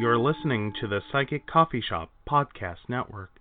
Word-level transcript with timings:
You're 0.00 0.16
listening 0.16 0.72
to 0.80 0.88
the 0.88 1.02
Psychic 1.12 1.46
Coffee 1.46 1.82
Shop 1.86 2.10
Podcast 2.26 2.88
Network. 2.88 3.32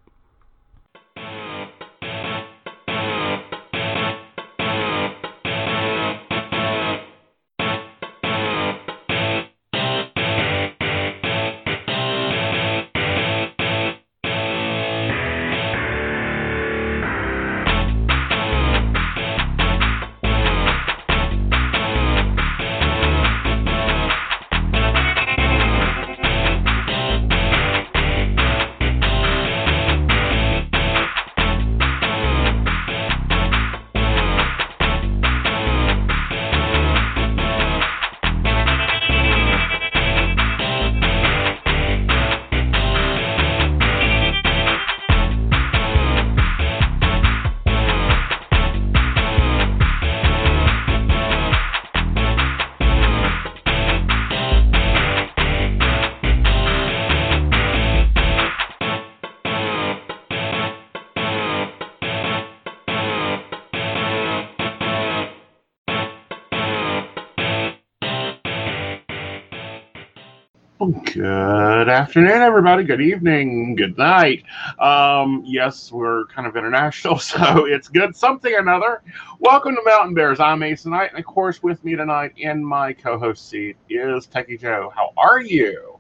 Afternoon, 72.00 72.42
everybody. 72.42 72.86
Good 72.86 73.02
evening. 73.02 73.75
Good 73.75 73.97
night. 73.97 74.45
Um, 74.80 75.44
yes, 75.45 75.92
we're 75.92 76.28
kind 76.28 76.47
of 76.47 76.56
international, 76.56 77.17
so 77.19 77.66
it's 77.66 77.89
good 77.89 78.16
something 78.16 78.53
or 78.53 78.59
another. 78.59 79.02
Welcome 79.39 79.75
to 79.75 79.81
Mountain 79.86 80.14
Bears. 80.14 80.39
I'm 80.39 80.64
Aeson 80.64 80.91
Knight, 80.94 81.09
and 81.09 81.19
of 81.19 81.25
course, 81.25 81.61
with 81.61 81.83
me 81.83 81.97
tonight 81.97 82.31
in 82.38 82.64
my 82.64 82.94
co-host 82.94 83.50
seat 83.50 83.75
is 83.89 84.28
Techy 84.28 84.58
Joe. 84.58 84.94
How 84.95 85.09
are 85.17 85.41
you? 85.41 86.00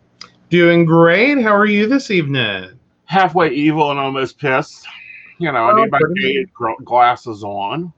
Doing 0.49 0.85
great. 0.85 1.41
How 1.41 1.53
are 1.53 1.65
you 1.65 1.85
this 1.85 2.11
evening? 2.11 2.79
Halfway 3.03 3.49
evil 3.49 3.91
and 3.91 3.99
almost 3.99 4.39
pissed. 4.39 4.87
You 5.37 5.51
know, 5.51 5.65
I 5.65 5.71
Oh, 5.73 5.83
need 5.83 5.91
my 5.91 6.75
glasses 6.85 7.43
on. 7.43 7.91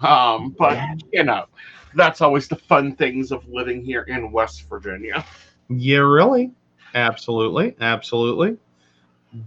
Um, 0.00 0.54
but 0.58 0.76
you 1.14 1.24
know, 1.24 1.46
that's 1.94 2.20
always 2.20 2.46
the 2.46 2.56
fun 2.56 2.94
things 2.94 3.32
of 3.32 3.48
living 3.48 3.82
here 3.82 4.02
in 4.02 4.32
West 4.32 4.68
Virginia. 4.68 5.24
Yeah, 5.70 6.00
really. 6.00 6.52
Absolutely. 6.94 7.74
Absolutely. 7.80 8.56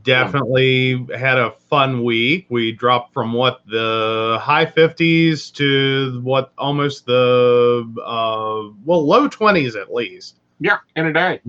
Definitely 0.03 1.07
had 1.15 1.39
a 1.39 1.51
fun 1.51 2.03
week. 2.03 2.45
We 2.49 2.71
dropped 2.71 3.13
from 3.13 3.33
what 3.33 3.61
the 3.65 4.37
high 4.39 4.65
50s 4.65 5.51
to 5.53 6.21
what 6.21 6.53
almost 6.57 7.07
the 7.07 7.91
uh 8.05 8.71
well 8.85 9.05
low 9.05 9.27
20s 9.27 9.79
at 9.79 9.91
least. 9.91 10.37
Yeah, 10.59 10.77
in 10.95 11.07
a 11.07 11.13
day. 11.13 11.41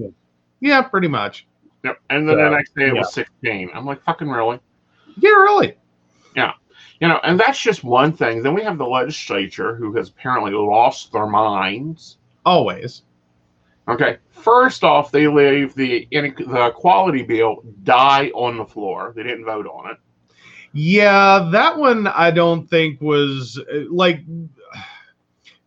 Yeah, 0.61 0.81
pretty 0.81 1.09
much. 1.09 1.47
Yep. 1.85 2.01
And 2.09 2.29
then 2.29 2.39
the 2.39 2.49
next 2.49 2.75
day 2.75 2.87
it 2.87 2.95
yeah. 2.95 3.01
was 3.01 3.13
16. 3.13 3.71
I'm 3.75 3.85
like, 3.85 4.03
fucking 4.05 4.29
really? 4.29 4.61
Yeah, 5.19 5.31
really. 5.31 5.77
Yeah. 6.35 6.53
You 7.01 7.09
know, 7.09 7.21
and 7.25 7.39
that's 7.39 7.61
just 7.61 7.85
one 7.85 8.13
thing. 8.13 8.43
Then 8.43 8.55
we 8.55 8.63
have 8.63 8.79
the 8.79 8.87
legislature 8.87 9.75
who 9.75 9.93
has 9.97 10.09
apparently 10.09 10.53
lost 10.53 11.13
their 11.13 11.27
minds. 11.27 12.19
Always. 12.47 13.03
Okay, 13.89 14.19
first 14.31 14.85
off, 14.85 15.11
they 15.11 15.27
leave 15.27 15.75
the 15.75 16.07
the 16.11 16.67
equality 16.67 17.23
bill 17.23 17.65
die 17.83 18.31
on 18.35 18.57
the 18.57 18.65
floor. 18.65 19.13
They 19.17 19.23
didn't 19.23 19.45
vote 19.45 19.67
on 19.67 19.91
it. 19.91 19.97
Yeah, 20.73 21.49
that 21.53 21.77
one 21.77 22.07
I 22.07 22.31
don't 22.31 22.69
think 22.69 23.01
was 23.01 23.59
uh, 23.59 23.81
like 23.91 24.21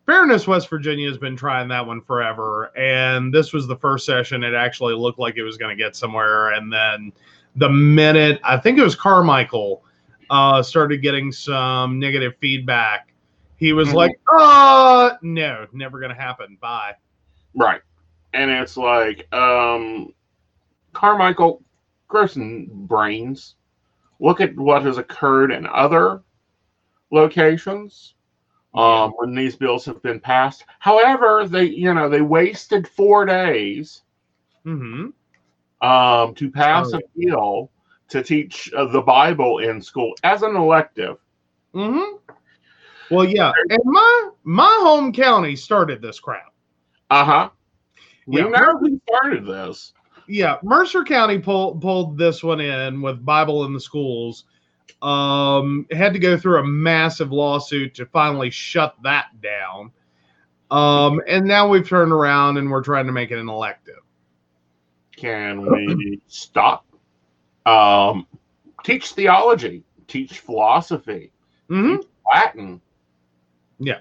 Fairness 0.06 0.46
West 0.46 0.68
Virginia 0.70 1.08
has 1.08 1.18
been 1.18 1.36
trying 1.36 1.68
that 1.68 1.84
one 1.86 2.00
forever, 2.00 2.76
and 2.76 3.34
this 3.34 3.52
was 3.52 3.66
the 3.66 3.76
first 3.76 4.06
session 4.06 4.44
it 4.44 4.54
actually 4.54 4.94
looked 4.94 5.18
like 5.18 5.36
it 5.36 5.42
was 5.42 5.56
going 5.56 5.76
to 5.76 5.82
get 5.82 5.94
somewhere. 5.96 6.52
And 6.52 6.72
then 6.72 7.12
the 7.56 7.68
minute 7.68 8.40
I 8.44 8.56
think 8.56 8.78
it 8.78 8.82
was 8.82 8.94
Carmichael 8.94 9.84
uh, 10.30 10.62
started 10.62 11.02
getting 11.02 11.30
some 11.32 11.98
negative 11.98 12.34
feedback, 12.40 13.12
he 13.56 13.72
was 13.72 13.88
Mhm. 13.90 13.94
like, 13.94 14.20
"Uh, 14.32 15.10
no, 15.22 15.66
never 15.72 15.98
going 16.00 16.14
to 16.14 16.20
happen. 16.20 16.56
Bye." 16.60 16.94
Right, 17.54 17.80
and 18.32 18.50
it's 18.50 18.76
like, 18.76 19.32
um, 19.32 20.12
Carmichael, 20.92 21.62
Gerson 22.08 22.68
brains. 22.72 23.56
Look 24.20 24.40
at 24.40 24.56
what 24.56 24.82
has 24.82 24.98
occurred 24.98 25.52
in 25.52 25.66
other 25.66 26.22
locations. 27.10 28.14
um, 28.74 29.12
when 29.16 29.34
these 29.34 29.56
bills 29.56 29.84
have 29.86 30.02
been 30.02 30.20
passed. 30.20 30.64
However, 30.80 31.46
they 31.46 31.64
you 31.64 31.92
know 31.94 32.08
they 32.08 32.20
wasted 32.22 32.86
four 32.88 33.24
days 33.26 34.02
hmm 34.64 35.10
um, 35.80 36.34
to 36.34 36.50
pass 36.50 36.92
Oh, 36.92 36.94
a 36.94 37.00
bill 37.16 37.70
to 38.08 38.22
teach 38.22 38.72
uh, 38.76 38.86
the 38.86 39.00
Bible 39.00 39.58
in 39.58 39.80
school 39.80 40.14
as 40.22 40.42
an 40.42 40.56
elective. 40.56 41.18
Mm-hmm. 41.74 42.16
Well, 43.08 43.24
yeah, 43.26 43.58
and 43.68 43.80
my 43.84 44.30
my 44.44 44.78
home 44.82 45.12
county 45.12 45.56
started 45.56 46.00
this 46.02 46.18
crap. 46.20 46.52
Uh 47.10 47.24
huh. 47.24 47.50
We 48.26 48.40
Yeah. 48.42 48.48
know 48.48 48.78
who 48.78 49.00
started 49.08 49.46
this. 49.46 49.92
yeah, 50.28 50.58
Mercer 50.62 51.04
County 51.04 51.38
pulled 51.38 51.80
pulled 51.80 52.18
this 52.18 52.42
one 52.42 52.60
in 52.60 53.00
with 53.00 53.24
Bible 53.24 53.64
in 53.64 53.72
the 53.72 53.80
schools. 53.80 54.44
Um, 55.02 55.86
had 55.92 56.12
to 56.14 56.18
go 56.18 56.36
through 56.36 56.58
a 56.58 56.64
massive 56.64 57.30
lawsuit 57.30 57.94
to 57.94 58.06
finally 58.06 58.50
shut 58.50 58.96
that 59.02 59.26
down. 59.40 59.92
Um, 60.70 61.20
and 61.28 61.46
now 61.46 61.68
we've 61.68 61.88
turned 61.88 62.12
around 62.12 62.56
and 62.56 62.70
we're 62.70 62.82
trying 62.82 63.06
to 63.06 63.12
make 63.12 63.30
it 63.30 63.38
an 63.38 63.48
elective. 63.48 64.00
Can 65.16 65.64
we 65.64 66.20
stop? 66.26 66.84
Um, 67.66 68.26
teach 68.84 69.12
theology, 69.12 69.84
teach 70.08 70.40
philosophy, 70.40 71.30
mm-hmm. 71.70 71.96
Latin. 72.34 72.80
Yeah. 73.78 74.00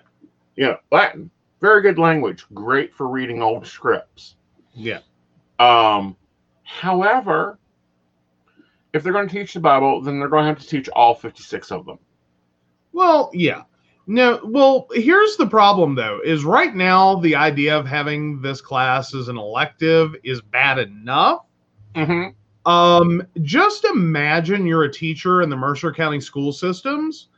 Yeah, 0.56 0.78
Latin. 0.92 1.30
Very 1.66 1.82
good 1.82 1.98
language. 1.98 2.46
Great 2.54 2.94
for 2.94 3.08
reading 3.08 3.42
old 3.42 3.66
scripts. 3.66 4.36
Yeah. 4.76 5.00
Um, 5.58 6.16
however, 6.62 7.58
if 8.94 9.02
they're 9.02 9.12
going 9.12 9.28
to 9.28 9.34
teach 9.34 9.56
the 9.56 9.60
Bible, 9.60 10.00
then 10.00 10.20
they're 10.20 10.28
going 10.28 10.44
to 10.44 10.50
have 10.50 10.60
to 10.60 10.68
teach 10.68 10.90
all 10.90 11.16
56 11.16 11.72
of 11.72 11.88
them. 11.88 11.98
Well, 12.94 13.32
yeah. 13.34 13.64
No, 14.06 14.42
well, 14.44 14.86
here's 14.94 15.38
the 15.38 15.48
problem 15.48 15.96
though, 15.96 16.20
is 16.24 16.46
right 16.46 16.76
now 16.76 17.16
the 17.16 17.36
idea 17.36 17.76
of 17.76 17.88
having 17.88 18.44
this 18.44 18.62
class 18.62 19.16
as 19.16 19.28
an 19.28 19.40
elective 19.40 20.16
is 20.24 20.42
bad 20.42 20.78
enough. 20.78 21.48
Mm-hmm. 21.96 22.72
Um, 22.72 23.24
just 23.42 23.86
imagine 23.86 24.68
you're 24.68 24.84
a 24.84 24.94
teacher 24.94 25.42
in 25.42 25.50
the 25.50 25.58
Mercer 25.58 25.92
County 25.92 26.22
school 26.22 26.54
systems, 26.54 27.30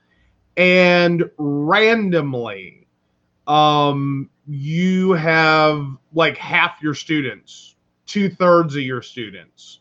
and 0.58 1.24
randomly, 1.38 2.87
um, 3.48 4.30
you 4.48 5.12
have 5.14 5.86
like 6.14 6.38
half 6.38 6.82
your 6.82 6.94
students, 6.94 7.76
two 8.06 8.30
thirds 8.30 8.76
of 8.76 8.82
your 8.82 9.02
students, 9.02 9.80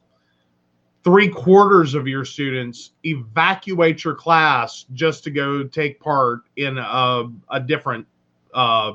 three 1.04 1.28
quarters 1.28 1.94
of 1.94 2.06
your 2.08 2.24
students 2.24 2.92
evacuate 3.04 4.04
your 4.04 4.14
class 4.14 4.86
just 4.94 5.24
to 5.24 5.30
go 5.30 5.62
take 5.64 6.00
part 6.00 6.40
in 6.56 6.78
a, 6.78 7.24
a 7.50 7.60
different 7.60 8.06
uh, 8.54 8.92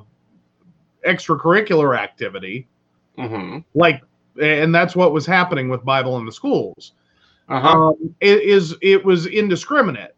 extracurricular 1.05 1.97
activity 1.97 2.67
Mm-hmm. 3.17 3.59
like 3.75 4.01
and 4.41 4.73
that's 4.73 4.95
what 4.95 5.11
was 5.11 5.25
happening 5.25 5.67
with 5.67 5.83
bible 5.83 6.17
in 6.17 6.25
the 6.25 6.31
schools 6.31 6.93
Uh-huh. 7.49 7.67
um, 7.89 8.15
it 8.21 8.41
is 8.41 8.75
it 8.81 9.03
was 9.03 9.25
indiscriminate 9.27 10.15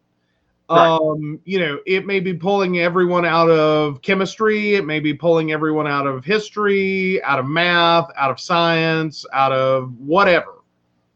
Right. 0.74 0.86
um 0.88 1.40
you 1.44 1.58
know 1.58 1.78
it 1.86 2.06
may 2.06 2.20
be 2.20 2.34
pulling 2.34 2.78
everyone 2.78 3.24
out 3.24 3.50
of 3.50 4.02
chemistry 4.02 4.74
it 4.74 4.84
may 4.84 5.00
be 5.00 5.14
pulling 5.14 5.52
everyone 5.52 5.86
out 5.86 6.06
of 6.06 6.24
history 6.24 7.22
out 7.22 7.38
of 7.38 7.46
math 7.46 8.10
out 8.16 8.30
of 8.30 8.40
science 8.40 9.24
out 9.32 9.52
of 9.52 9.92
whatever 9.98 10.62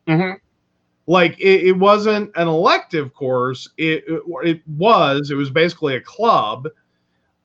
mm-hmm. 0.06 0.36
like 1.06 1.38
it, 1.38 1.66
it 1.66 1.76
wasn't 1.78 2.30
an 2.36 2.48
elective 2.48 3.14
course 3.14 3.68
it, 3.76 4.04
it 4.06 4.22
it 4.44 4.62
was 4.68 5.30
it 5.30 5.34
was 5.34 5.50
basically 5.50 5.96
a 5.96 6.00
club 6.00 6.68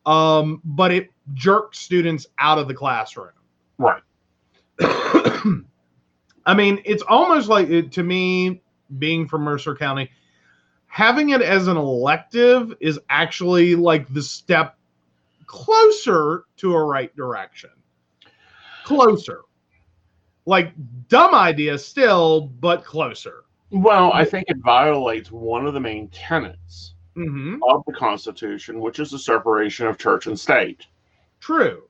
um 0.06 0.62
but 0.66 0.92
it 0.92 1.10
jerked 1.34 1.76
students 1.76 2.28
out 2.40 2.58
of 2.58 2.68
the 2.68 2.74
classroom 2.74 3.32
Right. 3.78 4.02
I 4.80 6.54
mean, 6.56 6.82
it's 6.86 7.04
almost 7.04 7.50
like 7.50 7.70
it, 7.70 7.92
to 7.94 8.04
me, 8.04 8.62
being 9.00 9.28
from 9.28 9.42
Mercer 9.42 9.76
County, 9.76 10.10
having 10.94 11.30
it 11.30 11.42
as 11.42 11.68
an 11.68 11.76
elective 11.76 12.72
is 12.80 13.00
actually 13.10 13.74
like 13.74 14.08
the 14.14 14.22
step 14.22 14.78
closer 15.48 16.44
to 16.56 16.76
a 16.76 16.84
right 16.84 17.16
direction. 17.16 17.72
Closer. 18.84 19.42
Like 20.46 20.72
dumb 21.08 21.34
idea 21.34 21.80
still, 21.80 22.42
but 22.42 22.86
closer. 22.86 23.46
Well, 23.72 24.14
I 24.14 24.24
think 24.24 24.46
it 24.50 24.58
violates 24.58 25.32
one 25.32 25.66
of 25.66 25.74
the 25.74 25.80
main 25.80 26.10
tenets 26.10 26.94
hmm 27.16 27.56
of 27.68 27.84
the 27.88 27.94
Constitution, 27.94 28.80
which 28.80 29.00
is 29.00 29.10
the 29.10 29.18
separation 29.18 29.88
of 29.88 29.98
church 29.98 30.28
and 30.28 30.40
state. 30.40 30.86
True. 31.40 31.90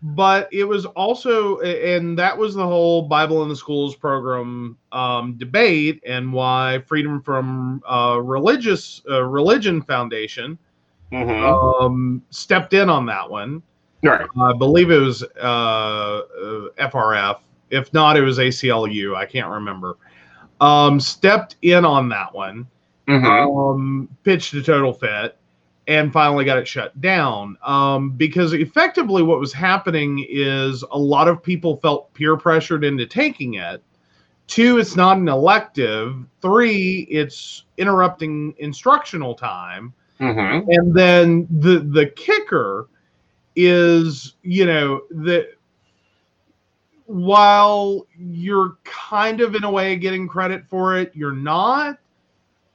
But 0.00 0.48
it 0.52 0.64
was 0.64 0.86
also, 0.86 1.58
and 1.58 2.16
that 2.18 2.36
was 2.36 2.54
the 2.54 2.64
whole 2.66 3.02
Bible 3.02 3.42
in 3.42 3.48
the 3.48 3.56
Schools 3.56 3.96
program 3.96 4.76
um, 4.92 5.34
debate, 5.38 6.00
and 6.06 6.32
why 6.32 6.82
Freedom 6.86 7.20
from 7.20 7.82
uh, 7.90 8.20
Religious 8.22 9.02
uh, 9.10 9.24
Religion 9.24 9.82
Foundation 9.82 10.56
hmm 11.10 11.44
um, 11.44 12.22
stepped 12.30 12.74
in 12.74 12.88
on 12.88 13.06
that 13.06 13.28
one. 13.28 13.60
right. 14.04 14.28
I 14.40 14.52
believe 14.52 14.90
it 14.90 14.98
was 14.98 15.24
uh, 15.24 15.26
uh, 15.42 16.68
FRF. 16.78 17.40
If 17.70 17.92
not, 17.92 18.16
it 18.16 18.22
was 18.22 18.38
ACLU. 18.38 19.16
I 19.16 19.26
can't 19.26 19.48
remember. 19.48 19.96
Um, 20.60 21.00
stepped 21.00 21.56
in 21.62 21.84
on 21.84 22.08
that 22.10 22.32
one 22.34 22.66
hmm 23.08 23.26
um, 23.26 24.08
pitched 24.22 24.52
a 24.54 24.62
total 24.62 24.92
fit 24.92 25.37
and 25.88 26.12
finally 26.12 26.44
got 26.44 26.58
it 26.58 26.68
shut 26.68 26.98
down. 27.00 27.56
Um, 27.64 28.10
because 28.10 28.52
effectively 28.52 29.22
what 29.22 29.40
was 29.40 29.54
happening 29.54 30.24
is 30.28 30.84
a 30.92 30.98
lot 30.98 31.26
of 31.28 31.42
people 31.42 31.78
felt 31.78 32.12
peer 32.12 32.36
pressured 32.36 32.84
into 32.84 33.06
taking 33.06 33.54
it. 33.54 33.82
Two 34.46 34.78
it's 34.78 34.96
not 34.96 35.16
an 35.16 35.28
elective. 35.28 36.14
Three 36.42 37.08
it's 37.10 37.64
interrupting 37.78 38.54
instructional 38.58 39.34
time. 39.34 39.92
Hmm 40.18 40.60
and 40.68 40.94
then 40.94 41.46
the 41.48 41.78
the 41.78 42.06
kicker 42.06 42.88
is 43.56 44.34
you 44.42 44.66
know 44.66 45.02
that 45.10 45.50
while 47.06 48.06
you're 48.18 48.76
kind 48.84 49.40
of 49.40 49.54
in 49.54 49.62
a 49.62 49.70
way 49.70 49.94
getting 49.96 50.26
credit 50.26 50.64
for 50.68 50.96
it 50.98 51.12
you're 51.14 51.30
not 51.32 51.98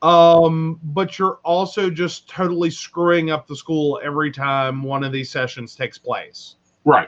um 0.03 0.79
but 0.83 1.17
you're 1.17 1.39
also 1.43 1.89
just 1.89 2.29
totally 2.29 2.69
screwing 2.69 3.31
up 3.31 3.47
the 3.47 3.55
school 3.55 3.99
every 4.03 4.29
time 4.31 4.83
one 4.83 5.03
of 5.03 5.11
these 5.11 5.31
sessions 5.31 5.75
takes 5.75 5.97
place 5.97 6.55
Right. 6.85 7.07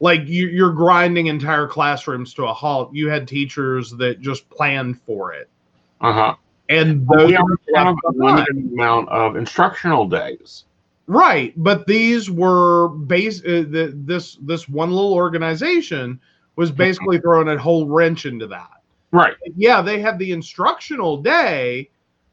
like 0.00 0.20
you, 0.26 0.46
you're 0.48 0.72
grinding 0.72 1.26
entire 1.28 1.66
classrooms 1.66 2.34
to 2.34 2.44
a 2.44 2.52
halt 2.52 2.94
you 2.94 3.08
had 3.08 3.26
teachers 3.26 3.90
that 3.92 4.20
just 4.20 4.48
planned 4.50 5.00
for 5.00 5.32
it 5.32 5.48
Uh 6.02 6.12
huh. 6.12 6.34
and 6.68 7.08
those 7.08 7.28
we 7.28 7.32
have 7.74 7.86
a 7.86 8.12
limited 8.12 8.56
amount 8.72 9.08
of 9.08 9.36
instructional 9.36 10.06
days. 10.06 10.64
Right, 11.10 11.54
but 11.56 11.86
these 11.86 12.30
were 12.30 12.90
base. 12.90 13.40
Uh, 13.42 13.64
the, 13.70 13.94
this 14.04 14.36
this 14.42 14.68
one 14.68 14.90
little 14.90 15.14
organization 15.14 16.20
was 16.56 16.70
basically 16.70 17.18
throwing 17.18 17.48
a 17.48 17.56
whole 17.56 17.88
wrench 17.88 18.26
into 18.26 18.46
that. 18.48 18.82
Right. 19.10 19.32
Yeah, 19.56 19.80
they 19.80 20.00
had 20.02 20.18
the 20.18 20.32
instructional 20.32 21.16
day, 21.22 21.88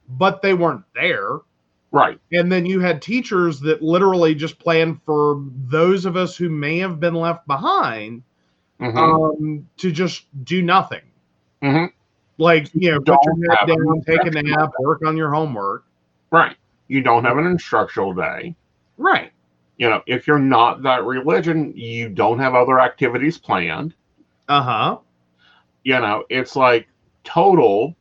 but 0.09 0.41
they 0.41 0.53
weren't 0.53 0.83
there. 0.93 1.39
Right. 1.91 2.19
And 2.33 2.51
then 2.51 2.65
you 2.65 2.79
had 2.81 3.01
teachers 3.01 3.59
that 3.61 3.81
literally 3.81 4.35
just 4.35 4.59
planned 4.59 5.01
for 5.05 5.41
those 5.67 6.05
of 6.05 6.17
us 6.17 6.35
who 6.35 6.49
may 6.49 6.77
have 6.79 6.99
been 6.99 7.15
left 7.15 7.47
behind 7.47 8.23
hmm 8.79 8.97
um, 8.97 9.69
to 9.77 9.91
just 9.91 10.25
do 10.43 10.61
nothing. 10.61 11.01
Mm-hmm. 11.63 11.85
Like 12.37 12.69
you 12.73 12.91
know, 12.91 12.99
put 12.99 13.17
your 13.23 13.55
head 13.55 13.67
down, 13.67 14.01
take 14.01 14.25
a 14.25 14.41
nap, 14.43 14.71
work 14.79 15.05
on 15.05 15.15
your 15.15 15.31
homework. 15.31 15.85
right. 16.31 16.55
You 16.87 17.01
don't 17.01 17.23
have 17.23 17.37
an 17.37 17.47
instructional 17.47 18.13
day. 18.13 18.55
Right. 18.97 19.31
You 19.77 19.89
know, 19.89 20.03
if 20.05 20.27
you're 20.27 20.37
not 20.37 20.83
that 20.83 21.03
religion, 21.03 21.73
you 21.75 22.09
don't 22.09 22.39
have 22.39 22.53
other 22.53 22.79
activities 22.79 23.37
planned. 23.37 23.93
Uh 24.47 24.61
huh. 24.61 24.97
You 25.83 25.99
know, 25.99 26.25
it's 26.29 26.55
like 26.55 26.87
total. 27.23 27.95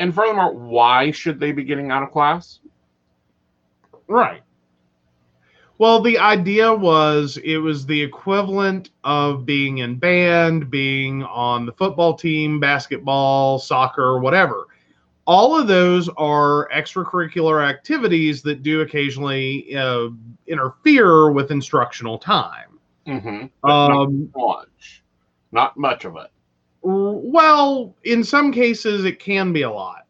And 0.00 0.14
furthermore, 0.14 0.54
why 0.54 1.10
should 1.10 1.38
they 1.38 1.52
be 1.52 1.62
getting 1.62 1.90
out 1.90 2.02
of 2.02 2.10
class? 2.10 2.60
Right. 4.08 4.42
Well, 5.76 6.00
the 6.00 6.18
idea 6.18 6.72
was 6.74 7.38
it 7.44 7.58
was 7.58 7.86
the 7.86 8.00
equivalent 8.02 8.90
of 9.04 9.46
being 9.46 9.78
in 9.78 9.98
band, 9.98 10.70
being 10.70 11.22
on 11.24 11.66
the 11.66 11.72
football 11.72 12.14
team, 12.14 12.58
basketball, 12.58 13.58
soccer, 13.58 14.18
whatever. 14.18 14.66
All 15.26 15.58
of 15.58 15.68
those 15.68 16.08
are 16.16 16.68
extracurricular 16.74 17.66
activities 17.66 18.42
that 18.42 18.62
do 18.62 18.80
occasionally 18.80 19.76
uh, 19.76 20.08
interfere 20.46 21.30
with 21.30 21.50
instructional 21.50 22.18
time. 22.18 22.78
Mm-hmm. 23.06 23.46
Not 23.64 23.90
Um, 23.90 24.32
much. 24.34 25.02
Not 25.52 25.76
much 25.76 26.04
of 26.04 26.16
it. 26.16 26.30
Well, 26.82 27.94
in 28.04 28.24
some 28.24 28.52
cases, 28.52 29.04
it 29.04 29.18
can 29.18 29.52
be 29.52 29.62
a 29.62 29.70
lot. 29.70 30.06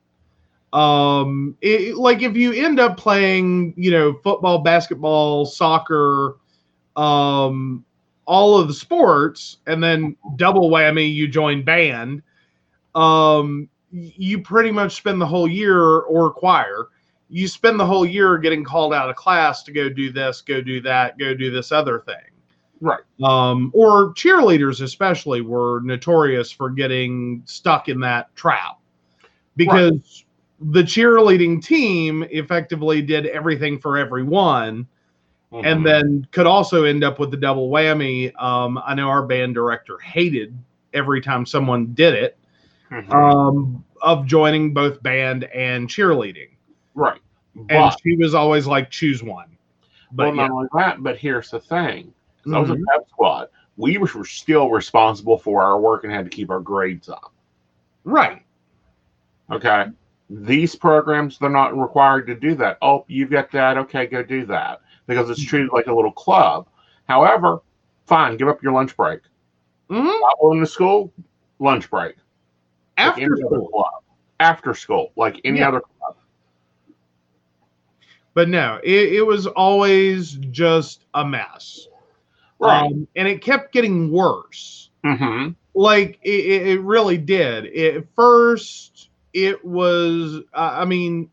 Um, 0.73 1.57
it, 1.61 1.97
like 1.97 2.23
if 2.23 2.37
you 2.37 2.53
end 2.53 2.79
up 2.79 2.97
playing, 2.97 3.75
you 3.77 3.91
know, 3.91 4.15
football, 4.23 4.59
basketball, 4.61 5.47
soccer, 5.47 6.37
um, 6.97 7.85
all 8.25 8.59
of 8.59 8.69
the 8.69 8.75
sports, 8.75 9.59
and 9.67 9.83
then 9.83 10.17
double 10.37 10.71
whammy, 10.71 11.13
you 11.13 11.27
join 11.27 11.65
band. 11.65 12.23
Um, 12.95 13.69
you 13.91 14.41
pretty 14.43 14.71
much 14.71 14.95
spend 14.95 15.21
the 15.21 15.27
whole 15.27 15.49
year 15.49 15.83
or 15.83 16.31
choir. 16.31 16.89
You 17.29 17.49
spend 17.49 17.79
the 17.81 17.87
whole 17.87 18.07
year 18.07 18.39
getting 18.39 18.63
called 18.63 18.95
out 18.95 19.11
of 19.11 19.17
class 19.17 19.65
to 19.65 19.73
go 19.73 19.89
do 19.89 20.13
this, 20.13 20.41
go 20.41 20.61
do 20.61 20.81
that, 20.83 21.19
go 21.19 21.35
do 21.35 21.51
this 21.51 21.73
other 21.73 22.01
thing 22.01 22.40
Right. 22.81 23.01
um, 23.23 23.71
or 23.75 24.15
cheerleaders 24.15 24.81
especially 24.83 25.43
were 25.43 25.81
notorious 25.83 26.51
for 26.51 26.71
getting 26.71 27.43
stuck 27.45 27.89
in 27.91 28.01
that 28.01 28.35
trap 28.37 28.79
because 29.57 30.25
the 30.61 30.83
cheerleading 30.83 31.63
team 31.63 32.25
effectively 32.31 33.03
did 33.03 33.27
everything 33.27 33.79
for 33.79 33.99
everyone 33.99 34.87
Mhm. 35.53 35.67
and 35.67 35.85
then 35.87 36.29
could 36.31 36.47
also 36.47 36.85
end 36.85 37.03
up 37.05 37.19
with 37.19 37.31
the 37.31 37.37
double 37.37 37.71
whammy 37.71 38.33
um, 38.41 38.81
i 38.87 38.95
know 38.95 39.09
our 39.09 39.27
band 39.27 39.55
director 39.55 39.99
hated 39.99 40.57
every 40.95 41.21
time 41.21 41.45
someone 41.45 41.93
did 41.95 42.15
it 42.15 42.39
Mhm. 42.91 43.13
um, 43.13 43.85
of 44.01 44.27
joining 44.27 44.73
both 44.73 45.03
band 45.03 45.45
and 45.45 45.89
cheerleading 45.89 46.51
right. 46.95 47.21
and 47.69 47.93
she 48.03 48.17
was 48.17 48.35
always 48.35 48.67
like 48.67 48.91
choose 48.91 49.23
one 49.23 49.49
but 50.13 50.29
well, 50.29 50.37
yeah. 50.37 50.43
not 50.47 50.51
only 50.51 50.69
that, 50.75 51.03
but 51.03 51.17
here's 51.19 51.51
the 51.51 51.61
thing. 51.61 52.13
'Cause 52.45 52.53
I 52.53 52.59
was 52.59 52.71
a 52.71 52.75
Mhm. 52.75 52.85
pep 52.93 53.09
squad. 53.09 53.49
We 53.77 53.99
were 53.99 54.09
still 54.25 54.71
responsible 54.71 55.39
for 55.39 55.63
our 55.63 55.79
work 55.81 56.05
and 56.05 56.13
had 56.13 56.25
to 56.25 56.31
keep 56.31 56.51
our 56.51 56.61
grades 56.61 57.09
up. 57.09 57.33
right 58.05 58.43
Okay. 59.51 59.87
These 60.31 60.75
programs, 60.77 61.39
they're 61.39 61.51
not 61.51 61.77
required 61.77 62.27
to 62.29 62.35
do 62.37 62.55
that. 62.55 62.79
Oh, 62.83 63.05
you've 63.09 63.31
got 63.31 63.51
that. 63.51 63.77
Okay, 63.79 64.07
go 64.07 64.23
do 64.23 64.47
that. 64.47 64.81
Because 65.07 65.29
it's 65.29 65.43
treated 65.45 65.71
like 65.73 65.89
a 65.89 65.93
little 65.93 66.13
club. 66.13 66.69
However, 67.09 67.61
fine, 68.07 68.37
give 68.37 68.49
up 68.49 68.63
your 68.63 68.73
lunch 68.73 68.97
break. 68.97 69.21
Mhm. 69.91 70.05
Not 70.21 70.39
going 70.41 70.61
to 70.61 70.67
school, 70.67 71.13
lunch 71.59 71.91
break. 71.91 72.15
After 72.97 73.25
other 73.25 73.37
school 73.37 73.69
club. 73.69 74.03
After 74.39 74.73
school, 74.73 75.11
like 75.17 75.41
any 75.45 75.59
Yeah. 75.59 75.69
other 75.69 75.81
club. 75.81 76.17
but 78.33 78.49
no, 78.49 78.79
it, 78.85 79.15
it 79.15 79.27
was 79.27 79.47
always 79.49 80.35
just 80.51 81.05
a 81.15 81.25
mess. 81.25 81.89
Right. 82.61 82.83
Um, 82.87 83.09
and 83.17 83.27
it 83.27 83.43
kept 83.43 83.73
getting 83.73 84.11
worse. 84.13 84.91
mm-hmm. 85.05 85.51
Like 85.75 86.19
it, 86.23 86.69
it 86.69 86.81
really 86.83 87.17
did. 87.17 87.67
At 87.77 88.05
first, 88.15 89.09
it 89.33 89.65
was, 89.65 90.43
uh, 90.53 90.71
I 90.75 90.85
mean, 90.85 91.31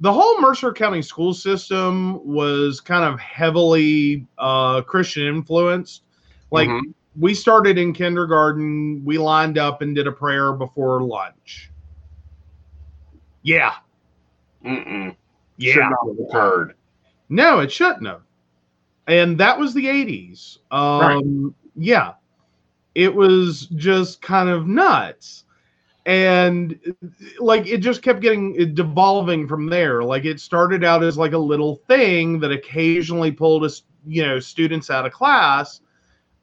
the 0.00 0.12
whole 0.12 0.40
Mercer 0.40 0.72
County 0.72 1.00
school 1.02 1.32
system 1.32 2.26
was 2.26 2.80
kind 2.80 3.04
of 3.04 3.20
heavily 3.20 4.26
uh, 4.38 4.80
Christian 4.82 5.26
influenced. 5.28 6.02
Like 6.50 6.68
Mhm. 6.68 6.80
we 7.16 7.34
started 7.34 7.78
in 7.78 7.92
kindergarten, 7.92 9.04
we 9.04 9.16
lined 9.18 9.58
up 9.58 9.80
and 9.82 9.94
did 9.94 10.06
a 10.08 10.12
prayer 10.12 10.52
before 10.54 11.02
lunch. 11.02 11.70
Yeah, 13.42 13.74
Mm-mm. 14.64 15.14
yeah. 15.56 15.72
Should 15.74 15.80
not 15.82 16.06
have 16.08 16.18
occurred. 16.28 16.74
No, 17.28 17.60
it 17.60 17.70
shouldn't 17.70 18.06
have. 18.06 18.22
And 19.06 19.36
that 19.38 19.58
was 19.58 19.74
the 19.74 19.86
80s. 19.86 20.58
Um, 20.70 21.54
Yeah. 21.76 22.12
It 22.94 23.14
was 23.14 23.66
just 23.76 24.20
kind 24.20 24.48
of 24.50 24.66
nuts. 24.66 25.44
And 26.04 26.78
like 27.38 27.66
it 27.66 27.78
just 27.78 28.02
kept 28.02 28.20
getting 28.20 28.74
devolving 28.74 29.46
from 29.48 29.66
there. 29.68 30.02
Like 30.02 30.24
it 30.24 30.40
started 30.40 30.84
out 30.84 31.02
as 31.04 31.16
like 31.16 31.32
a 31.32 31.38
little 31.38 31.76
thing 31.88 32.40
that 32.40 32.50
occasionally 32.52 33.30
pulled 33.30 33.64
us, 33.64 33.84
you 34.04 34.22
know, 34.26 34.38
students 34.40 34.90
out 34.90 35.06
of 35.06 35.12
class. 35.12 35.80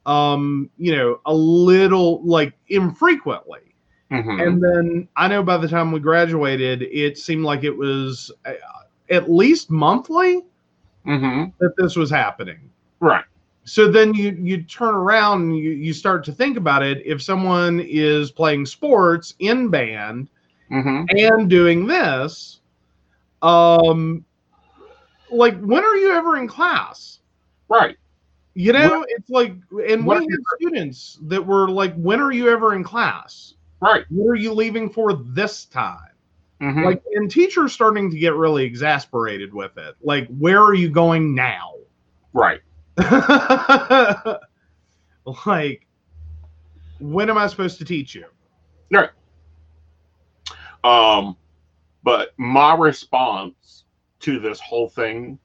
um, 0.06 0.70
you 0.78 0.96
know, 0.96 1.20
a 1.26 1.34
little 1.34 2.24
like 2.24 2.54
infrequently. 2.68 3.74
Mhm. 4.10 4.46
And 4.46 4.62
then 4.64 5.08
I 5.16 5.28
know 5.28 5.42
by 5.42 5.58
the 5.58 5.68
time 5.68 5.92
we 5.92 6.00
graduated, 6.00 6.82
it 6.82 7.18
seemed 7.18 7.44
like 7.44 7.62
it 7.64 7.76
was 7.76 8.32
uh, 8.46 8.52
at 9.10 9.30
least 9.30 9.70
monthly 9.70 10.42
Mhm. 11.10 11.52
that 11.58 11.74
this 11.76 11.96
was 11.96 12.10
happening. 12.10 12.58
Right. 13.00 13.24
So 13.64 13.90
then 13.90 14.14
you 14.14 14.30
you 14.40 14.62
turn 14.62 14.94
around 14.94 15.42
and 15.42 15.56
you, 15.56 15.70
you 15.70 15.92
start 15.92 16.24
to 16.24 16.32
think 16.32 16.56
about 16.56 16.82
it. 16.82 17.02
If 17.04 17.20
someone 17.22 17.80
is 17.80 18.30
playing 18.30 18.66
sports 18.66 19.34
in 19.38 19.68
band 19.68 20.28
Mhm. 20.70 21.06
and 21.18 21.50
doing 21.50 21.86
this, 21.86 22.60
um, 23.42 24.24
like 25.30 25.58
when 25.60 25.84
are 25.84 25.96
you 25.96 26.12
ever 26.12 26.36
in 26.36 26.46
class? 26.48 27.20
Right. 27.68 27.96
You 28.54 28.72
know, 28.72 29.04
it's 29.08 29.30
like, 29.30 29.52
and 29.88 30.02
we 30.02 30.06
what- 30.06 30.20
had 30.22 30.40
students 30.56 31.18
that 31.22 31.44
were 31.44 31.68
like, 31.68 31.94
when 31.94 32.20
are 32.20 32.32
you 32.32 32.48
ever 32.48 32.74
in 32.74 32.82
class? 32.82 33.54
Right. 33.80 34.04
When 34.10 34.28
are 34.28 34.34
you 34.34 34.52
leaving 34.52 34.90
for 34.90 35.12
this 35.14 35.64
time? 35.66 36.09
Mhm. 36.60 36.84
Like, 36.84 37.02
and 37.14 37.30
teachers 37.30 37.72
starting 37.72 38.10
to 38.10 38.18
get 38.18 38.34
really 38.34 38.64
exasperated 38.64 39.54
with 39.54 39.78
it. 39.78 39.94
Like, 40.02 40.28
where 40.28 40.62
are 40.62 40.74
you 40.74 40.90
going 40.90 41.34
now? 41.34 41.74
right. 42.32 42.60
like, 45.46 45.86
when 46.98 47.30
am 47.30 47.38
I 47.38 47.46
supposed 47.46 47.78
to 47.78 47.84
teach 47.84 48.14
you? 48.14 48.26
Right. 48.90 49.10
Um, 50.84 51.36
but 52.02 52.34
my 52.38 52.74
response 52.74 53.84
to 54.20 54.38
this 54.38 54.60
whole 54.60 54.88
thing 54.88 55.38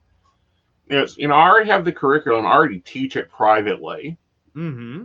is, 0.88 1.16
you 1.18 1.28
know, 1.28 1.34
I 1.34 1.48
already 1.48 1.70
have 1.70 1.84
the 1.84 1.92
curriculum. 1.92 2.46
I 2.46 2.52
already 2.52 2.80
teach 2.80 3.16
it 3.16 3.30
privately. 3.30 4.18
Mm-hmm. 4.54 5.04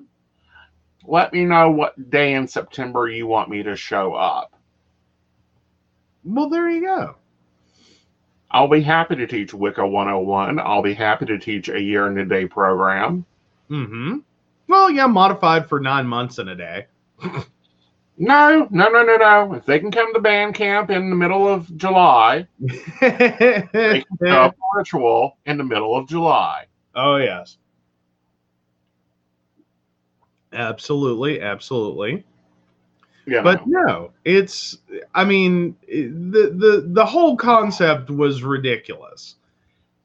Let 1.07 1.33
me 1.33 1.45
know 1.45 1.71
what 1.71 2.09
day 2.09 2.33
in 2.33 2.47
September 2.47 3.07
you 3.09 3.27
want 3.27 3.49
me 3.49 3.63
to 3.63 3.75
show 3.75 4.13
up. 4.13 4.53
Well, 6.23 6.49
there 6.49 6.69
you 6.69 6.81
go. 6.85 7.15
I'll 8.51 8.67
be 8.67 8.81
happy 8.81 9.15
to 9.15 9.27
teach 9.27 9.53
Wicca 9.53 9.87
101. 9.87 10.59
I'll 10.59 10.81
be 10.81 10.93
happy 10.93 11.25
to 11.25 11.39
teach 11.39 11.69
a 11.69 11.79
year 11.79 12.07
and 12.07 12.17
a 12.19 12.25
day 12.25 12.45
program. 12.45 13.25
Mm-hmm. 13.69 14.17
Well, 14.67 14.89
yeah, 14.91 15.07
modified 15.07 15.69
for 15.69 15.79
nine 15.79 16.05
months 16.05 16.37
and 16.37 16.49
a 16.49 16.55
day. 16.55 16.87
No, 18.17 18.67
no, 18.69 18.87
no, 18.87 19.03
no, 19.03 19.15
no. 19.15 19.53
If 19.55 19.65
they 19.65 19.79
can 19.79 19.89
come 19.89 20.13
to 20.13 20.19
band 20.19 20.53
camp 20.53 20.91
in 20.91 21.09
the 21.09 21.15
middle 21.15 21.47
of 21.47 21.75
July, 21.75 22.47
they 22.59 23.63
can 23.71 24.11
for 24.19 24.53
ritual 24.75 25.37
in 25.47 25.57
the 25.57 25.63
middle 25.63 25.97
of 25.97 26.07
July. 26.07 26.67
oh 26.93 27.15
yes. 27.15 27.57
Absolutely, 30.53 31.41
absolutely. 31.41 32.23
You 33.25 33.41
But 33.41 33.67
no, 33.67 34.11
it's 34.25 34.79
I 35.13 35.23
mean, 35.23 35.75
the 35.87 36.53
the 36.55 36.85
the 36.87 37.05
whole 37.05 37.37
concept 37.37 38.09
was 38.09 38.43
ridiculous. 38.43 39.35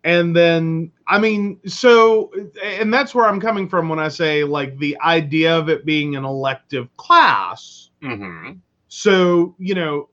And 0.04 0.36
then 0.36 0.92
I 1.08 1.18
mean, 1.18 1.58
so 1.66 2.30
and 2.62 2.92
that's 2.92 3.14
where 3.14 3.26
I'm 3.26 3.40
coming 3.40 3.68
from 3.68 3.88
when 3.88 3.98
I 3.98 4.08
say 4.08 4.44
like 4.44 4.78
the 4.78 4.98
idea 5.00 5.56
of 5.56 5.68
it 5.68 5.84
being 5.84 6.14
an 6.16 6.24
elective 6.24 6.94
class. 6.96 7.90
Mhm. 8.02 8.60
So, 8.88 9.54
you 9.58 9.74
know, 9.74 10.08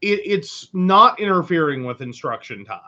it, 0.00 0.20
it's 0.24 0.68
not 0.72 1.20
interfering 1.20 1.84
with 1.84 2.00
instruction 2.00 2.64
time. 2.64 2.80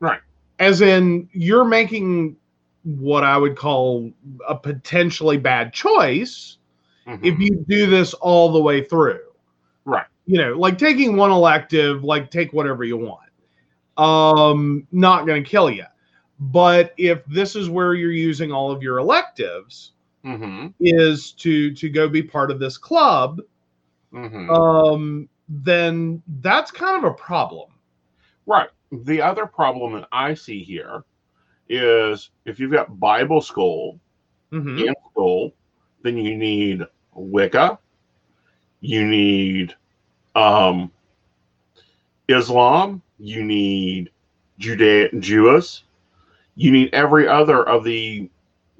Right. 0.00 0.20
As 0.58 0.80
in 0.80 1.28
you're 1.32 1.64
making 1.64 2.36
what 2.82 3.22
I 3.24 3.36
would 3.36 3.56
call 3.56 4.12
a 4.48 4.56
potentially 4.56 5.36
bad 5.36 5.72
choice 5.72 6.58
Mhm. 7.06 7.24
if 7.24 7.38
you 7.38 7.64
do 7.68 7.86
this 7.86 8.14
all 8.14 8.52
the 8.52 8.60
way 8.62 8.82
through. 8.84 9.20
Right. 9.84 10.06
You 10.26 10.38
know, 10.38 10.52
like 10.52 10.78
taking 10.78 11.16
one 11.16 11.30
elective, 11.30 12.04
like 12.04 12.30
take 12.30 12.52
whatever 12.52 12.84
you 12.84 12.96
want. 12.96 13.28
Um, 13.98 14.86
not 14.92 15.26
going 15.26 15.42
to 15.42 15.48
kill 15.50 15.70
you. 15.70 15.84
But 16.38 16.94
if 16.96 17.24
this 17.26 17.54
is 17.56 17.68
where 17.68 17.94
you're 17.94 18.10
using 18.12 18.50
all 18.52 18.70
of 18.70 18.82
your 18.82 18.98
electives, 18.98 19.92
Mhm. 20.24 20.72
is 20.80 21.32
to 21.32 21.72
to 21.74 21.88
go 21.88 22.08
be 22.08 22.22
part 22.22 22.50
of 22.50 22.58
this 22.60 22.78
club, 22.78 23.40
Mhm. 24.12 24.48
um, 24.50 25.28
then 25.48 26.22
that's 26.40 26.70
kind 26.70 27.04
of 27.04 27.10
a 27.10 27.14
problem. 27.14 27.70
Right. 28.46 28.70
The 28.92 29.20
other 29.20 29.46
problem 29.46 29.94
that 29.94 30.08
I 30.12 30.34
see 30.34 30.62
here 30.62 31.04
is 31.68 32.30
if 32.44 32.60
you've 32.60 32.72
got 32.72 32.98
Bible 33.00 33.40
school 33.40 33.98
Mhm. 34.52 34.86
in 34.88 34.94
school, 35.10 35.54
then 36.02 36.16
you 36.16 36.36
need 36.36 36.82
Wicca, 37.14 37.78
you 38.80 39.06
need 39.06 39.74
um, 40.34 40.90
Islam, 42.28 43.02
you 43.18 43.44
need 43.44 44.10
Judea 44.58 45.10
Jews, 45.18 45.84
you 46.54 46.70
need 46.70 46.90
every 46.92 47.28
other 47.28 47.66
of 47.68 47.84
the 47.84 48.28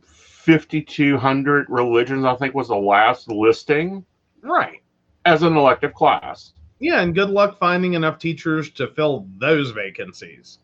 5,200 0.02 1.66
religions, 1.68 2.24
I 2.24 2.34
think 2.36 2.54
was 2.54 2.68
the 2.68 2.76
last 2.76 3.28
listing, 3.28 4.04
Right. 4.42 4.82
as 5.24 5.42
an 5.42 5.56
elective 5.56 5.94
class. 5.94 6.52
Yeah, 6.80 7.00
and 7.00 7.14
good 7.14 7.30
luck 7.30 7.58
finding 7.58 7.94
enough 7.94 8.18
teachers 8.18 8.70
to 8.72 8.88
fill 8.88 9.28
those 9.38 9.70
vacancies. 9.70 10.58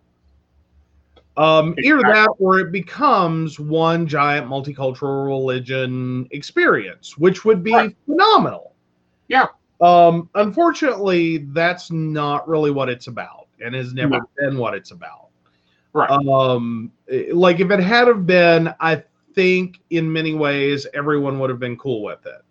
Um, 1.38 1.74
either 1.84 2.00
that 2.02 2.30
or 2.40 2.58
it 2.58 2.72
becomes 2.72 3.60
one 3.60 4.06
giant 4.08 4.48
multicultural 4.48 5.24
religion 5.24 6.26
experience, 6.32 7.16
which 7.16 7.44
would 7.44 7.62
be 7.62 7.72
Right. 7.72 7.96
phenomenal. 8.06 8.74
Yeah. 9.28 9.46
Um, 9.80 10.28
unfortunately, 10.34 11.38
that's 11.52 11.92
not 11.92 12.48
really 12.48 12.72
what 12.72 12.88
it's 12.88 13.06
about 13.06 13.46
and 13.64 13.72
has 13.74 13.94
never 13.94 14.16
No. 14.18 14.28
been 14.36 14.58
what 14.58 14.74
it's 14.74 14.90
about. 14.90 15.28
Right. 15.92 16.10
Um, 16.10 16.90
like 17.32 17.60
if 17.60 17.70
it 17.70 17.78
had 17.80 18.08
have 18.08 18.26
been, 18.26 18.74
I 18.80 19.04
think 19.34 19.80
in 19.90 20.12
many 20.12 20.34
ways 20.34 20.88
everyone 20.92 21.38
would 21.38 21.50
have 21.50 21.60
been 21.60 21.76
cool 21.76 22.02
with 22.02 22.26
it. 22.26 22.42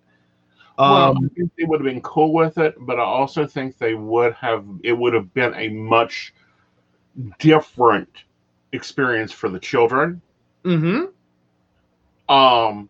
Well, 0.79 1.11
Um, 1.11 1.17
I 1.25 1.35
think 1.35 1.51
they 1.57 1.65
would 1.65 1.81
have 1.81 1.85
been 1.91 2.01
cool 2.01 2.31
with 2.31 2.57
it, 2.57 2.75
but 2.79 2.99
I 2.99 3.03
also 3.03 3.45
think 3.45 3.77
they 3.77 3.95
would 3.95 4.33
have. 4.35 4.63
It 4.83 4.93
would 4.93 5.13
have 5.13 5.33
been 5.33 5.53
a 5.55 5.67
much 5.69 6.33
different 7.39 8.23
experience 8.71 9.31
for 9.31 9.49
the 9.49 9.59
children. 9.59 10.21
mhm. 10.63 11.11
Um, 12.29 12.89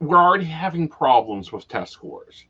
we're 0.00 0.16
already 0.18 0.44
having 0.46 0.88
problems 0.88 1.52
with 1.52 1.68
test 1.68 1.92
scores. 1.92 2.44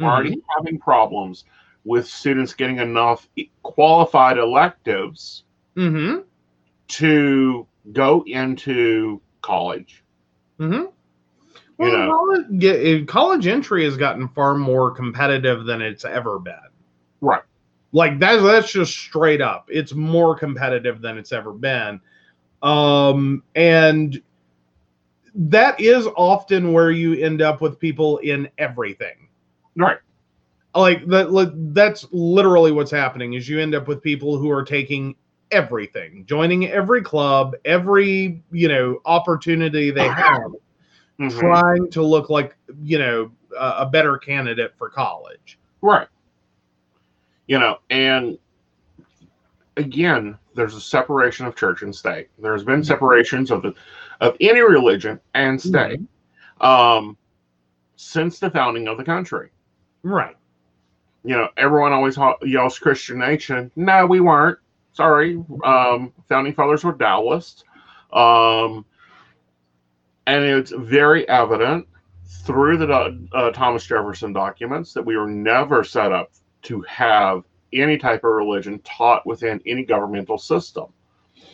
We're 0.00 0.06
already 0.08 0.42
having 0.56 0.78
problems 0.78 1.44
with 1.84 2.06
students 2.06 2.52
getting 2.54 2.78
enough 2.78 3.28
qualified 3.62 4.38
electives 4.38 5.44
Mm-hmm. 5.76 6.22
to 6.88 7.66
go 7.92 8.24
into 8.26 9.20
college. 9.42 10.02
Mm-hmm. 10.58 10.86
Well, 11.78 11.92
know. 11.92 12.10
college, 12.10 13.06
college 13.06 13.46
entry 13.46 13.84
has 13.84 13.98
gotten 13.98 14.28
far 14.28 14.54
more 14.54 14.90
competitive 14.90 15.66
than 15.66 15.82
it's 15.82 16.06
ever 16.06 16.38
been. 16.38 16.54
Right. 17.20 17.42
Like 17.96 18.18
that's 18.18 18.42
that's 18.42 18.70
just 18.70 18.92
straight 18.92 19.40
up. 19.40 19.70
It's 19.72 19.94
more 19.94 20.36
competitive 20.36 21.00
than 21.00 21.16
it's 21.16 21.32
ever 21.32 21.54
been. 21.54 21.98
Um, 22.62 23.42
and 23.54 24.20
that 25.34 25.80
is 25.80 26.06
often 26.14 26.74
where 26.74 26.90
you 26.90 27.14
end 27.14 27.40
up 27.40 27.62
with 27.62 27.80
people 27.80 28.18
in 28.18 28.50
everything. 28.58 29.28
Right. 29.76 29.96
Like 30.74 31.06
that 31.06 31.54
that's 31.72 32.06
literally 32.12 32.70
what's 32.70 32.90
happening 32.90 33.32
is 33.32 33.48
you 33.48 33.60
end 33.60 33.74
up 33.74 33.88
with 33.88 34.02
people 34.02 34.36
who 34.36 34.50
are 34.50 34.62
taking 34.62 35.16
everything, 35.50 36.26
joining 36.26 36.68
every 36.68 37.00
club, 37.00 37.54
every, 37.64 38.42
you 38.52 38.68
know, 38.68 39.00
opportunity 39.06 39.90
they 39.90 40.08
have 40.08 40.52
Mhm. 41.18 41.40
trying 41.40 41.90
to 41.92 42.02
look 42.02 42.28
like 42.28 42.54
you 42.82 42.98
know 42.98 43.32
a, 43.58 43.74
a 43.78 43.86
better 43.86 44.18
candidate 44.18 44.74
for 44.76 44.90
college. 44.90 45.58
Right. 45.80 46.08
You 47.46 47.58
know, 47.58 47.78
and 47.90 48.38
again, 49.76 50.38
there's 50.54 50.74
a 50.74 50.80
separation 50.80 51.46
of 51.46 51.54
church 51.54 51.82
and 51.82 51.94
state. 51.94 52.28
There's 52.38 52.64
been 52.64 52.82
separations 52.82 53.50
of 53.50 53.62
the 53.62 53.74
of 54.20 54.36
any 54.40 54.60
religion 54.60 55.20
and 55.34 55.60
state 55.60 56.00
um, 56.60 57.16
since 57.96 58.38
the 58.38 58.50
founding 58.50 58.88
of 58.88 58.96
the 58.96 59.04
country. 59.04 59.50
Right. 60.02 60.36
You 61.24 61.36
know, 61.36 61.48
everyone 61.56 61.92
always 61.92 62.16
yells 62.42 62.78
Christian 62.78 63.18
nation. 63.18 63.70
No, 63.76 64.06
we 64.06 64.20
weren't. 64.20 64.58
Sorry. 64.92 65.42
Um, 65.64 66.12
founding 66.28 66.54
fathers 66.54 66.84
were 66.84 66.92
Deists. 66.92 67.64
Um, 68.12 68.84
and 70.26 70.44
it's 70.44 70.70
very 70.70 71.28
evident 71.28 71.86
through 72.44 72.78
the 72.78 73.28
uh, 73.34 73.50
Thomas 73.50 73.84
Jefferson 73.84 74.32
documents 74.32 74.92
that 74.94 75.04
we 75.04 75.16
were 75.16 75.28
never 75.28 75.84
set 75.84 76.12
up 76.12 76.30
to 76.62 76.80
have 76.82 77.44
any 77.72 77.98
type 77.98 78.24
of 78.24 78.30
religion 78.30 78.78
taught 78.80 79.26
within 79.26 79.60
any 79.66 79.84
governmental 79.84 80.38
system. 80.38 80.86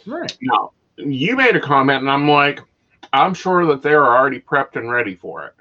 Right. 0.07 0.37
Now, 0.41 0.73
you 0.97 1.37
made 1.37 1.57
a 1.57 1.61
comment, 1.61 2.01
and 2.01 2.11
I'm 2.11 2.29
like, 2.29 2.61
I'm 3.13 3.35
sure 3.35 3.67
that 3.67 3.83
they're 3.83 4.07
already 4.07 4.41
prepped 4.41 4.77
and 4.77 4.91
ready 4.91 5.15
for 5.15 5.47
it. 5.47 5.55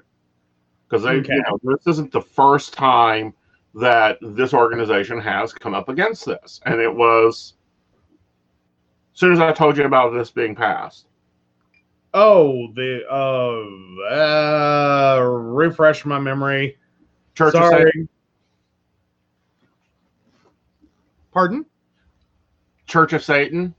Because 0.88 1.04
they, 1.04 1.16
Okay. 1.16 1.34
you 1.34 1.42
know, 1.42 1.58
this 1.62 1.86
isn't 1.86 2.12
the 2.12 2.20
first 2.20 2.74
time 2.74 3.34
that 3.74 4.18
this 4.20 4.52
organization 4.52 5.18
has 5.20 5.52
come 5.52 5.74
up 5.74 5.88
against 5.88 6.26
this, 6.26 6.60
and 6.66 6.80
it 6.80 6.94
was 6.94 7.54
as 9.14 9.20
soon 9.20 9.32
as 9.32 9.40
I 9.40 9.52
told 9.52 9.76
you 9.76 9.84
about 9.84 10.12
this 10.12 10.30
being 10.30 10.54
passed. 10.54 11.06
Oh, 12.14 12.70
the 12.74 13.02
uh, 13.10 14.14
uh 14.14 15.20
refresh 15.22 16.04
my 16.04 16.18
memory. 16.18 16.76
Church 17.34 17.52
Sorry. 17.52 17.90
Satan, 17.90 18.08
Pardon? 21.32 21.64
Church 22.86 23.12
of 23.12 23.24
Satan. 23.24 23.74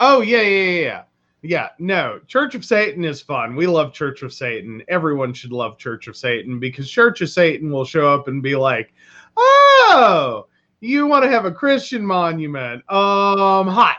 Oh 0.00 0.20
yeah, 0.20 0.40
yeah, 0.42 0.70
yeah, 0.70 0.80
yeah. 0.80 1.02
Yeah, 1.46 1.68
no, 1.78 2.20
Church 2.26 2.54
of 2.54 2.64
Satan 2.64 3.04
is 3.04 3.20
fun. 3.20 3.54
We 3.54 3.66
love 3.66 3.92
Church 3.92 4.22
of 4.22 4.32
Satan. 4.32 4.82
Everyone 4.88 5.34
should 5.34 5.52
love 5.52 5.76
Church 5.76 6.08
of 6.08 6.16
Satan 6.16 6.58
because 6.58 6.90
Church 6.90 7.20
of 7.20 7.28
Satan 7.28 7.70
will 7.70 7.84
show 7.84 8.08
up 8.08 8.28
and 8.28 8.42
be 8.42 8.56
like, 8.56 8.94
"Oh, 9.36 10.46
you 10.80 11.06
want 11.06 11.22
to 11.22 11.30
have 11.30 11.44
a 11.44 11.52
Christian 11.52 12.04
monument? 12.04 12.82
Um, 12.90 13.68
hi." 13.68 13.94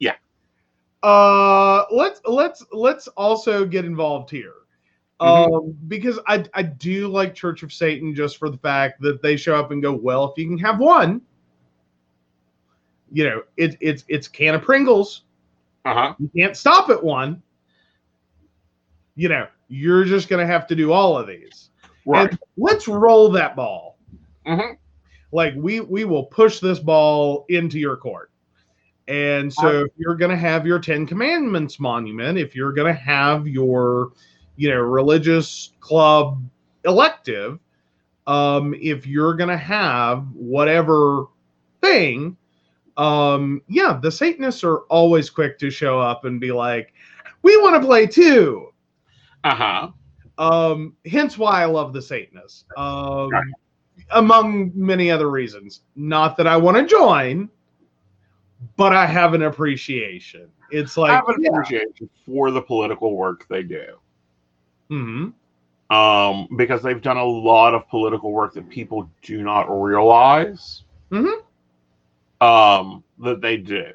Yeah. 0.00 0.16
Uh, 1.04 1.84
let's 1.92 2.20
let's 2.24 2.64
let's 2.72 3.06
also 3.08 3.64
get 3.64 3.84
involved 3.84 4.28
here. 4.28 4.54
Mhm. 5.20 5.54
Um, 5.54 5.76
because 5.86 6.18
I 6.26 6.44
I 6.54 6.64
do 6.64 7.06
like 7.06 7.32
Church 7.32 7.62
of 7.62 7.72
Satan 7.72 8.12
just 8.12 8.38
for 8.38 8.50
the 8.50 8.58
fact 8.58 9.00
that 9.02 9.22
they 9.22 9.36
show 9.36 9.54
up 9.54 9.70
and 9.70 9.80
go, 9.80 9.92
well, 9.92 10.32
if 10.32 10.36
you 10.36 10.48
can 10.48 10.58
have 10.58 10.80
one, 10.80 11.22
you 13.12 13.24
know, 13.24 13.42
it, 13.56 13.76
it's 13.80 14.04
it's 14.08 14.28
can 14.28 14.54
of 14.54 14.62
Pringles. 14.62 15.22
Uh 15.84 15.94
huh. 15.94 16.14
You 16.18 16.30
can't 16.36 16.56
stop 16.56 16.90
at 16.90 17.02
one. 17.02 17.42
You 19.16 19.28
know, 19.28 19.46
you're 19.68 20.04
just 20.04 20.28
going 20.28 20.46
to 20.46 20.52
have 20.52 20.66
to 20.68 20.74
do 20.74 20.92
all 20.92 21.18
of 21.18 21.26
these. 21.26 21.70
Right. 22.06 22.30
And 22.30 22.38
let's 22.56 22.88
roll 22.88 23.30
that 23.30 23.56
ball. 23.56 23.98
Mhm. 24.46 24.76
Like 25.32 25.54
we 25.56 25.80
we 25.80 26.04
will 26.04 26.24
push 26.24 26.58
this 26.60 26.78
ball 26.78 27.46
into 27.48 27.78
your 27.78 27.96
court. 27.96 28.30
And 29.08 29.52
so 29.52 29.80
if 29.80 29.92
you're 29.96 30.14
going 30.14 30.30
to 30.30 30.36
have 30.36 30.64
your 30.66 30.78
10 30.78 31.04
commandments 31.04 31.80
monument, 31.80 32.38
if 32.38 32.54
you're 32.54 32.72
going 32.72 32.92
to 32.92 33.00
have 33.00 33.48
your 33.48 34.12
you 34.56 34.70
know 34.70 34.80
religious 34.80 35.72
club 35.80 36.42
elective, 36.84 37.58
um 38.26 38.74
if 38.80 39.06
you're 39.06 39.34
going 39.34 39.50
to 39.50 39.56
have 39.56 40.26
whatever 40.32 41.26
thing 41.80 42.36
um 43.00 43.62
yeah 43.68 43.98
the 44.02 44.10
satanists 44.10 44.62
are 44.64 44.78
always 44.90 45.30
quick 45.30 45.58
to 45.58 45.70
show 45.70 45.98
up 45.98 46.24
and 46.26 46.40
be 46.40 46.52
like 46.52 46.92
we 47.42 47.56
want 47.62 47.80
to 47.80 47.86
play 47.86 48.06
too 48.06 48.68
Uh 49.44 49.54
huh. 49.54 49.88
um 50.38 50.94
hence 51.06 51.38
why 51.38 51.62
i 51.62 51.64
love 51.64 51.92
the 51.92 52.02
satanists 52.02 52.64
um 52.76 53.30
Right. 53.30 53.44
among 54.12 54.70
many 54.74 55.10
other 55.10 55.30
reasons 55.30 55.80
not 55.96 56.36
that 56.36 56.46
i 56.46 56.56
want 56.56 56.76
to 56.76 56.84
join 56.86 57.48
but 58.76 58.92
i 58.94 59.06
have 59.06 59.32
an 59.34 59.42
appreciation 59.42 60.48
it's 60.70 60.96
I 60.98 61.00
like 61.00 61.10
have 61.12 61.28
an 61.28 61.42
yeah. 61.42 61.48
appreciation 61.50 62.08
for 62.26 62.50
the 62.50 62.60
political 62.62 63.16
work 63.16 63.46
they 63.48 63.62
do. 63.62 63.86
Mhm. 64.90 65.32
um, 65.90 66.48
because 66.56 66.82
they've 66.82 67.00
done 67.02 67.16
a 67.16 67.24
lot 67.24 67.74
of 67.74 67.88
political 67.88 68.30
work 68.30 68.52
that 68.54 68.68
people 68.68 69.10
do 69.22 69.42
not 69.42 69.62
realize 69.70 70.84
Mhm. 71.10 71.42
Um, 72.40 73.02
that 73.18 73.40
they 73.40 73.56
do. 73.56 73.92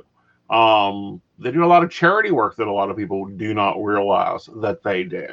Um, 0.49 1.21
they 1.39 1.51
do 1.51 1.63
a 1.63 1.67
lot 1.67 1.83
of 1.83 1.89
charity 1.89 2.31
work 2.31 2.55
that 2.57 2.67
a 2.67 2.71
lot 2.71 2.89
of 2.89 2.97
people 2.97 3.25
do 3.25 3.53
not 3.53 3.81
realize 3.83 4.49
that 4.57 4.83
they 4.83 5.03
do. 5.03 5.27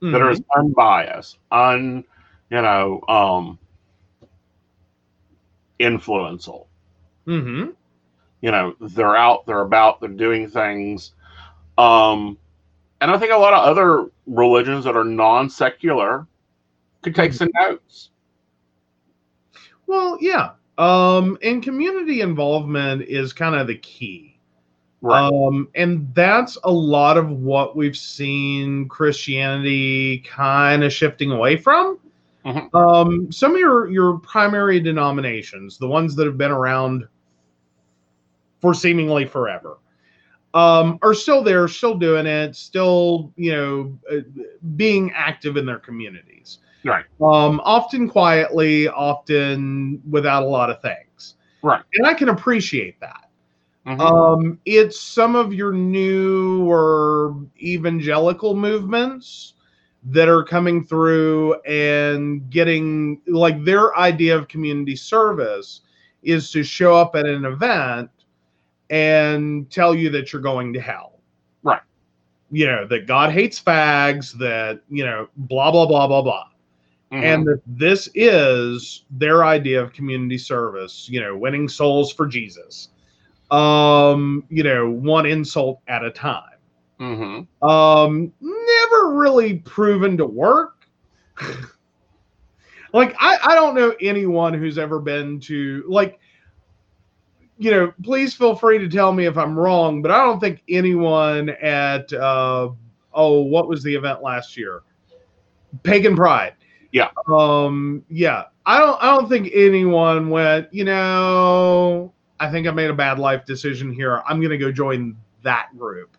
That 0.00 0.22
are 0.22 0.32
Mhm. 0.32 0.44
unbiased, 0.56 1.38
un, 1.50 2.04
you 2.50 2.62
know, 2.62 3.00
um, 3.08 3.58
influential. 5.78 6.68
Mm-hmm. 7.26 7.70
You 8.40 8.50
know, 8.50 8.74
they're 8.80 9.16
out, 9.16 9.44
they're 9.46 9.60
about, 9.62 10.00
they're 10.00 10.08
doing 10.08 10.48
things. 10.48 11.12
Um, 11.76 12.38
and 13.00 13.10
I 13.10 13.18
think 13.18 13.32
a 13.32 13.36
lot 13.36 13.52
of 13.52 13.64
other 13.64 14.10
religions 14.26 14.84
that 14.84 14.96
are 14.96 15.04
non-secular 15.04 16.26
could 17.02 17.14
take 17.14 17.32
some 17.32 17.48
notes. 17.60 18.10
well 19.86 20.16
yeah 20.20 20.50
um 20.80 21.38
and 21.42 21.62
community 21.62 22.20
involvement 22.20 23.02
is 23.02 23.32
kind 23.32 23.54
of 23.54 23.66
the 23.66 23.76
key 23.76 24.30
Right. 25.02 25.32
Um, 25.32 25.68
and 25.74 26.14
that's 26.14 26.58
a 26.64 26.70
lot 26.70 27.16
of 27.16 27.30
what 27.30 27.74
we've 27.74 27.96
seen 27.96 28.86
Christianity 28.88 30.18
kind 30.18 30.84
of 30.84 30.92
shifting 30.92 31.30
away 31.30 31.56
from. 31.56 31.98
Mhm. 32.44 32.74
Um, 32.74 33.32
some 33.32 33.52
of 33.52 33.58
your 33.58 33.90
your 33.90 34.18
primary 34.18 34.80
denominations, 34.80 35.78
the 35.78 35.88
ones 35.88 36.14
that 36.16 36.26
have 36.26 36.38
been 36.38 36.50
around 36.50 37.06
for 38.60 38.74
seemingly 38.74 39.24
forever, 39.24 39.78
um, 40.52 40.98
are 41.02 41.14
still 41.14 41.42
there, 41.42 41.66
still 41.68 41.96
doing 41.96 42.26
it, 42.26 42.54
still 42.56 43.32
you 43.36 43.52
know 43.52 43.98
uh, 44.10 44.20
being 44.76 45.12
active 45.14 45.56
in 45.56 45.64
their 45.64 45.78
communities. 45.78 46.58
Right. 46.84 47.04
Um, 47.20 47.60
often 47.64 48.08
quietly, 48.08 48.88
often 48.88 50.00
without 50.08 50.42
a 50.42 50.46
lot 50.46 50.70
of 50.70 50.80
things. 50.80 51.34
Right. 51.62 51.82
And 51.94 52.06
I 52.06 52.14
can 52.14 52.30
appreciate 52.30 52.98
that. 53.00 53.28
Mhm. 53.86 54.00
Um, 54.00 54.58
it's 54.64 55.00
some 55.00 55.34
of 55.34 55.52
your 55.52 55.72
new 55.72 56.64
or 56.70 57.36
evangelical 57.60 58.54
movements 58.54 59.54
that 60.04 60.28
are 60.28 60.42
coming 60.42 60.84
through 60.84 61.60
and 61.62 62.48
getting 62.50 63.20
like 63.26 63.62
their 63.64 63.96
idea 63.98 64.36
of 64.36 64.48
community 64.48 64.96
service 64.96 65.82
is 66.22 66.50
to 66.52 66.62
show 66.62 66.94
up 66.94 67.14
at 67.16 67.26
an 67.26 67.44
event 67.44 68.10
and 68.88 69.70
tell 69.70 69.94
you 69.94 70.10
that 70.10 70.32
you're 70.32 70.42
going 70.42 70.72
to 70.72 70.80
hell. 70.80 71.20
Right. 71.62 71.82
You 72.50 72.66
know, 72.66 72.86
that 72.86 73.06
God 73.06 73.30
hates 73.30 73.60
fags, 73.60 74.32
that, 74.38 74.80
you 74.88 75.04
know, 75.04 75.28
blah, 75.36 75.70
blah, 75.70 75.86
blah, 75.86 76.06
blah, 76.06 76.22
blah 76.22 76.49
Mhm. 77.12 77.22
and 77.24 77.46
that 77.46 77.60
this 77.66 78.08
is 78.14 79.04
their 79.10 79.44
idea 79.44 79.82
of 79.82 79.92
community 79.92 80.38
service 80.38 81.08
you 81.10 81.20
know 81.20 81.36
winning 81.36 81.68
souls 81.68 82.12
for 82.12 82.26
jesus. 82.26 82.88
Um 83.50 84.44
you 84.48 84.62
know 84.62 84.88
one 84.88 85.26
insult 85.26 85.80
at 85.88 86.04
a 86.04 86.10
time. 86.10 86.58
Mhm. 87.00 87.46
um 87.62 88.32
never 88.40 89.14
really 89.14 89.58
proven 89.58 90.16
to 90.18 90.26
work. 90.26 90.86
Like 92.92 93.14
I, 93.20 93.38
I 93.44 93.54
don't 93.54 93.74
know 93.76 93.94
anyone 94.00 94.52
who's 94.52 94.76
ever 94.76 94.98
been 94.98 95.38
to 95.40 95.84
like 95.88 96.18
you 97.56 97.70
know 97.70 97.92
please 98.02 98.34
feel 98.34 98.54
free 98.56 98.78
to 98.78 98.88
tell 98.88 99.12
me 99.12 99.26
if 99.26 99.36
i'm 99.36 99.56
wrong 99.56 100.02
but 100.02 100.10
i 100.10 100.16
don't 100.24 100.40
think 100.40 100.62
anyone 100.68 101.50
at 101.50 102.12
uh 102.12 102.68
oh 103.12 103.40
what 103.42 103.68
was 103.68 103.82
the 103.82 103.94
event 103.94 104.22
last 104.22 104.56
year? 104.56 104.82
Pagan 105.84 106.16
pride 106.16 106.54
Yeah. 106.92 107.08
um 107.28 108.04
yeah 108.10 108.44
i 108.66 108.78
don't 108.78 109.00
i 109.02 109.06
don't 109.14 109.28
think 109.28 109.50
anyone 109.54 110.28
went 110.30 110.72
you 110.72 110.84
know 110.84 112.12
i 112.40 112.50
think 112.50 112.66
i 112.66 112.70
made 112.70 112.90
a 112.90 112.94
bad 112.94 113.18
life 113.18 113.44
decision 113.44 113.92
here 113.92 114.22
i'm 114.28 114.40
gonna 114.40 114.58
go 114.58 114.72
join 114.72 115.16
that 115.42 115.68
group 115.78 116.16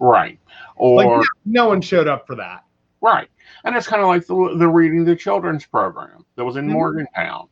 Right. 0.00 0.38
Or 0.76 0.94
like 0.96 1.06
no, 1.08 1.22
no 1.44 1.68
one 1.68 1.80
showed 1.80 2.06
up 2.06 2.24
for 2.26 2.36
that 2.36 2.62
right. 3.00 3.28
And 3.64 3.74
it's 3.76 3.86
kind 3.88 4.00
of 4.02 4.08
like 4.08 4.26
the 4.26 4.54
the 4.56 4.68
reading 4.68 5.04
the 5.04 5.16
children's 5.16 5.66
program 5.66 6.24
that 6.36 6.44
was 6.44 6.56
in 6.56 6.68
Mhm. 6.68 6.72
Morgantown. 6.72 7.48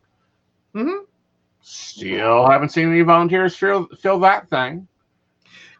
Mhm. 0.73 0.99
Still 1.61 2.47
haven't 2.49 2.69
seen 2.69 2.89
any 2.89 3.01
volunteers 3.01 3.55
fill 3.55 3.87
fill 3.99 4.19
that 4.21 4.49
thing. 4.49 4.87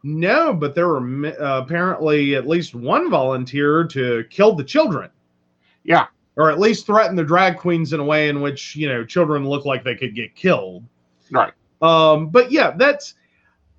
No, 0.04 0.54
but 0.54 0.76
there 0.76 0.88
were 0.90 1.28
uh, 1.28 1.62
apparently 1.62 2.36
at 2.36 2.48
least 2.48 2.76
one 2.76 3.10
volunteer 3.10 3.86
to 3.86 4.26
kill 4.30 4.54
the 4.54 4.64
children. 4.64 5.10
Yeah. 5.84 6.08
Or 6.38 6.52
at 6.52 6.60
least 6.60 6.86
threaten 6.86 7.16
the 7.16 7.24
drag 7.24 7.58
queens 7.58 7.94
in 7.94 8.00
a 8.00 8.04
way 8.04 8.30
in 8.30 8.42
which, 8.42 8.76
you 8.76 8.88
know, 8.88 9.04
children 9.04 9.48
look 9.48 9.66
like 9.66 9.84
they 9.84 9.96
could 9.96 10.16
get 10.16 10.36
killed. 10.36 10.84
Right. 11.32 11.52
Um, 11.82 12.30
but 12.30 12.52
yeah, 12.52 12.72
that's, 12.78 13.16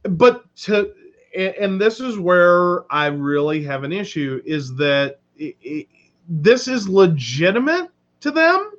but 0.02 0.44
to, 0.56 0.92
and 1.36 1.80
this 1.80 2.00
is 2.00 2.18
where 2.18 2.92
I 2.92 3.06
really 3.06 3.62
have 3.64 3.84
an 3.84 3.92
issue 3.92 4.42
is 4.44 4.74
that 4.76 5.20
i 5.40 5.54
i 5.64 5.86
this 6.28 6.68
is 6.68 6.88
legitimate 6.88 7.90
to 8.20 8.30
them, 8.30 8.72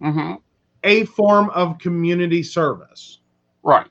hmm 0.00 0.34
a 0.84 1.04
form 1.06 1.50
of 1.50 1.78
community 1.78 2.42
service. 2.42 3.18
Right. 3.62 3.86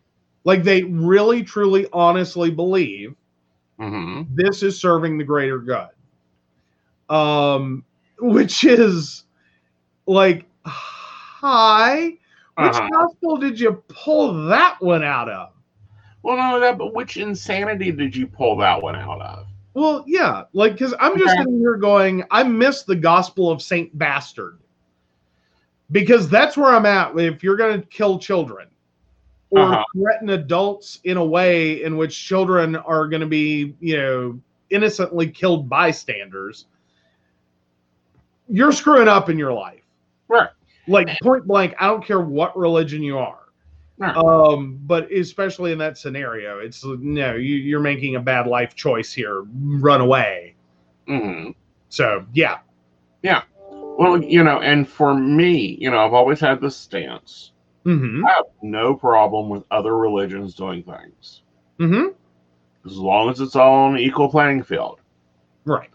Like 0.46 0.64
they 0.64 0.84
really, 0.84 1.44
truly, 1.44 1.88
honestly 1.92 2.50
believe 2.50 3.16
hmm 3.80 4.22
this 4.30 4.64
is 4.64 4.80
serving 4.80 5.18
the 5.18 5.24
greater 5.24 5.60
good 5.60 5.90
um 7.10 7.84
which 8.20 8.64
is 8.64 9.26
like 10.08 10.46
hi 10.66 12.18
which 12.56 12.74
Uh-huh. 12.76 12.90
gospel 12.92 13.38
did 13.38 13.60
you 13.60 13.84
pull 13.88 14.46
that 14.48 14.78
one 14.82 15.04
out 15.04 15.30
of 15.30 15.52
Well, 16.24 16.38
not 16.38 16.56
only 16.56 16.68
that, 16.68 16.78
but 16.78 16.94
which 16.94 17.18
insanity 17.18 17.92
did 17.92 18.16
you 18.16 18.28
pull 18.28 18.58
that 18.58 18.82
one 18.82 18.96
out 18.96 19.22
of? 19.22 19.48
Well, 19.74 20.04
yeah, 20.08 20.44
like 20.54 20.74
because 20.74 20.94
I'm 21.00 21.18
just 21.18 21.36
Okay. 21.36 21.38
sitting 21.38 21.60
here 21.60 21.76
going, 21.76 22.24
I 22.32 22.44
miss 22.44 22.84
the 22.84 22.96
Gospel 22.96 23.52
of 23.52 23.62
Saint 23.62 23.98
Bastard 23.98 24.60
because 25.92 26.30
that's 26.30 26.58
where 26.58 26.74
I'm 26.74 26.86
at. 26.86 27.18
If 27.20 27.44
you're 27.44 27.58
going 27.58 27.82
to 27.82 27.88
kill 27.88 28.20
children 28.20 28.68
or 29.50 29.76
Uh-huh. 29.76 29.84
threaten 29.96 30.30
adults 30.30 31.00
in 31.04 31.18
a 31.18 31.26
way 31.26 31.84
in 31.84 31.98
which 31.98 32.26
children 32.26 32.76
are 32.76 33.08
going 33.08 33.22
to 33.22 33.28
be, 33.28 33.76
you 33.80 33.98
know, 33.98 34.40
innocently 34.70 35.28
killed 35.30 35.70
bystanders, 35.70 36.66
you're 38.48 38.72
screwing 38.72 39.08
up 39.08 39.30
in 39.30 39.38
your 39.38 39.54
life. 39.54 39.83
Right. 40.28 40.50
Like 40.88 41.08
point 41.22 41.46
blank, 41.48 41.76
I 41.80 41.88
don't 41.88 42.06
care 42.06 42.20
what 42.20 42.58
religion 42.58 43.02
you 43.04 43.18
are. 43.18 43.40
Right. 43.98 44.16
Um, 44.18 44.80
but 44.84 45.12
especially 45.12 45.72
in 45.72 45.78
that 45.78 45.98
scenario, 45.98 46.60
it's 46.60 46.84
no, 46.84 47.36
you, 47.36 47.56
you're 47.56 47.80
making 47.80 48.16
a 48.16 48.20
bad 48.20 48.48
life 48.48 48.76
choice 48.76 49.14
here. 49.14 49.44
Run 49.54 50.02
away. 50.02 50.56
hmm 51.08 51.52
So 51.90 52.26
yeah, 52.34 52.60
yeah. 53.22 53.44
Well, 53.70 54.22
you 54.24 54.44
know, 54.44 54.60
and 54.62 54.90
for 54.90 55.14
me, 55.14 55.78
you 55.80 55.92
know, 55.92 56.00
I've 56.06 56.14
always 56.14 56.40
had 56.40 56.60
this 56.60 56.76
stance. 56.76 57.52
mm-hmm. 57.86 58.26
I 58.26 58.32
have 58.32 58.46
no 58.64 58.96
problem 58.96 59.50
with 59.50 59.64
other 59.72 59.96
religions 59.98 60.56
doing 60.56 60.84
things 60.84 61.42
Mm-hmm. 61.80 62.08
as 62.86 62.98
long 62.98 63.30
as 63.30 63.40
it's 63.40 63.56
all 63.56 63.74
on 63.86 63.98
equal 63.98 64.30
playing 64.30 64.64
field. 64.64 65.00
right. 65.66 65.90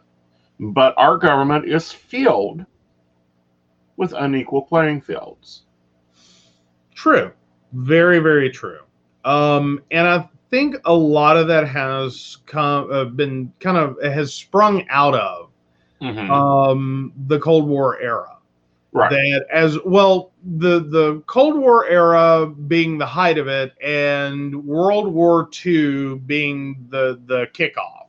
But 0.60 0.94
our 0.96 1.16
government 1.18 1.66
is 1.68 1.92
filled 1.92 2.64
with 3.98 4.14
unequal 4.16 4.62
playing 4.62 5.02
fields. 5.02 5.64
True. 6.94 7.32
Very, 7.72 8.20
very 8.20 8.50
true. 8.50 8.80
Um, 9.24 9.82
and 9.90 10.06
I 10.08 10.28
think 10.50 10.76
a 10.86 10.94
lot 10.94 11.36
of 11.36 11.48
that 11.48 11.68
has 11.68 12.38
come 12.46 12.90
uh, 12.92 13.04
been 13.04 13.52
kind 13.60 13.76
of 13.76 14.02
has 14.02 14.32
sprung 14.34 14.86
out 14.90 15.14
of 15.14 15.50
Mhm. 16.02 16.30
um, 16.30 17.12
the 17.26 17.38
Cold 17.40 17.68
War 17.68 18.00
era. 18.00 18.38
right. 18.92 19.10
That 19.10 19.46
as 19.52 19.78
well 19.84 20.32
the 20.58 20.80
the 20.80 21.22
Cold 21.26 21.56
War 21.58 21.86
era 21.88 22.46
being 22.46 22.98
the 22.98 23.06
height 23.06 23.38
of 23.38 23.48
it, 23.48 23.74
and 23.84 24.64
World 24.64 25.08
War 25.12 25.48
II 25.64 26.16
being 26.26 26.86
the 26.90 27.20
the 27.26 27.46
kickoff. 27.52 28.06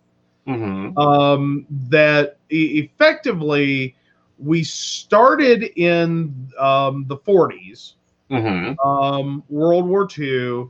hmm 0.48 0.98
um, 0.98 1.66
that 1.90 2.38
e- 2.52 2.80
effectively 2.90 3.96
we 4.40 4.64
started 4.64 5.64
in 5.76 6.50
um, 6.60 7.06
the 7.08 7.18
40s, 7.18 7.94
hmm 8.30 8.74
um, 8.84 9.44
World 9.50 9.88
War 9.88 10.08
II, 10.18 10.70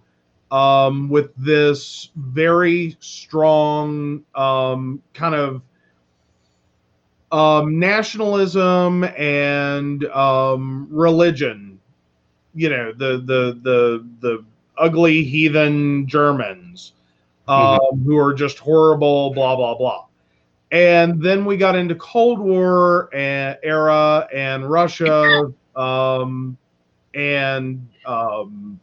um, 0.52 1.10
with 1.10 1.36
this 1.36 2.10
very 2.16 2.98
strong 3.00 4.24
um, 4.36 5.02
kind 5.14 5.36
of 5.36 5.62
um, 7.32 7.80
nationalism 7.80 9.04
and 9.04 10.06
um, 10.06 10.88
religion. 10.90 11.80
You 12.56 12.70
know, 12.70 12.92
the 12.94 13.18
the 13.18 13.60
the 13.62 14.08
the 14.22 14.46
ugly 14.78 15.24
heathen 15.24 16.08
Germans 16.08 16.94
um, 17.48 17.80
who 18.06 18.18
are 18.18 18.34
just 18.34 18.60
horrible, 18.60 19.32
blah 19.34 19.56
blah 19.56 19.76
blah. 19.78 20.06
And 20.72 21.22
then 21.22 21.46
we 21.46 21.58
got 21.58 21.76
into 21.76 21.96
Cold 21.96 22.40
War 22.40 23.10
and, 23.14 23.58
era 23.64 24.28
and 24.34 24.70
Russia 24.70 25.52
um, 25.76 26.58
and 27.16 27.88
um, 28.06 28.80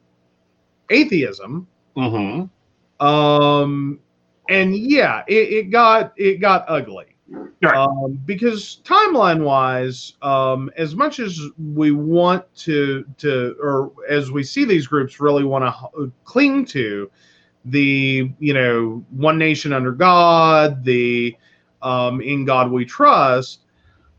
atheism. 0.90 1.66
hmm 1.96 2.44
Um, 3.01 4.01
and 4.49 4.77
yeah, 4.77 5.22
it, 5.27 5.53
it 5.53 5.70
got 5.70 6.12
it 6.16 6.40
got 6.40 6.64
ugly. 6.68 7.16
Right. 7.61 7.75
Um, 7.75 8.20
because 8.25 8.81
timeline 8.85 9.42
wise, 9.42 10.14
um, 10.22 10.70
as 10.77 10.94
much 10.94 11.18
as 11.18 11.40
we 11.75 11.90
want 11.90 12.44
to 12.57 13.05
to 13.18 13.57
or 13.61 13.92
as 14.09 14.31
we 14.31 14.44
see 14.44 14.64
these 14.64 14.87
groups 14.87 15.18
really 15.20 15.42
want 15.42 15.64
to 15.64 16.12
cling 16.25 16.64
to 16.66 17.11
the 17.64 18.31
you 18.38 18.55
know 18.55 19.05
one 19.11 19.38
nation 19.38 19.72
under 19.72 19.90
God, 19.90 20.85
the 20.85 21.37
um, 21.87 22.20
in 22.20 22.44
God 22.44 22.70
we 22.70 22.85
trust. 22.85 23.61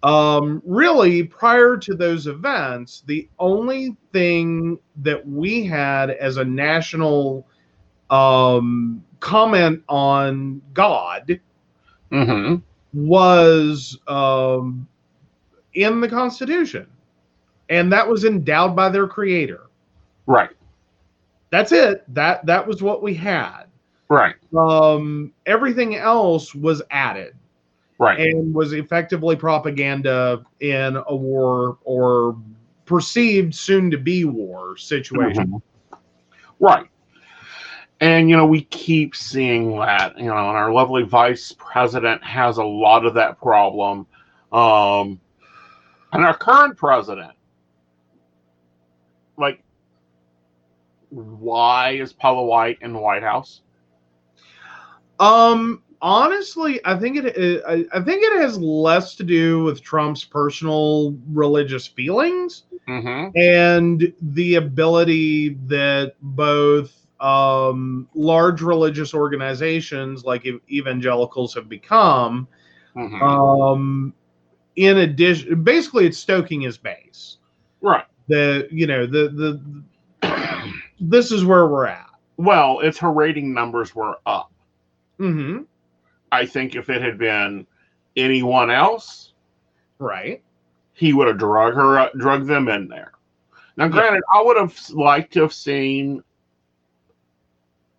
Um, 0.04 0.62
really, 0.66 1.24
prior 1.24 1.76
to 1.78 1.96
those 1.96 2.28
events, 2.28 3.04
the 3.08 3.28
only 3.40 3.98
thing 4.14 4.80
that 4.98 5.28
we 5.28 5.66
had 5.66 6.12
as 6.12 6.38
a 6.38 6.46
national 6.46 7.46
um, 8.10 9.04
comment 9.20 9.84
on 9.90 10.62
God 10.74 11.40
hmm 12.10 12.56
was 12.94 14.00
um, 14.08 14.88
in 15.74 16.00
the 16.00 16.08
Constitution, 16.08 16.88
and 17.70 17.92
that 17.92 18.08
was 18.08 18.24
endowed 18.24 18.78
by 18.78 18.88
their 18.88 19.08
creator. 19.08 19.68
Right. 20.26 20.52
That's 21.50 21.74
it. 21.74 22.06
That 22.14 22.46
that 22.46 22.66
was 22.66 22.82
what 22.82 23.04
we 23.04 23.14
had. 23.14 23.66
Right. 24.10 24.36
Um, 24.56 25.34
everything 25.46 25.96
else 25.98 26.56
was 26.56 26.82
added 26.92 27.36
Right. 28.00 28.20
and 28.20 28.54
was 28.54 28.74
effectively 28.74 29.36
propaganda 29.36 30.44
in 30.60 30.98
a 31.08 31.16
war 31.16 31.80
or 31.84 32.38
perceived 32.86 33.56
soon 33.56 33.90
to 33.92 33.98
be 33.98 34.24
war 34.24 34.78
situation. 34.78 35.48
Mhm. 35.48 35.62
Right. 36.60 36.88
And, 38.00 38.30
you 38.30 38.38
know, 38.38 38.46
we 38.46 38.62
keep 38.62 39.16
seeing 39.16 39.80
that, 39.80 40.18
you 40.18 40.26
know, 40.26 40.38
and 40.38 40.58
our 40.58 40.72
lovely 40.72 41.02
vice 41.02 41.56
president 41.58 42.24
has 42.24 42.58
a 42.58 42.64
lot 42.64 43.06
of 43.06 43.16
that 43.16 43.40
problem. 43.40 44.06
Um, 44.52 45.20
and 46.14 46.24
our 46.24 46.36
current 46.38 46.78
president, 46.78 47.32
like, 49.38 49.64
why 51.10 51.92
is 51.92 52.14
Paula 52.14 52.44
White 52.44 52.78
in 52.82 52.94
the 52.94 53.00
White 53.00 53.24
House? 53.24 53.62
Um, 55.20 55.82
honestly, 56.02 56.80
I 56.86 56.96
think 56.98 57.18
it 57.18 57.64
I, 57.68 57.86
I 57.94 58.02
think 58.02 58.24
it 58.24 58.42
has 58.42 58.58
less 58.60 59.16
to 59.16 59.24
do 59.24 59.64
with 59.64 59.82
Trump's 59.82 60.24
personal 60.24 61.16
religious 61.32 61.88
feelings 61.88 62.64
Mm-hmm. 62.88 63.38
and 63.38 64.14
the 64.22 64.56
ability 64.56 65.58
that 65.68 66.14
both 66.22 67.06
um, 67.20 68.08
large 68.16 68.62
religious 68.62 69.14
organizations 69.14 70.24
like 70.24 70.46
evangelicals 70.72 71.54
have 71.54 71.68
become. 71.68 72.48
Mm-hmm. 72.96 73.22
Um, 73.22 74.14
in 74.76 74.98
addition, 75.00 75.64
basically, 75.64 76.06
it's 76.06 76.18
stoking 76.18 76.62
his 76.62 76.78
base. 76.78 77.38
right. 77.82 78.06
The 78.28 78.68
you 78.72 78.88
know 78.88 79.06
the 79.06 79.30
the 79.30 79.62
this 81.00 81.32
is 81.32 81.44
where 81.46 81.68
we're 81.68 81.86
at. 81.88 82.08
Well, 82.38 82.80
its 82.80 82.98
her 83.00 83.12
rating 83.12 83.54
numbers 83.54 83.96
were 83.96 84.18
up. 84.26 84.52
hmm 85.18 85.60
I 86.32 86.46
think 86.46 86.76
if 86.76 86.90
it 86.90 87.02
had 87.02 87.18
been 87.18 87.66
anyone 88.16 88.70
else, 88.70 89.34
Right. 90.00 90.42
he 90.94 91.14
would 91.14 91.28
have 91.28 91.38
drug 91.38 91.74
her, 91.76 92.10
drug 92.18 92.46
them 92.46 92.68
in 92.68 92.88
there. 92.88 93.14
Now, 93.78 93.88
granted, 93.88 94.24
I 94.34 94.42
would 94.42 94.58
have 94.58 94.78
liked 94.90 95.34
to 95.34 95.42
have 95.42 95.54
seen, 95.54 96.24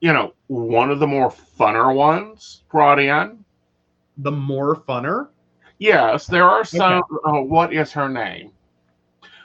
you 0.01 0.13
know, 0.13 0.35
one 0.49 0.91
of 0.91 0.99
the 0.99 1.07
more 1.07 1.31
funner 1.31 1.95
ones 1.95 2.65
brought 2.71 2.99
in. 2.99 3.45
The 4.19 4.33
more 4.33 4.75
funner. 4.77 5.29
Yes, 5.79 6.27
there 6.27 6.49
are 6.49 6.65
some. 6.65 7.03
Oh, 7.25 7.43
what 7.43 7.73
is 7.73 7.93
her 7.93 8.09
name? 8.09 8.51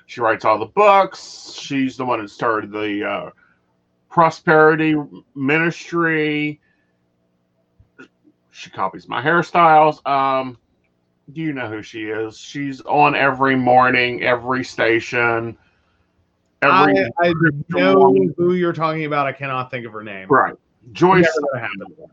She 0.07 0.19
writes 0.21 0.45
all 0.45 0.57
the 0.57 0.65
books. 0.65 1.53
She's 1.59 1.95
the 1.95 2.05
one 2.05 2.19
that 2.21 2.29
started 2.29 2.71
the 2.71 3.07
uh, 3.07 3.29
prosperity 4.09 4.95
ministry. 5.35 6.59
She 8.53 8.69
copies 8.69 9.07
my 9.09 9.19
hairstyles. 9.19 10.05
Um, 10.07 10.57
do 11.33 11.41
you 11.41 11.53
know 11.53 11.67
who 11.67 11.81
she 11.81 12.03
is? 12.03 12.37
She's 12.37 12.81
on 12.81 13.15
every 13.15 13.55
morning, 13.55 14.21
every 14.21 14.63
station. 14.63 15.57
Every 16.61 16.99
I, 16.99 17.09
I 17.29 17.33
know 17.69 18.13
who 18.37 18.53
you're 18.53 18.71
talking 18.71 19.05
about. 19.05 19.25
I 19.25 19.31
cannot 19.31 19.71
think 19.71 19.87
of 19.87 19.91
her 19.93 20.03
name. 20.03 20.27
right, 20.29 20.53
Joyce. 20.91 21.27
Never 21.35 21.47
gonna 21.53 21.67
happen. 21.67 22.09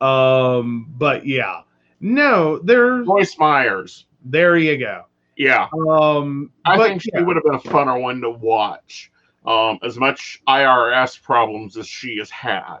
Um, 0.00 0.92
but 0.98 1.26
yeah, 1.26 1.62
no, 2.00 2.58
there's 2.58 3.06
Joyce 3.06 3.38
Myers. 3.38 4.04
there 4.24 4.58
you 4.58 4.76
go. 4.76 5.06
Yeah, 5.36 5.68
Um, 5.88 6.50
I 6.64 6.76
think 6.78 7.02
she 7.02 7.10
yeah, 7.14 7.20
would 7.22 7.36
have 7.36 7.44
been 7.44 7.54
a 7.54 7.58
funner 7.60 8.00
one 8.00 8.20
to 8.20 8.30
watch. 8.30 9.10
Um, 9.46 9.78
as 9.82 9.96
much 9.96 10.42
IRS 10.48 11.22
problems 11.22 11.76
as 11.76 11.86
she 11.86 12.18
has 12.18 12.28
had. 12.30 12.78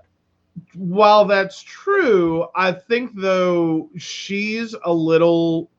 While 0.74 1.24
that's 1.24 1.62
true, 1.62 2.46
I 2.54 2.72
think 2.72 3.12
though 3.14 3.90
she's 3.96 4.74
a 4.84 4.92
little 4.92 5.70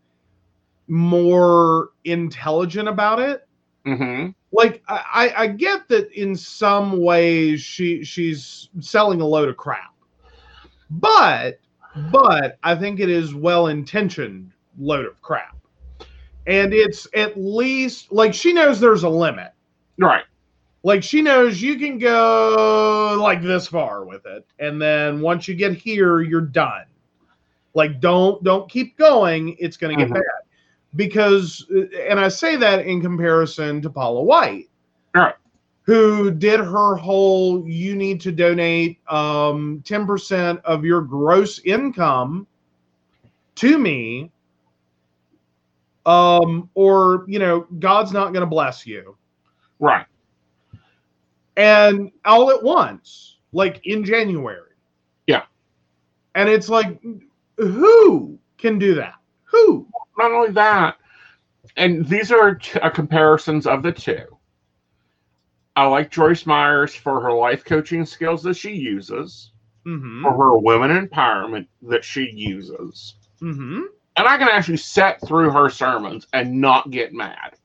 more 0.87 1.89
intelligent 2.05 2.87
about 2.87 3.19
it. 3.19 3.47
Mm-hmm. 3.85 4.31
Like 4.51 4.81
I, 4.87 5.33
I 5.35 5.47
get 5.47 5.87
that 5.89 6.11
in 6.11 6.35
some 6.35 7.01
ways 7.01 7.61
she 7.61 8.03
she's 8.03 8.69
selling 8.79 9.21
a 9.21 9.25
load 9.25 9.49
of 9.49 9.57
crap, 9.57 9.93
but 10.89 11.59
but 12.11 12.57
I 12.63 12.75
think 12.75 12.99
it 12.99 13.09
is 13.09 13.33
well 13.33 13.67
intentioned 13.67 14.51
load 14.77 15.05
of 15.05 15.21
crap. 15.21 15.55
And 16.47 16.73
it's 16.73 17.07
at 17.13 17.37
least 17.37 18.11
like 18.11 18.33
she 18.33 18.53
knows 18.53 18.79
there's 18.79 19.03
a 19.03 19.09
limit. 19.09 19.51
Right. 19.99 20.23
Like 20.87 21.03
she 21.03 21.21
knows 21.21 21.61
you 21.61 21.77
can 21.77 21.97
go 21.99 23.17
like 23.19 23.41
this 23.41 23.67
far 23.67 24.05
with 24.05 24.25
it. 24.25 24.47
And 24.59 24.81
then 24.81 25.19
once 25.19 25.45
you 25.45 25.53
get 25.53 25.73
here, 25.73 26.21
you're 26.21 26.39
done. 26.39 26.85
Like 27.73 27.99
don't 27.99 28.41
don't 28.41 28.71
keep 28.71 28.97
going. 28.97 29.57
It's 29.59 29.75
gonna 29.75 29.97
get 29.97 30.07
Mhm. 30.07 30.13
bad. 30.13 30.23
Because 30.95 31.67
and 32.07 32.17
I 32.17 32.29
say 32.29 32.55
that 32.55 32.85
in 32.85 33.01
comparison 33.01 33.81
to 33.81 33.89
Paula 33.89 34.23
White 34.23 34.69
Right. 35.13 35.35
who 35.81 36.31
did 36.31 36.61
her 36.61 36.95
whole 36.95 37.67
you 37.67 37.93
need 37.93 38.21
to 38.21 38.31
donate 38.31 39.01
um 39.09 39.83
10% 39.85 40.61
of 40.63 40.85
your 40.85 41.01
gross 41.01 41.59
income 41.65 42.47
to 43.55 43.77
me 43.77 44.31
um 46.05 46.69
or 46.75 47.25
you 47.27 47.39
know 47.39 47.67
god's 47.79 48.13
not 48.13 48.31
going 48.31 48.39
to 48.41 48.47
bless 48.47 48.85
you 48.87 49.17
Right. 49.79 50.05
And 51.57 52.11
all 52.25 52.51
at 52.51 52.63
once 52.63 53.37
like 53.53 53.81
in 53.85 54.05
january 54.05 54.71
Yeah. 55.27 55.43
and 56.35 56.49
it's 56.49 56.69
like 56.69 57.01
who 57.57 58.39
can 58.57 58.79
do 58.79 58.95
that 58.95 59.15
who 59.45 59.87
Not 60.17 60.31
only 60.31 60.51
that, 60.51 60.97
and 61.77 62.05
these 62.07 62.31
are 62.31 62.55
t- 62.55 62.79
uh, 62.79 62.89
comparisons 62.89 63.67
of 63.67 63.83
the 63.83 63.91
two. 63.91 64.25
I 65.75 65.85
like 65.87 66.09
Joyce 66.11 66.45
Myers 66.45 66.95
for 66.95 67.21
her 67.21 67.33
life 67.33 67.63
coaching 67.63 68.05
skills 68.05 68.43
that 68.43 68.55
she 68.55 68.71
uses, 68.73 69.51
mm-hmm 69.85 70.23
for 70.23 70.31
her 70.33 70.57
women 70.57 71.07
empowerment 71.07 71.67
that 71.83 72.03
she 72.03 72.29
uses. 72.33 73.15
mm-hmm 73.41 73.81
And 74.17 74.27
I 74.27 74.37
can 74.37 74.49
actually 74.49 74.77
set 74.77 75.21
through 75.27 75.51
her 75.51 75.69
sermons 75.69 76.27
and 76.33 76.59
not 76.59 76.89
get 76.91 77.13
mad. 77.13 77.55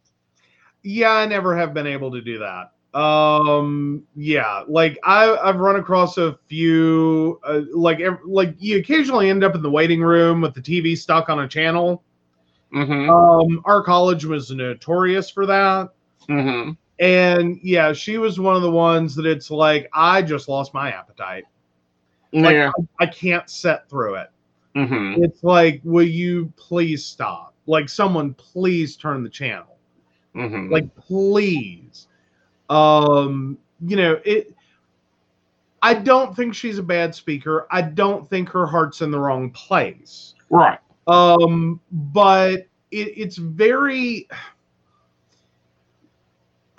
Yeah, 0.82 1.12
I 1.12 1.26
never 1.26 1.56
have 1.56 1.74
been 1.74 1.86
able 1.86 2.12
to 2.12 2.20
do 2.20 2.38
that. 2.40 2.72
Um, 2.94 4.02
yeah, 4.16 4.62
like 4.68 4.98
I, 5.02 5.34
I've 5.36 5.56
run 5.56 5.76
across 5.76 6.18
a 6.18 6.38
few, 6.46 7.40
uh, 7.44 7.62
like, 7.72 8.00
like 8.24 8.54
you 8.58 8.78
occasionally 8.78 9.30
end 9.30 9.42
up 9.44 9.54
in 9.54 9.62
the 9.62 9.70
waiting 9.70 10.02
room 10.02 10.42
with 10.42 10.54
the 10.54 10.60
TV 10.60 10.96
stuck 10.96 11.30
on 11.30 11.40
a 11.40 11.48
channel. 11.48 12.02
Mm-hmm. 12.74 13.08
Um, 13.10 13.62
our 13.64 13.82
college 13.82 14.24
was 14.24 14.50
notorious 14.50 15.30
for 15.30 15.46
that, 15.46 15.90
Mm-hmm. 16.28 16.72
and 17.00 17.58
yeah, 17.62 17.92
she 17.92 18.16
was 18.18 18.38
one 18.38 18.54
of 18.56 18.62
the 18.62 18.70
ones 18.70 19.14
that 19.16 19.26
it's 19.26 19.50
like 19.50 19.88
I 19.92 20.22
just 20.22 20.48
lost 20.48 20.72
my 20.72 20.90
appetite. 20.92 21.44
Like, 22.32 22.54
Yeah. 22.54 22.70
I 23.00 23.06
can't 23.06 23.48
set 23.50 23.88
through 23.90 24.14
it. 24.16 24.28
Mm-hmm. 24.76 25.22
It's 25.22 25.42
like, 25.42 25.80
will 25.84 26.06
you 26.06 26.52
please 26.56 27.04
stop? 27.04 27.54
Like, 27.66 27.88
someone 27.88 28.34
please 28.34 28.96
turn 28.96 29.22
the 29.22 29.28
channel. 29.30 29.66
Mm-hmm. 30.34 30.72
like 30.72 30.94
please 30.96 32.06
um 32.72 33.58
you 33.84 33.96
know 33.96 34.18
it 34.24 34.54
i 35.82 35.92
don't 35.92 36.34
think 36.34 36.54
she's 36.54 36.78
a 36.78 36.82
bad 36.82 37.14
speaker. 37.14 37.66
I 37.70 37.82
don't 37.82 38.26
think 38.28 38.48
her 38.48 38.66
heart's 38.66 39.02
in 39.02 39.10
the 39.10 39.18
wrong 39.18 39.50
place. 39.50 40.34
Right. 40.48 40.78
um 41.06 41.80
but 41.90 42.66
it, 42.90 43.12
it's 43.16 43.36
very 43.36 44.26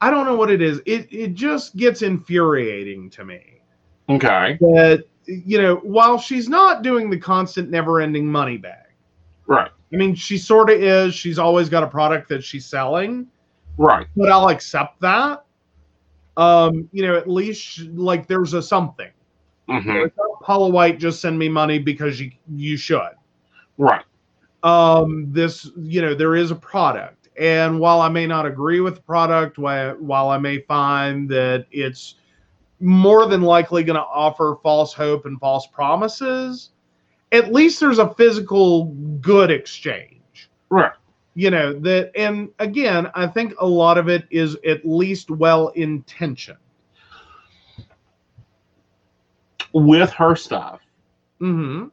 i 0.00 0.10
don't 0.10 0.24
know 0.24 0.36
what 0.36 0.50
it 0.50 0.62
is. 0.62 0.80
It 0.86 1.12
it 1.12 1.34
just 1.34 1.76
gets 1.76 2.00
infuriating 2.00 3.10
to 3.10 3.24
me. 3.24 3.60
Okay. 4.08 4.56
that 4.60 5.04
you 5.26 5.60
know 5.60 5.76
while 5.76 6.18
she's 6.18 6.48
not 6.48 6.82
doing 6.82 7.10
the 7.10 7.18
constant 7.18 7.68
never 7.68 8.00
ending 8.00 8.26
money 8.26 8.56
bag. 8.56 8.86
Right. 9.46 9.70
i 9.92 9.96
mean 9.96 10.14
she 10.14 10.38
sort 10.38 10.70
of 10.70 10.80
is. 10.80 11.14
She's 11.14 11.38
always 11.38 11.68
got 11.68 11.82
a 11.82 11.88
product 11.88 12.30
that 12.30 12.42
she's 12.42 12.64
selling 12.64 13.26
Right. 13.76 14.06
but 14.16 14.30
I'll 14.30 14.48
accept 14.48 15.00
that. 15.00 15.44
Um, 16.36 16.88
you 16.92 17.02
know, 17.02 17.16
at 17.16 17.28
least 17.28 17.80
like 17.80 18.26
there's 18.26 18.54
a 18.54 18.62
something. 18.62 19.10
Mm-hmm. 19.68 20.08
Paula 20.42 20.68
White 20.68 20.98
just 20.98 21.20
send 21.20 21.38
me 21.38 21.48
money 21.48 21.78
because 21.78 22.20
you 22.20 22.30
you 22.54 22.76
should. 22.76 23.10
Right. 23.78 24.04
Um, 24.62 25.32
this 25.32 25.70
you 25.76 26.02
know 26.02 26.14
there 26.14 26.36
is 26.36 26.50
a 26.50 26.56
product, 26.56 27.28
and 27.38 27.78
while 27.78 28.00
I 28.00 28.08
may 28.08 28.26
not 28.26 28.46
agree 28.46 28.80
with 28.80 28.96
the 28.96 29.02
product, 29.02 29.58
while 29.58 29.94
while 29.94 30.28
I 30.28 30.38
may 30.38 30.60
find 30.60 31.28
that 31.30 31.66
it's 31.70 32.16
more 32.80 33.26
than 33.26 33.42
likely 33.42 33.84
going 33.84 33.96
to 33.96 34.02
offer 34.02 34.56
false 34.62 34.92
hope 34.92 35.26
and 35.26 35.38
false 35.38 35.66
promises, 35.66 36.70
at 37.32 37.52
least 37.52 37.78
there's 37.78 37.98
a 37.98 38.14
physical 38.14 38.86
good 39.20 39.50
exchange 39.50 40.20
Right. 40.70 40.92
You 41.40 41.50
know 41.50 41.78
that 41.78 42.10
and 42.16 42.50
again 42.60 43.10
i 43.14 43.26
think 43.26 43.54
a 43.60 43.66
lot 43.66 43.98
of 43.98 44.08
it 44.08 44.26
is 44.30 44.56
at 44.66 44.84
least 44.86 45.30
well 45.30 45.68
intentioned 45.76 46.58
With 49.74 50.10
her 50.12 50.36
stuff. 50.36 50.80
mm-hmm 51.40 51.86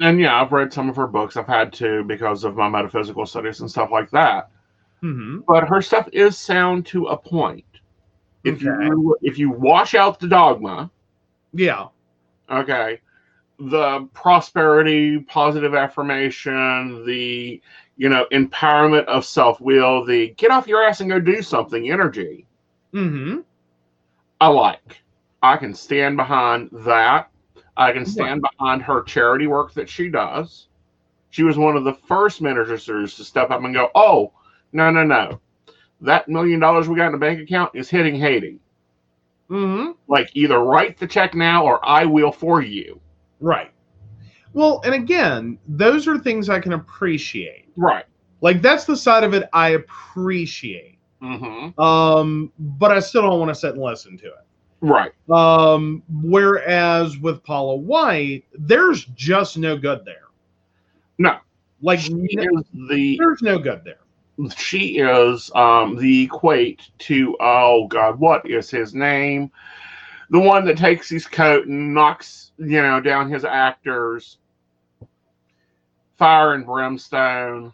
And 0.00 0.20
yeah, 0.20 0.40
I've 0.40 0.52
read 0.52 0.72
some 0.72 0.88
of 0.88 0.96
her 0.96 1.06
books. 1.06 1.36
I've 1.36 1.46
had 1.46 1.72
to 1.74 2.04
because 2.04 2.44
of 2.44 2.56
my 2.56 2.68
metaphysical 2.68 3.26
studies 3.26 3.60
and 3.60 3.70
stuff 3.70 3.90
like 3.90 4.10
that. 4.10 4.50
mm-hmm 5.02 5.40
But 5.46 5.68
her 5.68 5.80
stuff 5.82 6.08
is 6.12 6.38
sound 6.38 6.86
to 6.86 7.06
a 7.06 7.16
point. 7.16 7.66
If 8.44 8.62
Okay. 8.62 8.88
you 8.88 9.16
if 9.22 9.38
you 9.38 9.50
wash 9.50 9.94
out 9.94 10.18
the 10.20 10.28
dogma, 10.28 10.90
yeah 11.52 11.88
okay, 12.50 13.00
the 13.58 14.08
prosperity, 14.14 15.18
positive 15.20 15.74
affirmation, 15.74 17.04
the 17.06 17.60
you 17.96 18.08
know 18.08 18.26
empowerment 18.32 19.04
of 19.06 19.24
self 19.24 19.60
will, 19.60 20.04
the 20.04 20.30
get 20.36 20.50
off 20.50 20.66
your 20.66 20.82
ass 20.82 21.00
and 21.00 21.10
go 21.10 21.20
do 21.20 21.42
something 21.42 21.90
energy. 21.90 22.46
mm-hmm 22.92 23.40
I 24.40 24.48
like. 24.48 25.02
I 25.42 25.56
can 25.56 25.74
stand 25.74 26.16
behind 26.16 26.70
that. 26.72 27.30
I 27.76 27.92
can 27.92 28.04
stand 28.04 28.42
behind 28.42 28.82
her 28.82 29.02
charity 29.02 29.46
work 29.46 29.72
that 29.74 29.88
she 29.88 30.08
does. 30.08 30.68
She 31.30 31.42
was 31.44 31.56
one 31.58 31.76
of 31.76 31.84
the 31.84 31.94
first 31.94 32.40
ministers 32.42 33.14
to 33.16 33.24
step 33.24 33.50
up 33.50 33.62
and 33.64 33.74
go, 33.74 33.90
"Oh, 33.94 34.32
no, 34.72 34.90
no, 34.90 35.04
no, 35.04 35.40
that 36.00 36.28
million 36.28 36.60
dollars 36.60 36.88
we 36.88 36.96
got 36.96 37.06
in 37.06 37.12
the 37.12 37.18
bank 37.18 37.40
account 37.40 37.72
is 37.74 37.88
hitting 37.90 38.16
Haiti. 38.16 38.60
mm-hmm 39.50 39.92
Like 40.08 40.30
either 40.34 40.58
write 40.58 40.98
the 40.98 41.06
check 41.06 41.34
now 41.34 41.64
or 41.64 41.84
I 41.84 42.04
will 42.04 42.32
for 42.32 42.60
you." 42.62 43.00
right 43.40 43.70
well 44.52 44.80
and 44.84 44.94
again 44.94 45.58
those 45.68 46.06
are 46.06 46.18
things 46.18 46.48
i 46.48 46.58
can 46.60 46.72
appreciate 46.74 47.61
Right. 47.76 48.04
like 48.40 48.60
that's 48.62 48.84
the 48.84 48.96
side 48.96 49.24
of 49.24 49.34
it 49.34 49.48
i 49.52 49.70
appreciate 49.70 50.98
Mm-hmm. 51.22 51.80
um 51.80 52.50
but 52.58 52.90
i 52.90 52.98
still 52.98 53.22
don't 53.22 53.38
want 53.38 53.48
to 53.50 53.54
sit 53.54 53.74
and 53.74 53.82
listen 53.82 54.18
to 54.18 54.26
it 54.26 54.44
Right. 54.80 55.12
um 55.30 56.02
whereas 56.10 57.16
with 57.18 57.44
paula 57.44 57.76
white 57.76 58.42
there's 58.58 59.04
just 59.14 59.56
no 59.56 59.76
good 59.76 60.04
there 60.04 60.28
No. 61.18 61.38
like 61.80 62.00
no- 62.10 62.62
the 62.88 63.16
there's 63.18 63.40
no 63.42 63.58
good 63.58 63.82
there 63.84 63.98
she 64.56 64.98
is 64.98 65.48
um 65.54 65.96
the 65.96 66.24
equate 66.24 66.90
to 66.98 67.36
oh 67.40 67.86
god 67.86 68.18
what 68.18 68.48
is 68.50 68.68
his 68.68 68.92
name 68.94 69.50
the 70.30 70.40
one 70.40 70.64
that 70.64 70.76
takes 70.76 71.08
his 71.08 71.26
coat 71.26 71.66
and 71.68 71.94
knocks 71.94 72.50
you 72.58 72.82
know 72.82 73.00
down 73.00 73.30
his 73.30 73.44
actors 73.44 74.38
fire 76.18 76.54
and 76.54 76.64
brimstone 76.66 77.72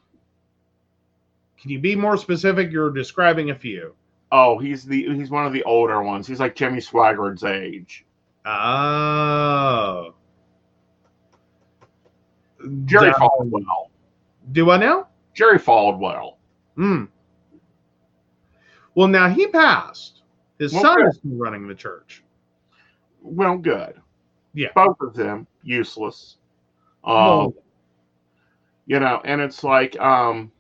Can 1.61 1.71
you 1.71 1.79
be 1.79 1.95
more 1.97 2.17
specific? 2.17 2.71
You're 2.71 2.91
describing 2.91 3.51
a 3.51 3.55
few. 3.55 3.95
oh 4.33 4.59
he's 4.59 4.85
the 4.85 5.05
he's 5.15 5.31
one 5.31 5.47
of 5.47 5.53
the 5.53 5.63
older 5.65 6.03
ones 6.03 6.27
he's 6.27 6.41
like 6.41 6.55
jimmy 6.55 6.81
swaggart's 6.81 7.45
age 7.45 8.05
Oh. 8.45 10.15
jerry 12.85 13.11
Da- 13.11 13.19
falwell 13.19 13.89
Do 14.53 14.71
I 14.71 14.77
know? 14.79 15.07
jerry 15.35 15.59
falwell 15.59 16.35
Hmm. 16.77 17.05
Well, 18.95 19.09
now 19.09 19.29
he 19.29 19.47
passed. 19.49 20.23
His 20.61 20.73
Well, 20.73 20.83
son 20.83 20.97
good. 20.99 21.09
is 21.09 21.17
still 21.17 21.37
running 21.37 21.67
the 21.69 21.75
church. 21.75 22.23
well 23.23 23.57
good 23.59 24.01
Yeah. 24.55 24.69
both 24.75 24.97
of 25.01 25.15
them 25.15 25.47
useless 25.63 26.37
um 27.05 27.15
Well, 27.15 27.55
you 28.89 28.99
know 28.99 29.21
and 29.25 29.41
it's 29.41 29.63
like 29.63 29.99
um 30.01 30.51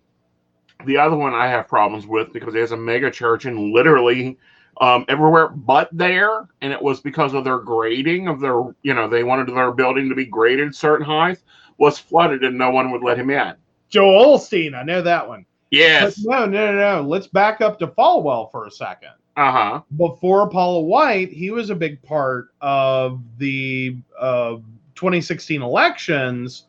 the 0.86 0.96
other 0.96 1.16
one 1.16 1.34
i 1.34 1.48
have 1.48 1.66
problems 1.66 2.06
with 2.06 2.32
because 2.32 2.54
it 2.54 2.60
has 2.60 2.70
a 2.72 2.76
mega 2.76 3.10
church 3.10 3.46
and 3.46 3.72
literally 3.72 4.38
um 4.80 5.04
everywhere 5.08 5.48
but 5.48 5.88
there 5.92 6.46
and 6.60 6.72
it 6.72 6.80
was 6.80 7.00
because 7.00 7.34
of 7.34 7.42
their 7.42 7.58
grading 7.58 8.28
of 8.28 8.38
their 8.38 8.62
you 8.82 8.94
know 8.94 9.08
they 9.08 9.24
wanted 9.24 9.48
their 9.48 9.72
building 9.72 10.08
to 10.08 10.14
be 10.14 10.26
graded 10.26 10.72
certain 10.74 11.04
height 11.04 11.38
was 11.78 11.98
flooded 11.98 12.44
and 12.44 12.56
no 12.56 12.70
one 12.70 12.92
would 12.92 13.02
let 13.02 13.18
him 13.18 13.30
in 13.30 13.54
Joel 13.88 14.36
Osteen, 14.36 14.74
I 14.74 14.82
know 14.82 15.00
that 15.02 15.26
one. 15.26 15.46
yes 15.70 16.26
But 16.26 16.30
no, 16.30 16.46
no, 16.46 16.72
no, 16.72 17.02
no. 17.02 17.08
Let's 17.08 17.26
back 17.26 17.62
up 17.62 17.78
to 17.78 17.86
Falwell 17.86 18.50
for 18.52 18.66
a 18.66 18.70
second. 18.70 19.12
uh-huh 19.36 19.80
Before 19.96 20.48
Paula 20.50 20.82
White, 20.82 21.30
he 21.30 21.50
was 21.50 21.70
a 21.70 21.74
big 21.74 22.02
part 22.02 22.48
of 22.60 23.22
the 23.38 23.96
uh, 24.18 24.56
2016 24.94 25.62
elections 25.62 26.64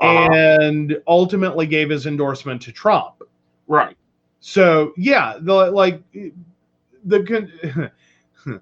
Uh-huh. 0.00 0.28
and 0.32 1.00
ultimately 1.06 1.66
gave 1.66 1.90
his 1.90 2.06
endorsement 2.06 2.60
to 2.62 2.72
Trump. 2.72 3.22
right. 3.68 3.96
So 4.40 4.92
yeah, 4.98 5.38
the 5.40 5.70
like 5.70 6.02
the 7.04 7.22
con- 7.22 7.90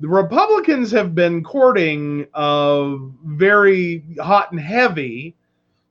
the 0.00 0.08
Republicans 0.08 0.90
have 0.92 1.14
been 1.14 1.44
courting 1.44 2.26
uh, 2.32 2.96
very 3.24 4.02
hot 4.18 4.50
and 4.52 4.60
heavy 4.60 5.36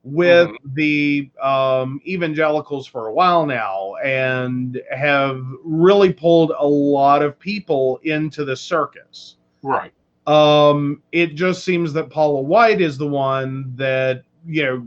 with 0.02 0.50
the 0.74 1.30
um, 1.40 2.00
evangelicals 2.06 2.86
for 2.86 3.06
a 3.08 3.12
while 3.12 3.46
now, 3.46 3.94
and 4.02 4.80
have 4.90 5.44
really 5.62 6.12
pulled 6.12 6.52
a 6.58 6.66
lot 6.66 7.22
of 7.22 7.38
people 7.38 8.00
into 8.02 8.44
the 8.44 8.56
circus. 8.56 9.36
Right. 9.62 9.92
Um, 10.26 11.02
it 11.12 11.34
just 11.34 11.64
seems 11.64 11.92
that 11.92 12.10
Paula 12.10 12.40
White 12.40 12.80
is 12.80 12.98
the 12.98 13.06
one 13.06 13.72
that 13.76 14.24
you 14.46 14.62
know 14.64 14.86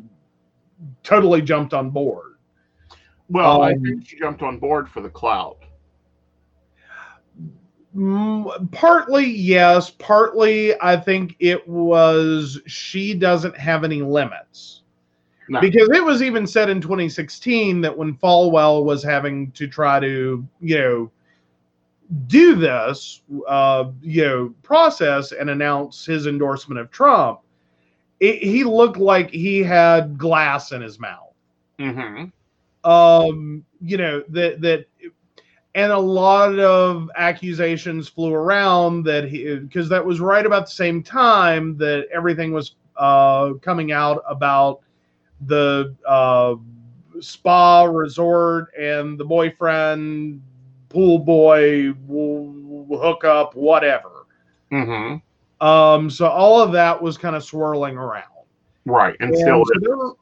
totally 1.03 1.41
jumped 1.41 1.73
on 1.73 1.89
board. 1.89 2.33
Well, 3.29 3.61
I 3.61 3.73
Um, 3.73 3.83
think 3.83 4.07
she 4.07 4.17
jumped 4.19 4.41
on 4.41 4.59
board 4.59 4.89
for 4.89 5.01
the 5.01 5.09
clout. 5.09 5.57
Mm, 7.95 8.71
partly 8.71 9.23
yes 9.23 9.91
partly 9.91 10.73
i 10.81 10.97
think 10.97 11.35
it 11.37 11.67
was 11.67 12.59
she 12.65 13.13
doesn't 13.13 13.55
have 13.55 13.83
any 13.83 14.01
limits 14.01 14.81
No. 15.47 15.61
because 15.61 15.87
it 15.93 16.03
was 16.03 16.23
even 16.23 16.47
said 16.47 16.71
in 16.71 16.81
2016 16.81 17.81
that 17.81 17.95
when 17.95 18.15
falwell 18.15 18.83
was 18.83 19.03
having 19.03 19.51
to 19.51 19.67
try 19.67 19.99
to 19.99 20.43
you 20.59 20.77
know 20.79 21.11
do 22.25 22.55
this 22.55 23.21
uh 23.47 23.85
you 24.01 24.25
know 24.25 24.55
process 24.63 25.31
and 25.31 25.51
announce 25.51 26.03
his 26.03 26.25
endorsement 26.25 26.79
of 26.81 26.89
trump 26.89 27.41
it, 28.23 28.43
he 28.43 28.63
looked 28.63 28.97
like 28.97 29.31
he 29.31 29.63
had 29.63 30.17
glass 30.17 30.71
in 30.71 30.81
his 30.81 30.99
mouth 30.99 31.33
Mm-hmm. 31.79 32.25
um 32.83 33.63
you 33.81 33.97
know 33.97 34.23
that 34.29 34.62
that 34.62 34.86
and 35.75 35.91
a 35.91 35.97
lot 35.99 36.57
of 36.59 37.09
accusations 37.15 38.07
flew 38.07 38.33
around 38.33 39.03
that 39.05 39.25
he 39.27 39.55
because 39.57 39.89
that 39.89 40.05
was 40.05 40.19
right 40.19 40.45
about 40.45 40.65
the 40.65 40.71
same 40.71 41.03
time 41.03 41.77
that 41.77 42.07
everything 42.13 42.51
was 42.53 42.75
uh 42.97 43.53
coming 43.62 43.91
out 43.91 44.21
about 44.27 44.81
the 45.41 45.95
uh 46.07 46.55
spa 47.19 47.83
resort 47.83 48.67
and 48.79 49.17
the 49.19 49.25
boyfriend 49.25 50.41
pool 50.89 51.19
boy 51.19 51.91
w- 51.93 52.88
hookup 52.99 53.55
whatever 53.55 54.25
Mm-hmm. 54.71 55.17
Um 55.63 56.10
so 56.10 56.28
all 56.28 56.62
of 56.62 56.71
that 56.73 57.02
was 57.02 57.17
kind 57.17 57.36
of 57.36 57.43
swirling 57.43 57.97
around 57.97 58.26
Right. 58.86 59.15
And 59.19 59.30
and 59.30 59.38
still 59.38 59.63
so 59.65 60.17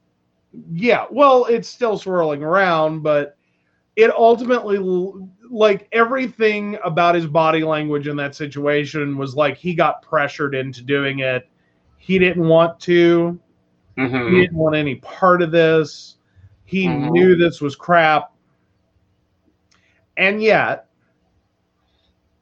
yeah, 0.72 1.06
well, 1.10 1.46
it's 1.46 1.68
still 1.68 1.98
swirling 1.98 2.44
around, 2.44 3.02
but 3.02 3.38
it 3.96 4.12
ultimately, 4.12 4.80
like 5.50 5.88
everything 5.92 6.78
about 6.84 7.16
his 7.16 7.26
body 7.26 7.64
language 7.64 8.08
in 8.08 8.16
that 8.18 8.36
situation 8.36 9.18
was 9.18 9.36
like 9.36 9.58
he 9.58 9.74
got 9.74 10.02
pressured 10.02 10.56
into 10.56 10.82
doing 10.84 11.20
it. 11.20 11.48
He 11.98 12.20
didn't 12.20 12.48
want 12.48 12.80
to. 12.82 13.40
He 13.96 14.02
Mhm. 14.02 14.42
didn't 14.42 14.58
want 14.58 14.76
any 14.76 14.96
part 14.96 15.42
of 15.42 15.52
this. 15.52 16.18
He 16.66 16.88
Mhm. 16.88 17.12
knew 17.12 17.36
this 17.36 17.62
was 17.62 17.76
crap. 17.76 18.34
And 20.18 20.42
yet, 20.42 20.88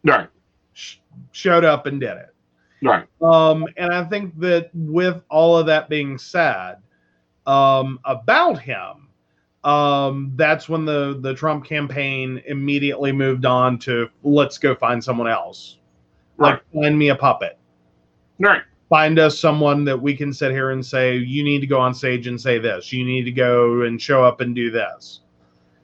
Right. 0.03 0.29
sh- 0.73 0.97
showed 1.31 1.65
up 1.65 1.85
and 1.85 1.99
did 1.99 2.17
it. 2.17 2.28
Right. 2.81 3.05
Um, 3.21 3.67
and 3.77 3.93
I 3.93 4.03
think 4.05 4.37
that 4.39 4.69
with 4.73 5.21
all 5.29 5.57
of 5.57 5.65
that 5.65 5.89
being 5.89 6.17
said 6.17 6.75
um, 7.45 7.99
about 8.05 8.59
him, 8.59 9.09
um, 9.63 10.31
that's 10.35 10.69
when 10.69 10.85
the 10.85 11.19
the 11.21 11.33
Trump 11.33 11.65
campaign 11.65 12.41
immediately 12.45 13.11
moved 13.11 13.45
on 13.45 13.77
to 13.79 14.07
let's 14.23 14.57
go 14.57 14.73
find 14.75 15.03
someone 15.03 15.27
else. 15.27 15.77
Right. 16.37 16.51
Like 16.53 16.83
find 16.83 16.97
me 16.97 17.09
a 17.09 17.15
puppet. 17.15 17.57
Right. 18.39 18.61
Find 18.87 19.19
us 19.19 19.37
someone 19.37 19.83
that 19.85 20.01
we 20.01 20.15
can 20.15 20.33
sit 20.33 20.51
here 20.51 20.71
and 20.71 20.83
say, 20.83 21.17
you 21.17 21.43
need 21.43 21.59
to 21.59 21.67
go 21.67 21.79
on 21.79 21.93
stage 21.93 22.25
and 22.27 22.39
say 22.39 22.57
this. 22.57 22.91
You 22.91 23.05
need 23.05 23.23
to 23.23 23.31
go 23.31 23.83
and 23.83 24.01
show 24.01 24.23
up 24.23 24.41
and 24.41 24.55
do 24.55 24.71
this. 24.71 25.19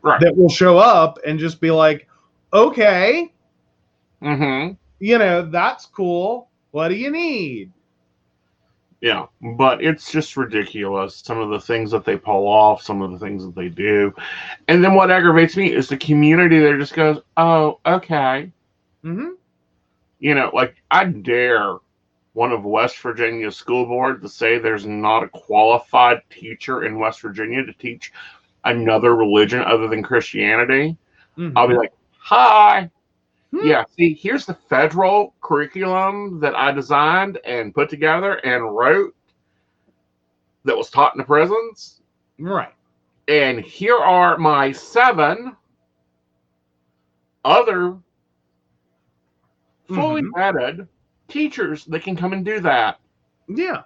Right. 0.01 0.19
That 0.21 0.36
will 0.36 0.49
show 0.49 0.77
up 0.77 1.19
and 1.27 1.38
just 1.38 1.60
be 1.60 1.69
like, 1.71 2.08
okay, 2.53 3.31
Mm-hmm. 4.23 4.73
you 4.99 5.17
know, 5.17 5.43
that's 5.43 5.86
cool. 5.86 6.49
What 6.75 6.89
do 6.89 6.95
you 6.95 7.09
need? 7.09 7.71
Yeah, 8.99 9.27
but 9.57 9.81
it's 9.81 10.11
just 10.11 10.35
ridiculous. 10.35 11.15
Some 11.15 11.39
of 11.39 11.49
the 11.49 11.61
things 11.61 11.89
that 11.91 12.03
they 12.03 12.17
pull 12.17 12.49
off, 12.49 12.81
some 12.81 13.01
of 13.01 13.11
the 13.11 13.17
things 13.17 13.45
that 13.45 13.55
they 13.55 13.69
do. 13.69 14.13
And 14.67 14.83
then 14.83 14.93
what 14.93 15.09
aggravates 15.09 15.55
me 15.55 15.71
is 15.71 15.88
the 15.88 15.95
community 15.95 16.59
there 16.59 16.77
just 16.77 16.93
goes, 16.93 17.21
oh, 17.38 17.79
okay. 17.85 18.51
hmm 19.03 19.29
You 20.19 20.35
know, 20.35 20.51
like 20.53 20.75
I 20.91 21.05
dare 21.05 21.77
one 22.33 22.51
of 22.51 22.65
West 22.65 22.97
Virginia's 22.97 23.55
school 23.55 23.85
board 23.85 24.21
to 24.21 24.27
say 24.27 24.57
there's 24.57 24.85
not 24.85 25.23
a 25.23 25.29
qualified 25.29 26.23
teacher 26.29 26.83
in 26.83 26.99
West 26.99 27.21
Virginia 27.21 27.65
to 27.65 27.71
teach 27.71 28.11
another 28.65 29.15
religion 29.15 29.61
other 29.61 29.88
than 29.88 30.03
Christianity. 30.03 30.97
I'll 31.55 31.69
be 31.69 31.75
like, 31.75 31.93
hi. 32.17 32.91
Hmm. 33.55 33.65
Yeah, 33.65 33.85
see, 33.97 34.13
here's 34.13 34.45
the 34.45 34.53
federal 34.53 35.33
curriculum 35.41 36.39
that 36.41 36.55
I 36.55 36.71
designed 36.71 37.37
and 37.45 37.73
put 37.73 37.89
together 37.89 38.35
and 38.45 38.75
wrote 38.75 39.15
that 40.65 40.75
was 40.75 40.89
taught 40.89 41.13
in 41.15 41.19
the 41.19 41.23
prisons. 41.23 42.01
Right. 42.37 42.73
And 43.29 43.61
here 43.61 43.97
are 43.97 44.37
my 44.37 44.71
seven 44.73 45.55
other 47.45 47.97
fully 49.87 50.21
Mhm. 50.23 50.31
vetted 50.31 50.87
teachers 51.27 51.85
that 51.85 52.03
can 52.03 52.15
come 52.15 52.33
and 52.33 52.43
do 52.43 52.59
that. 52.59 52.99
Yeah. 53.47 53.83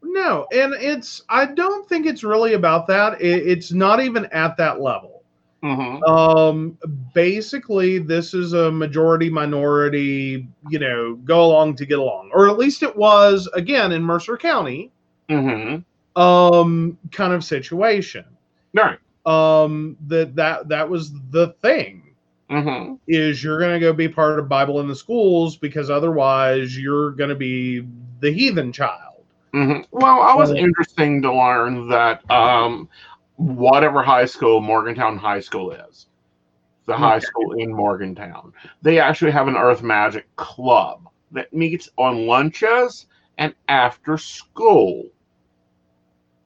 No, 0.00 0.46
and 0.52 0.72
it's 0.74 1.22
I 1.28 1.44
don't 1.46 1.88
think 1.88 2.06
it's 2.06 2.22
really 2.24 2.54
about 2.54 2.86
that. 2.86 3.20
It, 3.20 3.46
it's 3.48 3.72
not 3.72 4.00
even 4.00 4.26
at 4.26 4.56
that 4.56 4.80
level. 4.80 5.17
Mm-hmm. 5.62 6.02
Um 6.04 6.78
basically 7.14 7.98
this 7.98 8.32
is 8.34 8.52
a 8.52 8.70
majority 8.70 9.28
minority, 9.28 10.46
you 10.68 10.78
know, 10.78 11.16
go 11.24 11.44
along 11.44 11.76
to 11.76 11.86
get 11.86 11.98
along. 11.98 12.30
Or 12.32 12.48
at 12.48 12.58
least 12.58 12.82
it 12.82 12.96
was 12.96 13.48
again 13.54 13.92
in 13.92 14.02
Mercer 14.02 14.36
County 14.36 14.92
Mm-hmm. 15.28 16.20
um 16.20 16.96
kind 17.12 17.32
of 17.32 17.42
situation. 17.44 18.24
Right. 18.72 18.98
Um 19.26 19.96
that 20.06 20.36
that 20.36 20.68
that 20.68 20.88
was 20.88 21.12
the 21.30 21.48
thing. 21.60 22.04
Mm-hmm. 22.50 22.94
is 23.06 23.44
you're 23.44 23.58
going 23.58 23.74
to 23.74 23.78
go 23.78 23.92
be 23.92 24.08
part 24.08 24.38
of 24.38 24.48
Bible 24.48 24.80
in 24.80 24.88
the 24.88 24.96
schools 24.96 25.58
because 25.58 25.90
otherwise 25.90 26.78
you're 26.78 27.10
going 27.10 27.28
to 27.28 27.36
be 27.36 27.86
the 28.20 28.32
heathen 28.32 28.72
child. 28.72 29.22
hmm 29.52 29.80
Well, 29.90 30.22
I 30.22 30.34
was 30.34 30.52
interesting 30.52 31.20
to 31.22 31.30
learn 31.30 31.88
that 31.88 32.22
um, 32.30 32.88
whatever 33.38 34.02
high 34.02 34.26
school 34.26 34.60
Morgantown 34.60 35.16
High 35.16 35.40
School 35.40 35.70
is, 35.70 36.06
the 36.86 36.96
high 36.96 37.20
school 37.20 37.54
in 37.54 37.72
Morgantown, 37.72 38.52
they 38.82 38.98
actually 38.98 39.30
have 39.30 39.48
an 39.48 39.56
Earth 39.56 39.82
Magic 39.82 40.34
club 40.36 41.08
that 41.30 41.52
meets 41.52 41.88
on 41.96 42.26
lunches 42.26 43.06
and 43.38 43.54
after 43.68 44.18
school. 44.18 45.08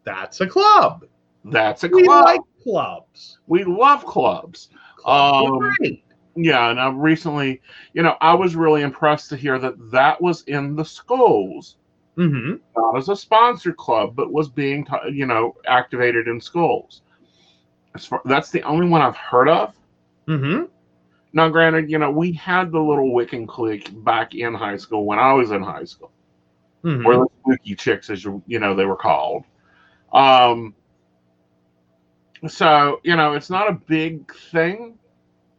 That's 0.04 0.40
a 0.40 0.46
club. 0.46 1.06
That's 1.44 1.84
a 1.84 1.88
club. 1.88 2.02
We 2.02 2.08
like 2.08 2.40
clubs. 2.62 3.38
we 3.46 3.64
love 3.64 4.04
clubs. 4.04 4.68
Clubs 4.98 5.78
Um. 5.80 5.96
Yeah, 6.34 6.70
and 6.70 6.80
I 6.80 6.88
recently, 6.90 7.60
you 7.92 8.02
know, 8.02 8.16
I 8.22 8.32
was 8.32 8.56
really 8.56 8.82
impressed 8.82 9.28
to 9.30 9.36
hear 9.36 9.58
that 9.58 9.90
that 9.90 10.20
was 10.20 10.42
in 10.44 10.76
the 10.76 10.84
schools, 10.84 11.76
Mhm. 12.16 12.60
not 12.76 12.96
as 12.96 13.08
a 13.08 13.16
sponsored 13.16 13.76
club, 13.76 14.14
but 14.14 14.32
was 14.32 14.48
being, 14.48 14.86
you 15.10 15.26
know, 15.26 15.56
activated 15.66 16.28
in 16.28 16.40
schools. 16.40 17.02
As 17.94 18.04
far, 18.04 18.20
that's 18.24 18.50
the 18.50 18.62
only 18.64 18.88
one 18.88 19.00
I've 19.02 19.16
heard 19.16 19.48
of. 19.48 19.74
Mm-hmm. 20.28 20.64
Now, 21.32 21.48
granted, 21.48 21.90
you 21.90 21.98
know, 21.98 22.10
we 22.10 22.32
had 22.32 22.70
the 22.70 22.80
little 22.80 23.10
Wiccan 23.12 23.48
clique 23.48 23.90
back 24.04 24.34
in 24.34 24.54
high 24.54 24.76
school 24.76 25.06
when 25.06 25.18
I 25.18 25.32
was 25.32 25.50
in 25.50 25.62
high 25.62 25.84
school, 25.84 26.10
Mhm. 26.84 27.04
or 27.06 27.14
the 27.16 27.26
spooky 27.40 27.74
chicks, 27.74 28.10
as 28.10 28.24
you, 28.24 28.42
you 28.46 28.58
know, 28.58 28.74
they 28.74 28.84
were 28.84 28.96
called. 28.96 29.44
Um, 30.12 30.74
so 32.48 33.00
you 33.04 33.16
know, 33.16 33.34
it's 33.34 33.50
not 33.50 33.68
a 33.70 33.72
big 33.72 34.34
thing. 34.50 34.98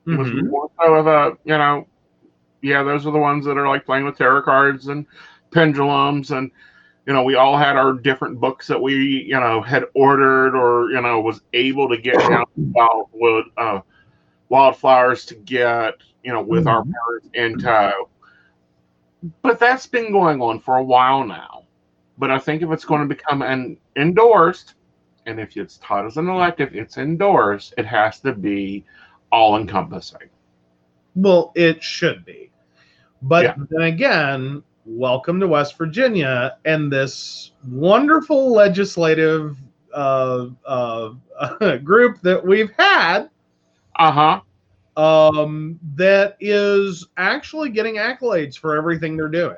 It 0.06 0.18
was 0.18 0.28
Mhm. 0.30 0.50
more 0.50 0.70
so 0.80 0.94
of 0.96 1.08
a, 1.08 1.38
you 1.46 1.58
know, 1.58 1.88
yeah, 2.62 2.84
those 2.84 3.08
are 3.08 3.12
the 3.12 3.20
ones 3.20 3.46
that 3.46 3.58
are 3.58 3.68
like 3.68 3.86
playing 3.86 4.06
with 4.06 4.18
tarot 4.18 4.44
cards 4.44 4.88
and 4.88 5.06
pendulums, 5.54 6.32
and 6.32 6.52
you 7.06 7.14
know, 7.14 7.24
we 7.24 7.36
all 7.36 7.58
had 7.58 7.76
our 7.78 7.94
different 7.94 8.40
books 8.40 8.68
that 8.68 8.82
we, 8.82 8.96
you 9.28 9.40
know, 9.40 9.62
had 9.62 9.86
ordered 9.96 10.56
or 10.56 10.90
you 10.92 11.02
know 11.02 11.22
was 11.22 11.42
able 11.54 11.90
to 11.90 11.98
get 11.98 12.26
down 12.28 12.46
wildwood, 12.56 13.46
uh, 13.58 13.82
wildflowers 14.50 15.26
to 15.28 15.36
get, 15.36 15.96
you 16.24 16.32
know, 16.34 16.42
with 16.42 16.68
our 16.68 16.84
parents 16.84 17.30
in 17.34 17.58
tow. 17.58 18.10
But 19.42 19.60
that's 19.60 19.88
been 19.88 20.12
going 20.12 20.42
on 20.42 20.60
for 20.60 20.78
a 20.78 20.84
while 20.84 21.26
now. 21.26 21.64
But 22.18 22.32
I 22.32 22.40
think 22.40 22.62
if 22.62 22.72
it's 22.72 22.86
going 22.86 23.02
to 23.02 23.08
become 23.08 23.42
an 23.42 23.78
endorsed, 23.96 24.76
and 25.26 25.40
if 25.40 25.56
it's 25.58 25.78
taught 25.78 26.06
as 26.06 26.18
an 26.18 26.30
elective, 26.30 26.76
it's 26.76 26.98
endorsed, 26.98 27.74
it 27.78 27.86
has 27.86 28.20
to 28.22 28.34
be 28.34 28.86
all 29.32 29.58
encompassing. 29.58 30.30
Well, 31.16 31.52
it 31.56 31.84
should 31.84 32.26
be. 32.26 32.52
But 33.22 33.44
Yeah. 33.46 33.56
then 33.70 33.82
again, 33.84 34.64
welcome 34.86 35.40
to 35.40 35.48
West 35.48 35.78
Virginia 35.78 36.58
and 36.66 36.92
this 36.92 37.52
wonderful 37.68 38.52
legislative 38.54 39.58
uh, 39.94 40.48
uh, 40.66 41.12
group 41.84 42.22
that 42.22 42.44
we've 42.46 42.72
had 42.78 43.30
Uh 43.96 44.12
huh. 44.12 44.42
um, 44.98 45.80
that 45.96 46.36
is 46.40 47.08
actually 47.18 47.70
getting 47.70 47.96
accolades 47.96 48.58
for 48.58 48.76
everything 48.76 49.16
they're 49.18 49.28
doing. 49.30 49.56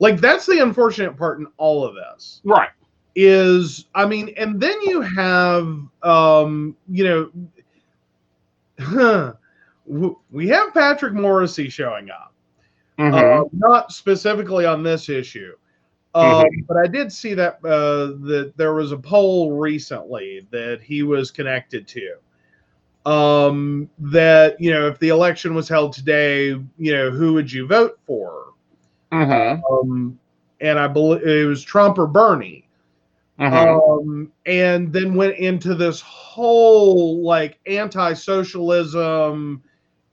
Like 0.00 0.20
that's 0.20 0.46
the 0.46 0.60
unfortunate 0.60 1.16
part 1.16 1.38
in 1.40 1.46
all 1.56 1.84
of 1.84 1.94
this 1.94 2.42
Right. 2.44 2.70
is 3.14 3.86
I 3.94 4.06
mean, 4.06 4.32
and 4.36 4.60
then 4.60 4.80
you 4.82 5.00
have 5.02 5.66
um, 6.02 6.76
you 6.88 7.04
know 7.04 7.30
w- 9.86 10.16
we 10.30 10.48
have 10.48 10.72
Patrick 10.74 11.14
Morrisey 11.14 11.70
showing 11.70 12.10
up. 12.10 12.27
Mhm. 12.98 13.14
Uh, 13.14 13.44
not 13.52 13.92
specifically 13.92 14.64
on 14.66 14.82
this 14.82 15.08
issue. 15.08 15.52
Um, 16.14 16.46
But 16.66 16.78
I 16.78 16.86
did 16.86 17.12
see 17.12 17.34
that 17.34 17.58
uh, 17.64 18.16
that 18.26 18.52
there 18.56 18.74
was 18.74 18.92
a 18.92 18.96
poll 18.96 19.52
recently 19.52 20.46
that 20.50 20.80
he 20.82 21.02
was 21.02 21.30
connected 21.30 21.86
to. 21.88 22.14
Um, 23.06 23.88
that 24.00 24.60
you 24.60 24.72
know, 24.72 24.88
if 24.88 24.98
the 24.98 25.10
election 25.10 25.54
was 25.54 25.68
held 25.68 25.92
today, 25.92 26.48
you 26.78 26.92
know, 26.92 27.10
who 27.10 27.34
would 27.34 27.52
you 27.52 27.66
vote 27.66 27.98
for? 28.06 28.46
Mhm. 29.12 29.62
Um, 29.70 30.18
and 30.60 30.78
I 30.78 30.88
believe 30.88 31.22
it 31.22 31.46
was 31.46 31.62
Trump 31.62 31.98
or 31.98 32.06
Bernie. 32.08 32.66
Mhm. 33.38 34.00
Um, 34.00 34.32
and 34.46 34.92
then 34.92 35.14
went 35.14 35.36
into 35.36 35.74
this 35.76 36.00
whole 36.00 37.22
like 37.22 37.58
anti-socialism. 37.66 39.62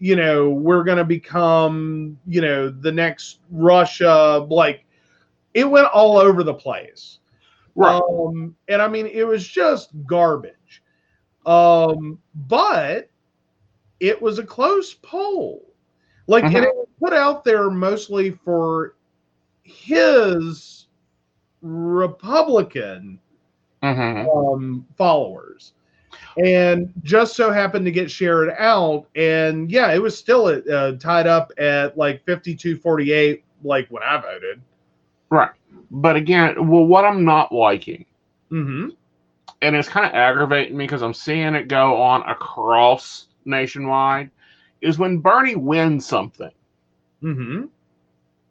You 0.05 0.15
know, 0.15 0.49
we're 0.51 0.83
going 0.83 0.99
to 0.99 1.05
become, 1.05 2.19
you 2.27 2.41
know, 2.41 2.69
the 2.69 2.91
next 2.91 3.39
Russia. 3.49 4.45
Like, 4.49 4.85
it 5.53 5.69
went 5.69 5.87
all 5.87 6.17
over 6.17 6.43
the 6.43 6.53
place. 6.53 7.19
right. 7.75 8.03
Um, 8.09 8.55
and 8.67 8.81
I 8.81 8.87
mean, 8.87 9.07
it 9.07 9.25
was 9.27 9.47
just 9.47 9.91
garbage. 10.05 10.83
Um, 11.45 12.19
but 12.47 13.09
it 13.99 14.21
was 14.21 14.39
a 14.39 14.43
close 14.45 14.93
poll. 14.93 15.63
Like, 16.27 16.49
and 16.53 16.63
Mhm. 16.63 16.65
it 16.65 16.75
was 16.75 16.87
put 16.99 17.13
out 17.13 17.43
there 17.43 17.69
mostly 17.69 18.31
for 18.31 18.95
his 19.63 20.87
Republican 21.61 23.19
Mhm. 23.81 24.29
um, 24.33 24.85
followers. 24.97 25.74
And 26.37 26.91
just 27.03 27.35
so 27.35 27.51
happened 27.51 27.85
to 27.85 27.91
get 27.91 28.11
shared 28.11 28.53
out. 28.57 29.07
And 29.15 29.71
yeah, 29.71 29.93
it 29.93 30.01
was 30.01 30.17
still 30.17 30.47
uh, 30.47 30.91
tied 30.93 31.27
up 31.27 31.51
at 31.57 31.97
like 31.97 32.23
52 32.25 32.77
48, 32.77 33.43
like 33.63 33.87
when 33.89 34.03
I 34.03 34.17
voted. 34.17 34.61
Right. 35.29 35.51
But 35.91 36.15
again, 36.15 36.67
well, 36.67 36.85
what 36.85 37.05
I'm 37.05 37.23
not 37.23 37.51
liking, 37.51 38.05
hmm 38.49 38.89
and 39.61 39.75
it's 39.75 39.89
kind 39.89 40.05
of 40.05 40.13
aggravating 40.13 40.77
me 40.77 40.85
because 40.85 41.01
I'm 41.01 41.13
seeing 41.13 41.55
it 41.55 41.67
go 41.67 42.01
on 42.01 42.21
across 42.23 43.27
nationwide, 43.45 44.29
is 44.81 44.99
when 44.99 45.19
Bernie 45.19 45.55
wins 45.55 46.05
something, 46.05 46.51
hmm 47.21 47.65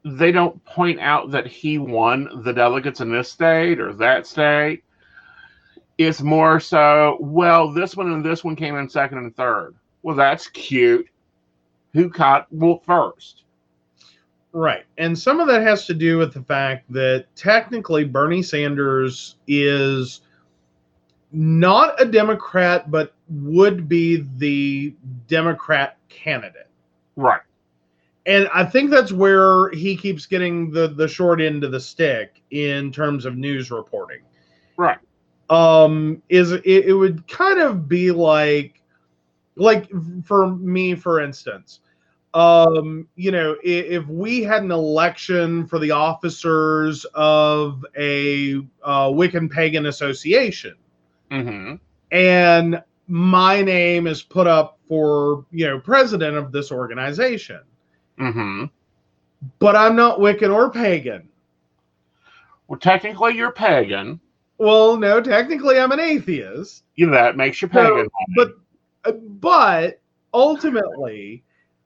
they 0.04 0.32
don't 0.32 0.62
point 0.64 1.00
out 1.00 1.30
that 1.30 1.46
he 1.46 1.78
won 1.78 2.42
the 2.44 2.52
delegates 2.52 3.00
in 3.00 3.10
this 3.10 3.30
state 3.30 3.80
or 3.80 3.92
that 3.94 4.26
state. 4.26 4.84
It's 5.98 6.20
more 6.20 6.58
so, 6.60 7.18
well, 7.20 7.72
this 7.72 7.96
one 7.96 8.12
and 8.12 8.24
this 8.24 8.42
one 8.42 8.56
came 8.56 8.76
in 8.76 8.88
second 8.88 9.18
and 9.18 9.36
third. 9.36 9.74
Well, 10.02 10.16
that's 10.16 10.48
cute. 10.48 11.08
Who 11.92 12.10
caught 12.10 12.46
well 12.50 12.82
first? 12.84 13.44
Right. 14.52 14.84
And 14.98 15.18
some 15.18 15.40
of 15.40 15.48
that 15.48 15.62
has 15.62 15.86
to 15.86 15.94
do 15.94 16.18
with 16.18 16.34
the 16.34 16.42
fact 16.42 16.90
that 16.92 17.26
technically 17.34 18.04
Bernie 18.04 18.42
Sanders 18.42 19.36
is 19.46 20.20
not 21.32 22.00
a 22.00 22.04
Democrat, 22.04 22.90
but 22.90 23.14
would 23.28 23.88
be 23.88 24.26
the 24.36 24.94
Democrat 25.26 25.98
candidate. 26.08 26.68
Right. 27.16 27.40
And 28.26 28.48
I 28.54 28.64
think 28.64 28.90
that's 28.90 29.12
where 29.12 29.70
he 29.70 29.96
keeps 29.96 30.24
getting 30.26 30.70
the, 30.70 30.88
the 30.88 31.08
short 31.08 31.40
end 31.40 31.64
of 31.64 31.72
the 31.72 31.80
stick 31.80 32.40
in 32.50 32.92
terms 32.92 33.24
of 33.24 33.36
news 33.36 33.70
reporting. 33.70 34.20
Right. 34.76 34.98
Um, 35.50 36.22
is 36.28 36.52
it, 36.52 36.64
it 36.66 36.94
would 36.94 37.26
kind 37.28 37.60
of 37.60 37.88
be 37.88 38.10
like 38.10 38.82
like 39.56 39.90
for 40.24 40.54
me, 40.56 40.94
for 40.94 41.20
instance, 41.20 41.80
um, 42.34 43.06
you 43.16 43.30
know, 43.30 43.52
i- 43.64 43.66
if 43.66 44.06
we 44.08 44.42
had 44.42 44.62
an 44.62 44.70
election 44.72 45.66
for 45.66 45.78
the 45.78 45.90
officers 45.90 47.04
of 47.14 47.84
a 47.98 48.54
uh, 48.82 49.08
Wiccan 49.08 49.50
pagan 49.50 49.86
association, 49.86 50.74
Mm-hmm. 51.30 51.74
and 52.10 52.82
my 53.08 53.62
name 53.62 54.06
is 54.06 54.22
put 54.22 54.46
up 54.46 54.78
for 54.88 55.44
you 55.50 55.66
know 55.66 55.78
president 55.80 56.36
of 56.36 56.52
this 56.52 56.70
organization, 56.72 57.60
Mm-hmm. 58.18 58.64
but 59.58 59.76
I'm 59.76 59.96
not 59.96 60.18
Wiccan 60.18 60.52
or 60.54 60.70
pagan. 60.70 61.28
Well, 62.68 62.78
technically, 62.78 63.34
you're 63.36 63.52
pagan. 63.52 64.20
Well, 64.58 64.96
no, 64.96 65.20
technically 65.20 65.78
I'm 65.78 65.92
an 65.92 66.00
atheist. 66.00 66.84
You 66.94 67.10
that 67.10 67.36
makes 67.36 67.60
you 67.60 67.68
pagan. 67.68 68.08
but 68.36 68.52
uh, 69.04 69.12
but 69.12 70.00
ultimately 70.32 71.42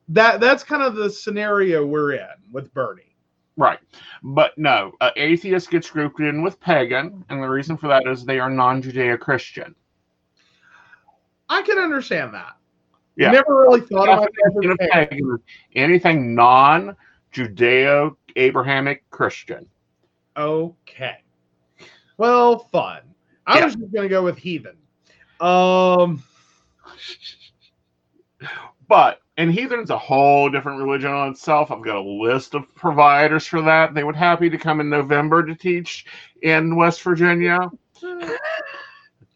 that 0.09 0.41
that's 0.41 0.63
kind 0.63 0.83
of 0.83 0.95
the 0.95 1.11
scenario 1.11 1.85
we're 1.87 2.13
in 2.13 2.29
with 2.53 2.73
Bernie. 2.75 3.03
Right. 3.57 3.81
But 4.23 4.57
no, 4.57 4.93
uh, 5.01 5.11
atheist 5.17 5.71
gets 5.71 5.91
grouped 5.91 6.21
in 6.21 6.43
with 6.43 6.61
pagan, 6.61 7.25
and 7.29 7.43
the 7.43 7.49
reason 7.49 7.77
for 7.77 7.89
that 7.89 8.07
is 8.07 8.25
they 8.25 8.39
are 8.39 8.51
non 8.51 8.83
Judeo 8.83 9.19
Christian. 9.19 9.75
I 11.49 11.63
can 11.63 11.79
understand 11.79 12.35
that. 12.35 12.57
Yeah. 13.17 13.33
Never 13.33 13.63
really 13.63 13.81
thought 13.81 14.09
of 14.09 14.19
myself 14.19 14.29
Definition 14.45 14.77
as 14.81 14.87
of 14.87 15.09
pagan. 15.11 15.39
anything 15.75 16.35
non 16.35 16.97
Judeo 17.33 18.17
Abrahamic 18.37 19.09
Christian. 19.11 19.67
Okay. 20.37 21.17
Well, 22.19 22.59
fun. 22.59 23.03
I 23.47 23.59
Yeah. 23.59 23.65
was 23.65 23.77
just 23.77 23.93
gonna 23.95 24.09
go 24.09 24.23
with 24.23 24.39
heathen. 24.39 24.77
Um 25.41 26.23
But, 28.89 29.21
and 29.37 29.53
heathen's 29.53 29.91
a 29.91 29.99
whole 29.99 30.51
different 30.51 30.81
religion 30.83 31.11
on 31.13 31.31
itself. 31.31 31.71
I've 31.71 31.85
got 31.85 31.97
a 31.97 32.01
list 32.03 32.55
of 32.55 32.75
providers 32.75 33.47
for 33.47 33.63
that. 33.63 33.95
They 33.95 34.05
would 34.05 34.17
happy 34.17 34.51
to 34.51 34.59
come 34.59 34.81
in 34.81 34.89
November 34.91 35.45
to 35.45 35.55
teach 35.55 36.07
in 36.43 36.77
West 36.77 37.03
Virginia. 37.03 37.59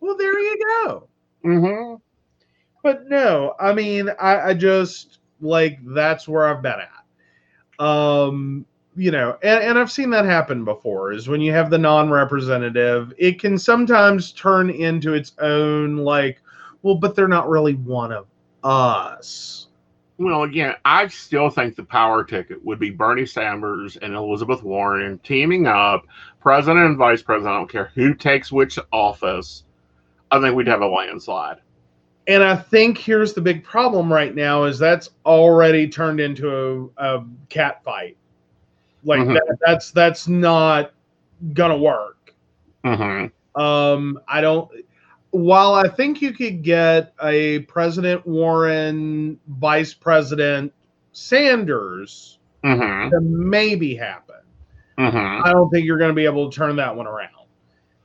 well 0.01 0.17
there 0.17 0.39
you 0.39 0.59
go. 0.85 1.09
Mm-hmm. 1.45 1.95
But 2.83 3.09
no, 3.09 3.55
I 3.61 3.73
mean, 3.73 4.11
I, 4.21 4.51
I 4.51 4.55
just 4.55 5.19
like 5.41 5.79
that's 5.85 6.29
where 6.29 6.47
I've 6.47 6.63
been 6.63 6.81
at. 6.81 7.85
Um, 7.85 8.67
you 8.97 9.11
know, 9.11 9.39
and, 9.43 9.63
and 9.63 9.79
I've 9.79 9.91
seen 9.91 10.11
that 10.11 10.25
happen 10.25 10.65
before. 10.65 11.13
Is 11.13 11.29
when 11.29 11.41
you 11.41 11.53
have 11.53 11.71
the 11.71 11.79
non-representative, 11.79 13.13
it 13.19 13.41
can 13.41 13.59
sometimes 13.59 14.33
turn 14.33 14.71
into 14.71 15.15
its 15.15 15.33
own 15.41 15.99
like, 15.99 16.41
well, 16.83 16.97
but 16.97 17.15
they're 17.15 17.29
not 17.29 17.49
really 17.49 17.75
one 17.75 18.13
of 18.13 18.27
us. 18.65 19.69
Well, 20.19 20.45
again, 20.45 20.75
I 20.85 21.09
still 21.09 21.51
think 21.51 21.75
the 21.75 21.83
power 21.83 22.23
ticket 22.23 22.65
would 22.65 22.79
be 22.79 22.91
Bernie 22.91 23.27
Sanders 23.27 23.97
and 23.97 24.15
Elizabeth 24.15 24.63
Warren 24.63 25.19
teaming 25.25 25.67
up, 25.67 26.07
president 26.41 26.85
and 26.85 26.97
vice 26.97 27.23
president. 27.23 27.55
I 27.55 27.59
don't 27.59 27.71
care 27.71 27.91
who 27.95 28.15
takes 28.15 28.53
which 28.53 28.79
office. 28.93 29.65
I 30.31 30.41
think 30.41 30.55
we'd 30.55 30.69
have 30.69 30.83
a 30.83 30.87
landslide. 30.87 31.57
And 32.29 32.45
I 32.45 32.55
think 32.55 32.99
here's 32.99 33.33
the 33.33 33.41
big 33.41 33.65
problem 33.65 34.13
right 34.13 34.35
now 34.35 34.63
is 34.65 34.79
that's 34.79 35.11
already 35.27 35.89
turned 35.89 36.21
into 36.21 36.93
a, 36.97 37.17
a 37.17 37.27
cat 37.49 37.83
fight. 37.83 38.17
Like 39.05 39.21
Mhm. 39.21 39.35
that, 39.35 39.59
that's 39.65 39.91
that's 39.91 40.29
not 40.29 40.93
gonna 41.55 41.77
work. 41.77 42.35
Mm-hmm. 42.85 43.61
Um, 43.61 44.19
I 44.29 44.41
don't. 44.41 44.71
While 45.31 45.75
I 45.75 45.89
think 45.89 46.21
you 46.21 46.33
could 46.33 46.63
get 46.63 47.15
a 47.23 47.61
President 47.61 48.27
Warren, 48.27 49.39
Vice 49.49 49.95
President 49.95 50.73
Sanders 51.13 52.39
Mm-hmm. 52.65 53.11
to 53.11 53.21
maybe 53.21 53.95
happen, 53.97 54.37
Mm-hmm. 54.99 55.43
I 55.45 55.53
don't 55.53 55.69
think 55.71 55.85
you're 55.87 55.99
going 55.99 56.11
to 56.11 56.15
be 56.15 56.27
able 56.27 56.49
to 56.51 56.55
turn 56.57 56.77
that 56.77 56.95
one 56.95 57.07
around. 57.07 57.31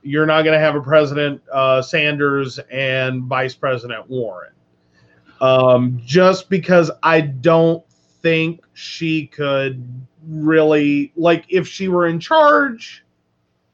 You're 0.01 0.25
not 0.25 0.43
going 0.43 0.53
to 0.53 0.59
have 0.59 0.73
a 0.75 0.81
President 0.81 1.41
uh, 1.51 1.81
Sanders 1.81 2.59
and 2.71 3.23
Vice 3.23 3.53
President 3.53 4.09
Warren, 4.09 4.53
um, 5.41 5.99
just 6.05 6.49
because 6.49 6.89
I 7.03 7.21
don't 7.21 7.83
think 8.21 8.63
she 8.73 9.27
could 9.27 9.83
really 10.27 11.11
like 11.15 11.45
if 11.49 11.67
she 11.67 11.87
were 11.87 12.07
in 12.07 12.19
charge. 12.19 13.03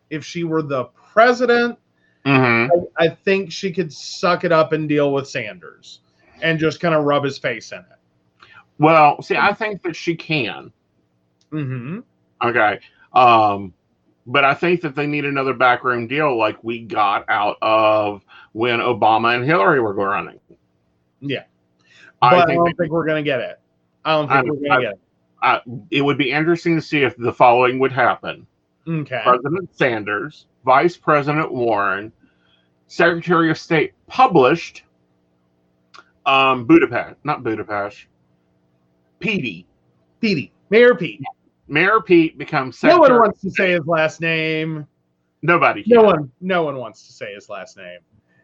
if 0.10 0.24
she 0.24 0.43
were 0.43 0.62
the 0.62 0.86
president, 1.14 1.78
hmm 2.26 2.30
I, 2.99 3.06
I 3.06 3.10
think 3.10 3.51
she 3.51 3.72
could 3.72 3.91
suck 3.91 4.43
it 4.43 4.51
up 4.51 4.72
and 4.72 4.88
deal 4.88 5.12
with 5.12 5.28
Sanders 5.28 6.01
and 6.41 6.60
just 6.60 6.80
kind 6.80 6.93
of 6.93 7.04
rub 7.06 7.24
his 7.24 7.38
face 7.39 7.72
in 7.72 7.80
it. 7.80 8.47
Well, 8.78 9.22
see, 9.22 9.36
I 9.36 9.54
think 9.54 9.82
that 9.84 9.95
she 9.95 10.16
can. 10.16 10.72
Mm-hmm. 11.51 11.99
Okay. 12.47 12.80
Um, 13.14 13.74
but 14.28 14.43
I 14.45 14.54
think 14.54 14.82
that 14.82 14.95
they 14.95 15.08
need 15.08 15.26
another 15.26 15.54
backroom 15.54 16.08
deal 16.08 16.38
like 16.38 16.64
we 16.64 16.82
got 16.84 17.26
out 17.30 17.58
of 17.62 18.24
when 18.54 18.80
Obama 18.80 19.36
and 19.36 19.43
Hillary 19.45 19.80
were 19.82 19.93
running. 19.93 20.39
Yeah. 21.22 21.43
I 22.22 22.32
But 22.32 22.43
I, 22.43 22.45
think 22.45 22.58
don't 22.58 22.66
that- 22.66 22.78
think 22.78 22.91
we're 22.91 23.06
gonna 23.08 23.24
get 23.24 23.39
it. 23.41 23.60
I 24.06 24.12
don't 24.14 24.28
think 24.28 24.38
I- 24.39 24.43
we're 24.43 24.68
gonna 24.70 24.82
get 24.82 24.91
it. 24.93 24.99
Uh, 25.44 25.60
it 25.91 26.02
would 26.02 26.18
be 26.18 26.32
interesting 26.32 26.76
to 26.76 26.82
see 26.82 27.04
if 27.04 27.16
the 27.18 27.32
following 27.34 27.78
would 27.80 27.91
happen 27.91 28.48
Okay. 28.88 29.22
President 29.24 29.74
Sanders, 29.76 30.48
Vice 30.66 30.98
President 30.98 31.54
Warren, 31.54 32.12
Secretary 32.88 33.50
of 33.52 33.58
State 33.58 33.94
published 34.08 34.84
um, 36.26 36.66
Budapest, 36.66 37.16
not 37.24 37.44
Budapest, 37.44 38.08
Petey. 39.20 39.66
Petey. 40.22 40.52
Mayor 40.70 40.96
Pete. 40.96 41.22
Mayor 41.68 42.02
Pete 42.02 42.38
becomes 42.38 42.82
No 42.84 42.98
one 43.00 43.14
wants 43.14 43.41
to 43.41 43.52
say 43.52 43.72
his 43.72 43.86
last 43.88 44.20
name. 44.22 44.86
Nobody. 45.41 45.84
No 45.88 46.04
one. 46.04 46.32
No 46.41 46.64
one 46.64 46.78
wants 46.78 47.06
to 47.08 47.14
say 47.14 47.34
his 47.34 47.50
last 47.50 47.78
name. 47.78 48.00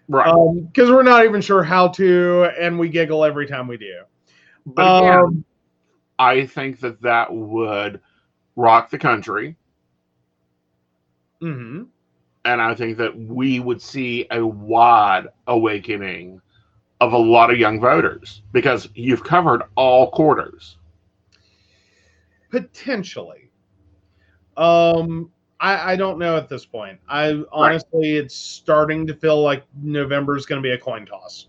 Right. 0.08 0.34
because 0.72 0.90
we're 0.90 1.04
not 1.04 1.26
even 1.26 1.40
sure 1.42 1.64
how 1.64 1.90
to, 1.90 2.50
and 2.60 2.80
we 2.80 2.90
giggle 2.90 3.24
every 3.24 3.46
time 3.46 3.68
we 3.68 3.78
do. 3.78 4.00
but 4.66 4.82
again, 5.04 5.20
Um, 5.20 5.46
I 6.20 6.46
think 6.46 6.82
that 6.82 7.02
that 7.02 7.34
would 7.34 8.02
rock 8.56 8.92
the 8.92 9.00
country. 9.00 9.58
mhm. 11.42 11.88
And 12.46 12.62
I 12.62 12.74
think 12.76 12.98
that 12.98 13.18
we 13.18 13.60
would 13.60 13.82
see 13.82 14.28
a 14.32 14.46
wide 14.46 15.28
awakening 15.48 16.42
of 17.02 17.14
a 17.14 17.18
lot 17.18 17.52
of 17.52 17.58
young 17.60 17.80
voters 17.80 18.44
because 18.52 18.90
you've 18.96 19.24
covered 19.24 19.64
all 19.76 20.12
quarters. 20.12 20.78
Potentially. 22.52 23.52
Um, 24.58 25.32
I, 25.60 25.94
I 25.94 25.96
don't 25.96 26.20
know 26.20 26.38
at 26.38 26.50
this 26.50 26.66
point. 26.66 27.00
I 27.08 27.44
honestly, 27.52 28.18
it's 28.18 28.36
starting 28.36 29.08
to 29.08 29.14
feel 29.14 29.42
like 29.42 29.64
November 29.82 30.36
is 30.38 30.46
going 30.46 30.62
to 30.62 30.68
be 30.68 30.74
a 30.74 30.78
coin 30.78 31.06
toss. 31.06 31.48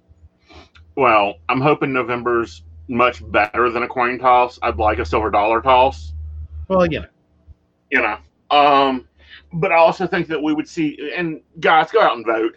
Well, 0.96 1.36
I'm 1.48 1.60
hoping 1.60 1.92
November's 1.92 2.62
much 2.90 3.22
better 3.30 3.70
than 3.70 3.84
a 3.84 3.88
coin 3.88 4.18
toss. 4.18 4.58
I'd 4.62 4.76
like 4.76 4.98
a 4.98 5.04
silver 5.04 5.30
dollar 5.30 5.62
toss, 5.62 6.12
Well, 6.68 6.84
you 6.86 7.00
know. 7.00 7.06
you 7.90 8.02
know. 8.02 8.18
Um, 8.50 9.08
but 9.52 9.72
I 9.72 9.76
also 9.76 10.06
think 10.06 10.26
that 10.26 10.42
we 10.42 10.52
would 10.52 10.68
see, 10.68 11.12
and 11.16 11.40
guys, 11.60 11.90
go 11.92 12.00
out 12.02 12.16
and 12.16 12.26
vote, 12.26 12.56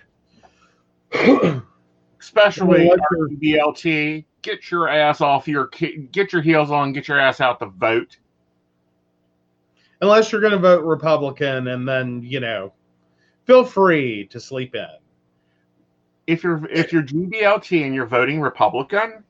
especially 2.20 2.90
BLT. 3.42 4.26
Get 4.42 4.70
your 4.70 4.90
ass 4.90 5.22
off 5.22 5.48
your, 5.48 5.68
get 6.12 6.34
your 6.34 6.42
heels 6.42 6.70
on, 6.70 6.92
get 6.92 7.08
your 7.08 7.20
ass 7.20 7.40
out 7.40 7.60
to 7.60 7.68
vote. 7.68 8.18
Unless 10.02 10.32
you're 10.32 10.42
going 10.42 10.52
to 10.52 10.60
vote 10.60 10.84
Republican, 10.84 11.68
and 11.70 11.88
then 11.88 12.22
you 12.24 12.42
know, 12.42 12.74
feel 13.46 13.64
free 13.64 14.26
to 14.32 14.40
sleep 14.40 14.76
in. 14.76 14.86
If 16.28 16.44
you're 16.44 16.66
if 16.70 16.92
you're 16.92 17.04
GBLT 17.04 17.86
and 17.86 17.96
you're 17.96 18.06
voting 18.06 18.42
Republican, 18.42 19.24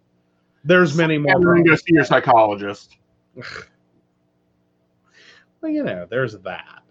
There's 0.63 0.95
many 0.95 1.17
more. 1.17 1.31
everyone 1.35 1.63
go 1.63 1.75
see 1.75 1.93
your 1.93 2.05
psychologist. 2.05 2.97
Well, 5.61 5.71
you 5.71 5.83
know, 5.83 6.05
there's 6.09 6.37
that. 6.39 6.81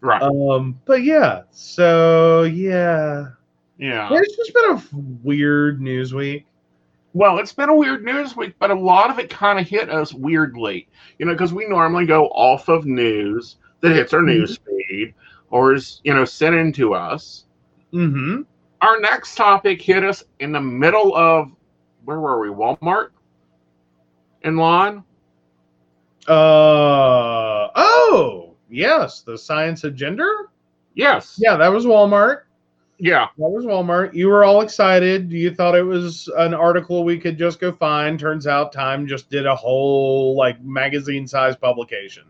Right. 0.00 0.22
Um, 0.22 0.80
but 0.86 1.02
yeah, 1.02 1.42
so 1.50 2.44
yeah, 2.44 3.26
yeah. 3.76 4.08
it's 4.12 4.34
just 4.34 4.54
been 4.54 4.70
a 4.70 4.82
weird 5.22 5.82
news 5.82 6.14
week. 6.14 6.46
Well, 7.12 7.38
it's 7.38 7.52
been 7.52 7.68
a 7.68 7.74
weird 7.74 8.04
news 8.04 8.34
week, 8.34 8.54
but 8.58 8.70
a 8.70 8.74
lot 8.74 9.10
of 9.10 9.18
it 9.18 9.28
kind 9.28 9.58
of 9.58 9.68
hit 9.68 9.90
us 9.90 10.14
weirdly. 10.14 10.88
You 11.18 11.26
know, 11.26 11.32
because 11.32 11.52
we 11.52 11.66
normally 11.66 12.06
go 12.06 12.28
off 12.28 12.68
of 12.68 12.86
news 12.86 13.56
that 13.80 13.92
hits 13.92 14.14
our 14.14 14.20
Mhm. 14.20 14.26
news 14.38 14.58
feed 14.58 15.12
or 15.50 15.74
is, 15.74 16.00
you 16.04 16.14
know, 16.14 16.24
sent 16.24 16.54
into 16.54 16.94
us. 16.94 17.44
Mm-hmm. 17.92 18.42
Our 18.80 19.00
next 19.00 19.34
topic 19.34 19.82
hit 19.82 20.02
us 20.04 20.22
in 20.38 20.52
the 20.52 20.60
middle 20.62 21.14
of 21.14 21.50
where 22.08 22.20
were 22.20 22.40
we? 22.40 22.48
Walmart 22.48 23.10
in 24.40 24.56
line. 24.56 25.04
Uh 26.26 27.68
oh, 27.76 28.54
yes, 28.70 29.20
the 29.20 29.36
science 29.36 29.84
of 29.84 29.94
gender. 29.94 30.48
Yes. 30.94 31.38
Yeah, 31.38 31.58
that 31.58 31.68
was 31.68 31.84
Walmart. 31.84 32.44
Yeah. 32.98 33.26
That 33.36 33.50
was 33.50 33.66
Walmart. 33.66 34.14
You 34.14 34.28
were 34.28 34.42
all 34.42 34.62
excited. 34.62 35.30
You 35.30 35.54
thought 35.54 35.74
it 35.74 35.82
was 35.82 36.28
an 36.38 36.54
article 36.54 37.04
we 37.04 37.18
could 37.18 37.36
just 37.36 37.60
go 37.60 37.72
find. 37.72 38.18
Turns 38.18 38.46
out 38.46 38.72
Time 38.72 39.06
just 39.06 39.28
did 39.28 39.44
a 39.44 39.54
whole 39.54 40.34
like 40.34 40.62
magazine 40.62 41.26
size 41.26 41.56
publication. 41.56 42.24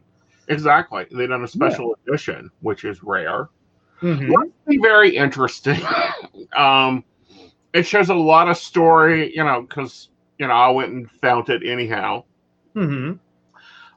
Exactly. 0.49 1.07
They 1.12 1.29
done 1.29 1.45
a 1.45 1.49
special 1.49 1.97
edition, 2.05 2.51
which 2.62 2.85
is 2.85 3.05
rare. 3.05 3.49
Mhm. 4.03 4.29
Let's 4.29 4.51
be 4.66 4.79
very 4.79 5.16
interesting. 5.16 5.81
um, 6.57 7.05
it 7.79 7.87
shows 7.87 8.09
a 8.09 8.14
lot 8.14 8.49
of 8.49 8.57
story, 8.57 9.35
you 9.35 9.45
know, 9.45 9.62
because 9.62 10.09
you 10.39 10.47
know 10.49 10.53
I 10.53 10.68
went 10.70 10.93
and 10.93 11.11
found 11.11 11.49
it 11.49 11.62
anyhow. 11.64 12.24
Mhm. 12.74 13.18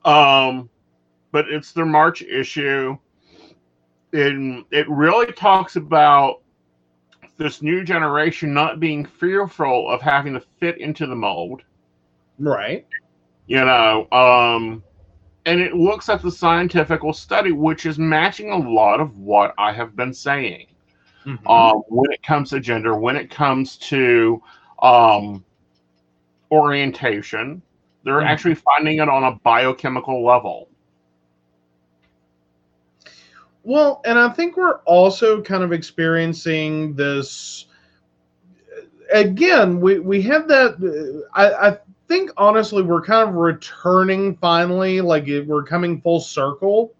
Um, 0.06 0.70
but 1.32 1.50
it's 1.50 1.72
their 1.72 1.86
March 1.86 2.22
issue, 2.22 2.98
and 4.14 4.66
it 4.72 4.88
really 4.88 5.32
talks 5.34 5.76
about 5.76 6.42
this 7.38 7.64
new 7.64 7.84
generation 7.84 8.54
not 8.54 8.80
being 8.80 9.04
fearful 9.04 9.90
of 9.90 10.00
having 10.00 10.34
to 10.34 10.40
fit 10.60 10.78
into 10.78 11.08
the 11.08 11.16
mold. 11.16 11.64
Right. 12.38 12.86
You 13.48 13.66
know, 13.66 14.08
um, 14.12 14.84
and 15.48 15.60
it 15.60 15.74
looks 15.74 16.08
at 16.08 16.22
the 16.22 16.32
scientific 16.32 17.02
study, 17.14 17.52
which 17.52 17.88
is 17.88 17.98
matching 17.98 18.52
a 18.52 18.58
lot 18.58 19.00
of 19.00 19.18
what 19.18 19.56
I 19.58 19.74
have 19.74 19.96
been 19.96 20.14
saying. 20.14 20.68
Mhm. 21.26 21.50
um, 21.50 21.84
when 21.88 22.12
it 22.12 22.24
comes 22.24 22.50
to 22.50 22.60
gender, 22.60 22.96
when 22.96 23.16
it 23.16 23.30
comes 23.30 23.78
to 23.78 24.42
um, 24.82 25.44
orientation. 26.52 27.62
They're 28.04 28.16
Mhm. 28.22 28.26
actually 28.26 28.56
finding 28.56 28.98
it 28.98 29.08
on 29.08 29.24
a 29.24 29.34
biochemical 29.44 30.26
level. 30.26 30.68
Well, 33.64 34.02
and 34.06 34.18
I 34.18 34.30
think 34.30 34.58
we're 34.58 34.80
also 34.86 35.42
kind 35.42 35.64
of 35.64 35.72
experiencing 35.72 36.96
this. 36.96 37.68
Again, 39.14 39.80
we 39.80 40.00
we 40.00 40.22
had 40.22 40.48
that. 40.48 40.76
uh, 40.82 41.30
I, 41.40 41.70
I 41.70 41.78
think 42.08 42.32
honestly, 42.38 42.82
we're 42.82 43.02
kind 43.04 43.30
of 43.30 43.36
returning 43.36 44.36
finally. 44.38 45.00
Like 45.00 45.28
it, 45.28 45.46
we're 45.46 45.64
coming 45.64 46.02
full 46.02 46.20
circle. 46.20 46.94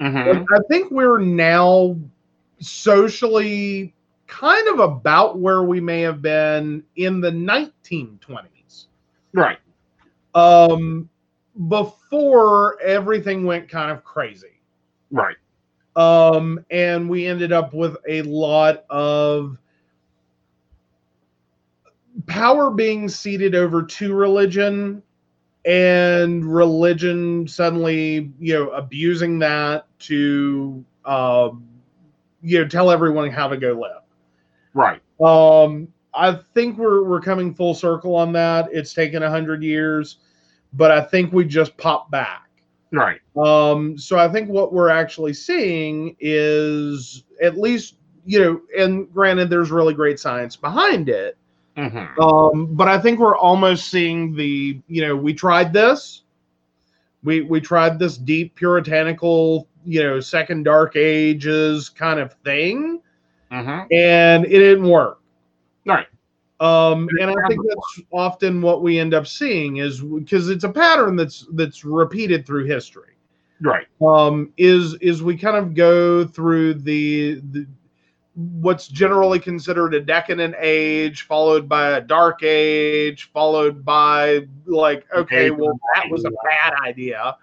Mhm. 0.00 0.44
I 0.52 0.58
think 0.68 0.90
we're 0.90 1.20
now 1.20 1.96
socially 2.60 3.94
kind 4.26 4.68
of 4.68 4.78
about 4.78 5.38
where 5.38 5.62
we 5.64 5.80
may 5.80 6.00
have 6.02 6.22
been 6.22 6.84
in 6.96 7.20
the 7.20 7.30
1920s. 7.30 8.86
Right. 9.32 9.58
Um, 10.34 11.08
before 11.68 12.80
everything 12.80 13.44
went 13.44 13.68
kind 13.68 13.90
of 13.90 14.04
crazy. 14.04 14.60
Right. 15.10 15.36
um, 15.96 16.64
and 16.70 17.08
we 17.10 17.26
ended 17.26 17.52
up 17.52 17.74
with 17.74 17.96
a 18.08 18.22
lot 18.22 18.84
of 18.90 19.58
power 22.26 22.70
being 22.70 23.08
ceded 23.08 23.54
over 23.54 23.82
to 23.82 24.14
religion 24.14 25.02
and 25.64 26.44
religion 26.44 27.46
suddenly 27.46 28.32
you 28.38 28.54
know 28.54 28.70
abusing 28.70 29.38
that 29.38 29.86
to 29.98 30.84
um, 31.04 31.64
you 32.42 32.58
know 32.60 32.66
tell 32.68 32.90
everyone 32.90 33.30
how 33.30 33.48
to 33.48 33.56
go 33.56 33.72
live 33.72 34.02
Right. 34.72 35.00
um, 35.20 35.88
I 36.14 36.38
think 36.54 36.78
we're 36.78 37.04
we're 37.04 37.20
coming 37.20 37.54
full 37.54 37.74
circle 37.74 38.14
on 38.14 38.32
that. 38.32 38.68
It's 38.72 38.92
taken 38.94 39.22
a 39.22 39.30
hundred 39.30 39.62
years, 39.62 40.18
but 40.72 40.90
I 40.90 41.00
think 41.00 41.32
we 41.32 41.44
just 41.44 41.76
popped 41.76 42.10
back. 42.10 42.48
Right. 42.92 43.20
Um, 43.36 43.96
so 43.98 44.18
I 44.18 44.28
think 44.28 44.48
what 44.48 44.72
we're 44.72 44.88
actually 44.90 45.32
seeing 45.34 46.16
is 46.18 47.24
at 47.40 47.56
least, 47.58 47.96
you 48.24 48.40
know, 48.40 48.60
and 48.76 49.12
granted, 49.12 49.50
there's 49.50 49.70
really 49.70 49.94
great 49.94 50.18
science 50.18 50.56
behind 50.56 51.08
it. 51.08 51.36
hmm 51.76 52.20
Um, 52.20 52.74
but 52.74 52.88
I 52.88 52.98
think 52.98 53.20
we're 53.20 53.36
almost 53.36 53.88
seeing 53.88 54.34
the, 54.34 54.80
you 54.88 55.02
know, 55.02 55.16
we 55.16 55.32
tried 55.32 55.72
this. 55.72 56.22
We 57.22 57.42
we 57.42 57.60
tried 57.60 57.98
this 57.98 58.16
deep 58.16 58.54
puritanical, 58.54 59.68
you 59.84 60.02
know, 60.02 60.20
second 60.20 60.64
dark 60.64 60.96
ages 60.96 61.88
kind 61.88 62.18
of 62.20 62.32
thing, 62.44 63.00
hmm 63.50 63.80
and 63.90 64.44
it 64.44 64.58
didn't 64.58 64.88
work. 64.88 65.20
Right. 65.86 66.06
Um, 66.60 67.08
and 67.20 67.30
I 67.30 67.48
think 67.48 67.62
that's 67.66 68.00
often 68.10 68.60
what 68.60 68.82
we 68.82 68.98
end 68.98 69.14
up 69.14 69.26
seeing 69.26 69.78
is 69.78 70.00
because 70.00 70.50
it's 70.50 70.64
a 70.64 70.68
pattern 70.68 71.16
that's 71.16 71.46
that's 71.52 71.84
repeated 71.84 72.46
through 72.46 72.66
history. 72.66 73.06
Right. 73.62 73.86
um, 74.00 74.52
is 74.56 74.94
is 75.02 75.22
we 75.22 75.36
kind 75.36 75.56
of 75.56 75.74
go 75.74 76.24
through 76.24 76.74
the, 76.74 77.42
the 77.50 77.66
what's 78.34 78.88
generally 78.88 79.38
considered 79.38 79.94
a 79.94 80.00
decadent 80.00 80.54
age, 80.58 81.22
followed 81.22 81.68
by 81.68 81.90
a 81.90 82.00
dark 82.00 82.42
age, 82.42 83.30
followed 83.32 83.84
by 83.84 84.46
like, 84.66 85.06
okay, 85.14 85.50
well 85.50 85.78
that 85.94 86.08
was 86.10 86.24
a 86.24 86.30
bad 86.44 86.74
idea. 86.82 87.36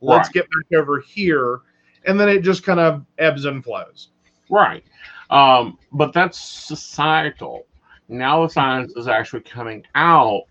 Let's 0.00 0.28
Right. 0.28 0.34
get 0.34 0.44
back 0.50 0.78
over 0.78 1.00
here, 1.00 1.60
and 2.06 2.18
then 2.20 2.28
it 2.28 2.42
just 2.42 2.62
kind 2.62 2.78
of 2.78 3.04
ebbs 3.18 3.44
and 3.46 3.64
flows. 3.64 4.10
Right. 4.48 4.84
Um, 5.30 5.78
but 5.92 6.12
that's 6.12 6.38
societal. 6.38 7.66
Now 8.08 8.46
the 8.46 8.52
science 8.52 8.94
is 8.96 9.08
actually 9.08 9.42
coming 9.42 9.84
out 9.94 10.44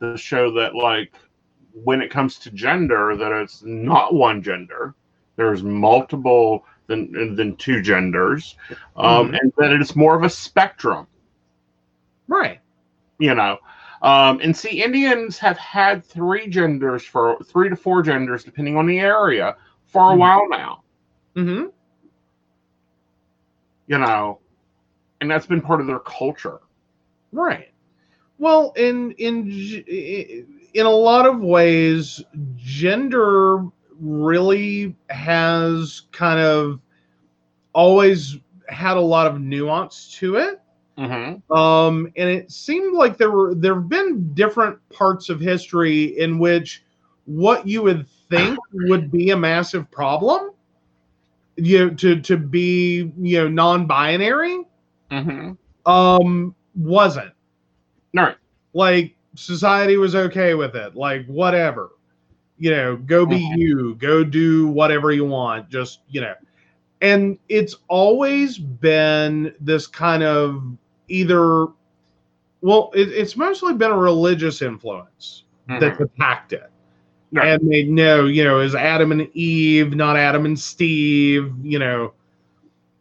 to 0.00 0.16
show 0.16 0.52
that, 0.52 0.74
like, 0.74 1.12
when 1.74 2.00
it 2.00 2.10
comes 2.10 2.38
to 2.38 2.50
gender, 2.50 3.16
that 3.16 3.32
it's 3.32 3.62
not 3.64 4.14
one 4.14 4.42
gender. 4.42 4.94
There's 5.36 5.62
multiple 5.62 6.64
than 6.86 7.34
than 7.36 7.56
two 7.56 7.80
genders, 7.82 8.56
um, 8.96 9.32
Mhm. 9.32 9.38
and 9.40 9.52
that 9.58 9.72
it's 9.72 9.96
more 9.96 10.16
of 10.16 10.22
a 10.22 10.30
spectrum. 10.30 11.06
Right. 12.28 12.60
You 13.18 13.34
know, 13.34 13.58
um, 14.02 14.40
and 14.42 14.56
see, 14.56 14.82
Indians 14.82 15.38
have 15.38 15.58
had 15.58 16.04
three 16.04 16.48
genders 16.48 17.04
for 17.04 17.38
three 17.44 17.68
to 17.68 17.76
four 17.76 18.02
genders, 18.02 18.44
depending 18.44 18.76
on 18.76 18.86
the 18.86 18.98
area, 18.98 19.56
for 19.86 20.12
a 20.12 20.14
Mhm. 20.14 20.18
while 20.18 20.48
now. 20.48 20.82
Mm-hmm. 21.36 21.66
You 23.86 23.98
know, 23.98 24.40
and 25.20 25.30
that's 25.30 25.46
been 25.46 25.60
part 25.60 25.80
of 25.80 25.86
their 25.86 26.00
culture. 26.00 26.60
Right. 27.32 27.70
Well, 28.38 28.72
in 28.76 29.12
in 29.12 29.50
in 30.74 30.86
a 30.86 30.90
lot 30.90 31.26
of 31.26 31.40
ways, 31.40 32.22
gender 32.56 33.64
really 34.02 34.96
has 35.10 36.02
kind 36.12 36.40
of 36.40 36.80
always 37.72 38.38
had 38.68 38.96
a 38.96 39.00
lot 39.00 39.26
of 39.26 39.40
nuance 39.40 40.12
to 40.18 40.36
it. 40.36 40.60
Mm-hmm. 40.98 41.52
Um, 41.56 42.12
and 42.16 42.28
it 42.28 42.50
seemed 42.50 42.94
like 42.94 43.16
there 43.16 43.30
were 43.30 43.54
there 43.54 43.74
have 43.74 43.88
been 43.88 44.32
different 44.34 44.78
parts 44.90 45.30
of 45.30 45.40
history 45.40 46.18
in 46.18 46.38
which 46.38 46.84
what 47.26 47.66
you 47.66 47.82
would 47.82 48.06
think 48.28 48.58
would 48.72 49.10
be 49.10 49.30
a 49.30 49.36
massive 49.36 49.90
problem, 49.90 50.50
you 51.56 51.78
know, 51.86 51.94
to 51.94 52.20
to 52.20 52.36
be 52.36 53.12
you 53.20 53.38
know 53.42 53.48
non-binary, 53.48 54.64
Mm-hmm. 55.10 55.90
um, 55.90 56.54
wasn't 56.74 57.32
Right. 58.14 58.36
like 58.74 59.14
society 59.34 59.96
was 59.96 60.14
okay 60.14 60.54
with 60.54 60.74
it 60.76 60.94
like 60.96 61.26
whatever 61.26 61.90
you 62.62 62.70
know 62.70 62.96
go 62.96 63.26
be 63.26 63.38
Mhm. 63.38 63.56
you 63.56 63.96
go 63.96 64.24
do 64.24 64.68
whatever 64.68 65.12
you 65.12 65.24
want 65.26 65.70
just 65.70 66.00
you 66.10 66.20
know 66.20 66.34
and 67.02 67.38
it's 67.48 67.76
always 67.88 68.58
been 68.58 69.54
this 69.60 69.86
kind 69.86 70.22
of 70.22 70.62
either 71.08 71.66
well 72.62 72.90
it, 72.94 73.08
it's 73.08 73.36
mostly 73.36 73.74
been 73.74 73.90
a 73.90 73.96
religious 73.98 74.62
influence 74.62 75.44
that's 75.76 76.00
attacked 76.00 76.52
it 76.52 76.70
Right. 77.32 77.48
and 77.50 77.62
made 77.62 77.88
no 77.90 78.26
you 78.26 78.44
know 78.44 78.60
is 78.60 78.74
adam 78.74 79.12
and 79.12 79.28
eve 79.34 79.94
not 79.94 80.16
adam 80.16 80.46
and 80.46 80.58
steve 80.58 81.52
you 81.62 81.78
know 81.78 82.12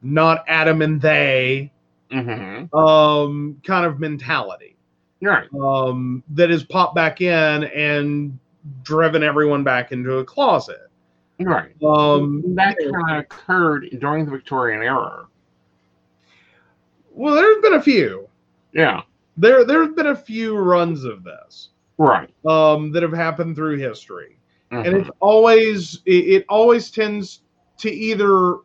not 0.01 0.43
adam 0.47 0.81
and 0.81 1.01
they 1.01 1.71
Mm-hmm. 2.11 2.65
um 2.73 3.57
kind 3.63 3.85
of 3.85 3.99
mentality 3.99 4.75
Right. 5.21 5.49
um, 5.61 6.23
that 6.29 6.49
has 6.49 6.63
popped 6.63 6.95
back 6.95 7.21
in 7.21 7.63
and 7.65 8.37
driven 8.83 9.23
everyone 9.23 9.63
back 9.63 9.91
into 9.91 10.17
a 10.17 10.25
closet. 10.25 10.87
Right. 11.39 11.71
Um, 11.83 12.43
that 12.55 12.77
kind 12.77 13.17
of 13.17 13.23
occurred 13.23 13.87
during 13.99 14.25
the 14.25 14.31
Victorian 14.31 14.83
era. 14.83 15.25
well, 17.13 17.35
there's 17.35 17.61
been 17.61 17.73
a 17.73 17.81
few. 17.81 18.27
Yeah. 18.73 19.01
There, 19.37 19.65
there's 19.65 19.89
been 19.95 20.07
a 20.07 20.15
few 20.15 20.55
runs 20.55 21.03
of 21.03 21.23
this 21.23 21.69
Right. 21.97 22.29
um, 22.45 22.91
that 22.91 23.03
have 23.03 23.13
happened 23.13 23.55
through 23.55 23.77
history, 23.77 24.37
and 24.71 24.85
Mhm. 24.85 25.01
it's 25.01 25.09
always 25.19 26.01
it, 26.05 26.11
it 26.27 26.45
always 26.47 26.89
tends 26.91 27.41
to 27.77 27.91
either 27.91 28.57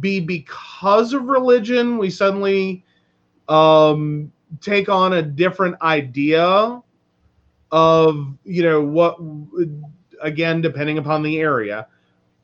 be 0.00 0.18
because 0.20 1.12
of 1.12 1.24
religion 1.26 1.98
we 1.98 2.10
suddenly 2.10 2.84
um, 3.48 4.30
take 4.60 4.88
on 4.88 5.14
a 5.14 5.22
different 5.22 5.76
idea 5.82 6.82
of 7.70 8.34
you 8.44 8.62
know 8.62 8.80
what 8.82 9.16
again 10.22 10.60
depending 10.60 10.98
upon 10.98 11.22
the 11.22 11.38
area 11.40 11.86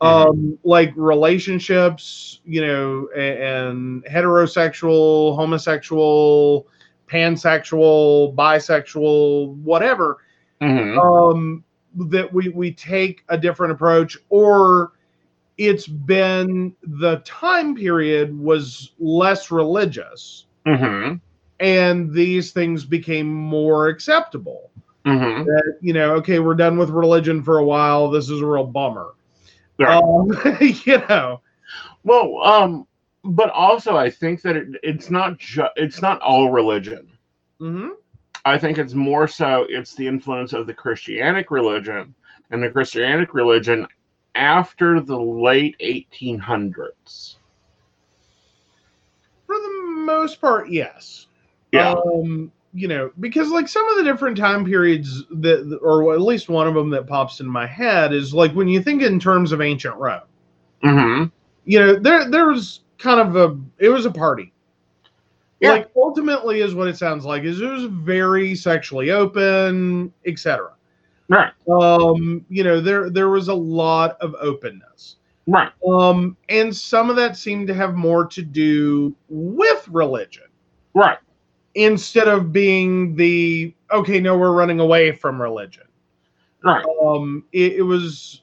um 0.01 0.59
like 0.65 0.93
relationships 0.97 2.41
you 2.45 2.61
know 2.61 3.09
a- 3.17 3.43
and 3.45 4.05
heterosexual 4.05 5.35
homosexual 5.37 6.67
pansexual 7.09 8.35
bisexual 8.35 9.55
whatever 9.57 10.19
Mhm. 10.61 10.99
um 11.33 11.65
that 12.09 12.33
we 12.33 12.49
we 12.49 12.73
take 12.73 13.23
a 13.29 13.39
different 13.39 13.73
approach 13.73 14.17
or 14.29 14.93
it's 15.59 15.87
been 15.87 16.75
the 16.83 17.17
time 17.25 17.75
period 17.75 18.37
was 18.39 18.93
less 18.99 19.51
religious 19.51 20.47
Mhm. 20.67 21.21
and 21.61 22.13
these 22.13 22.53
things 22.53 22.85
became 22.85 23.33
more 23.33 23.89
acceptable 23.89 24.71
Mhm. 25.07 25.45
that 25.45 25.79
you 25.81 25.93
know 25.93 26.15
okay 26.17 26.39
we're 26.39 26.55
done 26.55 26.77
with 26.79 26.91
religion 26.91 27.43
for 27.43 27.59
a 27.59 27.65
while 27.65 28.11
this 28.11 28.31
is 28.31 28.41
a 28.41 28.47
real 28.47 28.67
bummer 28.67 29.09
Right. 29.79 30.03
um, 30.03 30.29
you 30.61 30.99
know 31.09 31.41
Well, 32.05 32.41
um, 32.45 32.87
but 33.25 33.51
also 33.51 33.97
I 33.97 34.11
think 34.11 34.43
that 34.43 34.57
it, 34.57 34.69
it's 34.83 35.11
not 35.11 35.39
ju- 35.39 35.69
it's 35.77 36.01
not 36.03 36.21
all 36.21 36.51
religion. 36.51 37.09
hmm 37.59 37.89
I 38.45 38.59
think 38.59 38.79
it's 38.79 38.95
more 38.95 39.27
so 39.29 39.67
it's 39.69 39.95
the 39.95 40.07
influence 40.07 40.53
of 40.53 40.67
the 40.67 40.75
Christianic 40.75 41.51
religion 41.51 42.15
and 42.51 42.63
the 42.63 42.71
Christianic 42.71 43.35
religion 43.35 43.87
after 44.35 45.01
the 45.01 45.19
late 45.19 45.77
1800s. 45.81 47.39
for 49.47 49.57
the 49.57 49.83
most 50.07 50.41
part 50.41 50.71
yes 50.71 51.27
Yeah. 51.73 51.95
um 51.95 52.51
you 52.75 52.89
know 52.89 53.11
because 53.21 53.51
like 53.51 53.69
some 53.69 53.89
of 53.89 53.97
the 53.97 54.03
different 54.03 54.37
time 54.37 54.65
periods 54.65 55.23
that 55.31 55.79
or 55.81 56.13
at 56.13 56.21
least 56.21 56.49
one 56.49 56.67
of 56.67 56.75
them 56.75 56.91
that 56.91 57.07
pops 57.07 57.41
in 57.41 57.47
my 57.47 57.67
head 57.67 58.13
is 58.13 58.35
like 58.35 58.53
when 58.53 58.67
you 58.69 58.83
think 58.83 59.01
in 59.01 59.19
terms 59.21 59.53
of 59.53 59.61
ancient 59.61 59.95
rome 59.97 60.21
mm-hmm. 60.83 61.25
you 61.65 61.79
know 61.79 61.95
there 61.95 62.29
there 62.29 62.49
was 62.49 62.81
kind 62.99 63.21
of 63.21 63.37
a 63.37 63.57
it 63.79 63.89
was 63.89 64.07
a 64.07 64.11
party 64.11 64.53
Yeah. 65.61 65.71
like 65.71 65.91
ultimately 65.97 66.61
is 66.61 66.75
what 66.75 66.89
it 66.89 66.99
sounds 66.99 67.25
like 67.25 67.45
is 67.45 67.61
it 67.61 67.71
was 67.71 67.85
very 67.85 68.55
sexually 68.57 69.11
open 69.11 70.13
etc 70.27 70.73
Right. 71.29 71.53
um 71.71 72.45
you 72.51 72.65
know 72.65 72.81
there 72.81 73.09
there 73.09 73.31
was 73.31 73.49
a 73.49 73.55
lot 73.55 74.17
of 74.21 74.35
openness 74.41 75.17
Right. 75.47 75.71
um 75.87 76.37
and 76.49 76.75
some 76.75 77.09
of 77.09 77.17
that 77.17 77.37
seemed 77.37 77.69
to 77.69 77.75
have 77.75 77.95
more 77.95 78.27
to 78.27 78.43
do 78.43 79.15
with 79.29 79.87
religion 79.89 80.43
Right. 80.97 81.19
Instead 81.75 82.29
of 82.29 82.53
being 82.53 83.15
the 83.17 83.75
okay 83.93 84.21
no 84.21 84.37
we're 84.37 84.53
running 84.53 84.81
away 84.81 85.13
from 85.13 85.41
religion 85.41 85.85
Right. 86.63 86.85
um 87.03 87.45
it, 87.53 87.75
it 87.75 87.83
was 87.83 88.43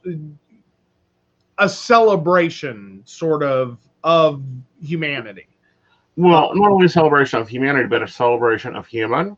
a 1.58 1.70
celebration 1.70 3.02
sort 3.06 3.44
of 3.44 3.78
of 4.04 4.44
humanity 4.82 5.48
Well, 6.18 6.54
not 6.56 6.72
only 6.72 6.86
a 6.86 6.90
celebration 6.90 7.40
of 7.40 7.48
humanity, 7.48 7.88
but 7.88 8.04
a 8.04 8.08
celebration 8.08 8.76
of 8.76 8.86
human, 8.88 9.38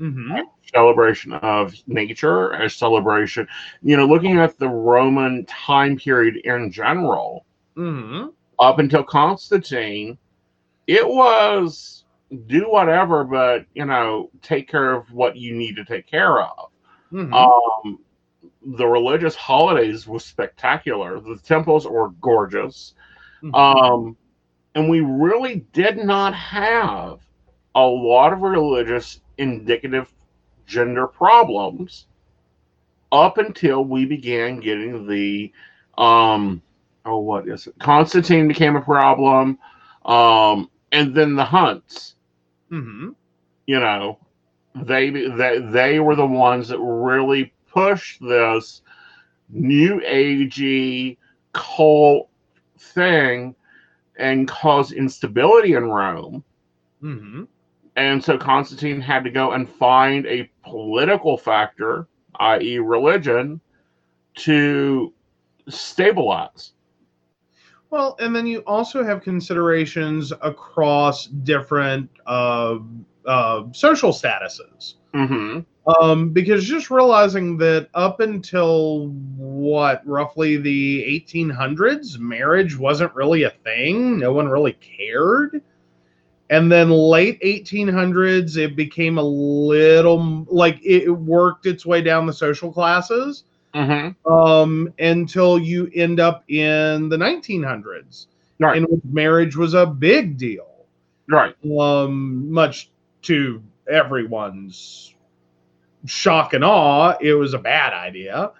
mm-hmm. 0.00 0.40
celebration 0.72 1.32
of 1.34 1.74
nature, 1.86 2.50
a 2.52 2.68
celebration, 2.68 3.46
you 3.82 3.96
know, 3.96 4.06
looking 4.06 4.38
at 4.38 4.58
the 4.58 4.68
Roman 4.68 5.44
time 5.46 5.96
period 5.96 6.36
in 6.44 6.70
general, 6.70 7.44
Mm-hmm. 7.76 8.28
up 8.58 8.78
until 8.78 9.02
Constantine, 9.02 10.18
it 10.86 11.06
was 11.06 11.99
do 12.46 12.70
whatever, 12.70 13.24
but, 13.24 13.66
you 13.74 13.84
know, 13.84 14.30
take 14.42 14.68
care 14.68 14.92
of 14.92 15.12
what 15.12 15.36
you 15.36 15.54
need 15.54 15.76
to 15.76 15.84
take 15.84 16.06
care 16.06 16.40
of. 16.40 16.70
Mm-hmm. 17.12 17.34
Um, 17.34 17.98
the 18.76 18.86
religious 18.86 19.34
holidays 19.34 20.06
was 20.06 20.24
spectacular. 20.24 21.18
The 21.20 21.38
temples 21.42 21.86
were 21.86 22.10
gorgeous. 22.20 22.94
Mhm. 23.42 23.54
Um, 23.54 24.16
and 24.74 24.88
we 24.88 25.00
really 25.00 25.66
did 25.72 25.96
not 25.98 26.34
have 26.34 27.20
a 27.74 27.84
lot 27.84 28.32
of 28.32 28.42
religious 28.42 29.20
indicative 29.38 30.12
gender 30.66 31.06
problems 31.06 32.06
up 33.12 33.38
until 33.38 33.84
we 33.84 34.04
began 34.04 34.60
getting 34.60 35.06
the 35.06 35.52
um 35.98 36.62
oh 37.04 37.18
what 37.18 37.48
is 37.48 37.66
it 37.66 37.74
constantine 37.80 38.46
became 38.46 38.76
a 38.76 38.80
problem 38.80 39.58
um 40.04 40.70
and 40.92 41.14
then 41.14 41.34
the 41.34 41.44
hunts 41.44 42.14
Mm-hmm. 42.70 43.10
you 43.66 43.80
know 43.80 44.18
they 44.74 45.10
they 45.10 45.58
they 45.60 46.00
were 46.00 46.14
the 46.16 46.26
ones 46.26 46.68
that 46.68 46.78
really 46.78 47.52
pushed 47.72 48.20
this 48.20 48.82
new 49.48 50.00
agey 50.00 51.16
cult 51.52 52.28
thing 52.78 53.54
and 54.18 54.48
caused 54.48 54.92
instability 54.92 55.74
in 55.74 55.84
Rome. 55.84 56.44
hmm 57.00 57.44
And 57.96 58.22
so 58.22 58.38
Constantine 58.38 59.00
had 59.00 59.24
to 59.24 59.30
go 59.30 59.52
and 59.52 59.68
find 59.68 60.26
a 60.26 60.50
political 60.64 61.36
factor, 61.36 62.08
i.e., 62.38 62.78
religion, 62.78 63.60
to 64.36 65.12
stabilize. 65.68 66.72
Well, 67.90 68.16
and 68.20 68.34
then 68.34 68.46
you 68.46 68.60
also 68.60 69.04
have 69.04 69.20
considerations 69.20 70.32
across 70.42 71.26
different 71.26 72.08
uh, 72.24 72.78
uh, 73.26 73.64
social 73.72 74.12
statuses. 74.12 74.94
Mm-hmm. 75.12 75.60
Um, 76.00 76.30
because 76.30 76.64
just 76.64 76.90
realizing 76.90 77.56
that 77.58 77.88
up 77.94 78.20
until 78.20 79.08
what, 79.08 80.06
roughly 80.06 80.56
the 80.56 81.02
1800s, 81.26 82.18
marriage 82.18 82.78
wasn't 82.78 83.12
really 83.14 83.42
a 83.42 83.50
thing. 83.50 84.20
No 84.20 84.32
one 84.32 84.48
really 84.48 84.74
cared. 84.74 85.60
And 86.48 86.70
then 86.70 86.90
late 86.90 87.40
1800s, 87.42 88.56
it 88.56 88.76
became 88.76 89.18
a 89.18 89.22
little 89.22 90.44
like 90.48 90.78
it 90.84 91.08
worked 91.08 91.66
its 91.66 91.84
way 91.86 92.02
down 92.02 92.26
the 92.26 92.32
social 92.32 92.72
classes 92.72 93.44
Mm-hmm. 93.74 94.32
um, 94.32 94.92
until 94.98 95.58
you 95.58 95.90
end 95.94 96.18
up 96.20 96.42
in 96.48 97.08
the 97.08 97.16
1900s, 97.16 98.26
Right. 98.58 98.76
in 98.76 98.84
which 98.84 99.00
marriage 99.04 99.56
was 99.56 99.74
a 99.74 99.86
big 99.86 100.36
deal, 100.36 100.66
Right. 101.28 101.54
um, 101.80 102.50
much 102.52 102.90
to 103.22 103.62
everyone's 103.88 105.14
shock 106.06 106.52
and 106.54 106.64
awe. 106.64 107.16
It 107.20 107.34
was 107.34 107.54
a 107.54 107.58
bad 107.58 107.92
idea. 107.92 108.52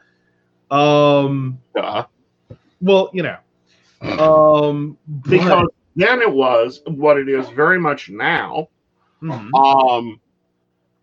Um, 0.71 1.59
Duh. 1.75 2.07
well, 2.81 3.11
you 3.13 3.23
know, 3.25 3.37
um, 4.03 4.97
Because 5.29 5.67
then 5.97 6.21
it 6.23 6.31
was 6.33 6.83
what 6.87 7.19
it 7.19 7.29
is 7.29 7.49
very 7.51 7.79
much 7.79 8.11
now. 8.11 8.69
Mhm. 9.23 9.51
Um, 9.55 10.21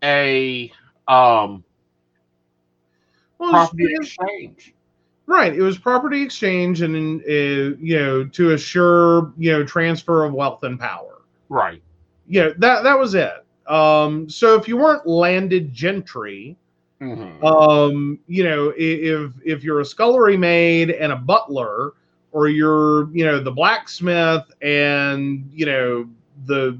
a 0.02 0.72
um 1.08 1.64
Well, 3.38 3.50
property 3.50 3.94
exchange. 3.94 4.74
Right. 5.26 5.54
It 5.54 5.62
was 5.62 5.78
property 5.78 6.22
exchange 6.22 6.80
and, 6.82 7.20
uh, 7.22 7.76
you 7.80 7.98
know, 7.98 8.24
to 8.24 8.52
assure, 8.52 9.32
you 9.36 9.52
know, 9.52 9.64
transfer 9.64 10.24
of 10.24 10.32
wealth 10.32 10.62
and 10.64 10.78
power. 10.78 11.22
Right. 11.48 11.82
You 12.26 12.44
know, 12.44 12.54
that, 12.58 12.82
that 12.82 12.98
was 12.98 13.14
it. 13.14 13.44
Um, 13.66 14.28
so 14.28 14.54
if 14.54 14.66
you 14.68 14.76
weren't 14.76 15.06
landed 15.06 15.72
gentry, 15.72 16.56
Mm-hmm. 17.00 17.44
um, 17.44 18.18
you 18.26 18.42
know, 18.42 18.72
if, 18.76 19.30
if 19.44 19.62
you're 19.62 19.78
a 19.78 19.84
scullery 19.84 20.36
maid 20.36 20.90
and 20.90 21.12
a 21.12 21.16
butler, 21.16 21.92
or 22.32 22.48
you're, 22.48 23.08
you 23.16 23.24
know, 23.24 23.38
the 23.38 23.52
blacksmith 23.52 24.50
and, 24.62 25.48
you 25.54 25.64
know, 25.64 26.08
the 26.46 26.76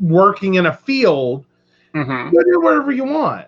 working 0.00 0.56
in 0.56 0.66
a 0.66 0.76
field, 0.76 1.46
mm-hmm. 1.94 2.34
you 2.34 2.44
do 2.44 2.60
whatever 2.60 2.92
you 2.92 3.04
want. 3.04 3.46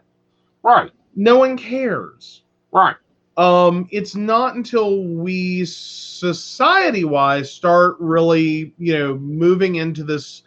Right. 0.63 0.91
No 1.15 1.39
one 1.39 1.57
cares. 1.57 2.43
Right. 2.73 2.97
um 3.39 3.89
it's 3.91 4.15
not 4.15 4.57
until 4.57 5.05
we 5.05 5.65
society 5.65 7.05
wise 7.05 7.51
start 7.51 7.97
really 7.99 8.75
you 8.79 8.93
know 8.99 9.15
moving 9.17 9.77
into 9.77 10.05
this 10.05 10.43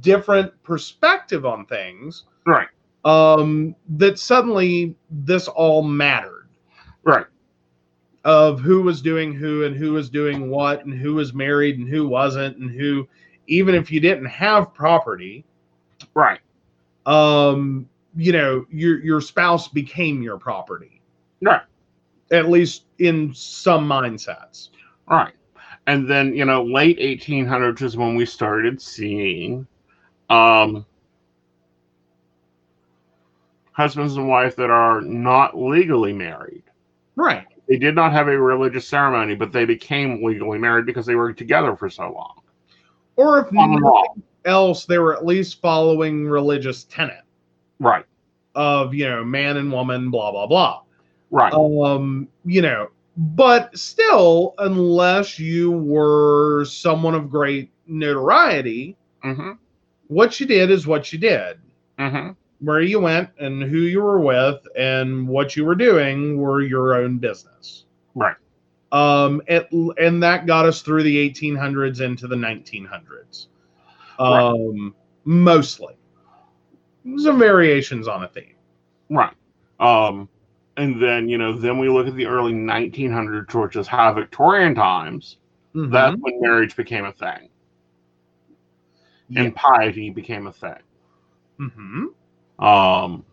different 0.00 0.52
perspective 0.62 1.44
on 1.44 1.66
things 1.66 2.24
Right. 2.46 2.68
um 3.04 3.74
that 3.96 4.18
suddenly 4.18 4.94
this 5.10 5.48
all 5.48 5.82
mattered 5.82 6.48
Right. 7.02 7.26
of 8.24 8.60
who 8.60 8.82
was 8.82 9.00
doing 9.02 9.32
who 9.32 9.64
and 9.64 9.74
who 9.74 9.92
was 9.92 10.08
doing 10.08 10.50
what 10.50 10.84
and 10.84 10.94
who 10.94 11.14
was 11.14 11.34
married 11.34 11.78
and 11.78 11.88
who 11.88 12.06
wasn't 12.08 12.56
and 12.58 12.70
who 12.70 13.08
even 13.48 13.74
if 13.74 13.90
you 13.90 14.00
didn't 14.00 14.26
have 14.26 14.72
property 14.74 15.44
Right. 16.14 16.40
um 17.06 17.88
you 18.16 18.32
know 18.32 18.64
your 18.70 18.98
your 19.04 19.20
spouse 19.20 19.68
became 19.68 20.22
your 20.22 20.38
property 20.38 21.00
Right. 21.42 21.62
at 22.32 22.48
least 22.48 22.84
in 22.98 23.32
some 23.34 23.88
mindsets 23.88 24.70
Right. 25.08 25.32
And 25.86 26.08
then, 26.08 26.34
you 26.34 26.44
know, 26.44 26.62
late 26.64 26.98
1800s 26.98 27.80
is 27.80 27.96
when 27.96 28.14
we 28.14 28.26
started 28.26 28.78
seeing 28.82 29.66
um, 30.28 30.84
husbands 33.72 34.16
and 34.16 34.28
wife 34.28 34.54
that 34.56 34.68
are 34.68 35.00
not 35.00 35.56
legally 35.58 36.12
married. 36.12 36.64
right 37.16 37.46
They 37.68 37.78
did 37.78 37.94
not 37.94 38.12
have 38.12 38.28
a 38.28 38.38
religious 38.38 38.86
ceremony, 38.86 39.34
but 39.34 39.50
they 39.50 39.64
became 39.64 40.22
legally 40.22 40.58
married 40.58 40.84
because 40.84 41.06
they 41.06 41.14
were 41.14 41.32
together 41.32 41.74
for 41.74 41.88
so 41.88 42.12
long. 42.12 42.42
or 43.16 43.38
if 43.38 43.50
nothing 43.50 43.80
else 44.44 44.84
they 44.84 44.98
were 44.98 45.16
at 45.16 45.24
least 45.24 45.60
following 45.62 46.26
religious 46.26 46.84
tenet 46.84 47.22
Right. 47.80 48.04
of 48.54 48.94
you 48.94 49.08
know 49.08 49.24
man 49.24 49.56
and 49.56 49.70
woman 49.72 50.10
blah 50.10 50.30
blah 50.32 50.46
blah 50.46 50.80
Right. 51.30 51.52
um 51.52 52.28
you 52.44 52.62
know 52.62 52.88
but 53.16 53.76
still 53.76 54.54
unless 54.58 55.38
you 55.38 55.70
were 55.72 56.64
someone 56.64 57.14
of 57.14 57.30
great 57.30 57.70
notoriety 57.86 58.96
mm-hmm. 59.24 59.52
what 60.08 60.40
you 60.40 60.46
did 60.46 60.70
is 60.70 60.86
what 60.86 61.12
you 61.12 61.18
did 61.18 61.58
Mm-hmm. 61.98 62.30
where 62.64 62.80
you 62.80 63.00
went 63.00 63.28
and 63.40 63.62
who 63.62 63.78
you 63.78 64.00
were 64.00 64.20
with 64.20 64.56
and 64.76 65.26
what 65.28 65.56
you 65.56 65.64
were 65.64 65.74
doing 65.74 66.38
were 66.38 66.62
your 66.62 66.94
own 66.94 67.18
business 67.18 67.84
Right. 68.14 68.36
um 68.92 69.42
and, 69.48 69.66
and 69.98 70.22
that 70.22 70.46
got 70.46 70.64
us 70.66 70.80
through 70.82 71.02
the 71.02 71.16
1800s 71.30 72.00
into 72.00 72.26
the 72.28 72.36
1900s 72.36 73.46
Right. 74.20 74.42
um 74.42 74.94
mostly 75.24 75.94
some 77.16 77.38
variations 77.38 78.08
on 78.08 78.24
a 78.24 78.28
theme 78.28 78.54
Right. 79.10 79.32
Um, 79.80 80.28
and 80.76 81.00
then, 81.02 81.28
you 81.28 81.38
know, 81.38 81.52
then 81.52 81.78
we 81.78 81.88
look 81.88 82.06
at 82.06 82.14
the 82.14 82.26
early 82.26 82.52
1900s, 82.52 83.54
which 83.54 83.76
is 83.76 83.86
how 83.88 84.12
Victorian 84.12 84.74
times, 84.74 85.38
that's 85.74 86.14
Mhm. 86.16 86.20
when 86.20 86.40
marriage 86.40 86.76
became 86.76 87.04
a 87.06 87.12
thing 87.12 87.48
Yeah. 89.28 89.42
and 89.42 89.54
piety 89.54 90.10
became 90.10 90.46
a 90.46 90.52
thing. 90.52 90.82
Mm-hmm. 91.60 92.64
um 92.64 93.24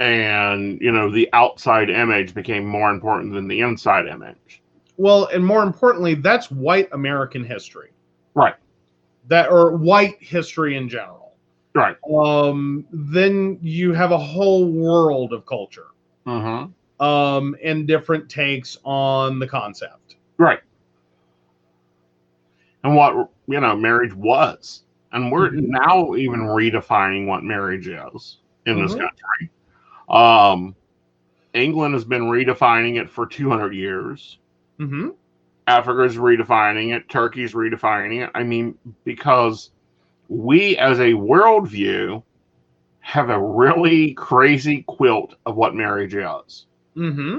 and 0.00 0.80
you 0.80 0.92
know 0.92 1.10
the 1.10 1.28
outside 1.32 1.90
image 1.90 2.34
became 2.34 2.64
more 2.64 2.90
important 2.90 3.32
than 3.34 3.48
the 3.48 3.60
inside 3.60 4.06
image 4.06 4.62
well 4.96 5.26
and 5.32 5.44
more 5.44 5.62
importantly 5.64 6.14
that's 6.14 6.50
white 6.50 6.88
american 6.92 7.42
history 7.44 7.90
right 8.34 8.54
that 9.26 9.50
or 9.50 9.76
white 9.76 10.16
history 10.20 10.76
in 10.76 10.88
general 10.88 11.17
right 11.74 11.96
um 12.14 12.84
then 12.90 13.58
you 13.62 13.92
have 13.92 14.10
a 14.12 14.18
whole 14.18 14.70
world 14.70 15.32
of 15.32 15.44
culture 15.46 15.88
mm-hmm. 16.26 17.04
um 17.04 17.56
and 17.62 17.86
different 17.86 18.28
takes 18.28 18.76
on 18.84 19.38
the 19.38 19.46
concept 19.46 20.16
right 20.38 20.60
and 22.84 22.94
what 22.94 23.30
you 23.46 23.60
know 23.60 23.76
marriage 23.76 24.14
was 24.14 24.82
and 25.12 25.30
we're 25.30 25.50
Mhm. 25.50 25.66
now 25.68 26.14
even 26.14 26.40
redefining 26.40 27.26
what 27.26 27.42
marriage 27.42 27.88
is 27.88 28.38
in 28.66 28.80
this 28.80 28.94
Mhm. 28.94 28.98
country 28.98 29.50
um 30.08 30.74
england 31.54 31.94
has 31.94 32.04
been 32.04 32.22
redefining 32.22 33.00
it 33.00 33.08
for 33.10 33.26
200 33.26 33.74
years 33.74 34.38
Mm-hmm. 34.80 35.08
Africa's 35.66 36.16
redefining 36.16 36.94
it, 36.96 37.08
Turkey's 37.10 37.52
redefining 37.52 38.24
it. 38.24 38.30
I 38.34 38.42
mean, 38.42 38.78
because 39.04 39.70
we 40.28 40.76
as 40.76 40.98
a 41.00 41.12
worldview 41.12 42.22
have 43.00 43.30
a 43.30 43.40
really 43.40 44.12
crazy 44.14 44.82
quilt 44.86 45.34
of 45.46 45.56
what 45.56 45.74
marriage 45.74 46.14
is. 46.14 46.66
hmm 46.94 47.38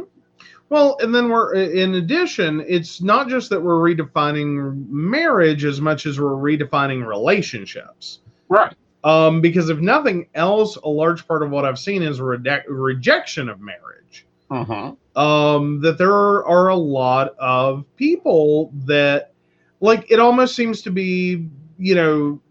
Well, 0.70 0.98
and 1.00 1.14
then 1.14 1.30
we're 1.30 1.54
in 1.54 1.96
addition, 1.96 2.66
it's 2.68 3.02
not 3.02 3.30
just 3.30 3.50
that 3.52 3.62
we're 3.62 3.76
redefining 3.76 4.88
marriage 4.90 5.66
as 5.66 5.80
much 5.80 6.06
as 6.08 6.20
we're 6.20 6.32
redefining 6.32 7.06
relationships. 7.06 8.20
Right. 8.48 8.74
Um, 9.04 9.42
because 9.42 9.70
if 9.70 9.80
nothing 9.80 10.28
else, 10.34 10.76
a 10.78 10.90
large 10.90 11.28
part 11.28 11.44
of 11.44 11.52
what 11.52 11.66
I've 11.66 11.80
seen 11.80 12.02
is 12.02 12.20
rede- 12.20 12.64
rejection 12.68 13.48
of 13.48 13.62
marriage. 13.62 14.26
Mm-hmm. 14.52 15.20
Um, 15.20 15.82
that 15.82 15.98
there 15.98 16.12
are 16.12 16.70
a 16.70 16.76
lot 16.76 17.36
of 17.38 17.86
people 17.96 18.72
that, 18.86 19.34
like, 19.80 20.10
it 20.10 20.20
almost 20.20 20.56
seems 20.56 20.82
to 20.82 20.92
be, 20.92 21.48
you 21.78 21.96
know, 21.96 22.42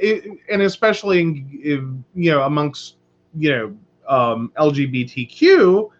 it, 0.00 0.38
and 0.50 0.62
especially 0.62 1.20
in, 1.20 2.04
you 2.14 2.30
know 2.30 2.42
amongst 2.42 2.96
you 3.34 3.50
know 3.50 3.76
um, 4.08 4.52
LGBTQ, 4.58 5.90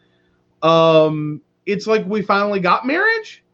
um, 0.62 1.40
it's 1.66 1.86
like 1.86 2.04
we 2.06 2.22
finally 2.22 2.60
got 2.60 2.86
marriage, 2.86 3.44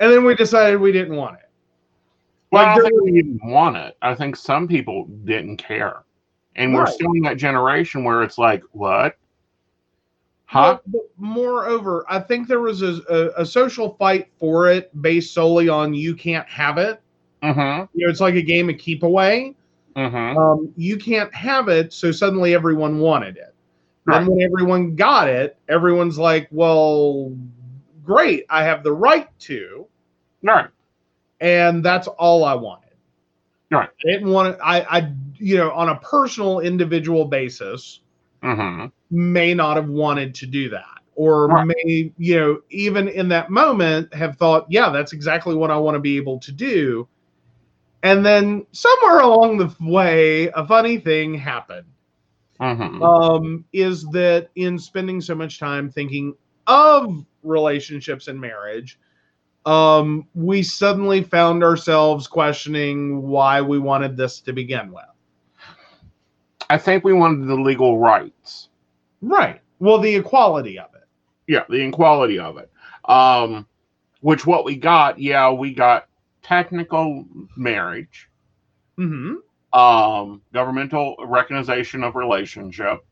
and 0.00 0.12
then 0.12 0.24
we 0.24 0.34
decided 0.34 0.80
we 0.80 0.92
didn't 0.92 1.16
want 1.16 1.36
it. 1.36 1.50
Well, 2.50 2.62
Like, 2.62 2.68
I 2.68 2.74
don't 2.76 2.90
think 2.90 3.02
we 3.02 3.12
didn't 3.12 3.44
want 3.44 3.76
it. 3.76 3.96
I 4.02 4.14
think 4.14 4.36
some 4.36 4.68
people 4.68 5.06
didn't 5.24 5.56
care. 5.56 6.04
And 6.56 6.72
we're 6.72 6.86
still 6.86 7.12
in 7.14 7.22
that 7.22 7.36
generation 7.36 8.04
where 8.04 8.22
it's 8.22 8.38
like, 8.38 8.62
what? 8.70 9.16
Huh? 10.44 10.78
But 10.86 11.10
moreover, 11.16 12.04
I 12.08 12.20
think 12.20 12.46
there 12.46 12.60
was 12.60 12.82
a, 12.82 13.00
a, 13.10 13.42
a 13.42 13.46
social 13.46 13.94
fight 13.94 14.28
for 14.38 14.70
it 14.70 14.90
based 15.02 15.34
solely 15.34 15.68
on 15.68 15.94
you 15.94 16.14
can't 16.14 16.48
have 16.48 16.78
it. 16.78 17.02
Mm-hmm. 17.44 17.98
You 17.98 18.06
know, 18.06 18.10
it's 18.10 18.20
like 18.20 18.34
a 18.34 18.42
game 18.42 18.70
of 18.70 18.78
keep 18.78 19.02
away. 19.02 19.54
Mm-hmm. 19.96 20.38
Um, 20.38 20.72
you 20.76 20.96
can't 20.96 21.32
have 21.34 21.68
it, 21.68 21.92
so 21.92 22.10
suddenly 22.10 22.54
everyone 22.54 22.98
wanted 22.98 23.36
it. 23.36 23.54
Right. 24.06 24.18
Then 24.20 24.28
when 24.30 24.42
everyone 24.42 24.96
got 24.96 25.28
it, 25.28 25.56
everyone's 25.68 26.18
like, 26.18 26.48
"Well, 26.50 27.36
great, 28.04 28.44
I 28.50 28.64
have 28.64 28.82
the 28.82 28.92
right 28.92 29.28
to," 29.40 29.86
Right. 30.42 30.68
and 31.40 31.84
that's 31.84 32.06
all 32.08 32.44
I 32.44 32.54
wanted. 32.54 32.90
Right. 33.70 33.88
I 33.88 34.10
didn't 34.10 34.30
want 34.30 34.56
to. 34.56 34.64
I, 34.64 34.98
I, 34.98 35.12
you 35.38 35.56
know, 35.56 35.70
on 35.72 35.88
a 35.90 35.96
personal, 35.96 36.60
individual 36.60 37.24
basis, 37.26 38.00
Mm-hmm. 38.42 38.86
may 39.10 39.54
not 39.54 39.76
have 39.76 39.88
wanted 39.88 40.34
to 40.34 40.46
do 40.46 40.68
that 40.68 40.84
or 41.14 41.46
Right. 41.48 41.66
may 41.66 42.12
you 42.18 42.38
know 42.38 42.60
even 42.68 43.08
in 43.08 43.26
that 43.28 43.48
moment 43.48 44.12
have 44.12 44.36
thought 44.36 44.66
yeah 44.68 44.90
that's 44.90 45.14
exactly 45.14 45.54
what 45.54 45.70
i 45.70 45.76
want 45.78 45.94
to 45.94 45.98
be 45.98 46.16
able 46.18 46.38
to 46.40 46.52
do 46.52 47.08
and 48.04 48.24
then 48.24 48.66
somewhere 48.72 49.20
along 49.20 49.58
the 49.58 49.74
way 49.80 50.48
a 50.54 50.66
funny 50.66 50.98
thing 50.98 51.34
happened 51.34 51.86
Mm-hmm. 52.60 53.02
um, 53.02 53.64
is 53.72 54.04
that 54.10 54.50
in 54.56 54.78
spending 54.78 55.20
so 55.20 55.34
much 55.34 55.58
time 55.58 55.90
thinking 55.90 56.34
of 56.66 57.24
relationships 57.42 58.28
and 58.28 58.40
marriage 58.40 58.98
um, 59.66 60.28
we 60.34 60.62
suddenly 60.62 61.22
found 61.22 61.62
ourselves 61.64 62.26
questioning 62.28 63.22
why 63.22 63.60
we 63.62 63.78
wanted 63.78 64.16
this 64.16 64.40
to 64.40 64.52
begin 64.52 64.92
with 64.92 65.04
I 66.70 66.78
think 66.78 67.04
we 67.04 67.12
wanted 67.12 67.46
the 67.46 67.54
legal 67.56 67.98
rights. 67.98 68.68
right 69.22 69.60
well 69.80 69.98
the 69.98 70.14
equality 70.16 70.78
of 70.78 70.94
it 70.94 71.08
Yeah, 71.46 71.64
the 71.68 71.80
equality 71.86 72.38
of 72.38 72.58
it. 72.58 72.70
Um, 73.04 73.66
which 74.20 74.46
what 74.46 74.64
we 74.64 74.76
got, 74.76 75.18
yeah, 75.18 75.50
we 75.50 75.74
got 75.74 76.08
technical 76.44 77.24
marriage, 77.56 78.28
hmm 78.96 79.34
um, 79.74 80.40
governmental 80.52 81.16
recognition 81.26 82.04
of 82.04 82.14
relationship, 82.14 83.04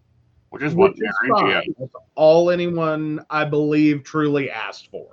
which 0.51 0.62
is 0.62 0.74
what 0.74 0.93
Which 0.93 1.03
is 1.03 1.14
marriage 1.24 1.66
is. 1.66 1.74
That's 1.78 1.93
all 2.14 2.51
anyone, 2.51 3.24
I 3.30 3.45
believe, 3.45 4.05
truly 4.05 4.49
asked 4.49 4.89
for. 4.91 5.09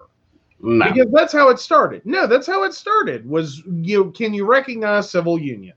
No. 0.62 0.92
Because 0.92 1.12
that's 1.12 1.34
how 1.34 1.50
it 1.50 1.60
started. 1.60 2.06
No, 2.06 2.28
that's 2.28 2.46
how 2.46 2.64
it 2.64 2.74
started. 2.74 3.28
Was 3.28 3.64
you 3.66 4.12
can 4.12 4.34
you 4.34 4.46
recognize 4.46 5.10
civil 5.10 5.40
union? 5.40 5.74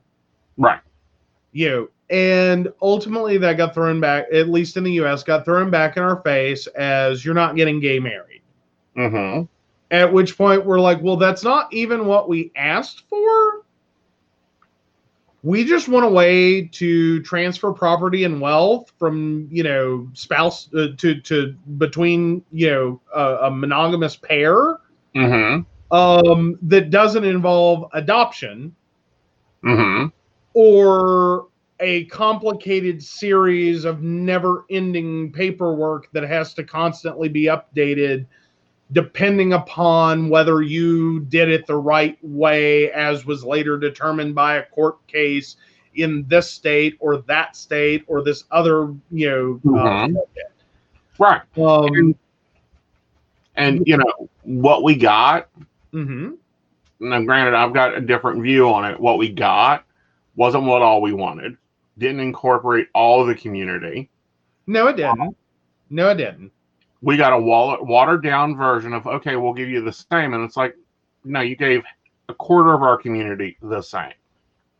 Right. 0.57 0.81
You 1.53 1.69
know, 1.69 1.89
and 2.09 2.71
ultimately 2.81 3.37
that 3.39 3.57
got 3.57 3.73
thrown 3.73 3.99
back, 3.99 4.25
at 4.31 4.49
least 4.49 4.77
in 4.77 4.83
the 4.83 4.91
US, 5.03 5.23
got 5.23 5.45
thrown 5.45 5.71
back 5.71 5.97
in 5.97 6.03
our 6.03 6.21
face 6.21 6.67
as 6.67 7.25
you're 7.25 7.33
not 7.33 7.55
getting 7.55 7.79
gay 7.79 7.99
married. 7.99 8.41
Mm-hmm. 8.97 9.45
At 9.93 10.11
which 10.11 10.35
point 10.35 10.65
we're 10.65 10.79
like, 10.79 11.01
well, 11.03 11.17
that's 11.17 11.43
not 11.43 11.71
even 11.71 12.07
what 12.07 12.27
we 12.27 12.51
asked 12.55 13.03
for. 13.07 13.63
We 15.43 15.63
just 15.65 15.87
want 15.87 16.03
a 16.03 16.09
way 16.09 16.65
to 16.65 17.21
transfer 17.21 17.71
property 17.71 18.23
and 18.23 18.41
wealth 18.41 18.91
from, 18.97 19.47
you 19.51 19.61
know, 19.61 20.09
spouse 20.13 20.73
uh, 20.73 20.87
to 20.97 21.21
to 21.21 21.53
between, 21.77 22.43
you 22.51 22.71
know, 22.71 23.01
a, 23.15 23.35
a 23.47 23.51
monogamous 23.51 24.15
pair 24.15 24.79
Mm-hmm. 25.15 25.95
um, 25.95 26.57
that 26.63 26.89
doesn't 26.89 27.23
involve 27.23 27.87
adoption 27.93 28.75
Mm-hmm. 29.63 30.07
or 30.55 31.47
a 31.79 32.05
complicated 32.05 33.03
series 33.03 33.85
of 33.85 34.01
never-ending 34.01 35.31
paperwork 35.33 36.11
that 36.13 36.23
has 36.23 36.53
to 36.55 36.63
constantly 36.63 37.29
be 37.29 37.43
updated 37.45 38.25
depending 38.93 39.53
upon 39.53 40.29
whether 40.29 40.61
you 40.61 41.19
did 41.21 41.49
it 41.49 41.67
the 41.67 41.75
right 41.75 42.17
way 42.21 42.91
as 42.91 43.25
was 43.25 43.43
later 43.43 43.77
determined 43.77 44.33
by 44.33 44.55
a 44.55 44.63
court 44.67 45.05
case 45.07 45.57
in 45.95 46.25
this 46.27 46.49
state 46.49 46.95
or 46.99 47.17
that 47.17 47.55
state 47.55 48.03
or 48.07 48.23
this 48.23 48.45
other 48.51 48.93
you 49.11 49.29
know 49.29 49.59
Mhm. 49.63 50.15
Right. 51.19 51.41
uh, 51.57 51.83
um, 51.83 52.15
And 53.55 53.85
you 53.85 53.97
know 53.97 54.29
what 54.43 54.83
we 54.83 54.95
got. 54.95 55.49
Mm-hmm. 55.93 56.31
Now, 57.01 57.21
granted, 57.21 57.53
I've 57.53 57.73
got 57.73 57.95
a 57.95 58.01
different 58.01 58.41
view 58.41 58.67
on 58.69 58.85
it. 58.89 58.99
What 58.99 59.17
we 59.19 59.29
got 59.29 59.85
wasn't 60.35 60.63
what 60.63 60.81
all 60.81 61.01
we 61.01 61.13
wanted. 61.13 61.57
Didn't 61.99 62.21
incorporate 62.21 62.87
all 62.95 63.21
of 63.21 63.27
the 63.27 63.35
community. 63.35 64.09
no 64.65 64.87
it 64.87 64.95
didn't 64.97 65.35
no 65.89 66.09
it 66.09 66.15
didn't 66.15 66.51
We 67.03 67.17
got 67.17 67.33
a 67.33 67.37
watered 67.37 68.23
down 68.23 68.55
version 68.55 68.93
of 68.93 69.05
okay, 69.05 69.35
we'll 69.35 69.53
give 69.53 69.69
you 69.69 69.81
the 69.83 69.91
same, 69.93 70.33
and 70.33 70.43
it's 70.43 70.57
like, 70.57 70.75
no, 71.25 71.41
you 71.41 71.55
gave 71.55 71.83
a 72.29 72.33
quarter 72.33 72.73
of 72.73 72.81
our 72.81 72.97
community 72.97 73.57
the 73.61 73.81
same. 73.81 74.13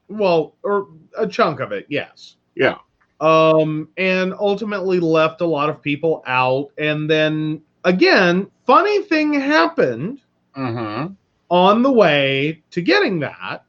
well 0.09 0.55
or 0.63 0.87
a 1.17 1.27
chunk 1.27 1.59
of 1.59 1.71
it 1.73 1.85
yes 1.89 2.37
Yeah. 2.55 2.77
um 3.19 3.87
and 3.97 4.33
ultimately 4.39 4.99
left 4.99 5.41
a 5.41 5.45
lot 5.45 5.69
of 5.69 5.81
people 5.81 6.23
out 6.25 6.69
and 6.77 7.09
then 7.09 7.61
again 7.83 8.49
funny 8.65 9.01
thing 9.03 9.33
happened 9.33 10.19
Mm-hmm. 10.57 11.13
on 11.49 11.81
the 11.81 11.91
way 11.91 12.61
to 12.71 12.81
getting 12.81 13.19
that 13.19 13.63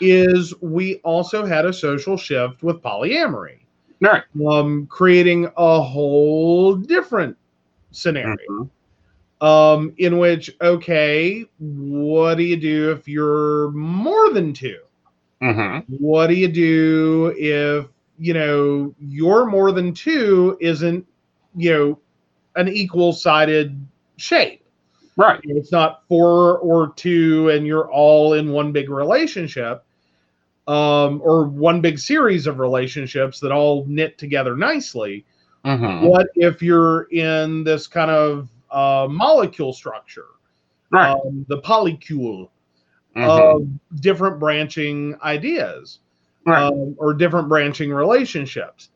is 0.00 0.54
we 0.60 0.96
also 1.02 1.44
had 1.44 1.64
a 1.66 1.72
social 1.72 2.16
shift 2.16 2.62
with 2.62 2.82
polyamory 2.82 3.58
Right. 4.00 4.22
um 4.48 4.86
creating 4.86 5.48
a 5.56 5.80
whole 5.80 6.76
different 6.76 7.36
scenario 7.94 8.36
Mhm. 8.50 8.70
um 9.40 9.92
in 9.98 10.18
which 10.18 10.50
okay 10.60 11.44
what 11.58 12.34
do 12.36 12.42
you 12.42 12.56
do 12.56 12.90
if 12.92 13.08
you're 13.08 13.70
more 13.72 14.30
than 14.32 14.52
two 14.52 14.78
Mm-hmm. 15.42 15.94
what 15.98 16.28
do 16.28 16.34
you 16.34 16.48
do 16.48 17.34
if 17.36 17.86
you 18.18 18.32
know 18.32 18.94
your 19.00 19.44
more 19.46 19.72
than 19.72 19.92
two 19.92 20.56
isn't 20.60 21.04
you 21.56 21.72
know 21.72 21.98
an 22.56 22.68
equal 22.68 23.12
sided 23.12 23.84
shape 24.16 24.60
Right. 25.16 25.40
it's 25.44 25.70
not 25.70 26.02
four 26.08 26.58
or 26.58 26.92
two 26.94 27.50
and 27.50 27.66
you're 27.66 27.90
all 27.90 28.32
in 28.34 28.50
one 28.50 28.72
big 28.72 28.88
relationship 28.90 29.84
um, 30.66 31.20
or 31.22 31.44
one 31.46 31.80
big 31.80 31.98
series 31.98 32.46
of 32.46 32.58
relationships 32.58 33.38
that 33.40 33.52
all 33.52 33.84
knit 33.86 34.16
together 34.18 34.56
nicely 34.56 35.24
Mm-hmm. 35.64 36.06
what 36.06 36.26
if 36.34 36.62
you're 36.62 37.04
in 37.10 37.64
this 37.64 37.86
kind 37.86 38.10
of 38.10 38.48
uh, 38.70 39.06
molecule 39.10 39.72
structure 39.72 40.26
Right. 40.90 41.10
um, 41.12 41.44
the 41.48 41.60
polycule 41.62 42.48
Mhm. 43.16 43.28
of 43.30 44.00
different 44.00 44.38
branching 44.40 45.16
ideas 45.22 46.00
right. 46.46 46.64
um, 46.64 46.94
or 46.98 47.14
different 47.14 47.48
branching 47.48 47.90
relationships. 47.92 48.90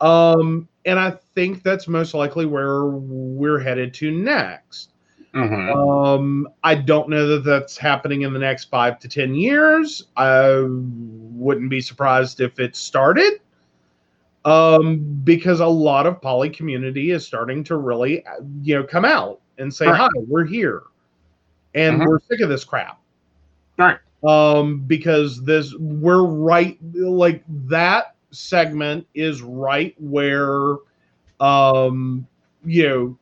Um, 0.00 0.68
and 0.86 0.98
I 0.98 1.10
think 1.34 1.62
that's 1.62 1.86
most 1.86 2.14
likely 2.14 2.46
where 2.46 2.86
we're 2.86 3.58
headed 3.58 3.92
to 3.94 4.10
next. 4.10 4.92
Mhm. 5.34 5.74
Um, 5.74 6.48
I 6.64 6.74
don't 6.76 7.08
know 7.10 7.26
that 7.28 7.44
that's 7.44 7.76
happening 7.76 8.22
in 8.22 8.32
the 8.32 8.38
next 8.38 8.64
five 8.70 8.98
to 9.00 9.08
10 9.08 9.34
years. 9.34 10.04
I 10.16 10.64
wouldn't 10.66 11.68
be 11.68 11.80
surprised 11.82 12.40
if 12.40 12.58
it 12.58 12.74
started 12.74 13.40
um, 14.48 15.20
because 15.24 15.60
a 15.60 15.66
lot 15.66 16.06
of 16.06 16.20
poly 16.22 16.50
community 16.50 17.10
is 17.10 17.26
starting 17.26 17.64
to 17.64 17.76
really, 17.76 18.24
you 18.62 18.74
know, 18.76 18.84
come 18.84 19.04
out 19.04 19.40
and 19.58 19.72
say, 19.72 19.90
Right. 19.90 20.00
hi, 20.00 20.08
we're 20.14 20.44
here. 20.46 20.82
And 21.74 22.02
Mhm. 22.02 22.04
we're 22.04 22.18
sick 22.20 22.40
of 22.40 22.48
this 22.48 22.64
crap 22.64 23.00
Right. 23.78 23.98
um 24.26 24.80
because 24.86 25.42
this 25.44 25.74
we're 25.78 26.24
right 26.24 26.78
like 26.94 27.42
that 27.48 28.16
segment 28.30 29.06
is 29.14 29.42
right 29.42 29.94
where 29.98 30.76
um 31.40 32.26
you 32.64 32.88
know 32.88 33.18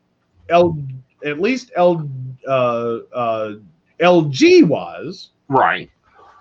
l 0.49 0.79
at 1.25 1.41
least 1.41 1.71
l 1.77 2.09
uh 2.49 2.99
uh 3.15 3.53
lg 4.01 4.65
was 4.65 5.31
Right. 5.49 5.91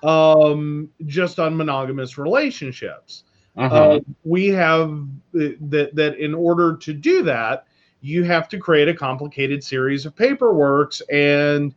um 0.03 0.89
just 1.05 1.39
on 1.39 1.55
monogamous 1.57 2.17
relationships 2.17 3.23
Mhm. 3.57 3.71
uh, 3.71 3.99
we 4.23 4.47
have 4.47 4.91
uh, 4.91 5.55
that 5.69 5.91
that 5.95 6.17
in 6.19 6.33
order 6.33 6.75
to 6.77 6.93
do 6.93 7.21
that 7.23 7.65
you 8.01 8.23
have 8.23 8.47
to 8.49 8.57
create 8.57 8.87
a 8.87 8.93
complicated 8.93 9.63
series 9.63 10.05
of 10.05 10.15
paperworks 10.15 11.01
and 11.11 11.73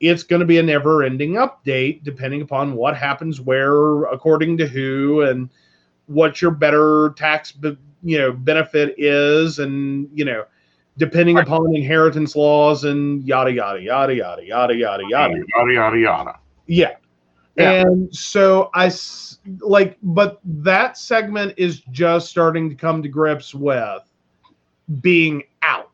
it's 0.00 0.22
going 0.22 0.40
to 0.40 0.46
be 0.46 0.58
a 0.58 0.62
never 0.62 1.02
ending 1.02 1.32
update 1.34 2.02
depending 2.02 2.40
upon 2.40 2.74
what 2.74 2.96
happens 2.96 3.40
where 3.40 4.04
according 4.04 4.56
to 4.56 4.66
who 4.66 5.22
and 5.22 5.50
what 6.06 6.40
your 6.40 6.50
better 6.50 7.12
tax 7.16 7.52
be, 7.52 7.76
you 8.02 8.18
know 8.18 8.32
benefit 8.32 8.94
is 8.96 9.58
and 9.58 10.08
you 10.14 10.24
know 10.24 10.44
depending 10.96 11.36
Right. 11.36 11.46
upon 11.46 11.74
inheritance 11.76 12.34
laws 12.34 12.84
and 12.84 13.22
yada 13.26 13.52
yada 13.52 13.80
yada 13.80 14.14
yada 14.14 14.42
yada 14.42 14.74
yada 14.74 15.04
yada 15.08 15.34
yada 15.36 15.72
yada 15.72 15.98
yada. 15.98 16.38
yeah. 16.66 16.94
Yeah. 17.56 17.82
And 17.82 18.14
so 18.14 18.70
I 18.74 18.90
like, 19.60 19.98
but 20.02 20.40
that 20.44 20.96
segment 20.96 21.54
is 21.56 21.80
just 21.90 22.28
starting 22.28 22.68
to 22.70 22.74
come 22.74 23.02
to 23.02 23.08
grips 23.08 23.54
with 23.54 24.02
being 25.00 25.42
out. 25.62 25.90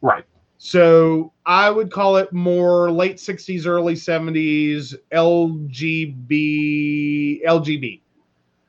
Right. 0.00 0.24
So 0.58 1.32
I 1.44 1.70
would 1.70 1.90
call 1.90 2.16
it 2.16 2.32
more 2.32 2.90
late 2.90 3.16
60s, 3.16 3.66
early 3.66 3.94
70s 3.94 4.94
LGB 5.12 6.26
LGB 7.44 8.00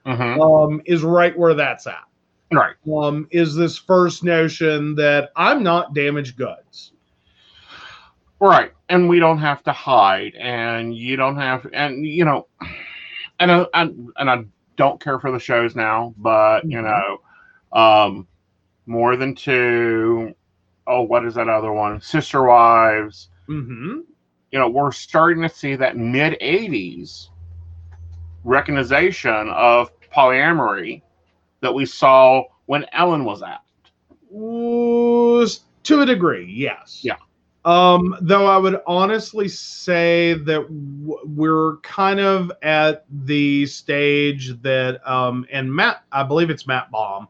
hmm 0.06 0.40
um, 0.40 0.82
is 0.86 1.04
right 1.04 1.38
where 1.38 1.54
that's 1.56 1.88
at. 1.88 2.04
Right. 2.52 2.76
Um, 3.02 3.28
is 3.32 3.56
this 3.56 3.78
first 3.78 4.24
notion 4.24 4.94
that 4.96 5.32
I'm 5.36 5.64
not 5.64 5.94
damaged 5.94 6.38
goods. 6.38 6.92
Right. 8.40 8.72
And 8.90 9.10
we 9.10 9.20
don't 9.20 9.40
have 9.40 9.64
to 9.64 9.72
hide, 9.72 10.36
and 10.36 10.96
you 10.96 11.16
don't 11.16 11.38
have, 11.38 11.66
and 11.74 12.06
you 12.06 12.26
know, 12.26 12.48
and 13.40 13.52
I, 13.52 13.66
and, 13.74 14.10
and 14.18 14.30
I 14.30 14.46
don't 14.78 15.02
care 15.02 15.20
for 15.20 15.32
the 15.32 15.40
shows 15.40 15.76
now, 15.76 16.14
but 16.18 16.64
you 16.70 16.78
Mhm. 16.80 16.84
know, 16.84 17.80
um, 17.80 18.28
more 18.86 19.16
than 19.16 19.34
two. 19.36 20.36
Oh, 20.88 21.02
what 21.02 21.26
is 21.26 21.34
that 21.36 21.50
other 21.50 21.72
one? 21.72 22.00
Sister 22.02 22.44
Wives. 22.44 23.30
Mm-hmm. 23.50 24.02
You 24.52 24.60
know, 24.60 24.70
we're 24.70 24.92
starting 24.92 25.42
to 25.42 25.50
see 25.50 25.76
that 25.76 25.98
mid 25.98 26.38
'80s 26.42 27.30
recognition 28.44 29.50
of 29.50 29.90
polyamory 30.14 31.02
that 31.62 31.74
we 31.74 31.86
saw 31.86 32.44
when 32.68 32.86
Ellen 32.92 33.26
was 33.26 33.42
out. 33.42 33.62
Was 34.30 35.62
to 35.84 36.02
a 36.02 36.06
degree, 36.06 36.46
yes. 36.46 37.00
Yeah. 37.04 37.16
Um, 37.66 38.16
though 38.22 38.46
I 38.46 38.58
would 38.58 38.80
honestly 38.86 39.48
say 39.48 40.36
that 40.36 40.62
w- 40.68 41.20
we're 41.26 41.78
kind 41.78 42.20
of 42.20 42.52
at 42.62 43.06
the 43.26 43.66
stage 43.66 44.54
that, 44.62 45.02
um, 45.10 45.48
and 45.52 45.74
Matt, 45.74 46.04
I 46.12 46.22
believe 46.22 46.52
it's 46.52 46.68
Matt 46.68 46.92
Baume, 46.92 47.28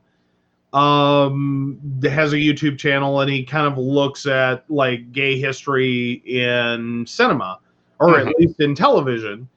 um, 0.74 1.80
has 2.04 2.34
a 2.34 2.36
YouTube 2.36 2.78
channel 2.78 3.22
and 3.22 3.32
he 3.32 3.46
kind 3.46 3.66
of 3.66 3.78
looks 3.78 4.26
at 4.26 4.70
like 4.70 5.14
gay 5.14 5.40
history 5.40 6.22
in 6.26 7.06
cinema, 7.08 7.60
or 8.00 8.20
at 8.20 8.28
least 8.38 8.60
in 8.60 8.76
television. 8.76 9.48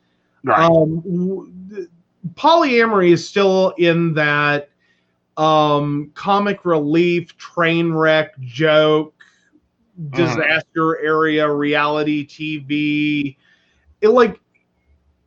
Right. 0.44 0.60
Um, 0.60 1.00
w- 1.00 1.88
polyamory 2.34 3.10
is 3.10 3.28
still 3.28 3.70
in 3.78 4.14
that 4.14 4.68
um, 5.36 6.12
comic 6.14 6.64
relief, 6.64 7.36
train 7.36 7.92
wreck, 7.92 8.38
joke, 8.38 9.17
Uh-huh. 9.98 10.16
disaster 10.16 10.98
area, 11.00 11.50
reality 11.50 12.26
TV. 12.26 13.36
It 14.00 14.08
like 14.08 14.40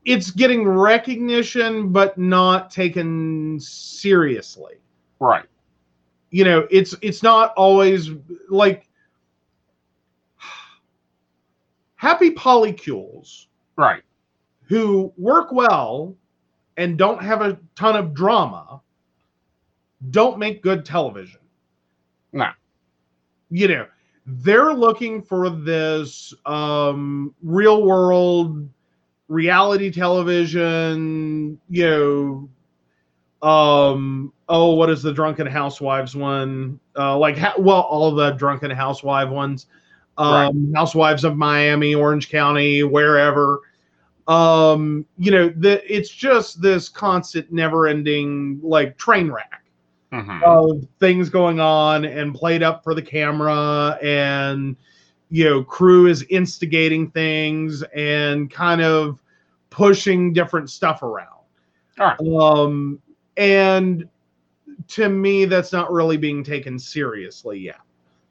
it's 0.05 0.32
getting 0.32 0.67
recognition, 0.67 1.91
but 1.91 2.17
not 2.17 2.72
taken 2.72 3.59
seriously. 3.59 4.76
right. 5.19 5.45
You 6.34 6.45
know, 6.45 6.67
it's 6.72 6.95
it's 7.01 7.22
not 7.22 7.53
always 7.57 8.09
like 8.49 8.88
happy 11.95 12.32
polycules 12.32 13.47
Right. 13.76 14.03
who 14.63 15.11
work 15.17 15.51
well 15.51 16.15
and 16.78 16.97
don't 16.97 17.22
have 17.22 17.41
a 17.41 17.59
ton 17.76 17.95
of 17.95 18.13
drama 18.13 18.82
don't 20.09 20.39
make 20.39 20.63
good 20.63 20.84
television. 20.84 21.39
No. 22.34 22.49
You 23.51 23.67
know, 23.67 23.88
they're 24.26 24.74
looking 24.74 25.22
for 25.22 25.49
this 25.49 26.34
um, 26.45 27.34
real 27.41 27.84
world 27.84 28.69
reality 29.28 29.91
television, 29.91 31.59
you 31.69 32.49
know, 33.41 33.47
um, 33.47 34.32
oh, 34.49 34.74
what 34.76 34.89
is 34.89 35.01
the 35.01 35.13
Drunken 35.13 35.47
Housewives 35.47 36.15
one? 36.15 36.80
Uh, 36.97 37.17
like, 37.17 37.38
ha- 37.38 37.55
well, 37.57 37.82
all 37.82 38.13
the 38.13 38.32
Drunken 38.32 38.69
Housewife 38.72 39.30
ones, 39.30 39.65
um, 40.17 40.74
Housewives 40.76 41.24
of 41.24 41.38
Miami, 41.38 41.95
Orange 41.95 42.30
County, 42.30 42.84
wherever. 42.84 43.61
Um 44.28 45.05
you 45.17 45.32
know 45.32 45.49
the 45.49 45.82
it's 45.91 46.09
just 46.09 46.61
this 46.61 46.88
constant 46.88 47.51
never 47.51 47.88
ending 47.88 48.59
like 48.61 48.95
train 48.97 49.32
wreck 49.32 49.61
hmm 50.12 50.41
of 50.43 50.86
things 50.99 51.30
going 51.30 51.59
on 51.59 52.03
and 52.03 52.36
played 52.36 52.62
up 52.62 52.84
for 52.84 52.93
the 52.93 53.01
camera 53.01 53.97
and 54.01 54.76
you 55.30 55.45
know 55.45 55.64
crew 55.64 56.07
is 56.07 56.24
instigating 56.30 57.09
things 57.12 57.82
and 57.95 58.51
kind 58.51 58.82
of 58.82 59.22
pushing 59.70 60.34
different 60.34 60.70
stuff 60.70 61.01
around. 61.01 61.28
Right. 61.97 62.20
um 62.20 62.99
and 63.38 64.07
to 64.89 65.07
me 65.07 65.45
that's 65.45 65.72
not 65.72 65.91
really 65.91 66.18
being 66.18 66.43
taken 66.43 66.78
seriously 66.78 67.59
yet. 67.59 67.80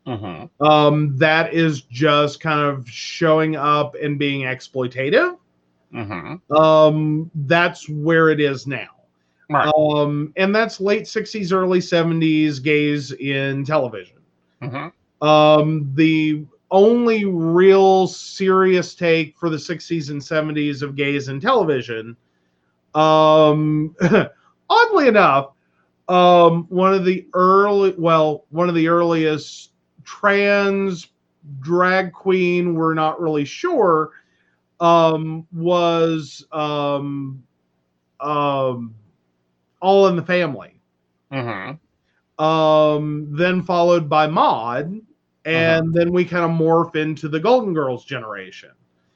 Hmm 0.07 0.45
um 0.61 1.17
that 1.17 1.55
is 1.55 1.83
just 1.83 2.41
kind 2.41 2.61
of 2.61 2.89
showing 2.89 3.57
up 3.57 3.95
and 3.95 4.19
being 4.19 4.43
exploitative. 4.43 5.39
Hmm 5.93 6.35
um 6.55 7.31
that's 7.35 7.89
where 7.89 8.29
it 8.29 8.41
is 8.41 8.67
now 8.67 8.89
Right. 9.51 9.75
um 9.77 10.33
and 10.37 10.55
that's 10.55 10.81
late 10.81 11.07
60s 11.07 11.53
early 11.53 11.81
70s 11.81 12.61
gays 12.61 13.13
in 13.13 13.65
television 13.65 14.19
hmm 14.63 14.89
um 15.23 15.91
the 15.95 16.45
only 16.71 17.25
real 17.25 18.07
serious 18.07 18.95
take 18.95 19.37
for 19.37 19.51
the 19.51 19.59
60s 19.59 20.11
and 20.11 20.23
70s 20.23 20.83
of 20.83 20.97
gays 20.97 21.29
in 21.29 21.41
television 21.41 22.17
um 22.95 23.95
oddly 24.71 25.09
enough 25.09 25.53
um 26.09 26.67
one 26.69 26.95
of 26.95 27.05
the 27.05 27.27
early 27.35 27.95
well 27.99 28.45
one 28.51 28.69
of 28.69 28.75
the 28.75 28.89
earliest 28.89 29.73
trans 30.05 31.09
drag 31.61 32.13
queen 32.13 32.75
we're 32.75 32.95
not 32.95 33.21
really 33.21 33.45
sure 33.45 34.11
um 34.81 35.47
was 35.53 36.47
um 36.53 37.43
um 38.21 38.95
all 39.81 40.07
in 40.09 40.17
the 40.17 40.23
family 40.23 40.81
hmm 41.31 41.73
um 42.39 43.29
then 43.37 43.63
followed 43.63 44.09
by 44.09 44.27
Maude 44.27 45.01
and 45.45 45.93
then 45.95 46.13
we 46.13 46.25
kind 46.25 46.45
of 46.45 46.51
morph 46.51 46.97
into 46.97 47.29
the 47.29 47.41
golden 47.41 47.75
girls 47.75 48.05
generation 48.05 48.71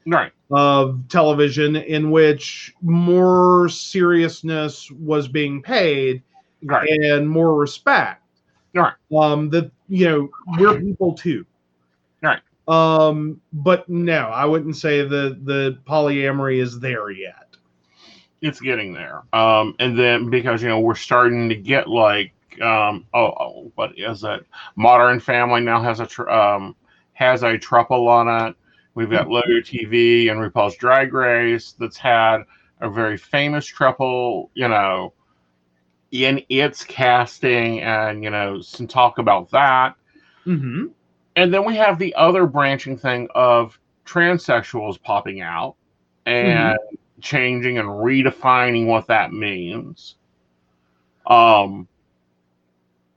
Right. 0.07 0.33
of 0.51 1.01
television 1.09 1.77
in 1.77 2.11
which 2.11 2.75
more 2.83 3.69
seriousness 3.69 4.91
was 4.91 5.29
being 5.29 5.62
paid 5.62 6.23
Right. 6.62 6.89
and 6.89 7.29
more 7.29 7.55
respect 7.55 8.23
Right. 8.75 8.93
um 9.17 9.49
that 9.51 9.71
you 9.89 10.07
know 10.09 10.29
we're 10.59 10.81
people 10.81 11.12
too 11.15 11.45
Right. 12.23 12.41
um 12.69 13.41
but 13.53 13.89
no 13.89 14.29
i 14.29 14.45
wouldn't 14.45 14.77
say 14.77 15.03
the 15.03 15.39
the 15.45 15.79
polyamory 15.87 16.59
is 16.61 16.79
there 16.81 17.11
yet 17.11 17.43
it's 18.45 18.61
getting 18.61 18.92
there. 18.92 19.22
Um, 19.32 19.74
and 19.78 19.99
then 19.99 20.28
because 20.28 20.62
you 20.62 20.68
know 20.68 20.78
we're 20.78 20.95
starting 20.95 21.49
to 21.49 21.55
get 21.55 21.88
like 21.88 22.32
um, 22.61 23.07
oh, 23.14 23.32
oh 23.40 23.72
what 23.74 23.99
is 23.99 24.22
it? 24.22 24.47
Modern 24.76 25.18
Family 25.18 25.62
now 25.62 25.82
has 25.82 26.01
a 26.01 26.07
tr- 26.07 26.28
um, 26.28 26.76
has 27.14 27.42
a 27.42 27.57
triple 27.57 28.07
on 28.07 28.28
it. 28.28 28.55
We've 28.95 29.11
got 29.11 29.28
Logo 29.28 29.61
TV 29.61 30.30
and 30.30 30.38
RuPaul's 30.38 30.76
Drag 30.76 31.12
Race 31.12 31.72
that's 31.72 31.97
had 31.97 32.42
a 32.80 32.90
very 32.90 33.16
famous 33.16 33.64
triple. 33.64 34.51
You 34.53 34.68
know, 34.68 35.14
in 36.11 36.42
its 36.51 36.84
casting, 36.84 37.80
and 37.80 38.22
you 38.22 38.28
know 38.28 38.61
some 38.61 38.86
talk 38.86 39.18
about 39.18 39.51
that. 39.53 39.97
mm-hmm. 40.47 40.88
And 41.36 41.53
then 41.53 41.64
we 41.64 41.74
have 41.76 41.99
the 41.99 42.14
other 42.14 42.47
branching 42.47 42.97
thing 42.97 43.26
of 43.34 43.76
transsexuals 44.05 45.03
popping 45.03 45.40
out 45.40 45.74
and 46.26 46.78
changing 47.25 47.79
and 47.79 47.89
redefining 47.89 48.87
what 48.87 49.07
that 49.09 49.33
means. 49.33 50.16
Um, 51.27 51.89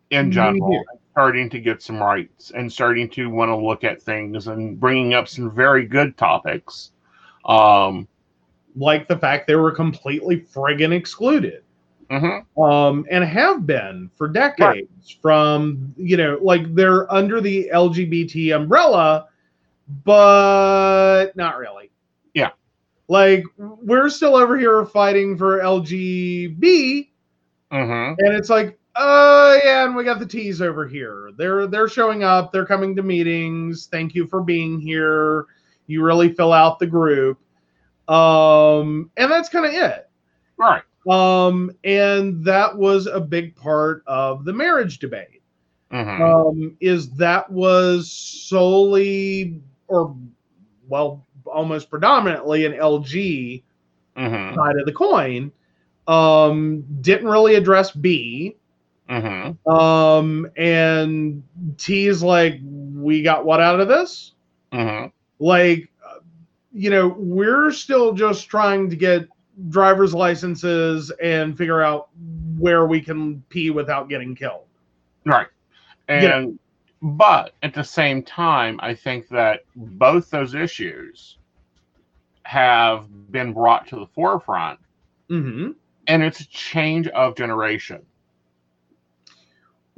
in 0.10 0.32
general, 0.32 0.84
starting 1.12 1.50
to 1.50 1.60
get 1.60 1.82
some 1.82 2.02
rights 2.02 2.52
and 2.52 2.72
starting 2.72 3.10
to 3.10 3.30
want 3.30 3.50
to 3.50 3.56
look 3.56 3.84
at 3.84 4.02
things 4.02 4.48
and 4.48 4.80
bringing 4.80 5.14
up 5.14 5.28
some 5.28 5.52
very 5.52 5.86
good 5.86 6.18
topics. 6.18 6.92
Um, 7.46 8.08
like 8.78 9.08
the 9.08 9.18
fact 9.18 9.48
they 9.48 9.56
were 9.56 9.72
completely 9.72 10.40
friggin' 10.40 10.94
excluded 10.94 11.64
mhm, 12.10 12.46
um, 12.58 13.06
and 13.10 13.24
have 13.24 13.66
been 13.66 14.10
for 14.16 14.28
decades 14.28 15.18
from 15.22 15.94
you 15.98 16.16
know 16.16 16.38
like 16.42 16.74
they're 16.76 17.12
under 17.12 17.42
the 17.42 17.70
lgbt 17.74 18.56
umbrella 18.56 19.28
but 20.04 21.36
not 21.36 21.58
really. 21.58 21.87
Like 23.08 23.44
we're 23.58 24.10
still 24.10 24.36
over 24.36 24.58
here 24.58 24.86
fighting 24.86 25.38
for 25.38 25.60
lgb 25.60 27.10
mhm, 27.72 28.16
and 28.20 28.34
it's 28.36 28.50
like 28.50 28.78
oh 28.96 29.60
yeah 29.64 29.86
and 29.86 29.96
we 29.96 30.04
got 30.04 30.20
the 30.20 30.26
t's 30.26 30.62
over 30.62 30.88
here. 30.88 31.32
They're 31.38 31.68
they're 31.68 31.88
showing 31.88 32.24
up. 32.24 32.52
They're 32.52 32.66
coming 32.66 32.96
to 32.96 33.04
meetings. 33.04 33.88
Thank 33.92 34.16
you 34.16 34.26
for 34.28 34.42
being 34.42 34.80
here. 34.80 35.46
You 35.88 36.04
really 36.04 36.34
fill 36.34 36.52
out 36.54 36.80
the 36.80 36.88
group. 36.88 37.40
Um 38.10 39.12
and 39.18 39.32
that's 39.32 39.50
kind 39.50 39.66
of 39.66 39.74
it. 39.74 40.10
Right, 40.58 40.82
um, 41.08 41.72
and 41.84 42.44
that 42.44 42.76
was 42.76 43.06
a 43.08 43.20
big 43.20 43.56
part 43.56 44.04
of 44.08 44.44
the 44.46 44.54
marriage 44.54 45.00
debate. 45.00 45.42
Mhm. 45.92 46.20
um, 46.20 46.76
is 46.82 47.10
that 47.12 47.50
was 47.50 48.12
solely 48.12 49.62
or 49.88 50.16
well 50.90 51.26
almost 51.54 51.90
predominantly 51.90 52.66
an 52.66 52.74
LG 52.74 53.64
Mhm. 54.18 54.56
side 54.56 54.76
of 54.80 54.86
the 54.86 54.94
coin. 54.94 55.52
Um, 56.08 56.84
didn't 57.02 57.28
really 57.28 57.56
address 57.56 57.92
B. 57.92 58.56
Mhm. 59.10 59.58
Um, 59.68 60.50
and 60.58 61.44
T 61.78 62.08
is 62.08 62.24
like, 62.24 62.60
we 62.96 63.22
got 63.22 63.46
what 63.46 63.60
out 63.62 63.80
of 63.80 63.88
this? 63.88 64.34
Mhm. 64.74 65.12
Like, 65.40 65.90
you 66.74 66.90
know, 66.90 67.08
we're 67.18 67.72
still 67.72 68.14
just 68.14 68.48
trying 68.50 68.90
to 68.90 68.96
get 68.96 69.28
driver's 69.70 70.14
licenses 70.14 71.12
and 71.22 71.58
figure 71.58 71.82
out 71.82 72.10
where 72.58 72.86
we 72.86 73.02
can 73.02 73.42
pee 73.50 73.72
without 73.72 74.10
getting 74.10 74.36
killed. 74.36 74.66
Right. 75.26 75.48
And 76.08 76.24
Yeah. 76.24 76.46
but 77.02 77.54
at 77.64 77.74
the 77.74 77.84
same 77.84 78.22
time, 78.24 78.80
I 78.82 78.94
think 78.94 79.28
that 79.30 79.62
both 79.76 80.30
those 80.30 80.54
issues 80.54 81.37
have 82.48 83.06
been 83.30 83.52
brought 83.52 83.86
to 83.88 83.98
the 83.98 84.06
forefront, 84.16 84.80
Mm-hmm. 85.30 85.72
and 86.08 86.24
it's 86.24 86.40
a 86.40 86.48
change 86.48 87.08
of 87.10 87.36
generation. 87.36 88.02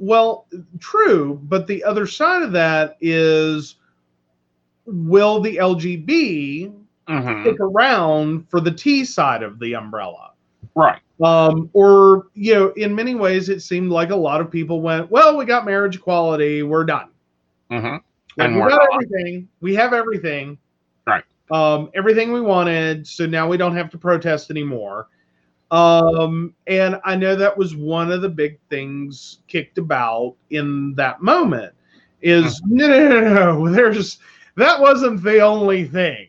Well, 0.00 0.46
true, 0.80 1.38
but 1.44 1.68
the 1.68 1.84
other 1.84 2.06
side 2.08 2.42
of 2.42 2.50
that 2.52 2.96
is 3.00 3.76
will 4.86 5.40
the 5.40 5.58
LGB 5.58 6.72
Mhm. 7.08 7.42
stick 7.42 7.60
around 7.60 8.48
for 8.48 8.60
the 8.60 8.72
T 8.72 9.04
side 9.04 9.44
of 9.44 9.60
the 9.60 9.74
umbrella? 9.74 10.32
Right. 10.74 10.98
Um, 11.22 11.70
or, 11.74 12.26
you 12.34 12.54
know, 12.54 12.68
in 12.70 12.94
many 12.94 13.14
ways, 13.14 13.48
it 13.48 13.60
seemed 13.60 13.90
like 13.90 14.10
a 14.10 14.16
lot 14.16 14.40
of 14.40 14.50
people 14.50 14.80
went, 14.80 15.08
well, 15.10 15.36
we 15.36 15.44
got 15.44 15.64
marriage 15.66 15.96
equality, 15.96 16.62
we're 16.64 16.84
done. 16.84 17.10
hmm 17.70 17.76
Like, 17.84 18.02
And 18.38 18.54
we 18.56 18.62
got 18.62 18.70
not. 18.70 18.88
everything, 18.94 19.48
we 19.60 19.74
have 19.76 19.92
everything. 19.92 20.58
Right. 21.06 21.22
Um, 21.50 21.90
everything 21.94 22.32
we 22.32 22.40
wanted, 22.40 23.06
so 23.06 23.26
now 23.26 23.48
we 23.48 23.56
don't 23.56 23.76
have 23.76 23.90
to 23.90 23.98
protest 23.98 24.50
anymore. 24.50 25.08
Um, 25.70 26.54
and 26.66 27.00
I 27.04 27.14
know 27.14 27.36
that 27.36 27.56
was 27.56 27.76
one 27.76 28.10
of 28.10 28.22
the 28.22 28.28
big 28.28 28.58
things 28.68 29.38
kicked 29.46 29.78
about 29.78 30.34
in 30.50 30.94
that 30.96 31.22
moment 31.22 31.72
is 32.22 32.60
no, 32.66 32.86
no, 32.86 33.20
no, 33.20 33.34
no, 33.34 33.70
there's 33.72 34.18
that 34.56 34.80
wasn't 34.80 35.22
the 35.22 35.40
only 35.40 35.84
thing. 35.84 36.28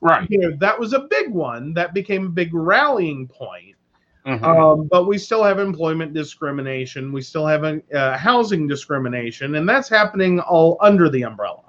Right. 0.00 0.28
You 0.30 0.38
know, 0.38 0.56
that 0.58 0.78
was 0.78 0.92
a 0.92 1.00
big 1.10 1.30
one 1.30 1.72
that 1.74 1.94
became 1.94 2.26
a 2.26 2.30
big 2.30 2.52
rallying 2.52 3.26
point. 3.26 3.74
Mhm. 4.26 4.42
Um, 4.42 4.88
but 4.90 5.04
we 5.04 5.18
still 5.18 5.42
have 5.42 5.58
employment 5.58 6.14
discrimination. 6.14 7.12
We 7.12 7.20
still 7.20 7.46
have 7.46 7.64
uh, 7.64 8.16
housing 8.16 8.66
discrimination, 8.66 9.56
and 9.56 9.68
that's 9.68 9.88
happening 9.88 10.40
all 10.40 10.78
under 10.80 11.08
the 11.10 11.22
umbrella. 11.22 11.62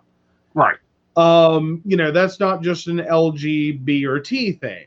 right. 0.54 0.78
Um, 1.16 1.82
you 1.86 1.96
know, 1.98 2.12
that's 2.12 2.40
not 2.40 2.62
just 2.62 2.88
an 2.88 3.00
LG, 3.00 3.84
B, 3.86 4.06
or 4.06 4.20
T 4.20 4.52
thing. 4.54 4.86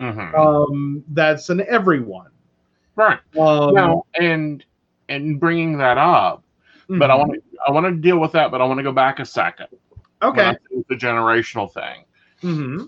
Mhm. 0.00 0.34
Um, 0.34 1.04
that's 1.08 1.48
an 1.50 1.62
everyone. 1.68 2.30
right. 2.96 3.18
Um, 3.38 3.74
Now, 3.74 4.04
and 4.18 4.64
and 5.08 5.38
bringing 5.40 5.78
that 5.78 5.98
up, 5.98 6.42
but 6.96 7.10
I 7.10 7.14
mhm. 7.14 7.18
want 7.18 7.32
to 7.34 7.42
I 7.66 7.70
want 7.70 7.86
to 7.86 7.92
deal 7.92 8.18
with 8.18 8.32
that, 8.32 8.50
but 8.50 8.60
I 8.60 8.64
want 8.64 8.78
to 8.78 8.84
go 8.84 8.92
back 8.92 9.18
a 9.20 9.24
second. 9.24 9.68
Okay. 10.22 10.56
the 10.88 10.94
generational 10.96 11.70
thing. 11.72 12.04
Mm-hmm. 12.42 12.84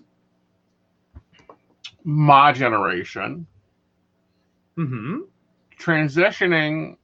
My 2.04 2.52
generation 2.52 3.46
Mm-hmm. 4.78 5.18
transitioning, 5.80 6.96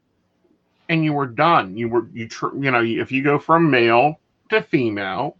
and 0.88 1.04
you 1.04 1.12
were 1.12 1.26
done. 1.26 1.76
You 1.76 1.88
were 1.88 2.06
you 2.12 2.28
tr- 2.28 2.56
you 2.58 2.70
know 2.70 2.82
if 2.82 3.10
you 3.10 3.22
go 3.22 3.38
from 3.38 3.70
male 3.70 4.20
to 4.50 4.62
female, 4.62 5.36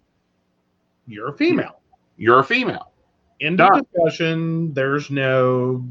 You're 1.07 1.29
a 1.29 1.37
female. 1.37 1.81
you're 2.17 2.39
a 2.39 2.45
female. 2.45 2.93
End 3.41 3.61
of 3.61 3.69
discussion. 3.93 4.73
There's 4.73 5.11
no 5.11 5.85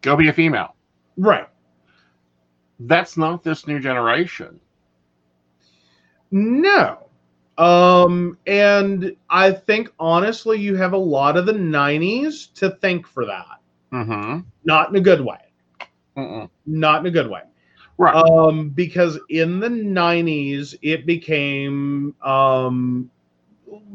Go 0.00 0.16
be 0.16 0.28
a 0.28 0.32
female. 0.32 0.74
right. 1.16 1.48
That's 2.80 3.16
not 3.16 3.44
this 3.44 3.68
new 3.68 3.78
generation. 3.78 4.58
No. 6.32 6.98
Um, 7.58 8.38
and 8.46 9.14
I 9.30 9.52
think 9.52 9.92
honestly, 10.00 10.58
you 10.58 10.74
have 10.76 10.92
a 10.92 10.98
lot 10.98 11.36
of 11.36 11.46
the 11.46 11.52
90s 11.52 12.52
to 12.54 12.70
thank 12.80 13.06
for 13.06 13.24
that. 13.26 13.60
Mm-hmm. 13.92 14.40
Not 14.64 14.88
in 14.88 14.96
a 14.96 15.00
good 15.00 15.20
way. 15.20 15.38
Mm-mm. 16.16 16.48
Not 16.66 17.00
in 17.00 17.06
a 17.06 17.10
good 17.10 17.30
way. 17.30 17.42
Right. 18.02 18.14
Um, 18.14 18.70
because 18.70 19.16
in 19.28 19.60
the 19.60 19.68
90s, 19.68 20.74
it 20.82 21.06
became 21.06 22.14
um, 22.22 23.08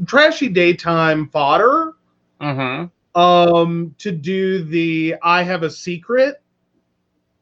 trashy 0.05 0.47
daytime 0.47 1.27
fodder 1.27 1.93
mm-hmm. 2.39 3.19
um, 3.19 3.93
to 3.97 4.11
do 4.13 4.63
the 4.63 5.15
I 5.21 5.43
have 5.43 5.63
a 5.63 5.69
secret. 5.69 6.41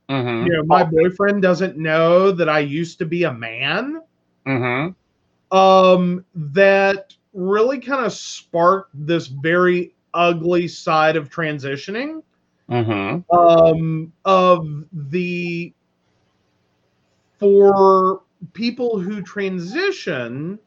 Mm-hmm. 0.09 0.47
You 0.47 0.53
know, 0.53 0.63
my 0.63 0.83
boyfriend 0.83 1.43
doesn't 1.43 1.77
know 1.77 2.31
that 2.31 2.49
I 2.49 2.59
used 2.59 2.97
to 2.99 3.05
be 3.05 3.23
a 3.23 3.33
man. 3.33 4.01
Mm-hmm. 4.47 5.57
um, 5.57 6.23
that 6.35 7.15
really 7.33 7.79
kind 7.79 8.05
of 8.05 8.13
sparked 8.13 8.91
this 8.93 9.25
very 9.25 9.95
ugly 10.13 10.67
side 10.67 11.15
of 11.15 11.29
transitioning 11.29 12.21
Mm-hmm. 12.69 13.37
um, 13.37 14.11
of 14.25 14.67
the 14.91 15.71
for 17.39 18.21
people 18.53 18.99
who 18.99 19.21
transition 19.21 20.59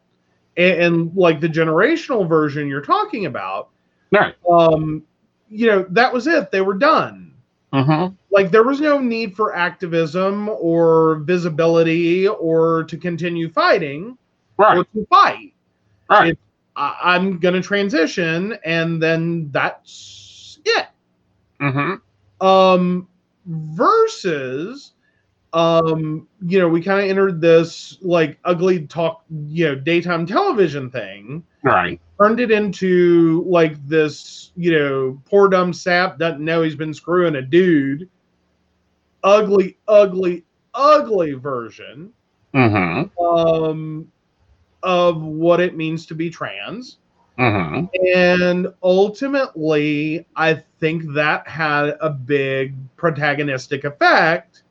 and, 0.56 0.80
and 0.82 1.16
like 1.16 1.40
the 1.40 1.48
generational 1.48 2.28
version 2.28 2.68
you're 2.68 2.80
talking 2.82 3.26
about 3.26 3.68
Right. 4.12 4.34
um, 4.50 5.02
you 5.48 5.66
know 5.66 5.86
that 5.90 6.12
was 6.12 6.26
it 6.26 6.50
they 6.50 6.60
were 6.60 6.74
done 6.74 7.24
Mm-hmm. 7.72 8.14
like 8.30 8.50
there 8.50 8.62
was 8.64 8.80
no 8.80 8.98
need 8.98 9.36
for 9.36 9.54
activism 9.54 10.48
or 10.48 11.16
visibility 11.24 12.26
or 12.26 12.84
to 12.84 12.96
continue 12.96 13.50
fighting 13.50 14.16
Right. 14.56 14.78
or 14.78 14.84
to 14.84 15.06
fight 15.10 15.52
Right. 16.08 16.30
It- 16.32 16.38
I, 16.76 16.96
I'm 17.16 17.40
gonna 17.40 17.60
transition, 17.60 18.56
and 18.64 19.02
then 19.02 19.50
that's 19.50 20.60
it. 20.64 20.86
Mm-hmm. 21.60 22.46
Um, 22.46 23.08
versus, 23.46 24.92
um, 25.52 26.26
you 26.46 26.58
know, 26.58 26.68
we 26.68 26.82
kind 26.82 27.00
of 27.00 27.08
entered 27.08 27.40
this 27.40 27.98
like 28.02 28.38
ugly 28.44 28.86
talk, 28.86 29.24
you 29.48 29.68
know, 29.68 29.74
daytime 29.74 30.26
television 30.26 30.90
thing, 30.90 31.42
Right. 31.62 32.00
turned 32.20 32.40
it 32.40 32.50
into 32.50 33.44
like 33.46 33.74
this, 33.86 34.52
you 34.56 34.72
know, 34.72 35.20
poor 35.24 35.48
dumb 35.48 35.72
sap 35.72 36.18
doesn't 36.18 36.44
know 36.44 36.62
he's 36.62 36.74
been 36.76 36.94
screwing 36.94 37.36
a 37.36 37.42
dude. 37.42 38.08
Ugly, 39.24 39.76
ugly, 39.88 40.44
ugly 40.74 41.32
version 41.32 42.12
Mm-hmm. 42.54 43.22
um, 43.22 44.10
of 44.82 45.22
what 45.22 45.60
it 45.60 45.76
means 45.76 46.06
to 46.06 46.14
be 46.14 46.30
trans. 46.30 46.98
Mm-hmm. 47.38 47.86
And 48.16 48.68
ultimately, 48.82 50.26
I 50.34 50.62
think 50.80 51.12
that 51.14 51.46
had 51.46 51.96
a 52.00 52.10
big 52.10 52.74
protagonistic 52.96 53.84
effect 53.84 54.62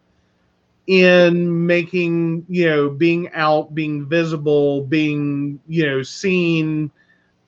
in 0.87 1.65
making, 1.67 2.45
you 2.49 2.67
know, 2.69 2.89
being 2.89 3.29
out, 3.33 3.73
being 3.75 4.05
visible, 4.07 4.83
being, 4.83 5.59
you 5.67 5.85
know, 5.87 6.01
seen, 6.03 6.91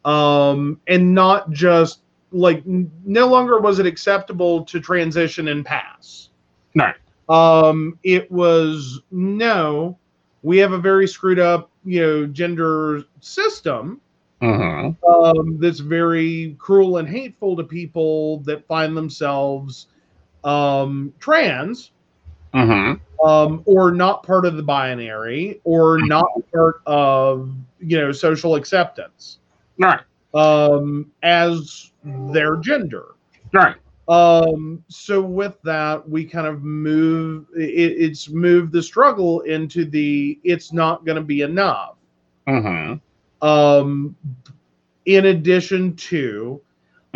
um, 0.06 0.80
and 0.88 1.14
not 1.14 1.52
just 1.52 2.02
like 2.32 2.64
n- 2.68 2.91
no 3.06 3.28
longer 3.28 3.60
was 3.60 3.80
it 3.80 3.86
acceptable 3.86 4.64
to 4.66 4.80
transition 4.80 5.48
and 5.49 5.66
pass. 5.66 6.30
Right. 6.76 6.95
Um, 7.30 7.99
it 8.03 8.32
was 8.32 9.02
no, 9.11 9.98
we 10.44 10.57
have 10.60 10.72
a 10.74 10.78
very 10.80 11.07
screwed 11.07 11.40
up, 11.40 11.72
you 11.86 12.02
know, 12.02 12.26
gender 12.28 13.03
system 13.22 14.02
Mm-hmm. 14.41 14.91
um, 15.07 15.57
that's 15.60 15.80
very 15.80 16.56
cruel 16.60 16.98
and 16.98 17.07
hateful 17.07 17.56
to 17.57 17.64
people 17.64 18.40
that 18.40 18.66
find 18.68 18.95
themselves 18.95 19.88
um, 20.44 21.14
trans 21.20 21.91
Mm-hmm. 22.53 22.99
Um, 23.25 23.61
or 23.65 23.91
not 23.91 24.23
part 24.23 24.45
of 24.45 24.55
the 24.55 24.63
binary 24.63 25.59
or 25.63 25.99
not 26.05 26.27
part 26.53 26.81
of 26.85 27.53
you 27.79 27.97
know 27.99 28.11
social 28.11 28.55
acceptance 28.55 29.39
Right. 29.77 29.99
um, 30.33 31.11
as 31.23 31.91
their 32.03 32.57
gender. 32.57 33.15
Right. 33.53 33.75
Um, 34.07 34.83
so 34.89 35.21
with 35.21 35.61
that, 35.63 36.07
we 36.07 36.25
kind 36.25 36.47
of 36.47 36.63
move. 36.63 37.45
It, 37.55 37.61
it's 38.01 38.29
moved 38.29 38.71
the 38.73 38.81
struggle 38.81 39.41
into 39.41 39.85
the. 39.85 40.39
It's 40.43 40.73
not 40.73 41.05
going 41.05 41.17
to 41.17 41.21
be 41.23 41.41
enough. 41.41 41.95
Mm-hmm. 42.47 43.47
Um, 43.47 44.15
in 45.05 45.25
addition 45.27 45.95
to 45.95 46.61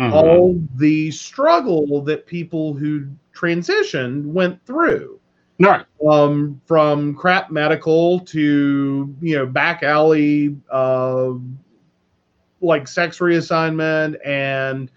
Mm-hmm. 0.00 0.12
all 0.12 0.60
the 0.74 1.08
struggle 1.12 2.02
that 2.02 2.26
people 2.26 2.74
who 2.74 3.06
transitioned 3.32 4.24
went 4.26 4.60
through. 4.66 5.20
Right. 5.60 5.84
um, 6.08 6.60
from 6.66 7.14
crap 7.14 7.50
medical 7.50 8.20
to 8.20 9.14
you 9.20 9.36
know 9.36 9.46
back 9.46 9.82
alley 9.82 10.56
uh, 10.70 11.32
like 12.60 12.88
sex 12.88 13.18
reassignment 13.18 14.16
and 14.26 14.90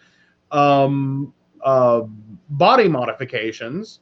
um, 0.51 1.33
uh, 1.63 2.01
body 2.49 2.87
modifications 2.87 3.99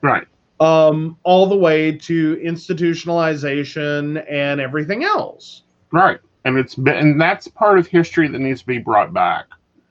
Right. 0.00 0.26
um, 0.60 1.16
all 1.22 1.46
the 1.46 1.56
way 1.56 1.92
to 1.98 2.36
institutionalization 2.36 4.24
and 4.28 4.60
everything 4.60 5.04
else 5.04 5.62
Right. 5.92 6.18
And 6.44 6.58
it's 6.58 6.74
been, 6.74 6.96
and 6.96 7.20
that's 7.20 7.46
part 7.46 7.78
of 7.78 7.86
history 7.86 8.26
that 8.26 8.38
needs 8.38 8.62
to 8.62 8.66
be 8.66 8.78
brought 8.78 9.12
back. 9.12 9.44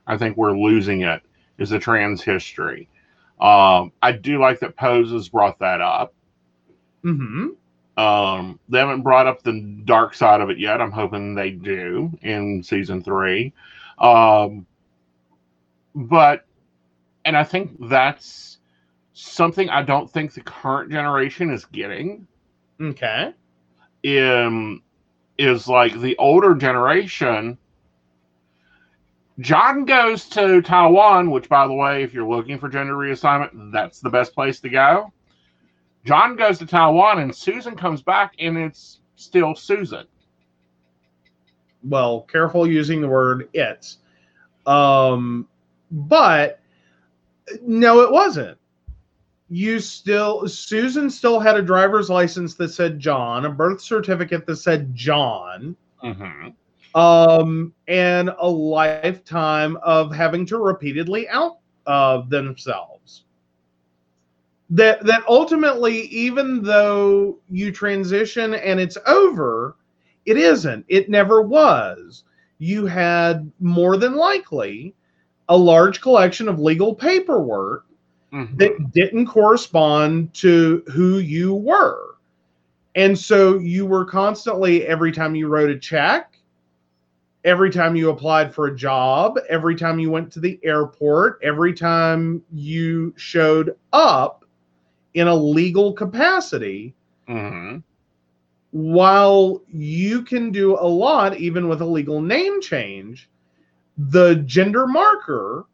I 0.06 0.18
think 0.18 0.36
we're 0.36 0.52
losing 0.58 1.02
it 1.02 1.22
is 1.58 1.70
the 1.70 1.78
trans 1.78 2.22
history. 2.22 2.88
Um, 3.42 3.92
I 4.00 4.12
do 4.12 4.38
like 4.38 4.60
that 4.60 4.76
Pose 4.76 5.10
has 5.10 5.28
brought 5.28 5.58
that 5.58 5.80
up. 5.80 6.14
Mm-hmm. 7.04 7.48
Um, 8.00 8.60
they 8.68 8.78
haven't 8.78 9.02
brought 9.02 9.26
up 9.26 9.42
the 9.42 9.60
dark 9.84 10.14
side 10.14 10.40
of 10.40 10.48
it 10.48 10.58
yet. 10.58 10.80
I'm 10.80 10.92
hoping 10.92 11.34
they 11.34 11.50
do 11.50 12.16
in 12.22 12.62
season 12.62 13.02
three. 13.02 13.52
Um, 13.98 14.66
but, 15.94 16.46
and 17.24 17.36
I 17.36 17.44
think 17.44 17.76
that's 17.88 18.58
something 19.12 19.68
I 19.68 19.82
don't 19.82 20.10
think 20.10 20.32
the 20.32 20.40
current 20.40 20.90
generation 20.90 21.50
is 21.50 21.64
getting. 21.66 22.26
okay 22.80 23.34
um, 24.04 24.82
is 25.38 25.68
like 25.68 25.98
the 26.00 26.16
older 26.18 26.54
generation. 26.54 27.58
John 29.40 29.84
goes 29.84 30.28
to 30.30 30.62
Taiwan, 30.62 31.30
which, 31.30 31.48
by 31.48 31.66
the 31.66 31.72
way, 31.74 32.02
if 32.02 32.12
you're 32.14 32.28
looking 32.28 32.58
for 32.58 32.68
gender 32.68 32.94
reassignment, 32.94 33.72
that's 33.72 34.00
the 34.00 34.10
best 34.10 34.34
place 34.34 34.60
to 34.60 34.68
go. 34.68 35.12
John 36.04 36.36
goes 36.36 36.58
to 36.58 36.66
Taiwan, 36.66 37.20
and 37.20 37.34
Susan 37.34 37.76
comes 37.76 38.02
back, 38.02 38.34
and 38.38 38.56
it's 38.58 39.00
still 39.16 39.54
Susan. 39.54 40.06
well 41.84 42.22
careful 42.22 42.66
using 42.66 43.00
the 43.00 43.08
word 43.08 43.48
it's 43.52 43.98
um 44.66 45.48
but 45.90 46.60
no 47.62 48.00
it 48.00 48.10
wasn't 48.12 48.56
you 49.48 49.80
still 49.80 50.46
susan 50.48 51.10
still 51.10 51.40
had 51.40 51.56
a 51.56 51.62
driver's 51.62 52.08
license 52.08 52.54
that 52.54 52.68
said 52.68 52.98
john 53.00 53.44
a 53.46 53.50
birth 53.50 53.80
certificate 53.80 54.46
that 54.46 54.56
said 54.56 54.94
john 54.94 55.76
Mm-hmm. 56.02 56.48
Um 56.94 57.72
and 57.88 58.30
a 58.40 58.48
lifetime 58.48 59.66
of 59.82 60.12
having 60.12 60.34
to 60.34 60.58
repeatedly 60.58 61.28
out 61.28 61.58
uh, 61.86 62.20
themselves 62.28 63.24
that 64.70 65.04
that 65.04 65.22
ultimately 65.28 66.02
even 66.02 66.62
though 66.62 67.38
you 67.50 67.70
transition 67.72 68.54
and 68.54 68.80
it's 68.80 68.98
over 69.06 69.76
it 70.26 70.36
isn't 70.36 70.84
it 70.88 71.08
never 71.08 71.42
was 71.42 72.24
you 72.58 72.86
had 72.86 73.50
more 73.60 73.96
than 73.96 74.14
likely 74.14 74.94
a 75.48 75.56
large 75.56 76.00
collection 76.00 76.48
of 76.48 76.58
legal 76.60 76.94
paperwork 76.94 77.84
Mm-hmm. 78.32 78.56
that 78.56 78.92
didn't 78.92 79.26
correspond 79.26 80.32
to 80.34 80.82
who 80.92 81.18
you 81.18 81.54
were. 81.54 82.16
And 82.94 83.18
so 83.18 83.58
you 83.58 83.86
were 83.86 84.04
constantly, 84.04 84.86
every 84.86 85.12
time 85.12 85.34
you 85.34 85.48
wrote 85.48 85.70
a 85.70 85.78
check, 85.78 86.31
every 87.44 87.70
time 87.70 87.94
you 87.96 88.10
applied 88.10 88.54
for 88.54 88.66
a 88.66 88.76
job, 88.76 89.38
every 89.48 89.74
time 89.76 89.98
you 89.98 90.10
went 90.10 90.30
to 90.32 90.40
the 90.40 90.58
airport, 90.62 91.38
every 91.42 91.72
time 91.72 92.42
you 92.52 93.12
showed 93.16 93.76
up 93.92 94.44
in 95.14 95.28
a 95.28 95.34
legal 95.34 95.92
capacity, 95.92 96.94
Mm-hmm. 97.28 97.78
while 98.70 99.62
you 99.68 100.22
can 100.22 100.50
do 100.50 100.74
a 100.78 100.86
lot, 100.86 101.36
even 101.38 101.68
with 101.68 101.80
a 101.80 101.84
legal 101.86 102.20
name 102.20 102.60
change, 102.60 103.28
the 103.96 104.36
gender 104.46 104.86
marker, 104.86 105.64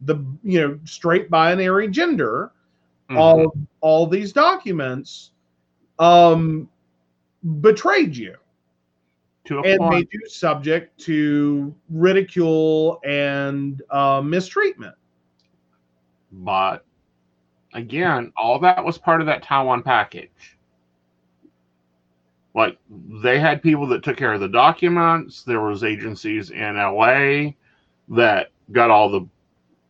the 0.00 0.16
you 0.42 0.60
know 0.60 0.78
straight 0.84 1.30
binary 1.30 1.88
gender, 1.88 2.52
Mm-hmm. 3.10 3.18
all 3.18 3.52
all 3.80 4.06
these 4.06 4.32
documents 4.32 5.30
um 5.98 6.68
betrayed 7.60 8.16
you 8.16 8.34
to 9.44 9.58
a 9.58 9.62
and 9.62 9.78
point. 9.78 9.94
made 9.94 10.08
you 10.12 10.28
subject 10.28 10.98
to 11.00 11.74
ridicule 11.90 13.00
and 13.04 13.82
uh, 13.90 14.20
mistreatment 14.24 14.94
But 16.30 16.84
again, 17.74 18.32
all 18.36 18.58
that 18.60 18.84
was 18.84 18.98
part 18.98 19.20
of 19.20 19.26
that 19.26 19.42
Taiwan 19.42 19.82
package. 19.82 20.58
Like 22.54 22.78
they 23.22 23.38
had 23.38 23.62
people 23.62 23.86
that 23.88 24.02
took 24.02 24.16
care 24.16 24.34
of 24.34 24.40
the 24.40 24.48
documents. 24.48 25.42
There 25.42 25.60
was 25.60 25.84
agencies 25.84 26.50
in 26.50 26.76
LA 26.76 27.52
that 28.08 28.48
got 28.72 28.90
all 28.90 29.10
the 29.10 29.26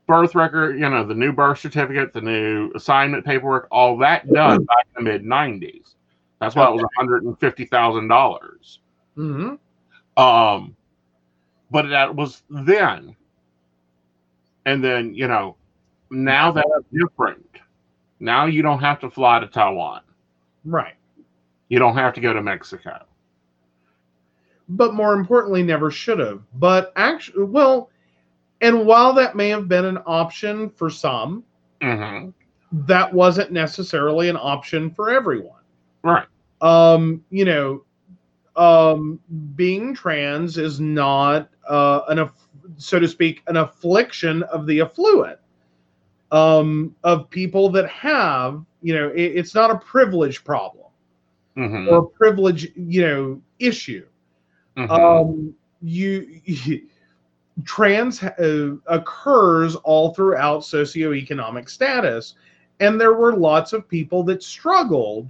birth 0.06 0.34
record, 0.34 0.78
you 0.78 0.88
know, 0.88 1.04
the 1.04 1.14
new 1.14 1.32
birth 1.32 1.58
certificate, 1.58 2.12
the 2.12 2.20
new 2.20 2.70
assignment 2.74 3.24
paperwork, 3.24 3.66
all 3.70 3.98
that 3.98 4.32
done 4.32 4.64
back 4.64 4.86
in 4.96 5.04
the 5.04 5.10
mid 5.10 5.24
'90s. 5.24 5.94
That's 6.40 6.54
why 6.54 6.68
it 6.68 6.72
was 6.72 6.82
one 6.82 6.90
hundred 6.96 7.24
and 7.24 7.38
fifty 7.40 7.64
thousand 7.64 8.08
dollars. 8.08 8.80
Mm-hmm. 9.16 9.54
Um, 10.22 10.76
but 11.70 11.88
that 11.88 12.14
was 12.14 12.42
then. 12.50 13.16
And 14.66 14.82
then, 14.82 15.14
you 15.14 15.28
know, 15.28 15.56
now 16.10 16.52
that's 16.52 16.66
different. 16.92 17.44
Now 18.20 18.46
you 18.46 18.62
don't 18.62 18.80
have 18.80 19.00
to 19.00 19.10
fly 19.10 19.40
to 19.40 19.46
Taiwan. 19.46 20.02
right 20.64 20.94
You 21.68 21.78
don't 21.78 21.94
have 21.96 22.14
to 22.14 22.20
go 22.20 22.32
to 22.32 22.42
Mexico. 22.42 23.04
but 24.68 24.94
more 24.94 25.14
importantly 25.14 25.62
never 25.62 25.90
should 25.90 26.18
have 26.18 26.42
but 26.54 26.92
actually 26.96 27.44
well 27.44 27.90
and 28.60 28.86
while 28.86 29.12
that 29.12 29.34
may 29.36 29.48
have 29.48 29.68
been 29.68 29.84
an 29.84 29.98
option 30.06 30.70
for 30.70 30.88
some 30.88 31.42
hmm 31.82 32.28
that 32.72 33.12
wasn't 33.12 33.50
necessarily 33.52 34.28
an 34.28 34.36
option 34.36 34.90
for 34.90 35.10
everyone 35.10 35.60
Right. 36.02 36.26
um 36.60 37.24
you 37.30 37.44
know 37.44 37.82
um 38.56 39.18
being 39.54 39.94
trans 39.94 40.58
is 40.58 40.80
not 40.80 41.48
uh 41.68 42.00
an 42.08 42.18
aff- 42.18 42.48
so 42.76 42.98
to 42.98 43.08
speak 43.08 43.42
an 43.46 43.56
affliction 43.56 44.42
of 44.44 44.66
the 44.66 44.80
affluent 44.80 45.38
um 46.32 46.94
of 47.04 47.28
people 47.30 47.68
that 47.70 47.88
have 47.88 48.64
you 48.82 48.94
know 48.94 49.08
it, 49.10 49.22
it's 49.22 49.54
not 49.54 49.70
a 49.70 49.78
privilege 49.78 50.44
problem 50.44 50.86
hmm 51.56 51.86
or 51.88 51.98
a 51.98 52.06
privilege 52.06 52.68
you 52.76 53.02
know 53.02 53.40
issue. 53.58 54.06
Hmm 54.76 54.86
um 54.88 55.54
you, 55.82 56.40
trans 57.64 58.22
uh, 58.22 58.74
occurs 58.86 59.76
all 59.76 60.14
throughout 60.14 60.60
socioeconomic 60.60 61.68
status 61.68 62.34
and 62.80 63.00
there 63.00 63.12
were 63.14 63.36
lots 63.36 63.72
of 63.72 63.88
people 63.88 64.22
that 64.24 64.42
struggled 64.42 65.28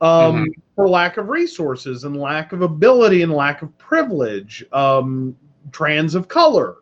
um, 0.00 0.46
for 0.74 0.88
lack 0.88 1.16
of 1.16 1.28
resources 1.28 2.04
and 2.04 2.16
lack 2.16 2.52
of 2.52 2.62
ability 2.62 3.22
and 3.22 3.32
lack 3.32 3.62
of 3.62 3.76
privilege 3.78 4.64
um, 4.72 5.36
trans 5.72 6.14
of 6.14 6.28
color. 6.28 6.76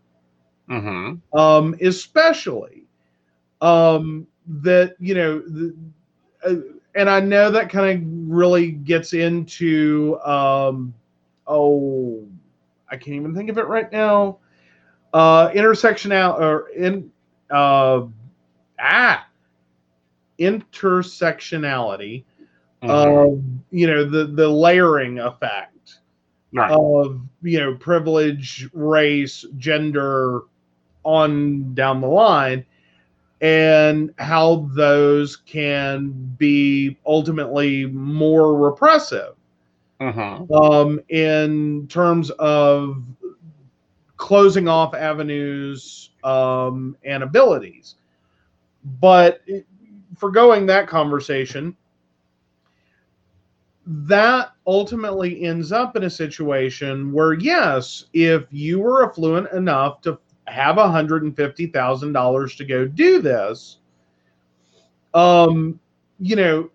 Hmm 0.68 1.14
um, 1.32 1.76
especially 1.80 2.84
um, 3.60 4.26
that 4.46 4.96
you 4.98 5.14
know 5.14 5.38
the, 5.40 5.76
uh, 6.44 6.54
and 6.94 7.10
i 7.10 7.20
know 7.20 7.50
that 7.50 7.68
kind 7.68 7.98
of 7.98 8.30
really 8.30 8.70
gets 8.70 9.12
into 9.12 10.18
um, 10.20 10.94
oh 11.46 12.24
i 12.90 12.96
can't 12.96 13.16
even 13.16 13.34
think 13.34 13.50
of 13.50 13.58
it 13.58 13.66
right 13.66 13.90
now. 13.92 14.38
Uh 15.12 15.50
intersectional 15.50 16.38
or 16.38 16.68
in 16.70 17.10
uh 17.50 18.02
ah 18.80 19.26
intersectionality 20.38 22.24
Mm-hmm. 22.88 23.18
of 23.18 23.42
you 23.70 23.86
know 23.86 24.04
the 24.08 24.26
the 24.26 24.48
layering 24.48 25.18
effect 25.18 25.98
right. 26.52 26.70
of 26.70 27.20
you 27.42 27.58
know 27.58 27.74
privilege 27.74 28.68
race 28.72 29.44
gender 29.58 30.42
on 31.04 31.74
down 31.74 32.00
the 32.00 32.08
line 32.08 32.64
and 33.40 34.14
how 34.18 34.68
those 34.74 35.36
can 35.36 36.10
be 36.38 36.96
ultimately 37.06 37.86
more 37.86 38.56
repressive 38.56 39.34
hmm 40.00 40.44
um, 40.52 41.00
in 41.08 41.86
terms 41.88 42.30
of 42.32 43.02
closing 44.16 44.68
off 44.68 44.94
avenues 44.94 46.10
um, 46.24 46.96
and 47.04 47.22
abilities 47.22 47.96
but 49.00 49.40
forgoing 50.16 50.66
that 50.66 50.86
conversation 50.86 51.76
that 53.86 54.52
ultimately 54.66 55.42
ends 55.44 55.72
up 55.72 55.96
in 55.96 56.04
a 56.04 56.10
situation 56.10 57.12
where 57.12 57.34
yes 57.34 58.06
if 58.12 58.44
you 58.50 58.80
were 58.80 59.08
affluent 59.08 59.50
enough 59.52 60.00
to 60.02 60.18
have 60.46 60.76
$150000 60.76 62.56
to 62.56 62.64
go 62.64 62.86
do 62.86 63.20
this 63.20 63.78
um 65.14 65.78
you 66.18 66.36
know 66.36 66.70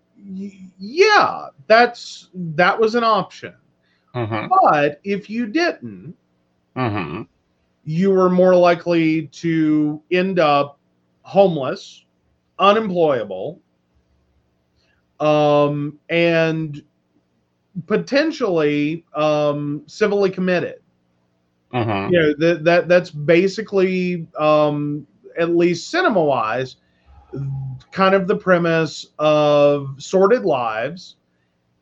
yeah, 0.78 1.48
that's 1.66 2.30
that 2.34 2.78
was 2.78 2.94
an 2.94 3.04
option. 3.04 3.54
Mm-hmm. 4.14 4.46
But 4.48 5.00
if 5.04 5.28
you 5.30 5.46
didn't, 5.46 6.14
Mm-hmm. 6.76 7.22
you 7.84 8.10
were 8.10 8.30
more 8.30 8.54
likely 8.54 9.26
to 9.28 10.02
end 10.10 10.38
up 10.38 10.78
homeless, 11.22 12.04
unemployable, 12.58 13.60
um, 15.20 15.98
and 16.08 16.82
potentially 17.86 19.04
um, 19.14 19.82
civilly 19.86 20.30
committed. 20.30 20.80
Mm-hmm. 21.72 22.12
You 22.12 22.20
know 22.20 22.34
that 22.38 22.64
that 22.64 22.88
that's 22.88 23.10
basically 23.10 24.26
um, 24.38 25.06
at 25.38 25.54
least 25.56 25.90
cinema 25.90 26.22
wise, 26.22 26.76
kind 27.90 28.14
of 28.14 28.26
the 28.26 28.36
premise 28.36 29.08
of 29.18 29.94
sordid 29.98 30.44
lives 30.44 31.16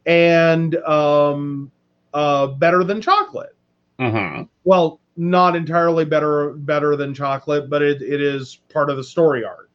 and 0.06 0.76
um, 0.76 1.70
uh, 2.14 2.46
better 2.46 2.84
than 2.84 3.00
chocolate 3.00 3.54
Mm-hmm. 3.98 4.42
well 4.64 5.00
not 5.16 5.54
entirely 5.56 6.04
better 6.04 6.50
better 6.50 6.96
than 6.96 7.12
chocolate 7.14 7.68
but 7.68 7.82
it, 7.82 8.00
it 8.02 8.20
is 8.20 8.60
part 8.72 8.90
of 8.90 8.96
the 8.96 9.04
story 9.04 9.44
arc 9.44 9.68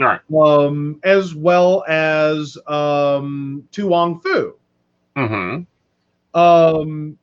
Right. 0.00 0.20
um 0.34 0.98
as 1.04 1.34
well 1.34 1.84
as 1.88 2.56
um 2.66 3.66
To 3.72 3.86
Wong 3.86 4.20
Foo 4.20 4.54
Mm-hmm. 5.16 5.62
um 6.34 7.16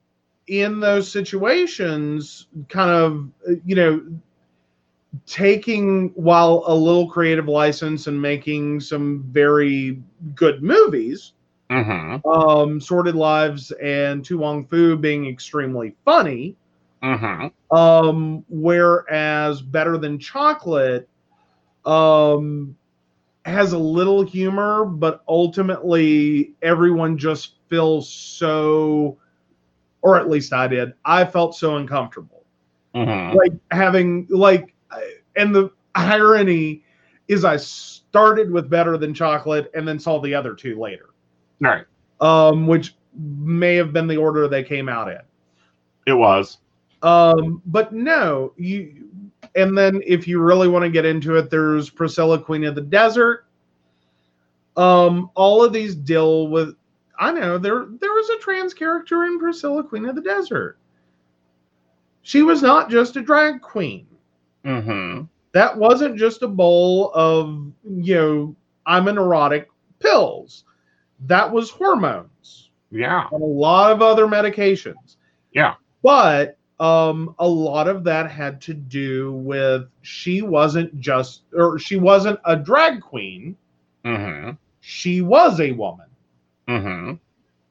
in 0.47 0.79
those 0.79 1.09
situations 1.11 2.47
kind 2.69 2.89
of 2.91 3.29
you 3.65 3.75
know 3.75 4.01
taking 5.25 6.09
while 6.15 6.63
a 6.67 6.73
little 6.75 7.09
creative 7.09 7.47
license 7.47 8.07
and 8.07 8.21
making 8.21 8.79
some 8.79 9.23
very 9.31 10.01
good 10.35 10.61
movies 10.63 11.33
Mm-hmm. 11.69 12.17
um 12.25 12.79
sordid 12.79 13.15
lives 13.15 13.71
and 13.81 14.23
To 14.25 14.37
Wong 14.37 14.65
Foo 14.65 14.95
being 14.97 15.27
extremely 15.27 15.95
funny 16.05 16.57
Mm-hmm. 17.03 17.47
um 17.71 18.43
whereas 18.49 19.61
better 19.61 19.97
than 19.97 20.19
chocolate 20.19 21.07
um 21.85 22.75
has 23.45 23.73
a 23.73 23.79
little 23.79 24.23
humor 24.23 24.85
but 24.85 25.23
ultimately 25.27 26.53
everyone 26.61 27.17
just 27.17 27.58
feels 27.69 28.09
so 28.11 29.17
or 30.01 30.17
at 30.17 30.29
least 30.29 30.53
i 30.53 30.67
did 30.67 30.93
i 31.05 31.23
felt 31.25 31.55
so 31.55 31.75
uncomfortable 31.77 32.43
Mm-hmm. 32.95 33.37
like 33.37 33.51
having 33.71 34.25
like 34.31 34.73
and 35.35 35.53
the 35.53 35.69
irony 35.93 36.83
is 37.27 37.45
i 37.45 37.55
started 37.55 38.49
with 38.49 38.67
better 38.69 38.97
than 38.97 39.13
chocolate 39.13 39.69
and 39.75 39.87
then 39.87 39.99
saw 39.99 40.19
the 40.19 40.33
other 40.33 40.55
two 40.55 40.79
later 40.79 41.09
Right. 41.59 41.85
um 42.19 42.65
which 42.65 42.95
may 43.15 43.75
have 43.75 43.93
been 43.93 44.07
the 44.07 44.17
order 44.17 44.47
they 44.47 44.63
came 44.63 44.89
out 44.89 45.07
in 45.07 45.19
It 46.07 46.13
was. 46.13 46.57
um, 47.03 47.61
but 47.67 47.93
no, 47.93 48.53
you 48.57 49.07
and 49.55 49.77
then 49.77 50.01
if 50.05 50.27
you 50.27 50.39
really 50.41 50.67
want 50.67 50.83
to 50.83 50.89
get 50.89 51.05
into 51.05 51.35
it, 51.35 51.49
there's 51.49 51.89
Priscilla, 51.89 52.39
Queen 52.39 52.63
of 52.65 52.75
the 52.75 52.81
Desert. 52.81 53.45
Um, 54.77 55.29
all 55.35 55.63
of 55.63 55.73
these 55.73 55.95
deal 55.95 56.47
with 56.47 56.75
I 57.19 57.31
know 57.31 57.57
there 57.57 57.85
there 57.99 58.13
was 58.13 58.29
a 58.29 58.37
trans 58.39 58.73
character 58.73 59.25
in 59.25 59.39
Priscilla, 59.39 59.83
Queen 59.83 60.05
of 60.07 60.15
the 60.15 60.21
Desert. 60.21 60.77
She 62.21 62.41
was 62.41 62.61
not 62.61 62.89
just 62.89 63.15
a 63.17 63.21
drag 63.21 63.61
queen. 63.61 64.07
Mm-hmm. 64.65 65.23
That 65.51 65.77
wasn't 65.77 66.17
just 66.17 66.43
a 66.43 66.47
bowl 66.47 67.11
of, 67.13 67.71
you 67.83 68.15
know, 68.15 68.55
I'm 68.85 69.07
an 69.07 69.17
erotic 69.17 69.69
pills. 69.99 70.63
That 71.25 71.51
was 71.51 71.69
hormones 71.69 72.69
Yeah. 72.91 73.27
and 73.31 73.41
a 73.41 73.45
lot 73.45 73.91
of 73.91 74.01
other 74.01 74.27
medications. 74.27 75.17
Yeah. 75.53 75.73
But 76.03 76.57
um, 76.79 77.35
a 77.39 77.47
lot 77.47 77.87
of 77.87 78.03
that 78.03 78.29
had 78.29 78.61
to 78.61 78.73
do 78.73 79.33
with 79.33 79.87
she 80.01 80.41
wasn't 80.41 80.99
just, 80.99 81.43
or 81.53 81.79
she 81.79 81.97
wasn't 81.97 82.39
a 82.45 82.55
drag 82.55 83.01
queen. 83.01 83.57
Mm-hmm. 84.05 84.51
She 84.81 85.21
was 85.21 85.59
a 85.59 85.71
woman. 85.71 86.05
Mm-hmm. 86.69 87.13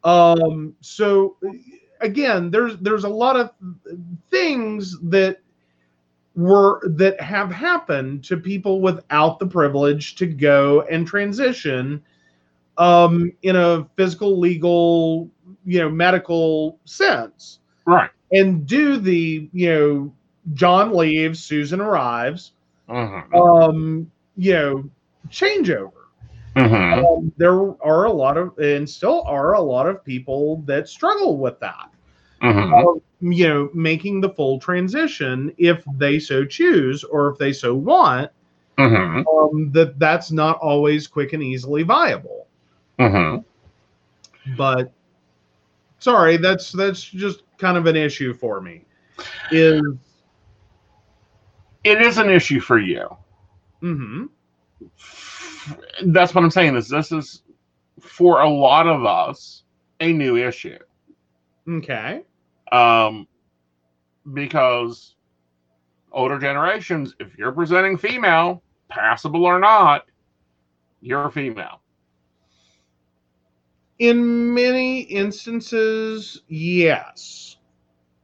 Um, 0.09 0.75
so 0.81 1.37
again, 2.01 2.51
there's 2.51 2.77
there's 2.79 3.05
a 3.05 3.09
lot 3.09 3.37
of 3.37 3.51
things 4.31 4.99
that 5.11 5.39
were 6.37 6.81
that 6.97 7.21
have 7.21 7.51
happened 7.51 8.25
to 8.25 8.37
people 8.37 8.81
without 8.81 9.39
the 9.39 9.47
privilege 9.47 10.17
to 10.17 10.27
go 10.27 10.83
and 10.83 11.07
transition 11.07 12.03
um, 12.79 13.33
in 13.43 13.57
a 13.57 13.87
physical, 13.97 14.39
legal, 14.39 15.29
you 15.65 15.81
know, 15.81 15.91
medical 15.91 16.79
sense. 16.85 17.61
Right. 17.87 18.11
and 18.33 18.67
do 18.67 18.99
the 18.99 19.49
you 19.53 19.69
know 19.75 20.15
John 20.55 20.95
leaves, 20.97 21.41
Susan 21.43 21.81
arrives, 21.81 22.53
Mm-hmm. 22.89 23.35
um, 23.35 24.11
you 24.37 24.53
know, 24.55 24.91
changeover. 25.31 25.98
Mm-hmm. 26.59 27.05
Um, 27.05 27.33
there 27.37 27.75
are 27.83 28.05
a 28.05 28.13
lot 28.13 28.37
of 28.37 28.59
and 28.59 28.89
still 28.89 29.23
are 29.27 29.55
a 29.55 29.61
lot 29.61 29.87
of 29.87 30.05
people 30.05 30.63
that 30.67 30.89
struggle 30.89 31.39
with 31.39 31.61
that. 31.61 31.91
Mm-hmm. 32.43 32.75
Um, 32.75 33.01
you 33.21 33.49
know, 33.49 33.71
making 33.75 34.21
the 34.21 34.31
full 34.31 34.59
transition 34.59 35.55
if 35.59 35.85
they 35.95 36.19
so 36.19 36.45
choose 36.45 37.05
or 37.05 37.29
if 37.29 37.39
they 37.39 37.53
so 37.53 37.75
want. 37.75 38.31
Mm-hmm. 38.77 39.27
Um, 39.27 39.73
that 39.73 39.99
that's 39.99 40.31
not 40.31 40.59
always 40.59 41.07
quick 41.07 41.33
and 41.33 41.43
easily 41.43 41.83
viable. 41.83 42.47
Mm-hmm. 42.99 44.55
But 44.57 44.93
sorry, 45.99 46.37
that's 46.39 46.73
that's 46.73 47.03
just 47.03 47.43
kind 47.59 47.77
of 47.77 47.87
an 47.87 47.97
issue 47.97 48.35
for 48.35 48.61
me. 48.61 48.85
Is 49.51 49.83
It 51.85 52.01
is 52.03 52.19
an 52.19 52.31
issue 52.31 52.61
for 52.61 52.79
you. 52.79 53.09
hmm 53.81 54.27
That's 56.07 56.35
what 56.35 56.45
I'm 56.45 56.51
saying. 56.51 56.77
Is 56.77 56.89
this 56.89 57.13
is 57.13 57.43
for 58.01 58.41
a 58.41 58.49
lot 58.49 58.87
of 58.87 59.05
us 59.05 59.65
a 60.01 60.13
new 60.13 60.37
issue. 60.37 60.79
okay. 61.69 62.23
Um, 62.71 63.27
because 64.35 65.15
older 66.13 66.39
generations, 66.39 67.15
if 67.19 67.37
you're 67.37 67.53
presenting 67.53 67.97
female, 67.97 68.63
passable 68.89 69.45
or 69.45 69.59
not, 69.59 70.05
you're 71.01 71.31
female. 71.31 71.81
In 73.99 74.55
many 74.55 75.01
instances, 75.01 76.43
yes. 76.49 77.57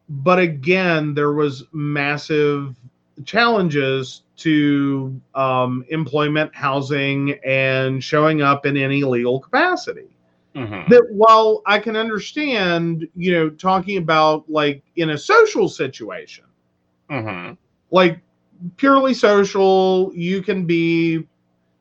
But 0.09 0.39
again, 0.39 1.15
there 1.15 1.33
was 1.33 1.65
massive 1.73 2.77
challenges 3.25 4.23
to 4.37 5.21
um, 5.35 5.85
employment, 5.89 6.55
housing, 6.55 7.39
and 7.45 8.03
showing 8.03 8.43
up 8.43 8.67
in 8.67 8.77
any 8.77 9.05
legal 9.05 9.41
capacity. 9.41 10.09
Mm-hmm. 10.55 10.91
That 10.91 11.07
while 11.11 11.63
I 11.67 11.79
can 11.79 11.97
understand, 11.97 13.09
you 13.17 13.33
know, 13.33 13.51
talking 13.51 13.99
about 13.99 14.49
like 14.49 14.83
in 14.97 15.11
a 15.11 15.19
social 15.19 15.69
situation, 15.69 16.45
Mm-hmm. 17.11 17.55
like 17.91 18.21
purely 18.77 19.15
social, 19.15 20.11
you 20.15 20.43
can 20.43 20.65
be, 20.65 21.27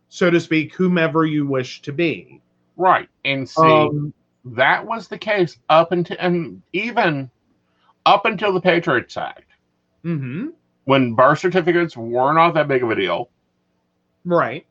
so 0.10 0.30
to 0.30 0.40
speak, 0.40 0.76
whomever 0.76 1.26
you 1.26 1.48
wish 1.48 1.82
to 1.84 1.94
be. 1.94 2.42
Right. 2.76 3.08
And 3.24 3.48
see, 3.48 3.62
Um, 3.62 4.14
that 4.46 4.86
was 4.86 5.08
the 5.08 5.18
case 5.18 5.58
up 5.70 5.92
until 5.92 6.18
and 6.20 6.62
even 6.74 7.30
up 8.06 8.26
until 8.26 8.52
the 8.52 8.60
Patriots 8.60 9.16
Act, 9.16 9.50
mhm, 10.04 10.52
when 10.86 11.14
birth 11.14 11.40
certificates 11.40 11.96
were 11.96 12.34
not 12.34 12.54
that 12.54 12.68
big 12.68 12.84
of 12.84 12.92
a 12.92 12.96
deal. 12.96 13.30
right. 14.26 14.66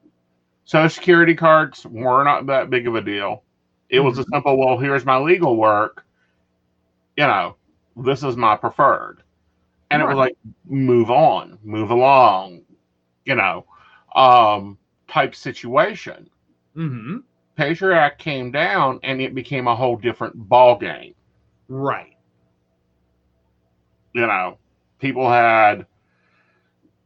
Social 0.65 0.89
security 0.89 1.35
cards 1.35 1.85
were 1.87 2.23
not 2.23 2.47
that 2.47 2.71
big 2.71 2.87
of 2.87 2.95
a 2.95 3.01
deal. 3.01 3.43
It 3.89 4.01
was 4.01 4.19
a 4.19 4.25
simple, 4.33 4.57
well, 4.57 4.79
here's 4.79 5.05
my 5.05 5.19
legal 5.19 5.57
work. 5.57 6.05
You 7.17 7.27
know, 7.27 7.57
this 7.97 8.23
is 8.23 8.37
my 8.37 8.57
preferred. 8.57 9.23
And 9.91 10.01
it 10.01 10.07
was 10.07 10.17
like, 10.17 10.37
move 10.65 11.11
on, 11.11 11.59
move 11.63 11.91
along, 11.91 12.63
you 13.27 13.35
know, 13.35 13.67
um, 14.15 14.79
type 15.09 15.35
situation. 15.35 16.31
Mm-hmm. 16.77 17.19
Patriot 17.57 17.99
Act 17.99 18.19
came 18.19 18.51
down 18.51 19.01
and 19.03 19.21
it 19.21 19.35
became 19.35 19.67
a 19.67 19.77
whole 19.77 19.97
different 19.97 20.35
ball 20.49 20.79
game. 20.79 21.15
Right. 21.69 22.17
You 24.15 24.27
know, 24.27 24.59
people 24.99 25.29
had 25.29 25.87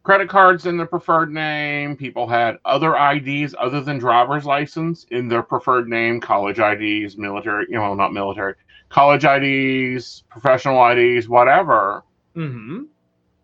credit 0.06 0.28
cards 0.28 0.66
in 0.66 0.76
their 0.76 0.86
preferred 0.86 1.32
name. 1.32 1.96
People 1.96 2.28
had 2.28 2.58
other 2.64 2.94
IDs 2.94 3.56
other 3.58 3.80
than 3.80 3.98
driver's 3.98 4.44
license 4.44 5.04
in 5.10 5.26
their 5.26 5.42
preferred 5.42 5.88
name, 5.88 6.20
college 6.20 6.60
IDs, 6.60 7.18
military, 7.18 7.66
you 7.68 7.74
know, 7.74 7.92
not 7.92 8.12
military, 8.12 8.54
college 8.88 9.24
IDs, 9.24 10.22
professional 10.30 10.80
IDs, 10.90 11.28
whatever. 11.28 12.04
Mm-hmm. 12.36 12.84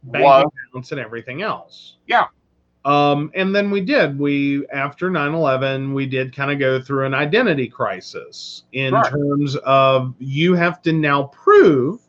Bank 0.05 0.25
Was 0.25 0.45
accounts 0.71 0.93
and 0.93 1.01
everything 1.01 1.43
else. 1.43 1.97
Yeah. 2.07 2.27
Um, 2.85 3.33
and 3.35 3.53
then 3.53 3.73
we 3.73 3.81
did. 3.81 4.17
We 4.17 4.65
after 4.69 5.11
9/11, 5.11 5.93
we 5.93 6.07
did 6.07 6.35
kind 6.35 6.53
of 6.53 6.61
go 6.61 6.81
through 6.81 7.07
an 7.07 7.15
identity 7.15 7.67
crisis 7.67 8.63
in 8.73 8.95
Right. 8.95 9.11
terms 9.11 9.57
of 9.65 10.15
you 10.21 10.55
have 10.55 10.81
to 10.83 10.93
now 10.93 11.25
prove 11.25 12.01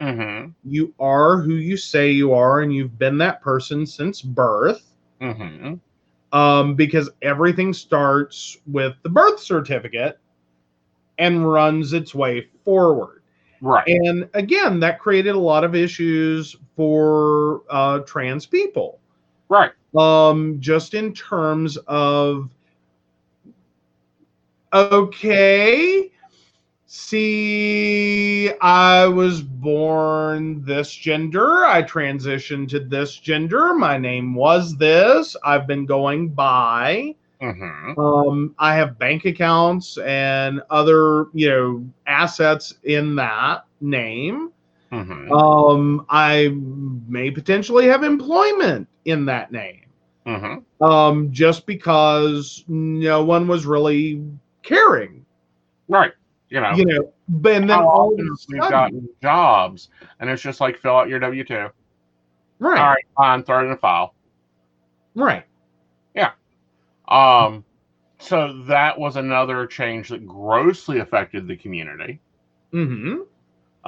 Mm-hmm. 0.00 0.50
you 0.64 0.94
are 0.98 1.38
who 1.40 1.54
you 1.54 1.76
say 1.76 2.10
you 2.10 2.32
are, 2.32 2.60
and 2.60 2.72
you've 2.74 2.98
been 2.98 3.18
that 3.18 3.40
person 3.42 3.86
since 3.86 4.22
birth. 4.22 4.94
Mm-hmm. 5.20 5.74
Um, 6.32 6.74
because 6.74 7.10
everything 7.22 7.72
starts 7.72 8.58
with 8.66 8.94
the 9.02 9.08
birth 9.08 9.40
certificate 9.40 10.18
and 11.18 11.50
runs 11.50 11.92
its 11.92 12.14
way 12.14 12.48
forward. 12.64 13.22
Right. 13.60 13.86
And 13.86 14.28
again, 14.34 14.80
that 14.80 14.98
created 15.00 15.34
a 15.34 15.38
lot 15.38 15.64
of 15.64 15.74
issues 15.74 16.56
for 16.76 17.62
uh, 17.70 18.00
trans 18.00 18.46
people. 18.46 19.00
right. 19.48 19.72
um 19.96 20.56
just 20.60 20.94
in 20.94 21.12
terms 21.12 21.76
of 21.88 22.50
okay 24.72 26.10
see 26.92 28.50
i 28.60 29.06
was 29.06 29.42
born 29.42 30.62
this 30.64 30.92
gender 30.92 31.64
i 31.64 31.82
transitioned 31.82 32.68
to 32.68 32.80
this 32.80 33.16
gender 33.16 33.74
my 33.74 33.96
name 33.96 34.34
was 34.34 34.76
this 34.76 35.36
i've 35.44 35.66
been 35.66 35.86
going 35.86 36.28
by 36.28 37.14
Mm-hmm. 37.40 37.94
um 37.98 38.54
i 38.58 38.74
have 38.74 38.98
bank 38.98 39.24
accounts 39.24 39.98
and 39.98 40.60
other 40.70 41.26
you 41.32 41.48
know 41.48 41.84
assets 42.06 42.74
in 42.84 43.14
that 43.16 43.64
name 43.80 44.50
Mm-hmm. 44.92 45.32
um 45.32 46.04
i 46.08 46.48
may 47.08 47.30
potentially 47.30 47.86
have 47.86 48.02
employment 48.04 48.88
in 49.04 49.26
that 49.26 49.52
name 49.52 49.82
Mm-hmm. 50.26 50.60
um, 50.80 51.30
just 51.32 51.66
because 51.66 52.64
no 52.68 53.24
one 53.24 53.46
was 53.48 53.66
really 53.66 54.22
caring, 54.62 55.24
Right. 55.88 56.12
You 56.50 56.60
know. 56.60 56.72
you 56.74 56.84
know. 56.84 57.12
But 57.28 57.52
and 57.54 57.70
then 57.70 57.78
all 57.78 58.12
of 58.12 58.18
a 58.18 58.36
sudden, 58.36 58.58
gotten 58.58 59.08
jobs 59.22 59.88
and 60.18 60.28
it's 60.28 60.42
just 60.42 60.60
like 60.60 60.78
fill 60.78 60.96
out 60.96 61.08
your 61.08 61.20
W 61.20 61.44
two. 61.44 61.54
right, 62.58 62.78
All 62.78 62.88
right, 62.88 63.04
fine, 63.16 63.42
throw 63.44 63.60
it 63.62 63.66
in 63.66 63.72
a 63.72 63.76
file. 63.76 64.14
right, 65.14 65.44
Yeah. 66.14 66.32
Um, 67.08 67.64
so 68.18 68.64
that 68.68 68.98
was 68.98 69.16
another 69.16 69.66
change 69.66 70.10
that 70.10 70.26
grossly 70.26 70.98
affected 70.98 71.48
the 71.48 71.56
community. 71.56 72.20
mm-hmm, 72.72 73.22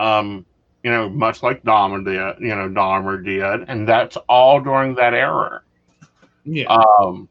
Um, 0.02 0.46
you 0.82 0.90
know, 0.90 1.08
much 1.08 1.42
like 1.42 1.62
Dahmer 1.62 2.04
did, 2.04 2.42
you 2.44 2.54
know, 2.54 2.68
Dahmer 2.68 3.24
did, 3.24 3.68
and 3.68 3.86
that's 3.86 4.16
all 4.28 4.60
during 4.60 4.94
that 4.96 5.14
era. 5.14 5.62
yeah, 6.44 6.66
Um, 6.66 7.28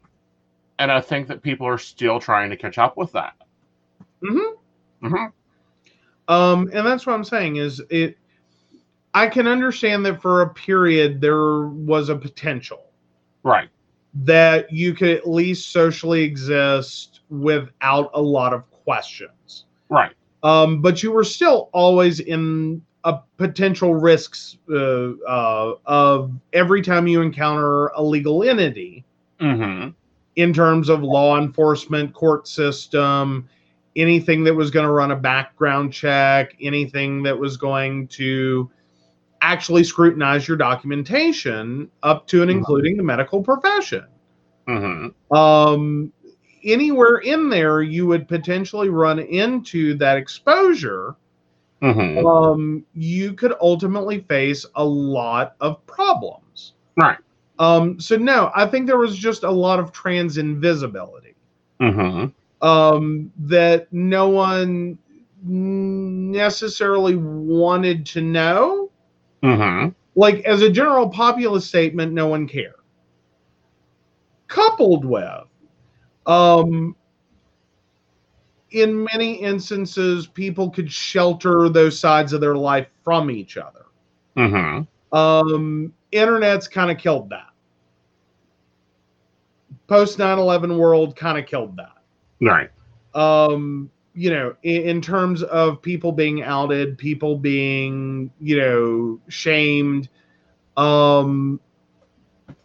and 0.79 0.91
I 0.91 1.01
think 1.01 1.27
that 1.27 1.41
people 1.41 1.67
are 1.67 1.77
still 1.77 2.19
trying 2.19 2.49
to 2.51 2.57
catch 2.57 2.77
up 2.77 2.97
with 2.97 3.11
that. 3.13 3.33
mm-hmm. 4.23 4.55
Mm-hmm. 5.03 6.33
Um, 6.33 6.69
and 6.73 6.85
that's 6.85 7.05
what 7.05 7.13
I'm 7.13 7.23
saying 7.23 7.57
is 7.57 7.81
it. 7.89 8.17
I 9.13 9.27
can 9.27 9.45
understand 9.45 10.05
that 10.05 10.21
for 10.21 10.41
a 10.41 10.49
period 10.53 11.19
there 11.19 11.67
was 11.67 12.07
a 12.09 12.15
potential 12.15 12.85
Right. 13.43 13.67
that 14.23 14.71
you 14.71 14.93
could 14.93 15.09
at 15.09 15.27
least 15.27 15.71
socially 15.73 16.23
exist 16.23 17.19
without 17.29 18.09
a 18.13 18.21
lot 18.21 18.53
of 18.53 18.69
questions. 18.71 19.65
Right. 19.89 20.11
um, 20.43 20.81
but 20.81 21.03
you 21.03 21.11
were 21.11 21.25
still 21.25 21.69
always 21.73 22.21
in 22.21 22.81
a 23.03 23.19
potential 23.37 23.95
risks 23.95 24.57
uh, 24.71 25.11
uh, 25.27 25.73
of 25.85 26.31
every 26.53 26.81
time 26.81 27.05
you 27.07 27.21
encounter 27.21 27.87
a 27.87 28.01
legal 28.01 28.43
entity 28.43 29.03
Mm-hmm. 29.41 29.89
in 30.37 30.53
terms 30.53 30.87
of 30.87 31.01
law 31.03 31.37
enforcement, 31.37 32.13
court 32.13 32.47
system, 32.47 33.49
anything 33.95 34.43
that 34.45 34.53
was 34.55 34.71
going 34.71 34.85
to 34.85 34.91
run 34.91 35.11
a 35.11 35.15
background 35.15 35.91
check, 35.93 36.55
anything 36.61 37.23
that 37.23 37.37
was 37.37 37.57
going 37.57 38.07
to 38.09 38.69
actually 39.41 39.83
scrutinize 39.83 40.47
your 40.47 40.57
documentation 40.57 41.89
up 42.03 42.27
to 42.27 42.41
and 42.41 42.51
Mhm. 42.51 42.55
including 42.57 42.97
the 42.97 43.03
medical 43.03 43.41
profession 43.41 44.05
Mm-hmm. 44.67 45.35
um, 45.35 46.11
anywhere 46.63 47.17
in 47.17 47.49
there 47.49 47.81
you 47.81 48.05
would 48.07 48.27
potentially 48.27 48.89
run 48.89 49.19
into 49.19 49.95
that 49.95 50.17
exposure 50.17 51.15
Mm-hmm. 51.81 52.25
um, 52.25 52.85
you 52.93 53.33
could 53.33 53.53
ultimately 53.59 54.19
face 54.19 54.65
a 54.75 54.83
lot 54.85 55.55
of 55.59 55.83
problems 55.87 56.73
Right. 56.95 57.17
um, 57.59 57.99
so 57.99 58.15
no 58.17 58.51
i 58.55 58.65
think 58.67 58.85
there 58.85 58.97
was 58.99 59.17
just 59.17 59.43
a 59.43 59.51
lot 59.51 59.79
of 59.79 59.91
trans 59.91 60.37
invisibility 60.37 61.35
Mm-hmm. 61.81 62.25
Um, 62.61 63.31
that 63.39 63.91
no 63.91 64.29
one 64.29 64.97
necessarily 65.43 67.15
wanted 67.15 68.05
to 68.07 68.21
know. 68.21 68.87
Mm-hmm. 69.43 69.89
like 70.13 70.41
as 70.41 70.61
a 70.61 70.69
general 70.69 71.09
populist 71.09 71.67
statement 71.67 72.13
no 72.13 72.27
one 72.27 72.47
cared. 72.47 72.75
Coupled 74.47 75.03
with 75.03 75.47
um 76.27 76.95
in 78.69 79.03
many 79.11 79.33
instances 79.41 80.27
people 80.27 80.69
could 80.69 80.91
shelter 80.91 81.69
those 81.69 81.97
sides 81.97 82.33
of 82.33 82.41
their 82.41 82.55
life 82.55 82.87
from 83.03 83.31
each 83.31 83.57
other. 83.57 83.85
Mm-hmm. 84.37 85.17
um 85.17 85.91
internet's 86.11 86.67
kind 86.67 86.91
of 86.91 86.99
killed 86.99 87.31
that. 87.31 87.49
Post 89.87 90.19
9-11 90.19 90.77
world 90.77 91.15
kind 91.15 91.39
of 91.39 91.47
killed 91.47 91.75
that 91.77 92.00
Right. 92.41 92.71
um 93.13 93.89
you 94.13 94.29
know 94.29 94.55
in, 94.63 94.81
in 94.83 95.01
terms 95.01 95.43
of 95.43 95.81
people 95.81 96.11
being 96.11 96.41
outed 96.43 96.97
people 96.97 97.37
being 97.37 98.31
you 98.39 98.57
know 98.59 99.19
shamed 99.29 100.09
um 100.77 101.59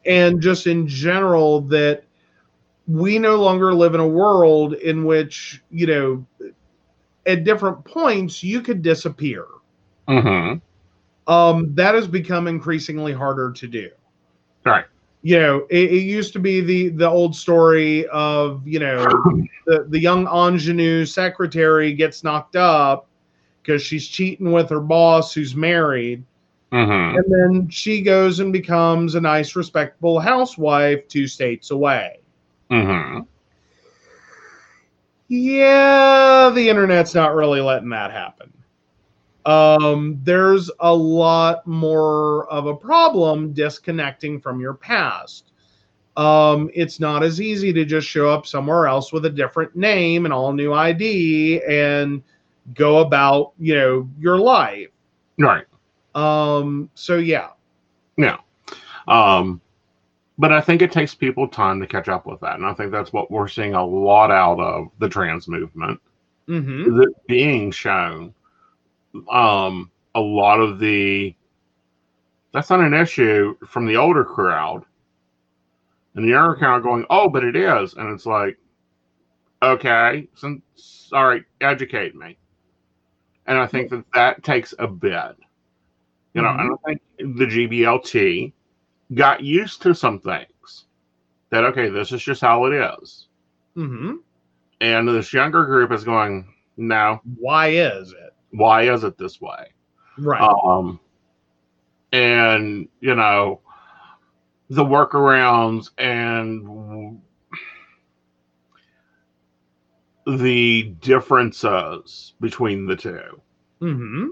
and 0.04 0.40
just 0.40 0.66
in 0.66 0.86
general 0.86 1.60
that 1.62 2.04
we 2.86 3.18
no 3.18 3.36
longer 3.36 3.74
live 3.74 3.94
in 3.94 4.00
a 4.00 4.06
world 4.08 4.74
in 4.74 5.04
which 5.04 5.62
you 5.70 5.86
know 5.86 6.26
at 7.26 7.44
different 7.44 7.84
points 7.84 8.42
you 8.42 8.60
could 8.60 8.82
disappear 8.82 9.44
Mm-hmm. 10.08 10.58
um 11.26 11.74
that 11.74 11.94
has 11.94 12.06
become 12.06 12.46
increasingly 12.46 13.12
harder 13.12 13.52
to 13.52 13.66
do 13.66 13.90
Right. 14.64 14.86
You 15.26 15.38
know 15.40 15.66
it, 15.70 15.90
it 15.92 16.02
used 16.04 16.32
to 16.32 16.38
be 16.38 16.60
the 16.60 16.88
the 16.90 17.08
old 17.08 17.34
story 17.34 18.06
of 18.08 18.66
you 18.66 18.78
know 18.78 19.04
the, 19.66 19.84
the 19.88 19.98
young 19.98 20.26
ingenue 20.28 21.04
secretary 21.04 21.92
gets 21.92 22.22
knocked 22.22 22.56
up 22.56 23.08
because 23.62 23.82
she's 23.82 24.06
cheating 24.06 24.52
with 24.52 24.70
her 24.70 24.80
boss 24.80 25.32
who's 25.34 25.54
married 25.56 26.24
Mm-hmm. 26.72 27.16
and 27.18 27.24
then 27.32 27.68
she 27.70 28.02
goes 28.02 28.40
and 28.40 28.52
becomes 28.52 29.14
a 29.14 29.20
nice 29.20 29.54
respectable 29.56 30.18
housewife 30.20 31.06
two 31.08 31.26
states 31.26 31.70
away 31.70 32.18
Mm-hmm. 32.70 33.20
yeah 35.28 36.50
the 36.54 36.68
internet's 36.68 37.14
not 37.14 37.34
really 37.34 37.60
letting 37.60 37.90
that 37.90 38.10
happen 38.12 38.52
um, 39.46 40.20
there's 40.24 40.70
a 40.80 40.94
lot 40.94 41.66
more 41.66 42.46
of 42.50 42.66
a 42.66 42.74
problem 42.76 43.52
disconnecting 43.52 44.40
from 44.40 44.60
your 44.60 44.74
past 44.74 45.52
um, 46.16 46.70
it's 46.74 47.00
not 47.00 47.22
as 47.22 47.40
easy 47.40 47.72
to 47.72 47.84
just 47.84 48.08
show 48.08 48.28
up 48.30 48.46
somewhere 48.46 48.86
else 48.86 49.12
with 49.12 49.24
a 49.26 49.30
different 49.30 49.74
name 49.76 50.24
and 50.26 50.34
all 50.34 50.52
new 50.52 50.72
id 50.72 51.62
and 51.68 52.22
go 52.74 52.98
about 52.98 53.52
you 53.58 53.74
know 53.74 54.08
your 54.18 54.38
life 54.38 54.88
Right. 55.38 55.64
um, 56.14 56.90
so 56.94 57.18
yeah 57.18 57.48
Yeah. 58.16 58.38
Um, 59.08 59.60
but 60.38 60.52
I 60.52 60.60
think 60.60 60.82
it 60.82 60.92
takes 60.92 61.14
people 61.14 61.48
time 61.48 61.80
to 61.80 61.86
catch 61.86 62.08
up 62.08 62.26
with 62.26 62.40
that. 62.40 62.56
And 62.56 62.66
I 62.66 62.74
think 62.74 62.90
that's 62.92 63.12
what 63.12 63.30
we're 63.30 63.48
seeing 63.48 63.74
a 63.74 63.84
lot 63.84 64.30
out 64.30 64.60
of 64.60 64.88
the 64.98 65.08
trans 65.08 65.48
movement. 65.48 66.00
hmm 66.46 66.82
Is 66.82 67.06
it 67.06 67.26
being 67.26 67.70
shown 67.70 68.34
um, 69.30 69.90
a 70.14 70.20
lot 70.20 70.60
of 70.60 70.78
the 70.78 71.34
that's 72.56 72.70
not 72.70 72.80
an 72.80 72.94
issue 72.94 73.54
from 73.68 73.84
the 73.84 73.96
older 73.96 74.24
crowd. 74.24 74.82
And 76.14 76.24
the 76.24 76.30
younger 76.30 76.56
crowd 76.56 76.82
going, 76.82 77.04
oh, 77.10 77.28
but 77.28 77.44
it 77.44 77.54
is. 77.54 77.92
And 77.92 78.10
it's 78.14 78.24
like, 78.24 78.56
okay, 79.62 80.26
since, 80.34 81.10
all 81.12 81.28
right, 81.28 81.42
educate 81.60 82.14
me. 82.14 82.38
And 83.46 83.58
I 83.58 83.66
think 83.66 83.90
that 83.90 84.04
that 84.14 84.42
takes 84.42 84.72
a 84.78 84.86
bit. 84.86 85.36
You 86.32 86.40
know, 86.40 86.48
and 86.48 86.72
I 86.72 86.76
think 86.86 87.02
the 87.18 87.44
GBLT 87.44 88.54
got 89.14 89.42
used 89.42 89.82
to 89.82 89.94
some 89.94 90.18
things 90.18 90.86
that, 91.50 91.64
okay, 91.64 91.90
this 91.90 92.10
is 92.10 92.22
just 92.22 92.40
how 92.40 92.64
it 92.64 92.72
is. 92.72 93.28
Mm-hmm. 93.76 94.14
And 94.80 95.08
this 95.08 95.34
younger 95.34 95.66
group 95.66 95.92
is 95.92 96.04
going, 96.04 96.54
no, 96.78 97.20
why 97.38 97.68
is 97.68 98.12
it 98.12 98.25
why 98.56 98.82
is 98.92 99.04
it 99.04 99.18
this 99.18 99.40
way? 99.40 99.72
right 100.18 100.40
Um, 100.40 100.98
and 102.12 102.88
you 103.00 103.14
know, 103.14 103.60
the 104.70 104.84
workarounds 104.84 105.90
and 105.98 107.20
the 110.26 110.82
differences 111.00 112.34
between 112.40 112.86
the 112.86 112.96
two 112.96 113.40
Mm-hmm. 113.80 114.28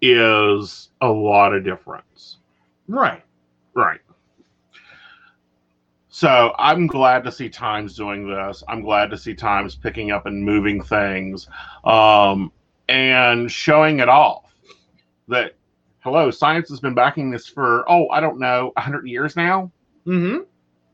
is 0.00 0.88
a 1.02 1.08
lot 1.08 1.54
of 1.54 1.64
difference. 1.64 2.38
Right. 2.88 3.22
Right. 3.74 4.00
So 6.08 6.54
I'm 6.58 6.86
glad 6.86 7.24
to 7.24 7.32
see 7.32 7.50
Times 7.50 7.94
doing 7.94 8.26
this. 8.26 8.64
I'm 8.68 8.80
glad 8.80 9.10
to 9.10 9.18
see 9.18 9.34
Times 9.34 9.74
picking 9.74 10.10
up 10.10 10.24
and 10.24 10.42
moving 10.42 10.82
things 10.82 11.46
um, 11.84 12.50
and 12.88 13.50
showing 13.50 14.00
it 14.00 14.08
off 14.08 14.54
that, 15.28 15.54
hello, 16.00 16.30
science 16.30 16.68
has 16.68 16.80
been 16.80 16.94
backing 16.94 17.30
this 17.30 17.46
for, 17.46 17.84
oh, 17.90 18.08
I 18.10 18.20
don't 18.20 18.38
know, 18.38 18.72
100 18.76 19.06
years 19.06 19.36
now. 19.36 19.70
Mm-hmm. 20.06 20.42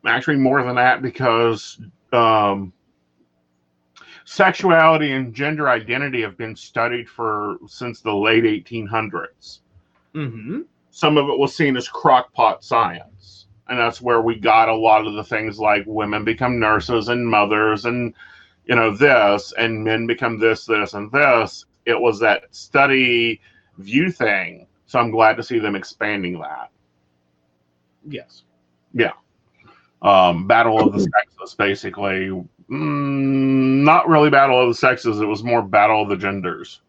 Actually, 0.07 0.39
more 0.39 0.63
than 0.63 0.75
that, 0.77 1.03
because 1.03 1.81
um, 2.13 2.73
sexuality 4.25 5.13
and 5.13 5.35
gender 5.35 5.69
identity 5.69 6.23
have 6.23 6.37
been 6.37 6.57
studied 6.57 7.09
for 7.09 7.59
since 7.67 8.01
the 8.01 8.15
late 8.15 8.45
1800s 8.45 9.61
Mm-hmm. 10.15 10.61
some 10.91 11.17
of 11.17 11.29
it 11.31 11.39
was 11.39 11.57
seen 11.57 11.75
as 11.75 11.89
crockpot 11.89 12.63
science. 12.63 13.47
And 13.69 13.79
that's 13.79 14.03
where 14.03 14.21
we 14.21 14.39
got 14.39 14.69
a 14.69 14.75
lot 14.75 15.07
of 15.07 15.15
the 15.15 15.25
things 15.25 15.59
like 15.59 15.85
women 15.87 16.23
become 16.23 16.61
nurses 16.61 17.09
and 17.09 17.27
mothers 17.27 17.87
and, 17.87 18.13
you 18.67 18.77
know, 18.77 18.95
this, 18.95 19.55
and 19.57 19.83
men 19.83 20.07
become 20.07 20.39
this, 20.39 20.67
this, 20.67 20.93
and 20.93 21.11
this. 21.11 21.65
It 21.87 22.01
was 22.01 22.19
that 22.21 22.45
study 22.55 23.41
view 23.79 24.11
thing. 24.11 24.67
So 24.87 24.99
I'm 24.99 25.11
glad 25.11 25.37
to 25.37 25.43
see 25.43 25.59
them 25.59 25.75
expanding 25.75 26.39
that. 26.41 26.71
Yes. 28.07 28.43
Yeah. 28.93 29.13
Um, 30.03 30.47
Battle 30.47 30.81
of 30.81 30.93
the 30.93 31.01
Sexes, 31.01 31.55
basically. 31.55 32.29
Mm, 32.71 33.83
not 33.85 34.09
really 34.09 34.31
Battle 34.31 34.61
of 34.61 34.69
the 34.69 34.75
Sexes, 34.75 35.21
it 35.21 35.27
was 35.27 35.43
more 35.43 35.63
Battle 35.63 36.03
of 36.03 36.09
the 36.09 36.17
Genders. 36.17 36.81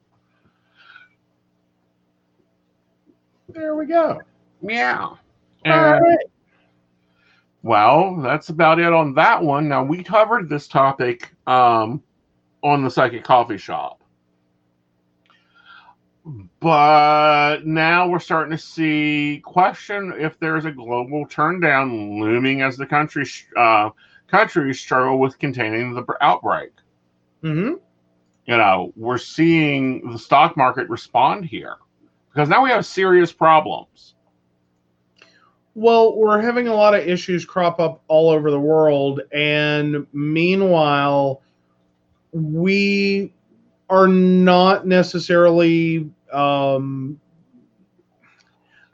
There 3.50 3.76
we 3.76 3.86
go. 3.86 4.20
Yeah. 4.62 5.00
All 5.02 5.20
And- 5.66 6.04
right. 6.04 6.18
Well, 7.62 8.18
that's 8.18 8.50
about 8.50 8.80
it 8.80 8.92
on 8.92 9.14
that 9.14 9.42
one. 9.42 9.70
Now 9.70 9.84
we 9.86 10.04
covered 10.04 10.50
this 10.50 10.68
topic 10.68 11.34
um, 11.48 12.04
on 12.62 12.84
the 12.84 12.90
Psychic 12.90 13.24
Coffee 13.24 13.58
Shop, 13.58 14.03
but 16.60 17.66
now 17.66 18.08
we're 18.08 18.20
starting 18.20 18.52
to 18.52 18.64
see 18.64 19.42
question 19.44 20.14
if 20.18 20.40
there's 20.40 20.66
a 20.66 20.72
global 20.72 21.28
turndown 21.28 22.20
looming 22.20 22.62
as 22.62 22.78
the 22.78 22.86
country 22.86 23.26
uh, 23.58 23.90
countries 24.28 24.80
struggle 24.80 25.20
with 25.20 25.38
containing 25.38 25.94
the 25.94 26.06
outbreak. 26.22 26.72
Mm-hmm. 27.44 27.74
You 28.46 28.58
know, 28.58 28.94
we're 28.96 29.18
seeing 29.18 30.12
the 30.12 30.20
stock 30.20 30.56
market 30.56 30.90
respond 30.90 31.46
here 31.46 31.76
because 32.32 32.50
now 32.50 32.64
we 32.64 32.70
have 32.70 32.86
serious 32.86 33.32
problems. 33.32 34.16
Well, 35.76 36.16
we're 36.16 36.42
having 36.42 36.68
a 36.68 36.74
lot 36.74 36.94
of 36.94 37.06
issues 37.08 37.46
crop 37.46 37.80
up 37.80 38.02
all 38.08 38.30
over 38.30 38.52
the 38.52 38.60
world, 38.60 39.22
and 39.32 40.06
meanwhile, 40.14 41.42
we 42.32 43.34
are 43.90 44.08
not 44.08 44.88
necessarily. 44.88 46.10
Um, 46.32 47.20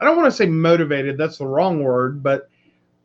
I 0.00 0.04
don't 0.04 0.16
want 0.16 0.26
to 0.26 0.36
say 0.36 0.46
motivated. 0.46 1.18
That's 1.18 1.38
the 1.38 1.46
wrong 1.46 1.82
word, 1.82 2.22
but 2.22 2.48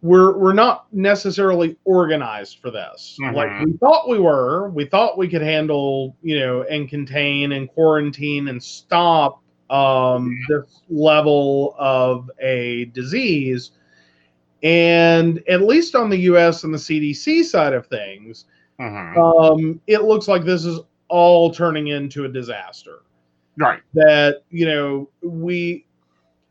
we're 0.01 0.37
we're 0.37 0.53
not 0.53 0.85
necessarily 0.93 1.77
organized 1.83 2.59
for 2.59 2.69
this. 2.71 3.17
Mhm. 3.21 3.33
Like 3.33 3.65
we 3.65 3.73
thought 3.73 4.07
we 4.07 4.19
were. 4.19 4.69
We 4.69 4.85
thought 4.85 5.17
we 5.17 5.27
could 5.27 5.41
handle, 5.41 6.15
you 6.21 6.39
know, 6.39 6.63
and 6.63 6.87
contain 6.89 7.53
and 7.53 7.67
quarantine 7.69 8.47
and 8.49 8.61
stop 8.61 9.41
um, 9.71 10.37
this 10.47 10.81
level 10.89 11.75
of 11.79 12.29
a 12.39 12.85
disease. 12.93 13.71
And 14.61 15.41
at 15.49 15.63
least 15.63 15.95
on 15.95 16.09
the 16.09 16.17
US 16.19 16.63
and 16.63 16.73
the 16.73 16.77
CDC 16.77 17.43
side 17.43 17.73
of 17.73 17.87
things, 17.87 18.45
Mhm. 18.79 19.17
um, 19.17 19.81
it 19.87 20.03
looks 20.03 20.27
like 20.27 20.43
this 20.43 20.65
is 20.65 20.79
all 21.15 21.49
turning 21.49 21.87
into 21.87 22.25
a 22.25 22.27
disaster. 22.27 23.03
Right. 23.57 23.79
That, 23.93 24.43
you 24.49 24.65
know, 24.65 25.09
we, 25.23 25.85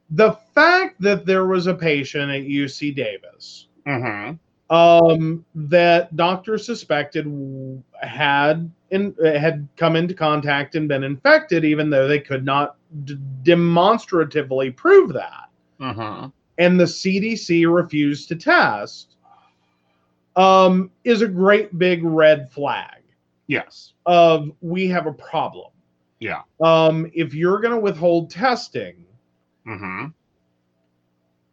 the 0.08 0.32
fact 0.54 0.98
that 1.02 1.26
there 1.26 1.46
was 1.46 1.66
a 1.66 1.74
patient 1.74 2.30
at 2.30 2.42
UC 2.42 2.96
Davis 2.96 3.68
hmm 3.86 4.32
um, 4.70 5.44
that 5.54 6.16
doctors 6.16 6.64
suspected 6.64 7.26
had 8.00 8.70
in, 8.90 9.14
had 9.22 9.68
come 9.76 9.94
into 9.94 10.14
contact 10.14 10.74
and 10.74 10.88
been 10.88 11.04
infected, 11.04 11.66
even 11.66 11.90
though 11.90 12.08
they 12.08 12.18
could 12.18 12.46
not 12.46 12.76
d- 13.04 13.18
demonstratively 13.42 14.70
prove 14.70 15.12
that, 15.12 15.50
hmm 15.78 16.28
and 16.56 16.80
the 16.80 16.84
CDC 16.84 17.70
refused 17.70 18.28
to 18.28 18.36
test, 18.36 19.16
um, 20.36 20.90
is 21.04 21.20
a 21.20 21.28
great 21.28 21.78
big 21.78 22.02
red 22.02 22.50
flag 22.50 23.03
Yes. 23.46 23.92
of 24.06 24.50
we 24.60 24.88
have 24.88 25.06
a 25.06 25.12
problem. 25.12 25.70
Yeah. 26.20 26.42
Um, 26.60 27.10
if 27.14 27.34
you're 27.34 27.60
going 27.60 27.74
to 27.74 27.80
withhold 27.80 28.30
testing 28.30 29.04
hmm 29.66 30.06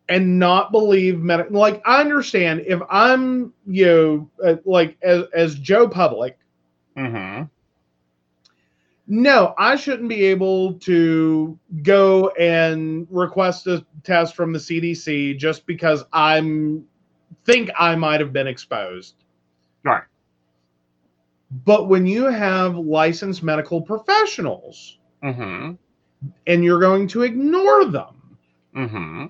and 0.09 0.39
not 0.39 0.71
believe 0.71 1.19
medical, 1.19 1.57
like 1.59 1.81
I 1.85 2.01
understand 2.01 2.63
if 2.67 2.79
I'm 2.89 3.53
you 3.65 3.85
know 3.85 4.29
uh, 4.49 4.55
like 4.65 4.97
as 5.01 5.23
as 5.33 5.55
Joe 5.55 5.87
Public, 5.87 6.37
Mm-hmm. 6.97 7.43
no, 9.07 9.53
I 9.57 9.75
shouldn't 9.75 10.09
be 10.09 10.25
able 10.25 10.73
to 10.79 11.57
go 11.83 12.29
and 12.29 13.07
request 13.09 13.67
a 13.67 13.85
test 14.03 14.35
from 14.35 14.53
the 14.53 14.59
CDC 14.59 15.37
just 15.37 15.65
because 15.65 16.03
I'm 16.13 16.85
think 17.45 17.69
I 17.77 17.95
might 17.95 18.19
have 18.19 18.33
been 18.33 18.47
exposed. 18.47 19.15
Right. 19.83 20.03
But 21.51 21.87
when 21.89 22.07
you 22.07 22.25
have 22.25 22.75
licensed 22.77 23.43
medical 23.43 23.81
professionals 23.81 24.97
hmm 25.21 25.73
and 26.47 26.63
you're 26.63 26.79
going 26.79 27.07
to 27.09 27.23
ignore 27.23 27.85
them, 27.85 28.37
hmm 28.73 29.25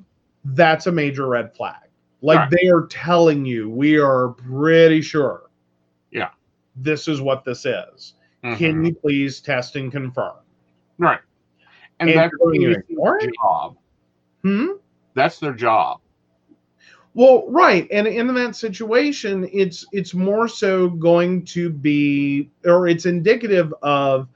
that's 0.45 0.88
a 0.88 0.91
major 0.91 1.27
red 1.27 1.56
flag. 1.56 1.89
Like 2.22 2.39
Right. 2.39 2.52
they 2.61 2.68
are 2.69 2.85
telling 2.88 3.45
you, 3.45 3.69
we 3.69 3.98
are 3.98 4.30
pretty 4.30 5.02
sure. 5.02 5.49
Yeah. 6.11 6.30
This 6.76 7.07
is 7.07 7.22
what 7.22 7.43
this 7.43 7.65
is. 7.65 8.14
Can 8.57 8.84
you 8.85 8.93
please 8.95 9.39
test 9.39 9.76
and 9.76 9.91
confirm? 9.91 10.38
Right. 10.98 11.19
And, 11.99 12.10
And 12.10 12.18
that's 12.19 12.31
you're 12.39 12.52
going 12.52 12.61
to 12.61 12.95
their 13.19 13.31
job. 13.43 13.77
Hmm? 14.43 14.68
That's 15.14 15.39
their 15.39 15.53
job. 15.53 15.99
Well, 17.13 17.45
right, 17.49 17.88
and 17.91 18.07
in 18.07 18.33
that 18.35 18.55
situation, 18.55 19.49
it's 19.51 19.85
it's 19.91 20.13
more 20.13 20.47
so 20.47 20.89
going 20.89 21.43
to 21.45 21.69
be, 21.69 22.49
or 22.65 22.88
it's 22.88 23.05
indicative 23.05 23.73
of 23.81 24.29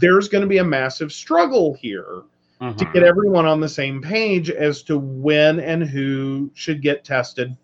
there's 0.00 0.28
going 0.28 0.40
to 0.42 0.48
be 0.48 0.58
a 0.58 0.64
massive 0.64 1.12
struggle 1.12 1.74
here 1.74 2.22
to 2.60 2.64
Mhm. 2.72 2.92
get 2.94 3.02
everyone 3.02 3.44
on 3.44 3.60
the 3.60 3.68
same 3.68 4.00
page 4.00 4.48
as 4.50 4.82
to 4.84 4.96
when 4.98 5.60
and 5.60 5.84
who 5.84 6.50
should 6.54 6.80
get 6.80 7.04
tested, 7.04 7.54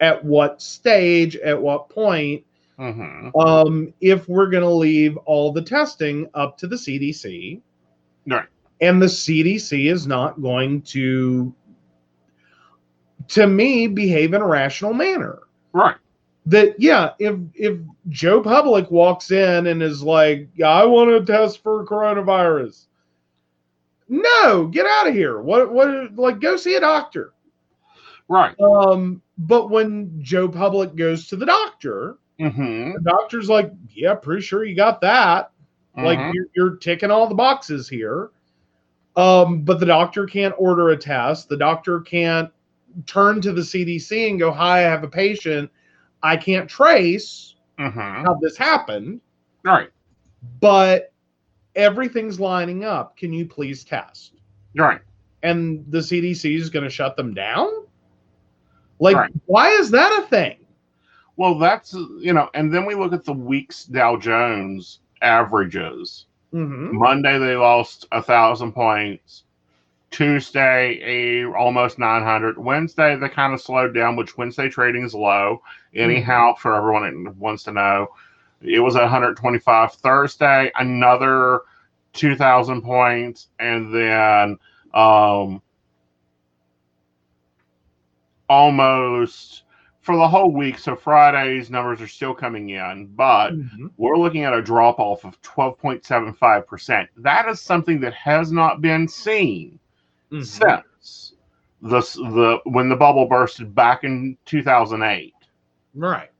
at 0.00 0.24
what 0.24 0.62
stage, 0.62 1.34
at 1.38 1.60
what 1.60 1.88
point. 1.88 2.44
Mhm. 2.78 3.32
Um, 3.36 3.92
if 4.00 4.28
we're 4.28 4.48
going 4.48 4.62
to 4.62 4.70
leave 4.70 5.16
all 5.24 5.50
the 5.50 5.62
testing 5.62 6.28
up 6.34 6.56
to 6.58 6.68
the 6.68 6.76
CDC, 6.78 7.60
Right. 8.28 8.46
and 8.80 9.02
the 9.02 9.08
CDC 9.08 9.88
is 9.88 10.06
not 10.06 10.40
going 10.40 10.82
to, 10.82 11.52
to 13.28 13.46
me, 13.46 13.86
behave 13.86 14.34
in 14.34 14.42
a 14.42 14.46
rational 14.46 14.92
manner. 14.94 15.40
Right. 15.72 15.96
That 16.46 16.76
yeah, 16.78 17.12
if 17.18 17.36
if 17.54 17.78
Joe 18.08 18.40
Public 18.40 18.90
walks 18.90 19.30
in 19.32 19.66
and 19.66 19.82
is 19.82 20.02
like, 20.02 20.48
yeah, 20.54 20.68
I 20.68 20.84
want 20.84 21.10
to 21.10 21.32
test 21.32 21.62
for 21.62 21.84
coronavirus. 21.84 22.86
No, 24.08 24.66
get 24.66 24.86
out 24.86 25.08
of 25.08 25.14
here. 25.14 25.40
What 25.40 25.72
what 25.72 26.14
like 26.16 26.40
go 26.40 26.56
see 26.56 26.76
a 26.76 26.80
doctor. 26.80 27.32
Right. 28.28 28.54
Um, 28.60 29.22
but 29.38 29.70
when 29.70 30.20
Joe 30.22 30.48
Public 30.48 30.94
goes 30.96 31.26
to 31.28 31.36
the 31.36 31.46
doctor, 31.46 32.18
hmm 32.38 32.92
the 32.92 33.00
doctor's 33.02 33.48
like, 33.48 33.72
yeah, 33.92 34.14
pretty 34.14 34.42
sure 34.42 34.64
you 34.64 34.76
got 34.76 35.00
that. 35.00 35.50
Like 35.96 36.18
Mhm. 36.18 36.34
you're, 36.34 36.46
you're 36.54 36.76
ticking 36.76 37.10
all 37.10 37.26
the 37.26 37.34
boxes 37.34 37.88
here. 37.88 38.30
Um, 39.16 39.62
but 39.62 39.80
the 39.80 39.86
doctor 39.86 40.26
can't 40.26 40.54
order 40.58 40.90
a 40.90 40.96
test. 40.96 41.48
The 41.48 41.56
doctor 41.56 42.00
can't 42.00 42.50
turn 43.04 43.40
to 43.42 43.52
the 43.52 43.62
CDC 43.62 44.30
and 44.30 44.38
go, 44.38 44.50
"Hi, 44.52 44.78
I 44.78 44.82
have 44.82 45.04
a 45.04 45.08
patient. 45.08 45.70
I 46.22 46.36
can't 46.36 46.68
trace 46.68 47.54
Mhm. 47.78 48.24
how 48.24 48.34
this 48.40 48.56
happened, 48.56 49.20
Right. 49.62 49.90
but 50.60 51.12
everything's 51.74 52.40
lining 52.40 52.84
up. 52.84 53.16
Can 53.16 53.32
you 53.32 53.46
please 53.46 53.84
test?" 53.84 54.32
Right. 54.74 55.00
And 55.42 55.84
the 55.90 56.02
CDC 56.02 56.54
is 56.56 56.70
going 56.70 56.84
to 56.84 56.90
shut 56.90 57.16
them 57.16 57.34
down. 57.34 57.68
Like, 58.98 59.16
Right. 59.16 59.32
why 59.44 59.68
is 59.70 59.90
that 59.90 60.22
a 60.22 60.26
thing? 60.26 60.56
Well, 61.36 61.58
that's 61.58 61.92
you 61.92 62.32
know, 62.32 62.48
and 62.54 62.72
then 62.72 62.86
we 62.86 62.94
look 62.94 63.12
at 63.12 63.24
the 63.24 63.32
week's 63.34 63.84
Dow 63.84 64.16
Jones 64.16 65.00
averages. 65.20 66.26
Mm-hmm. 66.54 66.96
Monday 66.96 67.38
they 67.38 67.56
lost 67.56 68.06
a 68.12 68.22
thousand 68.22 68.72
points. 68.72 69.44
Tuesday 70.10 71.00
a 71.02 71.44
almost 71.52 71.98
nine 71.98 72.22
hundred. 72.22 72.58
Wednesday 72.58 73.16
they 73.16 73.28
kind 73.28 73.52
of 73.52 73.60
slowed 73.60 73.94
down, 73.94 74.16
which 74.16 74.36
Wednesday 74.38 74.68
trading 74.68 75.04
is 75.04 75.14
low. 75.14 75.62
Anyhow, 75.94 76.54
for 76.54 76.74
everyone 76.74 77.24
that 77.24 77.36
wants 77.36 77.64
to 77.64 77.72
know, 77.72 78.08
it 78.62 78.80
was 78.80 78.94
125. 78.94 79.92
Thursday 79.94 80.70
another 80.76 81.60
two 82.12 82.34
thousand 82.36 82.82
points, 82.82 83.48
and 83.58 83.94
then 83.94 84.58
um 84.94 85.60
almost 88.48 89.64
for 90.00 90.16
the 90.16 90.28
whole 90.28 90.52
week. 90.52 90.78
So 90.78 90.94
Friday's 90.94 91.68
numbers 91.70 92.00
are 92.00 92.06
still 92.08 92.32
coming 92.34 92.70
in, 92.70 93.06
but 93.16 93.50
Mhm. 93.50 93.90
we're 93.96 94.16
looking 94.16 94.44
at 94.44 94.54
a 94.54 94.62
drop 94.62 95.00
off 95.00 95.24
of 95.24 95.40
12.75%. 95.42 97.08
That 97.16 97.48
is 97.48 97.60
something 97.60 98.00
that 98.00 98.14
has 98.14 98.52
not 98.52 98.80
been 98.80 99.08
seen 99.08 99.80
Mhm. 100.36 100.44
since 100.44 101.34
the, 101.82 102.00
the 102.00 102.60
when 102.64 102.88
the 102.88 102.96
bubble 102.96 103.26
bursted 103.26 103.74
back 103.74 104.04
in 104.04 104.36
2008. 104.44 105.34
Right. 105.94 106.30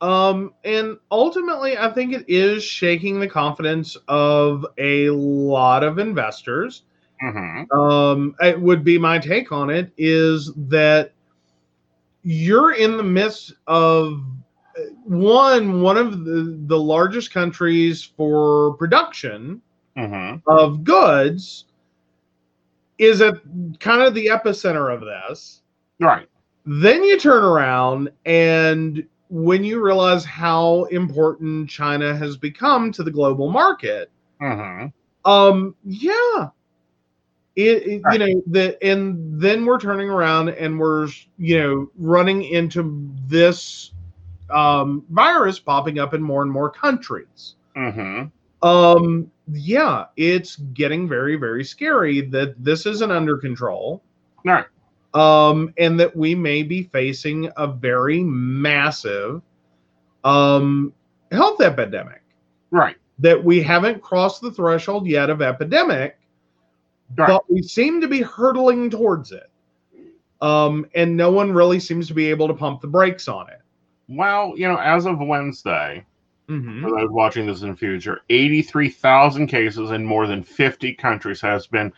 Um, 0.00 0.54
and 0.64 0.98
ultimately, 1.10 1.76
I 1.78 1.90
think 1.90 2.12
it 2.12 2.24
is 2.28 2.62
shaking 2.62 3.20
the 3.20 3.28
confidence 3.28 3.96
of 4.08 4.66
a 4.78 5.10
lot 5.10 5.82
of 5.82 5.98
investors. 5.98 6.82
hmm 7.20 7.64
Um, 7.72 8.34
it 8.40 8.60
would 8.60 8.84
be 8.84 8.98
my 8.98 9.18
take 9.18 9.52
on 9.52 9.70
it 9.70 9.92
is 9.96 10.52
that 10.68 11.12
you're 12.22 12.72
in 12.74 12.96
the 12.96 13.02
midst 13.02 13.54
of 13.66 14.22
uh, 14.76 14.82
one 15.04 15.80
one 15.82 15.96
of 15.96 16.24
the, 16.24 16.58
the 16.66 16.78
largest 16.78 17.32
countries 17.32 18.02
for 18.02 18.74
production 18.74 19.60
hmm 19.96 20.36
of 20.46 20.84
goods 20.84 21.64
is 22.98 23.20
at 23.20 23.34
kind 23.80 24.02
of 24.02 24.14
the 24.14 24.26
epicenter 24.26 24.92
of 24.92 25.00
this. 25.00 25.62
Right. 26.00 26.26
then 26.66 27.02
you 27.04 27.18
turn 27.18 27.44
around 27.44 28.10
and 28.24 29.06
when 29.30 29.64
you 29.64 29.82
realize 29.84 30.24
how 30.24 30.84
important 30.84 31.68
China 31.68 32.14
has 32.16 32.36
become 32.36 32.92
to 32.92 33.02
the 33.02 33.10
global 33.10 33.50
market, 33.50 34.10
hmm 34.40 34.86
um, 35.24 35.74
yeah, 35.84 36.48
it, 37.56 37.82
it- 37.86 38.02
you 38.12 38.18
know 38.18 38.42
the 38.48 38.76
and 38.84 39.40
then 39.40 39.64
we're 39.64 39.78
turning 39.78 40.08
around 40.10 40.48
and 40.50 40.78
we're 40.78 41.08
you 41.38 41.58
know 41.58 41.90
running 41.96 42.42
into 42.44 43.10
this 43.26 43.92
um, 44.50 45.04
virus 45.10 45.58
popping 45.58 45.98
up 45.98 46.14
in 46.14 46.22
more 46.22 46.42
and 46.42 46.50
more 46.50 46.70
countries. 46.70 47.56
hmm 47.74 48.24
Um, 48.64 49.30
yeah, 49.52 50.06
it's 50.16 50.56
getting 50.56 51.06
very 51.08 51.36
very 51.36 51.62
scary 51.64 52.22
that 52.22 52.54
this 52.62 52.86
isn't 52.86 53.10
under 53.12 53.36
control 53.36 54.02
Right. 54.44 54.64
um, 55.12 55.72
and 55.78 56.00
that 56.00 56.16
we 56.16 56.34
may 56.34 56.62
be 56.62 56.82
facing 56.84 57.50
a 57.56 57.66
very 57.66 58.24
massive 58.24 59.42
um, 60.24 60.92
health 61.30 61.60
epidemic. 61.60 62.22
Right. 62.70 62.96
That 63.18 63.42
we 63.42 63.62
haven't 63.62 64.02
crossed 64.02 64.40
the 64.40 64.50
threshold 64.50 65.06
yet 65.06 65.28
of 65.30 65.42
epidemic, 65.42 66.18
Right. 67.16 67.28
but 67.28 67.50
we 67.50 67.62
seem 67.62 68.00
to 68.00 68.08
be 68.08 68.22
hurtling 68.22 68.88
towards 68.90 69.30
it. 69.30 69.50
Um, 70.40 70.86
and 70.94 71.16
no 71.16 71.30
one 71.30 71.52
really 71.52 71.78
seems 71.80 72.08
to 72.08 72.14
be 72.14 72.28
able 72.30 72.48
to 72.48 72.54
pump 72.54 72.80
the 72.80 72.86
brakes 72.88 73.28
on 73.28 73.48
it. 73.50 73.60
Well, 74.08 74.54
you 74.56 74.66
know, 74.68 74.76
as 74.78 75.06
of 75.06 75.18
Wednesday, 75.20 76.04
Mhm. 76.48 76.82
for 76.82 76.90
those 76.90 77.10
watching 77.10 77.46
this 77.46 77.62
in 77.62 77.70
the 77.70 77.76
future, 77.76 78.20
83,000 78.30 79.46
cases 79.46 79.90
in 79.90 80.04
more 80.04 80.26
than 80.26 80.42
50 80.42 80.92
countries 80.94 81.40
has 81.40 81.66
been 81.66 81.92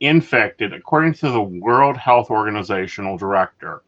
infected, 0.00 0.72
according 0.72 1.14
to 1.14 1.30
the 1.30 1.40
World 1.40 1.96
Health 1.96 2.30
Organizational 2.30 3.16
director. 3.18 3.82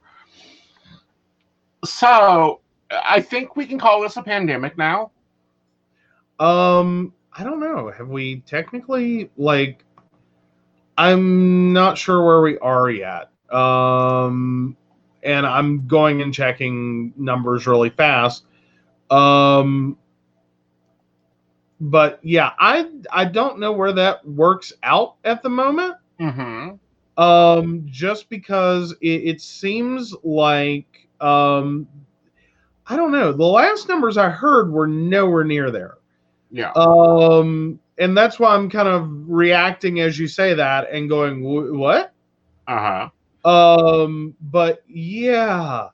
So, 1.85 2.61
I 2.91 3.21
think 3.21 3.57
we 3.57 3.67
can 3.67 3.79
call 3.79 4.01
this 4.01 4.17
a 4.17 4.23
pandemic 4.23 4.79
now. 4.79 5.11
Um, 6.39 7.13
I 7.33 7.45
don't 7.45 7.61
know. 7.61 7.91
Have 7.91 8.09
we 8.09 8.41
technically 8.41 9.31
like? 9.37 9.85
I'm 10.99 11.73
not 11.73 11.99
sure 11.99 12.25
where 12.25 12.41
we 12.41 12.59
are 12.59 12.91
yet. 12.91 13.31
Um, 13.53 14.77
and 15.23 15.47
I'm 15.47 15.87
going 15.87 16.23
and 16.23 16.33
checking 16.33 17.13
numbers 17.17 17.67
really 17.67 17.91
fast. 17.91 18.45
Um, 19.11 19.97
but 21.81 22.19
yeah, 22.23 22.53
I 22.59 22.91
I 23.13 23.25
don't 23.25 23.59
know 23.59 23.73
where 23.73 23.93
that 23.93 24.27
works 24.27 24.73
out 24.83 25.17
at 25.25 25.43
the 25.43 25.51
moment. 25.51 25.97
Mm-hmm. 26.21 27.23
Um, 27.23 27.83
just 27.87 28.29
because 28.29 28.93
it, 29.01 29.23
it 29.25 29.41
seems 29.41 30.15
like 30.23 31.09
um, 31.21 31.87
I 32.87 32.97
don't 32.97 33.13
know. 33.13 33.33
The 33.33 33.45
last 33.45 33.89
numbers 33.89 34.17
I 34.17 34.29
heard 34.29 34.71
were 34.71 34.87
nowhere 34.87 35.45
near 35.45 35.71
there. 35.71 35.99
Yeah. 36.51 36.73
Um, 36.77 37.81
and 37.99 38.17
that's 38.17 38.39
why 38.39 38.55
I'm 38.55 38.71
kind 38.71 38.89
of 38.89 39.09
reacting 39.29 40.01
as 40.01 40.19
you 40.19 40.29
say 40.29 40.55
that 40.55 40.91
and 40.91 41.09
going, 41.09 41.43
what? 41.43 42.13
Uh 42.69 43.09
huh. 43.45 43.49
Um, 43.49 44.35
but 44.41 44.83
yeah, 44.89 45.89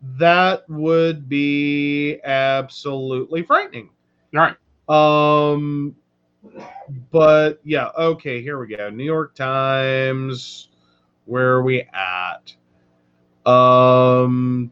that 0.00 0.68
would 0.68 1.28
be 1.28 2.20
absolutely 2.24 3.42
frightening. 3.42 3.90
Right. 4.32 4.56
Um, 4.88 5.96
but 7.10 7.60
yeah, 7.64 7.90
okay, 7.98 8.42
here 8.42 8.58
we 8.58 8.74
go. 8.74 8.90
New 8.90 9.04
York 9.04 9.34
Times, 9.34 10.68
where 11.24 11.54
are 11.54 11.62
we 11.62 11.82
at? 11.82 12.54
Um, 13.44 14.70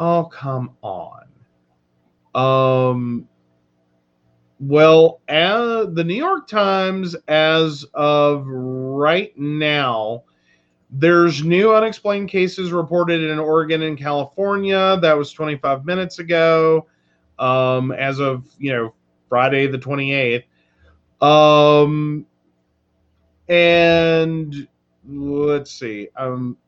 oh, 0.00 0.24
come 0.24 0.76
on. 0.82 1.26
Um, 2.34 3.28
well, 4.58 5.20
uh, 5.28 5.86
the 5.86 6.04
New 6.04 6.14
York 6.14 6.46
Times, 6.46 7.14
as 7.28 7.84
of 7.94 8.46
right 8.46 9.36
now, 9.36 10.24
there's 10.92 11.42
new 11.42 11.74
unexplained 11.74 12.28
cases 12.28 12.70
reported 12.70 13.22
in 13.22 13.38
Oregon 13.38 13.82
and 13.82 13.96
California. 13.96 14.98
That 15.00 15.16
was 15.16 15.32
25 15.32 15.86
minutes 15.86 16.18
ago. 16.18 16.86
Um, 17.38 17.92
as 17.92 18.20
of 18.20 18.44
you 18.58 18.72
know 18.72 18.94
Friday 19.28 19.66
the 19.66 19.78
28th. 19.78 20.44
Um, 21.22 22.26
and 23.48 24.68
let's 25.08 25.72
see. 25.72 26.08
Um, 26.14 26.58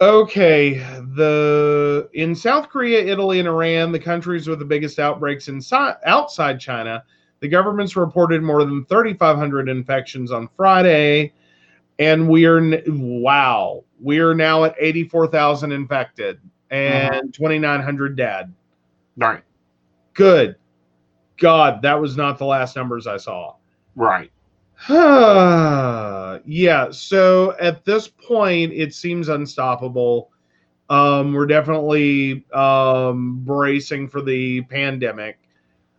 okay, 0.00 0.74
the 1.14 2.08
in 2.14 2.36
South 2.36 2.68
Korea, 2.68 3.04
Italy, 3.04 3.40
and 3.40 3.48
Iran, 3.48 3.90
the 3.90 3.98
countries 3.98 4.46
with 4.46 4.60
the 4.60 4.64
biggest 4.64 5.00
outbreaks 5.00 5.48
inside 5.48 5.96
outside 6.06 6.60
China, 6.60 7.02
the 7.42 7.48
governments 7.48 7.96
reported 7.96 8.40
more 8.40 8.64
than 8.64 8.84
3,500 8.84 9.68
infections 9.68 10.30
on 10.30 10.48
Friday, 10.56 11.32
and 11.98 12.28
we 12.28 12.46
are 12.46 12.80
wow, 12.86 13.82
we 14.00 14.20
are 14.20 14.32
now 14.32 14.62
at 14.62 14.76
84,000 14.78 15.72
infected 15.72 16.38
and 16.70 17.34
2,900 17.34 18.16
dead. 18.16 18.54
Right. 19.16 19.42
Good 20.14 20.54
God, 21.36 21.82
that 21.82 22.00
was 22.00 22.16
not 22.16 22.38
the 22.38 22.46
last 22.46 22.76
numbers 22.76 23.08
I 23.08 23.16
saw. 23.16 23.56
Right. 23.96 24.30
yeah, 24.88 26.38
so 26.92 27.56
at 27.58 27.84
this 27.84 28.06
point, 28.06 28.72
it 28.72 28.94
seems 28.94 29.28
unstoppable. 29.28 30.30
Um, 30.88 31.32
we're 31.32 31.46
definitely 31.46 32.44
um, 32.52 33.40
bracing 33.44 34.08
for 34.08 34.22
the 34.22 34.60
pandemic. 34.62 35.40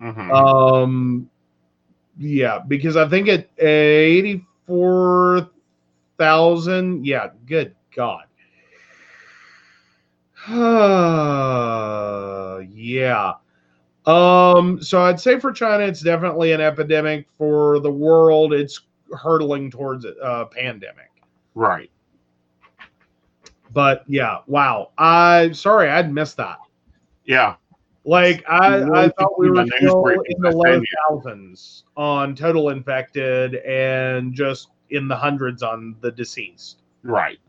Mm-hmm. 0.02 0.32
Um, 0.32 1.30
yeah, 2.18 2.60
because 2.68 2.96
I 2.96 3.08
think 3.08 3.28
at 3.28 3.50
eighty-four 3.64 5.50
thousand, 6.18 7.06
yeah, 7.06 7.30
good 7.46 7.76
God. 7.96 8.26
yeah. 12.70 13.34
Um, 14.06 14.82
so 14.82 15.02
I'd 15.02 15.20
say 15.20 15.40
for 15.40 15.54
China, 15.54 15.86
it's 15.86 16.02
definitely 16.02 16.52
an 16.52 16.60
epidemic. 16.62 17.28
For 17.38 17.80
the 17.80 17.92
world, 17.92 18.54
it's 18.54 18.82
hurtling 19.18 19.72
towards 19.72 20.06
a 20.06 20.48
pandemic. 20.52 21.12
right. 21.56 21.90
But 23.72 24.04
yeah, 24.08 24.40
wow. 24.46 24.92
I 25.00 25.52
sorry, 25.54 25.90
I'd 25.90 26.14
missed 26.14 26.38
that. 26.38 26.58
Yeah. 27.26 27.56
Like 28.06 28.44
I, 28.50 28.84
I 29.06 29.10
thought 29.10 29.40
we 29.40 29.50
were 29.50 29.66
still 29.78 30.06
in 30.26 30.42
the 30.42 30.52
low 30.52 30.82
thousands 31.10 31.86
on 31.96 32.36
total 32.36 32.70
infected 32.70 33.56
and 33.56 34.34
just 34.34 34.70
in 34.90 35.08
the 35.08 35.16
hundreds 35.16 35.64
on 35.64 35.96
the 36.02 36.12
deceased. 36.12 36.82
Right. 37.04 37.40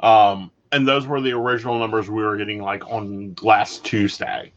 Um, 0.00 0.52
and 0.70 0.86
those 0.86 1.06
were 1.06 1.20
the 1.20 1.32
original 1.32 1.78
numbers 1.78 2.08
we 2.08 2.22
were 2.22 2.36
getting 2.36 2.62
like 2.62 2.86
on 2.88 3.34
last 3.42 3.84
Tuesday. 3.84 4.52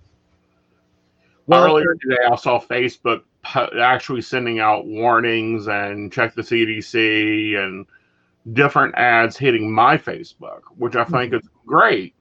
Well, 1.48 1.66
Earlier 1.66 1.96
today, 2.00 2.24
I 2.32 2.36
saw 2.36 2.60
Facebook 2.62 3.24
actually 3.80 4.22
sending 4.22 4.60
out 4.60 4.86
warnings 4.86 5.68
and 5.68 6.12
check 6.12 6.36
the 6.36 6.44
CDC 6.44 7.58
and 7.58 7.88
different 8.54 8.94
ads 8.96 9.36
hitting 9.36 9.72
my 9.72 9.98
Facebook, 9.98 10.62
which 10.78 10.96
I 10.96 11.06
think 11.06 11.34
is 11.34 11.42
great 11.66 12.14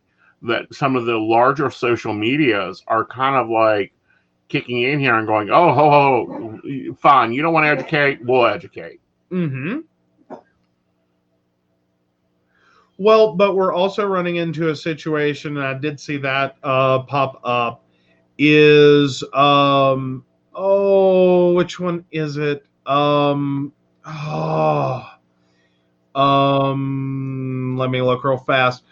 that 0.42 0.72
some 0.72 0.96
of 0.96 1.04
the 1.04 1.16
larger 1.16 1.70
social 1.70 2.12
medias 2.12 2.82
are 2.86 3.04
kind 3.04 3.36
of 3.36 3.48
like 3.48 3.92
kicking 4.48 4.82
in 4.82 5.00
here 5.00 5.16
and 5.16 5.26
going, 5.26 5.50
oh, 5.50 5.72
ho, 5.72 5.90
ho, 5.90 6.94
fine. 6.96 7.32
You 7.32 7.42
don't 7.42 7.52
want 7.52 7.64
to 7.64 7.70
educate? 7.70 8.24
We'll 8.24 8.46
educate. 8.46 9.00
Mm-hmm. 9.30 9.78
Well, 12.98 13.36
but 13.36 13.54
we're 13.54 13.74
also 13.74 14.06
running 14.06 14.36
into 14.36 14.70
a 14.70 14.76
situation, 14.76 15.56
and 15.56 15.66
I 15.66 15.74
did 15.74 16.00
see 16.00 16.16
that 16.18 16.56
uh, 16.62 17.00
pop 17.00 17.40
up. 17.44 17.84
Is 18.40 19.24
um 19.32 20.24
oh, 20.54 21.52
which 21.54 21.80
one 21.80 22.04
is 22.12 22.36
it? 22.36 22.64
Um 22.86 23.72
oh, 24.04 25.04
um, 26.18 27.76
let 27.78 27.90
me 27.90 28.02
look 28.02 28.24
real 28.24 28.38
fast. 28.38 28.82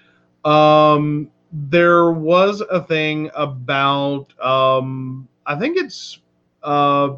Um, 0.44 1.31
there 1.57 2.11
was 2.11 2.61
a 2.61 2.83
thing 2.83 3.31
about 3.35 4.27
um, 4.41 5.27
I 5.47 5.57
think 5.57 5.78
it's 5.78 6.19
uh, 6.62 7.16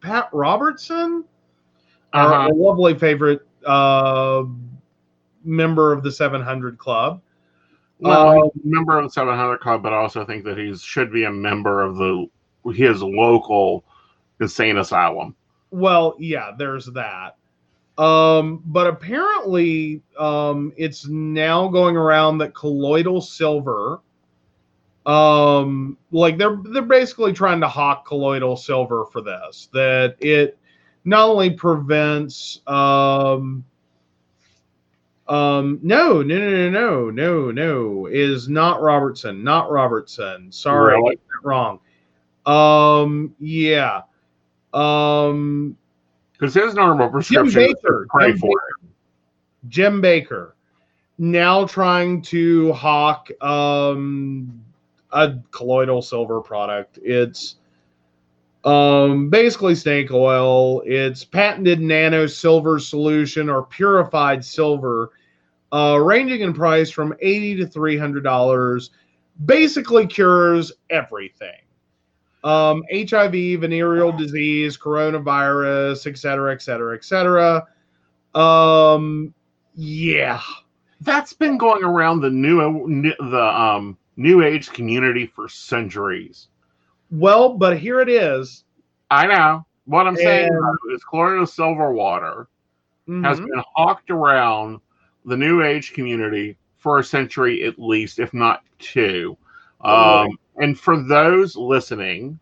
Pat 0.00 0.28
Robertson 0.32 1.24
our, 2.12 2.32
Uh-huh. 2.34 2.48
a 2.50 2.54
lovely 2.54 2.94
favorite 2.94 3.46
uh, 3.66 4.44
member 5.44 5.92
of 5.92 6.02
the 6.02 6.12
700 6.12 6.78
Club. 6.78 7.20
Well, 8.00 8.44
Um, 8.44 8.50
member 8.64 8.96
of 8.96 9.04
the 9.04 9.10
700 9.10 9.58
Club, 9.58 9.82
but 9.82 9.92
I 9.92 9.96
also 9.96 10.24
think 10.24 10.44
that 10.44 10.56
he 10.56 10.74
should 10.76 11.12
be 11.12 11.24
a 11.24 11.32
member 11.32 11.82
of 11.82 11.96
the 11.96 12.26
his 12.72 13.02
local 13.02 13.84
insane 14.40 14.76
asylum. 14.76 15.34
Well, 15.70 16.14
yeah, 16.18 16.52
there's 16.56 16.86
that. 16.86 17.36
Um, 17.98 18.62
but 18.66 18.86
apparently, 18.86 20.02
um, 20.18 20.72
it's 20.76 21.08
now 21.08 21.66
going 21.66 21.96
around 21.96 22.38
that 22.38 22.54
colloidal 22.54 23.20
silver, 23.20 24.00
um, 25.04 25.98
like 26.12 26.38
they're 26.38 26.58
they're 26.64 26.82
basically 26.82 27.32
trying 27.32 27.60
to 27.60 27.68
hawk 27.68 28.06
colloidal 28.06 28.56
silver 28.56 29.04
for 29.06 29.20
this. 29.20 29.68
That 29.72 30.14
it 30.20 30.56
not 31.04 31.28
only 31.28 31.50
prevents, 31.50 32.60
um, 32.68 33.64
um, 35.26 35.80
no, 35.82 36.22
no, 36.22 36.38
no, 36.38 36.70
no, 36.70 36.70
no, 36.70 37.10
no, 37.10 37.50
no, 37.50 38.06
is 38.06 38.48
not 38.48 38.80
Robertson, 38.80 39.42
not 39.42 39.70
Robertson. 39.72 40.52
Sorry, 40.52 40.94
Really? 40.96 41.18
wrong. 41.42 41.80
Um, 42.46 43.34
yeah. 43.40 44.02
Um, 44.72 45.76
Because 46.38 46.54
his 46.54 46.74
normal 46.74 47.06
Jim 47.06 47.12
prescription 47.12 47.62
is 47.62 47.74
Bakker. 47.74 48.06
pray 48.08 48.30
Jim 48.30 48.38
for 48.38 48.50
it. 48.50 48.88
Jim 49.68 50.02
Bakker 50.02 50.52
now 51.18 51.66
trying 51.66 52.22
to 52.22 52.72
hawk 52.72 53.28
um, 53.42 54.64
a 55.10 55.34
colloidal 55.50 56.00
silver 56.00 56.40
product. 56.40 56.98
It's 57.02 57.56
um, 58.64 59.28
basically 59.28 59.74
snake 59.74 60.12
oil. 60.12 60.82
It's 60.86 61.24
patented 61.24 61.80
nano 61.80 62.26
silver 62.26 62.78
solution 62.78 63.50
or 63.50 63.64
purified 63.64 64.44
silver, 64.44 65.10
uh, 65.72 65.98
ranging 66.00 66.42
in 66.42 66.52
price 66.54 66.90
from 66.90 67.14
eighty 67.20 67.56
to 67.56 67.66
three 67.66 67.96
hundred 67.96 68.22
dollars. 68.22 68.90
Basically 69.44 70.06
cures 70.06 70.72
everything. 70.90 71.60
Um, 72.44 72.84
HIV, 72.92 73.60
venereal 73.60 74.12
disease, 74.12 74.78
coronavirus, 74.78 76.06
et 76.06 76.16
cetera, 76.18 76.52
et 76.52 76.62
cetera, 76.62 76.94
et 76.94 77.04
cetera. 77.04 77.66
Um, 78.34 79.34
yeah. 79.74 80.40
That's 81.00 81.32
been 81.32 81.58
going 81.58 81.84
around 81.84 82.20
the 82.20 82.30
new 82.30 83.14
the 83.18 83.42
um 83.42 83.96
new 84.16 84.42
age 84.42 84.70
community 84.70 85.26
for 85.26 85.48
centuries. 85.48 86.48
Well, 87.10 87.56
but 87.56 87.78
here 87.78 88.00
it 88.00 88.08
is. 88.08 88.64
I 89.10 89.26
know. 89.26 89.64
What 89.86 90.06
I'm 90.06 90.16
saying 90.16 90.48
And- 90.48 90.56
though, 90.56 90.94
is 90.94 91.02
colloidal 91.04 91.46
silver 91.46 91.92
water 91.92 92.48
has 93.22 93.40
been 93.40 93.62
hawked 93.74 94.10
around 94.10 94.80
the 95.24 95.36
new 95.36 95.62
age 95.62 95.94
community 95.94 96.58
for 96.76 96.98
a 96.98 97.04
century 97.04 97.64
at 97.64 97.78
least, 97.78 98.18
if 98.18 98.34
not 98.34 98.64
two. 98.78 99.36
Um, 99.80 100.38
and 100.56 100.78
for 100.78 101.02
those 101.02 101.56
listening, 101.56 102.38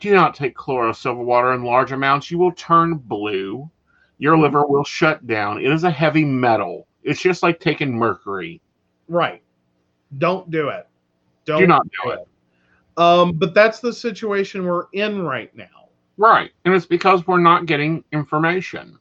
do 0.00 0.14
not 0.14 0.34
take 0.34 0.56
colloidal 0.56 0.94
silver 0.94 1.22
water 1.22 1.54
in 1.54 1.62
large 1.62 1.92
amounts. 1.92 2.30
You 2.30 2.38
will 2.38 2.52
turn 2.52 2.94
blue. 2.94 3.70
Your 4.18 4.36
liver 4.36 4.66
will 4.66 4.84
shut 4.84 5.26
down. 5.26 5.58
It 5.58 5.72
is 5.72 5.84
a 5.84 5.90
heavy 5.90 6.24
metal. 6.24 6.86
It's 7.02 7.20
just 7.20 7.42
like 7.42 7.58
taking 7.58 7.96
mercury. 7.96 8.60
Right. 9.08 9.42
Don't 10.18 10.50
do 10.50 10.68
it. 10.68 10.86
Don't 11.44 11.60
Do 11.60 11.66
not 11.66 11.82
do 12.02 12.10
it. 12.10 12.28
Um, 12.96 13.32
but 13.32 13.54
that's 13.54 13.80
the 13.80 13.92
situation 13.92 14.64
we're 14.64 14.86
in 14.92 15.22
right 15.22 15.54
now. 15.56 15.88
Right. 16.16 16.50
And 16.64 16.74
it's 16.74 16.86
because 16.86 17.26
we're 17.26 17.40
not 17.40 17.66
getting 17.66 18.04
information. 18.12 18.98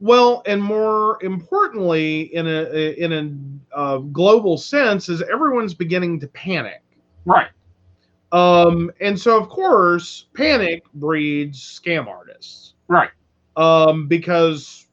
Well, 0.00 0.42
and 0.46 0.62
more 0.62 1.18
importantly, 1.22 2.34
in 2.34 2.46
a 2.46 2.62
in 2.98 3.12
a 3.72 3.76
uh, 3.78 3.98
global 3.98 4.56
sense, 4.56 5.08
is 5.08 5.22
everyone's 5.22 5.74
beginning 5.74 6.18
to 6.20 6.26
panic. 6.28 6.82
Right. 7.26 7.48
Um, 8.32 8.90
and 9.00 9.18
so 9.18 9.38
of 9.38 9.48
course, 9.48 10.26
panic 10.34 10.82
breeds 10.94 11.60
scam 11.60 12.06
artists. 12.06 12.74
Right. 12.88 13.10
Um, 13.56 14.08
because 14.08 14.86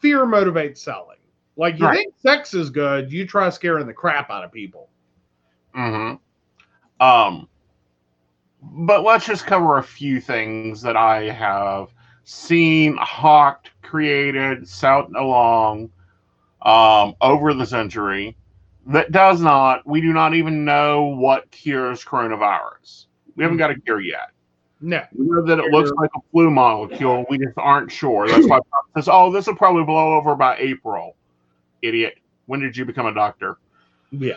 fear 0.00 0.24
motivates 0.26 0.78
selling. 0.78 1.18
Like 1.56 1.78
you 1.78 1.86
Right. 1.86 1.96
think 1.96 2.14
sex 2.18 2.54
is 2.54 2.70
good, 2.70 3.12
you 3.12 3.26
try 3.26 3.48
scaring 3.50 3.86
the 3.86 3.92
crap 3.92 4.30
out 4.30 4.44
of 4.44 4.52
people. 4.52 4.88
hmm 5.74 6.14
Um, 7.00 7.48
but 8.62 9.02
let's 9.02 9.26
just 9.26 9.46
cover 9.46 9.78
a 9.78 9.82
few 9.82 10.20
things 10.20 10.82
that 10.82 10.96
I 10.96 11.24
have 11.30 11.94
seen 12.24 12.96
hawked, 12.96 13.70
created, 13.82 14.68
sent 14.68 15.16
along 15.16 15.90
um, 16.62 17.14
over 17.20 17.54
the 17.54 17.66
century 17.66 18.36
that 18.86 19.12
does 19.12 19.40
not, 19.40 19.86
we 19.86 20.00
do 20.00 20.12
not 20.12 20.34
even 20.34 20.64
know 20.64 21.04
what 21.04 21.50
cures 21.50 22.04
coronavirus. 22.04 23.06
We 23.36 23.44
haven't 23.44 23.58
got 23.58 23.70
a 23.70 23.80
cure 23.80 24.00
yet. 24.00 24.30
No. 24.80 25.02
We 25.14 25.26
know 25.26 25.42
that 25.42 25.60
it 25.60 25.70
looks 25.70 25.92
like 25.92 26.10
a 26.16 26.20
flu 26.32 26.50
molecule. 26.50 27.24
We 27.30 27.38
just 27.38 27.56
aren't 27.56 27.92
sure. 27.92 28.26
That's 28.26 28.48
why 28.48 28.58
says, 28.96 29.08
oh, 29.08 29.32
this 29.32 29.46
will 29.46 29.54
probably 29.54 29.84
blow 29.84 30.14
over 30.14 30.34
by 30.34 30.56
April. 30.58 31.14
Idiot. 31.82 32.18
When 32.46 32.60
did 32.60 32.76
you 32.76 32.84
become 32.84 33.06
a 33.06 33.14
doctor? 33.14 33.58
Yeah. 34.10 34.34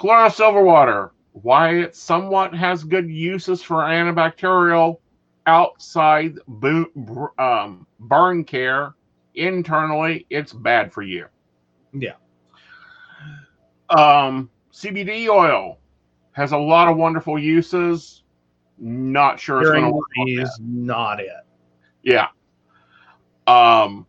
Chloro 0.00 0.32
silver 0.32 0.62
water. 0.62 1.12
Why 1.32 1.76
it 1.76 1.94
somewhat 1.94 2.52
has 2.54 2.82
good 2.82 3.08
uses 3.08 3.62
for 3.62 3.76
antibacterial 3.76 4.98
outside 5.50 6.36
um, 7.38 7.86
burn 7.98 8.44
care. 8.44 8.94
Internally, 9.34 10.26
it's 10.30 10.52
bad 10.52 10.92
for 10.92 11.02
you. 11.02 11.26
Yeah. 11.92 12.14
Um, 13.90 14.50
CBD 14.72 15.28
oil 15.28 15.78
has 16.32 16.52
a 16.52 16.58
lot 16.58 16.88
of 16.88 16.96
wonderful 16.96 17.38
uses. 17.38 18.22
Not 18.78 19.38
sure 19.38 19.60
it's 19.60 19.70
going 19.70 19.82
to 19.82 19.86
Hearing 19.86 19.94
work. 19.94 20.04
on 20.18 20.34
that. 20.36 20.42
is 20.42 20.58
not 20.60 21.20
it. 21.20 21.30
Yeah. 22.02 22.28
Um, 23.46 24.06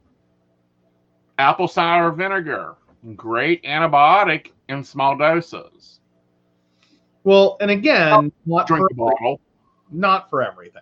apple 1.38 1.68
cider 1.68 2.12
vinegar, 2.12 2.76
great 3.16 3.64
antibiotic 3.64 4.52
in 4.70 4.84
small 4.84 5.18
doses. 5.18 6.00
Well, 7.24 7.58
and 7.62 7.70
again, 7.70 8.32
not 8.46 8.68
Drink 8.68 8.82
for, 8.82 8.94
a 8.94 8.96
bottle, 8.96 9.42
not 9.92 10.30
for 10.30 10.42
everything. 10.42 10.82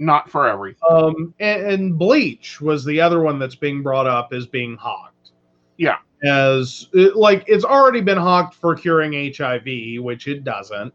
Not 0.00 0.28
for 0.30 0.48
everything. 0.48 0.80
Um, 0.90 1.34
and, 1.38 1.62
and 1.66 1.98
bleach 1.98 2.60
was 2.60 2.84
the 2.84 3.00
other 3.00 3.20
one 3.20 3.38
that's 3.38 3.54
being 3.54 3.82
brought 3.82 4.06
up 4.06 4.32
as 4.32 4.46
being 4.46 4.76
hawked. 4.76 5.32
Yeah. 5.76 5.98
As 6.24 6.88
it, 6.92 7.16
like 7.16 7.44
it's 7.46 7.64
already 7.64 8.00
been 8.00 8.18
hawked 8.18 8.54
for 8.54 8.74
curing 8.74 9.32
HIV, 9.36 10.02
which 10.02 10.26
it 10.26 10.42
doesn't. 10.42 10.92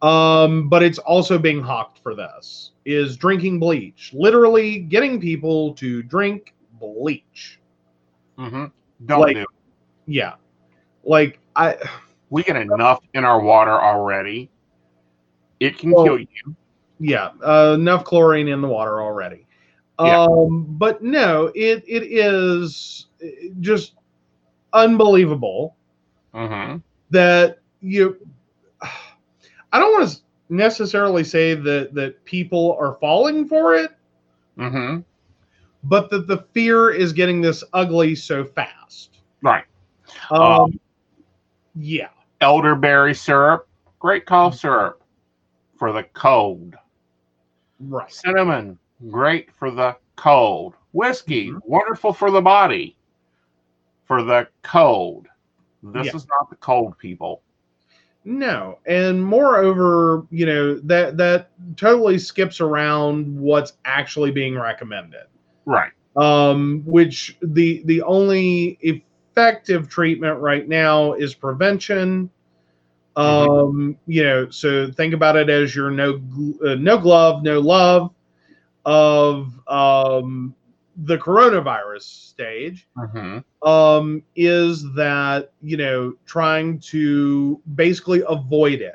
Um, 0.00 0.68
but 0.68 0.82
it's 0.82 0.98
also 0.98 1.38
being 1.38 1.60
hawked 1.60 1.98
for 1.98 2.14
this 2.14 2.72
is 2.84 3.16
drinking 3.16 3.58
bleach, 3.60 4.10
literally 4.14 4.78
getting 4.78 5.20
people 5.20 5.74
to 5.74 6.02
drink 6.02 6.54
bleach. 6.80 7.60
Mm-hmm. 8.38 8.66
Don't 9.06 9.20
Like- 9.20 9.36
do. 9.36 9.46
Yeah. 10.06 10.34
Like 11.04 11.38
I 11.54 11.76
We 12.30 12.42
get 12.42 12.56
enough 12.56 13.00
in 13.14 13.24
our 13.24 13.40
water 13.40 13.72
already. 13.72 14.50
It 15.60 15.78
can 15.78 15.90
Well- 15.92 16.04
kill 16.04 16.18
you. 16.20 16.56
Yeah, 17.00 17.30
uh, 17.44 17.74
enough 17.78 18.04
chlorine 18.04 18.48
in 18.48 18.60
the 18.60 18.68
water 18.68 19.00
already. 19.02 19.46
Yeah. 20.00 20.24
Um, 20.24 20.66
but 20.78 21.02
no, 21.02 21.50
it 21.54 21.84
it 21.86 22.04
is 22.04 23.06
just 23.60 23.94
unbelievable 24.72 25.76
hmm 26.32 26.76
that 27.10 27.58
you. 27.80 28.16
I 29.72 29.78
don't 29.78 29.92
want 29.92 30.10
to 30.10 30.18
necessarily 30.48 31.24
say 31.24 31.54
that 31.54 31.94
that 31.94 32.24
people 32.24 32.76
are 32.80 32.94
falling 33.00 33.46
for 33.46 33.74
it, 33.74 33.90
hmm 34.56 34.98
but 35.84 36.10
that 36.10 36.26
the 36.26 36.38
fear 36.52 36.90
is 36.90 37.12
getting 37.12 37.40
this 37.40 37.62
ugly 37.72 38.14
so 38.14 38.44
fast. 38.44 39.20
Right. 39.42 39.64
Um, 40.30 40.40
Um, 40.40 40.80
yeah. 41.74 42.08
Elderberry 42.40 43.14
syrup, 43.14 43.68
great 43.98 44.26
cough 44.26 44.54
syrup 44.54 45.02
for 45.78 45.92
the 45.92 46.04
cold. 46.14 46.76
Right. 47.80 48.10
Cinnamon, 48.12 48.78
great 49.10 49.52
for 49.52 49.70
the 49.70 49.96
cold. 50.16 50.74
Whiskey, 50.92 51.50
Mhm. 51.50 51.60
wonderful 51.64 52.12
for 52.12 52.30
the 52.30 52.40
body. 52.40 52.96
For 54.06 54.22
the 54.22 54.48
cold. 54.62 55.26
This 55.82 56.06
Yeah. 56.06 56.16
is 56.16 56.26
not 56.28 56.50
the 56.50 56.56
cold 56.56 56.98
people. 56.98 57.42
No, 58.24 58.78
and 58.86 59.24
moreover, 59.24 60.26
you 60.30 60.44
know 60.44 60.74
that 60.80 61.16
that 61.18 61.50
totally 61.76 62.18
skips 62.18 62.60
around 62.60 63.38
what's 63.38 63.74
actually 63.84 64.30
being 64.32 64.58
recommended. 64.58 65.26
Right. 65.64 65.92
Um, 66.16 66.82
which 66.84 67.36
the 67.42 67.82
the 67.84 68.02
only 68.02 68.76
effective 68.82 69.88
treatment 69.88 70.40
right 70.40 70.66
now 70.68 71.12
is 71.12 71.34
prevention. 71.34 72.28
Um, 73.18 73.98
you 74.06 74.24
know, 74.24 74.50
so 74.50 74.90
think 74.92 75.14
about 75.14 75.36
it 75.36 75.50
as 75.50 75.74
your 75.74 75.90
no 75.90 76.20
uh, 76.66 76.74
no 76.76 76.98
glove, 76.98 77.42
no 77.42 77.60
love 77.60 78.14
of 78.84 79.60
um, 79.68 80.54
the 80.96 81.18
coronavirus 81.18 82.02
stage 82.02 82.88
hmm 82.96 83.38
um, 83.62 84.22
is 84.36 84.82
that 84.94 85.52
you 85.62 85.76
know 85.76 86.14
trying 86.26 86.78
to 86.80 87.60
basically 87.74 88.22
avoid 88.28 88.80
it. 88.80 88.94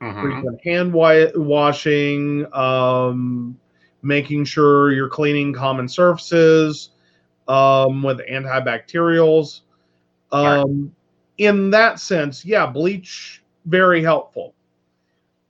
Hmm 0.00 0.42
hand 0.64 0.92
wa- 0.92 1.30
washing 1.36 2.46
um, 2.54 3.58
making 4.02 4.44
sure 4.44 4.92
you're 4.92 5.08
cleaning 5.08 5.52
common 5.52 5.88
surfaces 5.88 6.90
um, 7.48 8.02
with 8.02 8.20
antibacterials. 8.28 9.62
Um, 10.32 10.94
in 11.38 11.70
that 11.70 12.00
sense 12.00 12.44
yeah 12.44 12.66
bleach 12.66 13.43
very 13.66 14.02
helpful 14.02 14.54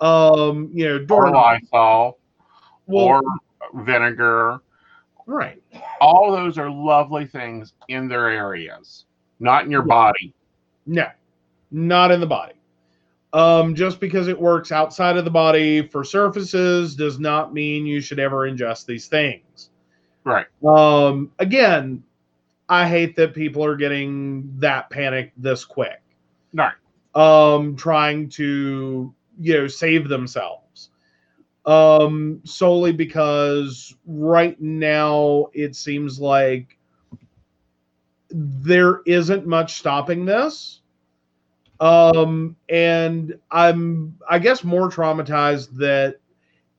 um, 0.01 0.71
you 0.73 0.87
know 0.89 0.97
Or 0.97 0.99
door 0.99 1.31
Lysol, 1.31 2.19
well, 2.87 3.23
or 3.73 3.83
vinegar. 3.85 4.61
right 5.27 5.61
All 6.01 6.31
those 6.33 6.59
are 6.59 6.71
lovely 6.71 7.27
things 7.27 7.73
in 7.89 8.09
their 8.09 8.29
areas, 8.29 9.07
not 9.41 9.65
in 9.65 9.71
your 9.71 9.83
Yeah. 9.83 9.89
body. 9.89 10.35
No, 10.87 11.07
not 11.71 12.11
in 12.11 12.21
the 12.21 12.27
body. 12.27 12.55
Um, 13.33 13.75
just 13.75 13.99
because 14.01 14.29
it 14.29 14.39
works 14.39 14.71
outside 14.71 15.17
of 15.17 15.25
the 15.25 15.31
body 15.31 15.89
for 15.89 16.05
surfaces 16.05 16.95
does 16.95 17.19
not 17.19 17.53
mean 17.53 17.85
you 17.87 18.01
should 18.01 18.19
ever 18.21 18.49
ingest 18.49 18.87
these 18.87 19.07
things. 19.09 19.71
Right. 20.25 20.47
Um, 20.65 21.33
again, 21.39 22.03
I 22.69 22.87
hate 22.89 23.17
that 23.17 23.35
people 23.35 23.65
are 23.65 23.77
getting 23.77 24.53
that 24.59 24.89
panicked 24.91 25.41
this 25.43 25.65
quick. 25.65 26.01
Right. 26.53 26.75
Um, 27.15 27.77
trying 27.77 28.29
to 28.31 29.15
you 29.39 29.55
know 29.55 29.67
save 29.67 30.09
themselves. 30.09 30.91
Um, 31.67 32.41
solely 32.45 32.93
because 32.93 33.95
right 34.05 34.61
now 34.61 35.47
it 35.55 35.75
seems 35.75 36.21
like 36.21 36.77
there 38.31 39.01
isn't 39.07 39.47
much 39.47 39.75
stopping 39.75 40.25
this. 40.25 40.81
Um, 41.81 42.57
and 42.69 43.39
I'm, 43.51 44.19
I 44.29 44.39
guess, 44.39 44.65
more 44.65 44.91
traumatized 44.91 45.77
that 45.77 46.17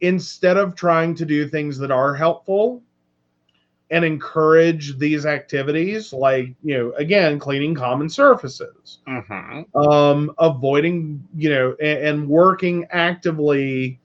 instead 0.02 0.58
of 0.58 0.76
trying 0.76 1.16
to 1.16 1.26
do 1.26 1.48
things 1.48 1.78
that 1.80 1.92
are 1.92 2.14
helpful 2.14 2.84
and 3.92 4.04
encourage 4.04 4.98
these 4.98 5.26
activities, 5.26 6.14
like, 6.14 6.54
you 6.64 6.78
know, 6.78 6.92
again, 6.98 7.40
cleaning 7.40 7.76
common 7.76 8.10
surfaces, 8.10 9.00
hmm 9.06 9.62
um, 9.76 10.32
avoiding, 10.40 11.24
you 11.36 11.50
know, 11.50 11.76
and, 11.82 12.00
and 12.00 12.30
working 12.30 12.86
actively, 12.92 14.00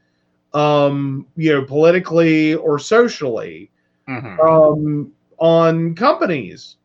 um, 0.54 1.26
you 1.36 1.52
know, 1.52 1.64
politically 1.64 2.54
or 2.54 2.78
socially 2.78 3.70
hmm 4.06 4.36
um, 4.42 5.12
on 5.38 5.94
companies 5.94 6.76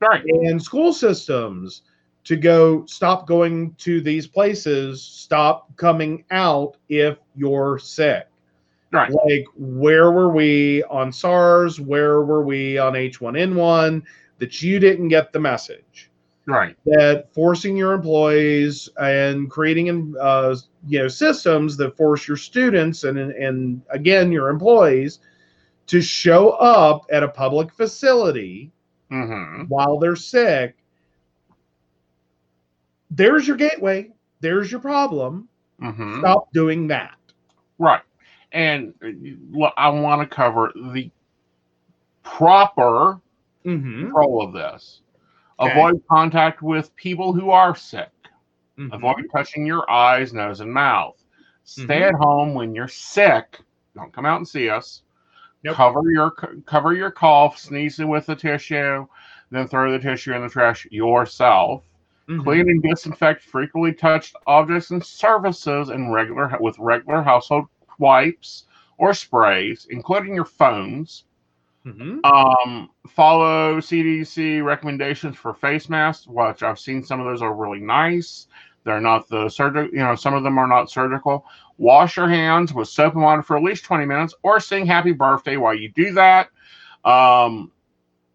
right. 0.00 0.22
and 0.26 0.62
school 0.62 0.92
systems 0.92 1.82
to 2.24 2.36
go 2.36 2.84
stop 2.86 3.26
going 3.26 3.74
to 3.78 4.00
these 4.00 4.26
places, 4.26 5.02
stop 5.02 5.74
coming 5.76 6.24
out 6.30 6.76
if 6.88 7.18
you're 7.34 7.78
sick. 7.78 8.31
Right. 8.92 9.12
Like, 9.24 9.46
where 9.56 10.12
were 10.12 10.28
we 10.30 10.84
on 10.84 11.12
SARS? 11.12 11.80
Where 11.80 12.22
were 12.22 12.42
we 12.44 12.78
on 12.78 12.92
H1N1? 12.94 14.02
That 14.38 14.62
you 14.62 14.78
didn't 14.78 15.08
get 15.08 15.32
the 15.32 15.40
message 15.40 16.10
Right. 16.46 16.76
that 16.86 17.32
forcing 17.32 17.76
your 17.76 17.92
employees 17.92 18.88
and 19.00 19.48
creating 19.48 20.14
uh, 20.20 20.56
you 20.88 20.98
know 20.98 21.08
systems 21.08 21.76
that 21.76 21.96
force 21.96 22.26
your 22.26 22.36
students 22.36 23.04
and 23.04 23.18
and 23.18 23.80
again 23.90 24.32
your 24.32 24.48
employees 24.48 25.20
to 25.86 26.00
show 26.00 26.50
up 26.50 27.06
at 27.12 27.22
a 27.22 27.28
public 27.28 27.72
facility 27.72 28.72
hmm 29.10 29.62
while 29.68 29.98
they're 29.98 30.16
sick 30.16 30.76
there's 33.10 33.46
your 33.46 33.56
gateway 33.56 34.10
there's 34.40 34.70
your 34.72 34.80
problem 34.80 35.48
hmm 35.80 36.18
stop 36.18 36.52
doing 36.52 36.88
that 36.88 37.16
Right. 37.78 38.02
And 38.52 38.94
I 39.76 39.88
want 39.88 40.20
to 40.20 40.34
cover 40.34 40.72
the 40.92 41.10
proper 42.22 43.20
mm-hmm. 43.64 44.02
control 44.02 44.42
of 44.42 44.52
this. 44.52 45.00
Okay. 45.58 45.70
Avoid 45.72 46.02
contact 46.10 46.62
with 46.62 46.94
people 46.96 47.32
who 47.32 47.50
are 47.50 47.74
sick. 47.74 48.10
Mm-hmm. 48.78 48.92
Avoid 48.92 49.24
touching 49.34 49.66
your 49.66 49.88
eyes, 49.90 50.32
nose, 50.32 50.60
and 50.60 50.72
mouth. 50.72 51.22
Stay 51.64 52.00
Mhm. 52.00 52.08
at 52.08 52.14
home 52.14 52.54
when 52.54 52.74
you're 52.74 52.88
sick. 52.88 53.60
Don't 53.94 54.12
come 54.12 54.26
out 54.26 54.38
and 54.38 54.48
see 54.48 54.68
us. 54.68 55.02
Nope. 55.62 55.76
Cover 55.76 56.10
your 56.10 56.30
cover 56.66 56.92
your 56.92 57.10
cough, 57.10 57.56
sneezing 57.56 58.08
with 58.08 58.26
the 58.26 58.34
tissue, 58.34 59.06
then 59.50 59.68
throw 59.68 59.92
the 59.92 59.98
tissue 59.98 60.32
in 60.32 60.42
the 60.42 60.48
trash 60.48 60.86
yourself. 60.90 61.84
Mhm. 62.28 62.42
Clean 62.42 62.68
and 62.68 62.82
disinfect 62.82 63.42
frequently 63.42 63.92
touched 63.92 64.34
objects 64.46 64.90
and 64.90 65.04
surfaces 65.04 65.90
and 65.90 66.12
regular 66.12 66.56
with 66.60 66.78
regular 66.78 67.22
household 67.22 67.66
wipes 68.02 68.64
or 68.98 69.14
sprays, 69.14 69.86
including 69.90 70.34
your 70.34 70.44
phones. 70.44 71.24
Mhm. 71.86 72.20
Um, 72.24 72.90
follow 73.08 73.80
CDC 73.80 74.60
recommendations 74.60 75.36
for 75.36 75.54
face 75.54 75.88
masks, 75.88 76.26
which 76.26 76.62
I've 76.62 76.78
seen 76.78 77.02
some 77.02 77.20
of 77.20 77.26
those 77.26 77.42
are 77.42 77.54
really 77.54 77.80
nice. 77.80 78.46
They're 78.84 79.00
not 79.00 79.28
the 79.28 79.48
surgical, 79.48 79.90
you 79.92 80.02
know, 80.04 80.14
some 80.14 80.34
of 80.34 80.42
them 80.42 80.58
are 80.58 80.66
not 80.66 80.90
surgical. 80.90 81.46
Wash 81.78 82.16
your 82.16 82.28
hands 82.28 82.72
with 82.74 82.88
soap 82.88 83.14
and 83.14 83.22
water 83.22 83.42
for 83.42 83.56
at 83.56 83.62
least 83.62 83.84
20 83.84 84.04
minutes 84.06 84.34
or 84.42 84.60
sing 84.60 84.86
happy 84.86 85.12
birthday 85.12 85.56
while 85.56 85.74
you 85.74 85.88
do 85.90 86.12
that. 86.12 86.48
Um, 87.04 87.72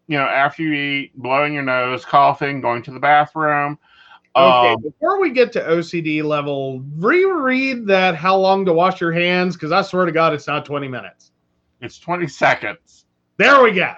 you 0.08 0.18
know, 0.18 0.24
after 0.24 0.62
you 0.62 0.72
eat, 0.72 1.16
blowing 1.16 1.54
your 1.54 1.62
nose, 1.62 2.04
coughing, 2.04 2.60
going 2.60 2.82
to 2.82 2.90
the 2.90 3.00
bathroom. 3.00 3.78
Okay, 4.38 4.72
Um, 4.74 4.82
before 4.82 5.20
we 5.20 5.30
get 5.30 5.52
to 5.52 5.60
OCD 5.60 6.22
level, 6.22 6.80
reread 6.96 7.86
that 7.86 8.14
how 8.14 8.36
long 8.36 8.64
to 8.66 8.72
wash 8.72 9.00
your 9.00 9.12
hands 9.12 9.56
because 9.56 9.72
I 9.72 9.82
swear 9.82 10.04
to 10.06 10.12
God, 10.12 10.32
it's 10.32 10.46
not 10.46 10.64
20 10.64 10.88
minutes. 10.88 11.32
it's 11.80 11.98
20 11.98 12.26
seconds. 12.26 13.06
There 13.36 13.62
we 13.62 13.72
go. 13.72 13.94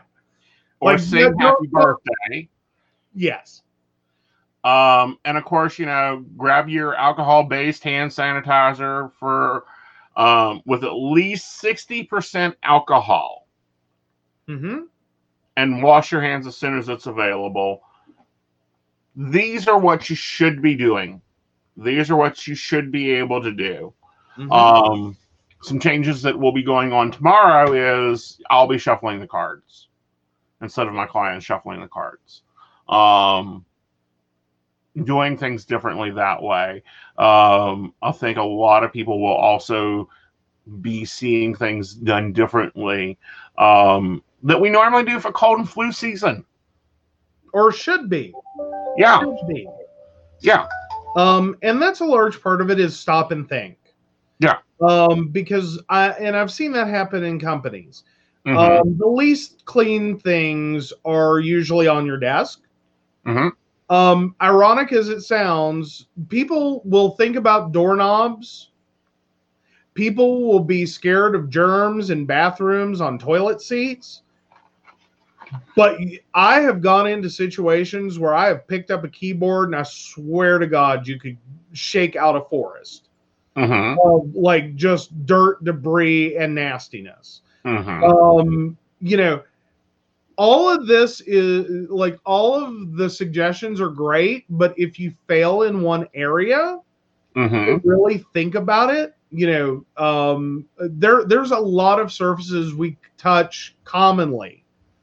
Or 0.81 0.93
Like, 0.93 1.01
sing 1.01 1.33
no- 1.37 1.47
happy 1.49 1.69
no- 1.73 1.81
birthday. 1.81 2.49
Yes. 3.15 3.63
Um, 4.65 5.19
and 5.25 5.39
of 5.39 5.45
course, 5.47 5.79
you 5.79 5.87
know, 5.87 6.25
grab 6.37 6.69
your 6.69 6.95
alcohol-based 6.95 7.83
hand 7.83 8.11
sanitizer 8.11 9.11
for 9.19 9.65
um, 10.17 10.61
with 10.67 10.85
at 10.85 10.93
least 10.93 11.63
60% 11.63 12.55
alcohol 12.63 13.47
Mm-hmm. 14.49 14.79
and 15.57 15.83
wash 15.83 16.11
your 16.13 16.21
hands 16.21 16.47
as 16.47 16.57
soon 16.57 16.77
as 16.77 16.89
it's 16.89 17.07
available. 17.07 17.83
These 19.17 19.69
are 19.69 19.79
what 19.79 20.09
you 20.09 20.17
should 20.17 20.63
be 20.63 20.75
doing. 20.75 21.21
These 21.77 22.11
are 22.11 22.17
what 22.17 22.47
you 22.47 22.55
should 22.55 22.93
be 22.93 23.11
able 23.13 23.43
to 23.43 23.53
do. 23.53 23.93
Mm-hmm. 24.37 24.53
Um, 24.53 25.17
some 25.63 25.81
changes 25.81 26.23
that 26.23 26.39
will 26.39 26.53
be 26.53 26.63
going 26.63 26.93
on 26.93 27.11
tomorrow 27.11 27.73
is 27.73 28.41
I'll 28.51 28.67
be 28.67 28.79
shuffling 28.79 29.21
the 29.21 29.27
cards 29.27 29.89
instead 30.63 30.87
of 30.87 30.95
my 30.95 31.07
client 31.07 31.43
shuffling 31.43 31.81
the 31.81 31.89
cards. 31.89 32.43
Um, 32.89 33.65
doing 35.05 35.37
things 35.37 35.65
differently 35.65 36.11
that 36.13 36.43
way. 36.43 36.83
Um, 37.19 37.95
I 38.03 38.13
think 38.13 38.39
a 38.39 38.43
lot 38.43 38.85
of 38.85 38.93
people 38.93 39.21
will 39.21 39.35
also 39.35 40.09
be 40.81 41.05
seeing 41.05 41.55
things 41.55 41.95
done 41.95 42.33
differently 42.33 43.19
um, 43.59 44.23
that 44.43 44.61
we 44.61 44.71
normally 44.71 45.05
do 45.05 45.21
for 45.21 45.33
cold 45.33 45.59
and 45.59 45.69
flu 45.69 45.93
season. 45.93 46.45
or 47.53 47.73
should 47.73 48.09
be. 48.09 48.33
Yeah, 49.01 49.23
yeah, 50.41 50.67
Um, 51.17 51.57
and 51.63 51.81
that's 51.81 52.01
a 52.01 52.05
large 52.05 52.41
part 52.43 52.61
of 52.61 52.71
it 52.71 52.79
is 52.79 52.99
stop 52.99 53.33
and 53.33 53.49
think. 53.49 53.77
Yeah. 54.39 54.59
Um, 54.81 55.29
because 55.29 55.81
I 55.89 56.11
and 56.11 56.37
I've 56.37 56.51
seen 56.51 56.73
that 56.73 56.89
happen 56.89 57.25
in 57.25 57.39
companies. 57.41 58.05
mhm, 58.47 58.57
Um, 58.57 58.99
the 58.99 59.07
least 59.07 59.65
clean 59.65 60.19
things 60.19 60.93
are 61.05 61.41
usually 61.41 61.89
on 61.89 62.07
your 62.07 62.19
desk. 62.19 62.61
mhm, 63.27 63.53
Um, 63.89 64.35
ironic 64.41 64.93
as 64.93 65.09
it 65.09 65.23
sounds, 65.23 66.07
people 66.29 66.83
will 66.85 67.11
think 67.11 67.37
about 67.37 67.73
doorknobs. 67.73 68.71
People 69.95 70.47
will 70.47 70.61
be 70.65 70.87
scared 70.87 71.35
of 71.35 71.51
germs 71.51 72.11
in 72.11 72.25
bathrooms 72.27 73.01
on 73.01 73.19
toilet 73.19 73.61
seats. 73.61 74.23
But 75.77 75.99
I 76.35 76.61
have 76.61 76.81
gone 76.81 77.07
into 77.07 77.31
situations 77.31 78.19
where 78.19 78.35
I 78.35 78.47
have 78.49 78.67
picked 78.69 78.91
up 78.91 79.05
a 79.05 79.09
keyboard 79.09 79.69
and 79.69 79.77
I 79.77 79.83
swear 79.83 80.59
to 80.59 80.67
God, 80.67 81.07
you 81.07 81.19
could 81.19 81.37
shake 81.73 82.17
out 82.17 82.37
a 82.37 82.43
forest 82.43 83.09
mhm, 83.57 83.97
of 84.05 84.35
like 84.35 84.75
just 84.77 85.27
dirt, 85.27 85.63
debris, 85.65 86.37
and 86.37 86.55
nastiness 86.55 87.43
mhm. 87.65 88.03
um 88.03 88.77
you 89.01 89.17
know 89.17 89.43
all 90.37 90.69
of 90.71 90.87
this 90.87 91.21
is 91.23 91.89
like 91.91 92.19
all 92.25 92.55
of 92.55 92.97
the 92.97 93.09
suggestions 93.09 93.81
are 93.81 93.91
great 93.91 94.45
but 94.51 94.75
if 94.79 94.99
you 94.99 95.13
fail 95.27 95.63
in 95.63 95.83
one 95.83 96.07
area 96.15 96.79
mhm. 97.37 97.81
really 97.85 98.25
think 98.33 98.55
about 98.55 98.93
it 98.93 99.15
you 99.31 99.47
know 99.47 99.85
um 100.03 100.65
there 100.79 101.25
there's 101.25 101.51
a 101.51 101.59
lot 101.59 102.01
of 102.01 102.13
surfaces 102.13 102.75
we 102.75 102.97
touch 103.19 103.77
commonly 103.85 104.60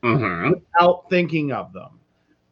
mhm. 0.08 0.54
without 0.56 1.10
thinking 1.10 1.52
of 1.52 1.74
them. 1.74 1.90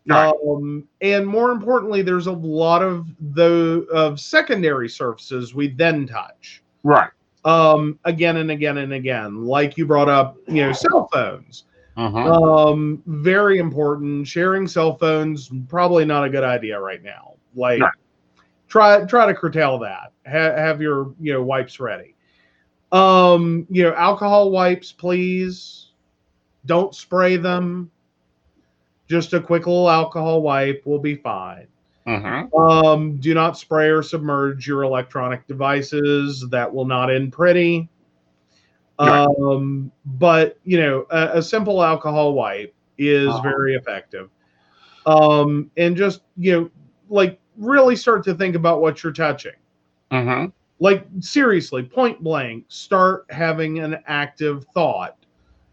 Right. 0.07 0.33
um 0.47 0.87
and 1.01 1.25
more 1.25 1.51
importantly 1.51 2.01
there's 2.03 2.27
a 2.27 2.31
lot 2.31 2.83
of 2.83 3.07
the 3.33 3.87
of 3.91 4.19
secondary 4.19 4.87
surfaces 4.89 5.55
we 5.55 5.69
then 5.69 6.05
touch. 6.05 6.61
Right. 6.83 7.09
um 7.45 7.99
again 8.05 8.37
and 8.37 8.51
again 8.51 8.77
and 8.77 8.93
again 8.93 9.45
like 9.45 9.77
you 9.77 9.85
brought 9.85 10.09
up 10.09 10.37
you 10.47 10.61
know 10.63 10.73
cell 10.73 11.07
phones. 11.11 11.63
Mhm. 11.97 12.69
um 12.71 13.01
very 13.07 13.57
important. 13.57 14.27
Sharing 14.27 14.67
cell 14.67 14.95
phones 14.95 15.49
probably 15.69 16.05
not 16.05 16.23
a 16.25 16.29
good 16.29 16.43
idea 16.43 16.79
right 16.79 17.01
now. 17.03 17.33
Like 17.55 17.81
try 18.67 19.03
try 19.05 19.25
to 19.25 19.33
curtail 19.33 19.79
that. 19.79 20.11
Ha- 20.27 20.55
have 20.55 20.81
your 20.81 21.13
you 21.19 21.33
know 21.33 21.41
wipes 21.41 21.79
ready. 21.79 22.15
Um 22.91 23.65
you 23.71 23.83
know 23.83 23.93
alcohol 23.95 24.51
wipes 24.51 24.91
please 24.91 25.84
don't 26.65 26.93
spray 26.95 27.37
them 27.37 27.89
just 29.07 29.33
a 29.33 29.39
quick 29.41 29.67
little 29.67 29.89
alcohol 29.89 30.41
wipe 30.41 30.81
will 30.85 30.99
be 30.99 31.15
fine 31.15 31.67
Mhm. 32.05 32.51
um, 32.57 33.17
do 33.17 33.33
not 33.33 33.57
spray 33.57 33.89
or 33.89 34.01
submerge 34.01 34.67
your 34.67 34.83
electronic 34.83 35.45
devices. 35.47 36.47
That 36.49 36.73
will 36.73 36.85
not 36.85 37.11
end 37.11 37.31
pretty. 37.33 37.89
Right. 39.01 39.27
Um, 39.39 39.91
but 40.05 40.57
you 40.63 40.79
know, 40.79 41.05
a, 41.09 41.37
a 41.39 41.41
simple 41.41 41.83
alcohol 41.83 42.33
wipe 42.33 42.73
is 42.97 43.39
Uh-huh. 43.39 43.41
very 43.41 43.75
effective. 43.75 44.29
Um, 45.05 45.69
and 45.77 45.95
just 45.95 46.21
you 46.37 46.51
know, 46.51 46.69
like 47.09 47.39
really 47.57 47.95
start 47.95 48.23
to 48.25 48.33
think 48.33 48.55
about 48.55 48.81
what 48.81 49.03
you're 49.03 49.13
touching. 49.13 49.53
Mhm. 50.11 50.51
Like 50.79 51.05
seriously, 51.19 51.83
point 51.83 52.23
blank, 52.23 52.65
start 52.67 53.25
having 53.29 53.79
an 53.79 53.97
active 54.07 54.65
thought 54.73 55.24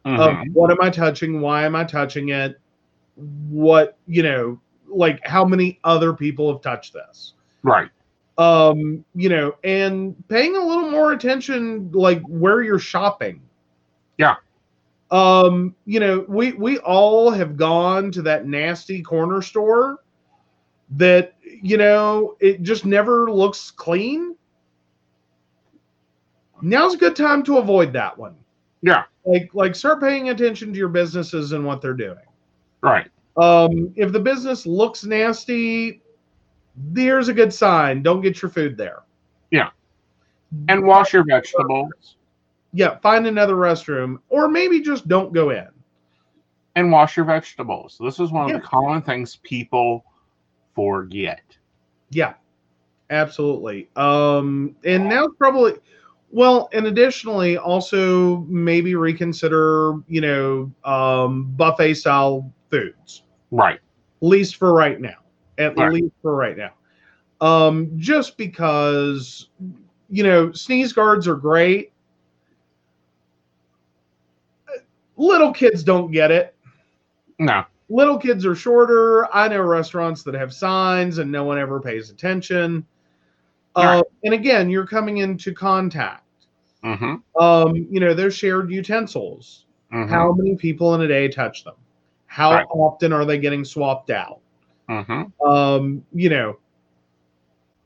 of 0.05 0.39
Mhm. 0.39 0.53
what 0.53 0.71
am 0.71 0.79
I 0.81 0.91
touching? 0.91 1.41
Why 1.41 1.65
am 1.65 1.75
I 1.77 1.85
touching 1.85 2.31
it? 2.31 2.59
What 3.49 3.97
you 4.07 4.23
know, 4.23 4.61
like 4.89 5.21
how 5.27 5.45
many 5.45 5.79
other 5.85 6.13
people 6.13 6.53
have 6.53 6.63
touched 6.63 6.93
this? 6.93 7.35
Right. 7.63 7.89
um 8.39 9.05
you 9.15 9.29
know 9.29 9.55
and 9.63 10.17
paying 10.29 10.57
a 10.57 10.65
little 10.65 10.91
more 10.91 11.13
attention 11.13 11.91
like 11.93 12.23
where 12.23 12.63
you're 12.63 12.79
shopping 12.79 13.43
Yeah. 14.17 14.37
um 15.11 15.75
you 15.85 16.01
know 16.01 16.25
we 16.29 16.53
we 16.53 16.79
all 16.79 17.31
have 17.31 17.57
gone 17.59 18.11
to 18.13 18.23
that 18.23 18.47
nasty 18.47 19.03
corner 19.03 19.43
store 19.43 19.99
that 20.97 21.35
you 21.63 21.77
know 21.77 22.37
it 22.41 22.63
just 22.63 22.87
never 22.87 23.31
looks 23.31 23.71
clean 23.71 24.35
now's 26.63 26.95
a 26.95 26.99
good 26.99 27.15
time 27.17 27.43
to 27.43 27.59
avoid 27.59 27.93
that 27.93 28.17
one 28.17 28.35
Yeah. 28.83 29.05
like 29.25 29.51
like 29.55 29.75
start 29.77 30.01
paying 30.01 30.29
attention 30.31 30.73
to 30.73 30.79
your 30.79 30.89
businesses 30.89 31.53
and 31.53 31.65
what 31.65 31.81
they're 31.81 31.95
doing 31.95 32.19
Right. 32.83 33.09
um 33.37 33.93
if 33.97 34.13
the 34.13 34.21
business 34.21 34.67
looks 34.67 35.05
nasty 35.05 36.03
there's 36.91 37.29
a 37.29 37.33
good 37.35 37.53
sign 37.53 38.03
don't 38.03 38.21
get 38.21 38.43
your 38.43 38.51
food 38.51 38.77
there 38.77 39.03
Yeah. 39.51 39.71
And 40.69 40.85
wash 40.85 41.13
your 41.15 41.25
vegetables. 41.25 42.17
yeah, 42.75 42.99
find 42.99 43.27
another 43.27 43.55
restroom, 43.55 44.19
or 44.29 44.49
maybe 44.49 44.81
just 44.81 45.07
don't 45.09 45.33
go 45.33 45.49
in. 45.51 45.69
And 46.77 46.91
wash 46.93 47.17
your 47.17 47.25
vegetables. 47.27 47.97
This 48.01 48.19
is 48.21 48.31
one 48.33 48.45
of 48.45 48.51
Yeah. 48.51 48.57
the 48.59 48.63
common 48.67 49.01
things 49.03 49.37
people 49.37 50.05
forget. 50.75 51.43
Yeah, 52.11 52.35
absolutely. 53.11 53.89
Um, 53.97 54.75
and 54.85 55.09
now 55.09 55.29
probably, 55.39 55.75
well, 56.33 56.69
and 56.73 56.87
additionally, 56.87 57.59
also 57.59 58.39
maybe 58.49 58.95
reconsider, 58.95 59.95
you 60.09 60.21
know, 60.21 60.73
um, 60.85 61.53
buffet 61.57 61.95
style 61.95 62.51
foods, 62.71 63.23
Right. 63.51 63.77
at 63.77 63.81
least 64.29 64.57
for 64.57 64.73
right 64.73 65.01
now. 65.01 65.17
At 65.59 65.77
Right. 65.77 65.93
least 65.93 66.15
for 66.23 66.35
right 66.35 66.57
now. 66.57 66.73
Um, 67.41 67.91
just 67.97 68.37
because, 68.39 69.49
you 70.09 70.23
know, 70.23 70.53
sneeze 70.53 70.93
guards 70.93 71.29
are 71.29 71.37
great. 71.37 71.93
Little 75.17 75.53
kids 75.53 75.85
don't 75.85 76.11
get 76.11 76.31
it. 76.31 76.55
No. 77.39 77.65
little 77.89 78.17
kids 78.17 78.47
are 78.47 78.55
shorter. 78.55 79.29
I 79.35 79.49
know 79.49 79.61
restaurants 79.61 80.23
that 80.23 80.35
have 80.35 80.53
signs 80.55 81.19
and 81.19 81.31
no 81.31 81.45
one 81.45 81.59
ever 81.59 81.79
pays 81.79 82.09
attention. 82.11 82.87
Uh, 83.75 84.03
and 84.25 84.35
again, 84.35 84.69
you're 84.69 84.87
coming 84.87 85.19
into 85.19 85.53
contact. 85.53 86.25
Mm-hmm. 86.85 87.43
Um, 87.43 87.75
you 87.91 88.01
know, 88.01 88.13
there's 88.15 88.35
shared 88.35 88.71
utensils. 88.71 89.67
mm-hmm. 89.93 90.11
How 90.11 90.33
many 90.33 90.57
people 90.57 90.95
in 90.95 91.03
a 91.03 91.09
day 91.09 91.29
touch 91.29 91.65
them? 91.65 91.75
How 92.27 92.53
Right. 92.53 92.67
often 92.71 93.13
are 93.13 93.25
they 93.25 93.39
getting 93.39 93.65
swapped 93.65 94.11
out? 94.11 94.41
Mm-hmm. 94.89 95.49
Um, 95.49 96.05
you 96.13 96.29
know, 96.29 96.59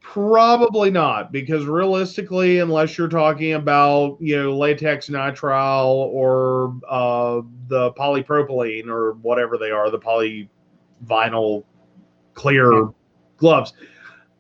probably 0.01 0.91
not 0.91 1.31
because 1.33 1.67
realistically, 1.67 2.61
unless 2.61 2.97
you're 2.97 3.09
talking 3.09 3.55
about 3.55 4.17
you 4.21 4.37
know 4.41 4.57
latex 4.57 5.09
nitrile 5.09 5.87
or 5.87 6.75
uh, 6.89 7.43
the 7.69 7.93
polypropylene 7.93 8.89
or 8.89 9.15
whatever 9.15 9.59
they 9.59 9.71
are, 9.71 9.91
the 9.91 9.99
polyvinyl 9.99 11.65
clear 12.35 12.89
gloves 13.37 13.73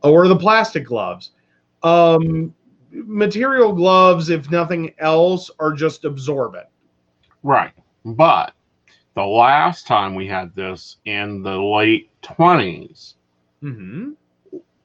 or 0.02 0.28
the 0.28 0.36
plastic 0.36 0.86
gloves. 0.86 1.32
Um, 1.82 2.54
material 2.90 3.72
gloves, 3.72 4.30
if 4.30 4.50
nothing 4.50 4.94
else, 4.98 5.50
are 5.58 5.72
just 5.72 6.04
absorbent. 6.04 6.66
Right. 7.42 7.72
But 8.04 8.54
the 9.14 9.24
last 9.24 9.86
time 9.86 10.14
we 10.14 10.26
had 10.26 10.54
this 10.54 10.96
in 11.04 11.42
the 11.42 11.56
late 11.56 12.10
20s, 12.22 13.14
Mm-hmm. 13.62 14.10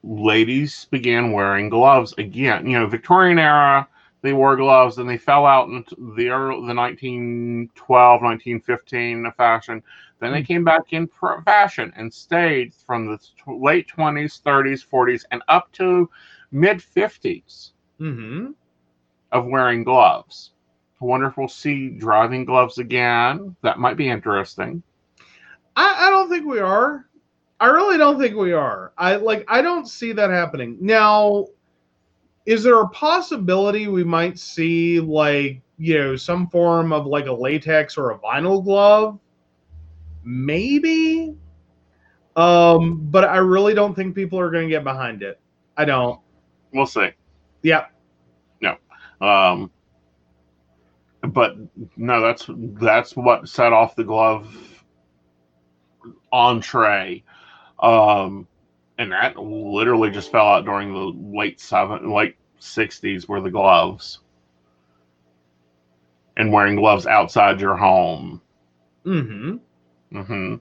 ladies 0.03 0.85
began 0.91 1.31
wearing 1.31 1.69
gloves 1.69 2.13
again. 2.17 2.65
You 2.67 2.79
know, 2.79 2.87
Victorian 2.87 3.39
era, 3.39 3.87
they 4.21 4.33
wore 4.33 4.55
gloves 4.55 4.97
and 4.97 5.09
they 5.09 5.17
fell 5.17 5.45
out 5.45 5.67
in 5.69 5.83
the 6.15 6.29
early, 6.29 6.65
the 6.67 6.73
1912, 6.73 8.21
1915 8.21 9.31
fashion. 9.37 9.83
Then 10.19 10.31
they 10.31 10.43
came 10.43 10.63
back 10.63 10.93
in 10.93 11.07
fashion 11.45 11.91
and 11.95 12.13
stayed 12.13 12.73
from 12.73 13.07
the 13.07 13.19
late 13.47 13.87
20s, 13.87 14.41
30s, 14.41 14.85
40s, 14.87 15.23
and 15.31 15.41
up 15.47 15.71
to 15.73 16.09
mid 16.51 16.77
50s 16.77 17.71
Mm-hmm. 17.99 18.51
of 19.31 19.45
wearing 19.45 19.83
gloves. 19.83 20.51
I 21.01 21.05
wonder 21.05 21.27
if 21.27 21.37
we'll 21.37 21.47
see 21.47 21.89
driving 21.89 22.45
gloves 22.45 22.79
again. 22.79 23.55
That 23.61 23.77
might 23.79 23.95
be 23.97 24.09
interesting. 24.09 24.81
I, 25.75 26.07
I 26.07 26.09
don't 26.09 26.29
think 26.29 26.45
we 26.47 26.59
are. 26.59 27.07
I 27.59 27.67
really 27.67 27.97
don't 27.97 28.19
think 28.19 28.35
we 28.35 28.53
are. 28.53 28.91
I 28.97 29.17
like 29.17 29.45
I 29.47 29.61
don't 29.61 29.87
see 29.87 30.13
that 30.13 30.31
happening. 30.31 30.77
Now, 30.81 31.45
is 32.47 32.63
there 32.63 32.81
a 32.81 32.89
possibility 32.89 33.87
we 33.87 34.03
might 34.03 34.39
see 34.39 34.99
like, 34.99 35.61
you 35.77 35.97
know, 35.99 36.15
some 36.15 36.47
form 36.47 36.91
of 36.91 37.05
like 37.05 37.27
a 37.27 37.31
latex 37.31 37.97
or 37.97 38.11
a 38.11 38.17
vinyl 38.19 38.63
glove? 38.63 39.19
Maybe. 40.23 41.35
Um, 42.35 43.07
but 43.11 43.25
I 43.25 43.37
really 43.37 43.73
don't 43.73 43.93
think 43.93 44.15
people 44.15 44.39
are 44.39 44.49
going 44.49 44.67
to 44.67 44.69
get 44.69 44.83
behind 44.83 45.21
it. 45.21 45.39
I 45.77 45.85
don't. 45.85 46.19
We'll 46.73 46.85
see. 46.85 47.09
Yeah. 47.61 47.85
Um, 49.21 49.71
but 51.21 51.55
no, 51.95 52.21
that's 52.21 52.45
that's 52.49 53.15
what 53.15 53.47
set 53.47 53.71
off 53.71 53.95
the 53.95 54.03
glove 54.03 54.83
entree. 56.31 57.23
Um, 57.79 58.47
and 58.97 59.11
that 59.11 59.37
literally 59.37 60.09
just 60.09 60.31
fell 60.31 60.47
out 60.47 60.65
during 60.65 60.93
the 60.93 61.37
late 61.37 61.59
seven, 61.59 62.11
late 62.11 62.35
sixties, 62.59 63.27
were 63.27 63.41
the 63.41 63.51
gloves, 63.51 64.19
and 66.37 66.51
wearing 66.51 66.75
gloves 66.75 67.05
outside 67.05 67.61
your 67.61 67.77
home. 67.77 68.41
Mm-hmm. 69.05 70.17
Mm 70.17 70.25
hmm 70.25 70.55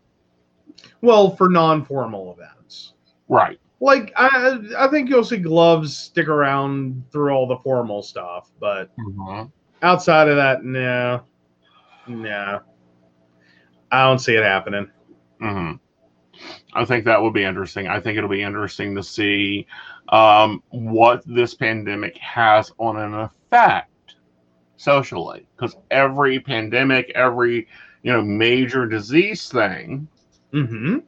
Well, 1.00 1.34
for 1.36 1.48
non-formal 1.48 2.32
events. 2.38 2.92
Right. 3.28 3.58
Like 3.80 4.12
I, 4.16 4.58
I 4.78 4.88
think 4.88 5.08
you'll 5.08 5.24
see 5.24 5.38
gloves 5.38 5.96
stick 5.96 6.28
around 6.28 7.04
through 7.12 7.32
all 7.32 7.46
the 7.46 7.58
formal 7.58 8.02
stuff, 8.02 8.50
but 8.60 8.90
hmm 8.96 9.42
outside 9.82 10.28
of 10.28 10.36
that, 10.36 10.64
no, 10.64 11.22
no, 12.06 12.60
I 13.90 14.04
don't 14.06 14.18
see 14.18 14.34
it 14.34 14.42
happening. 14.44 14.90
hmm 15.40 15.72
I 16.74 16.84
think 16.84 17.04
that 17.04 17.20
will 17.20 17.30
be 17.30 17.44
interesting. 17.44 17.88
I 17.88 18.00
think 18.00 18.16
it'll 18.16 18.28
be 18.28 18.42
interesting 18.42 18.94
to 18.96 19.02
see 19.02 19.66
um, 20.08 20.62
what 20.70 21.22
this 21.26 21.54
pandemic 21.54 22.16
has 22.18 22.72
on 22.78 22.96
an 22.96 23.14
effect 23.14 24.16
socially, 24.76 25.46
because 25.56 25.76
every 25.90 26.40
pandemic, 26.40 27.10
every 27.14 27.66
you 28.02 28.12
know 28.12 28.22
major 28.22 28.86
disease 28.86 29.48
thing 29.48 30.08
Mm-hmm. 30.52 30.98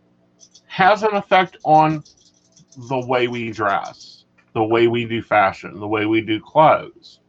has 0.66 1.02
an 1.02 1.14
effect 1.14 1.56
on 1.64 2.04
the 2.76 2.98
way 3.00 3.28
we 3.28 3.50
dress, 3.50 4.24
the 4.54 4.64
way 4.64 4.86
we 4.88 5.04
do 5.04 5.22
fashion, 5.22 5.78
the 5.80 5.88
way 5.88 6.06
we 6.06 6.20
do 6.20 6.40
clothes. 6.40 7.20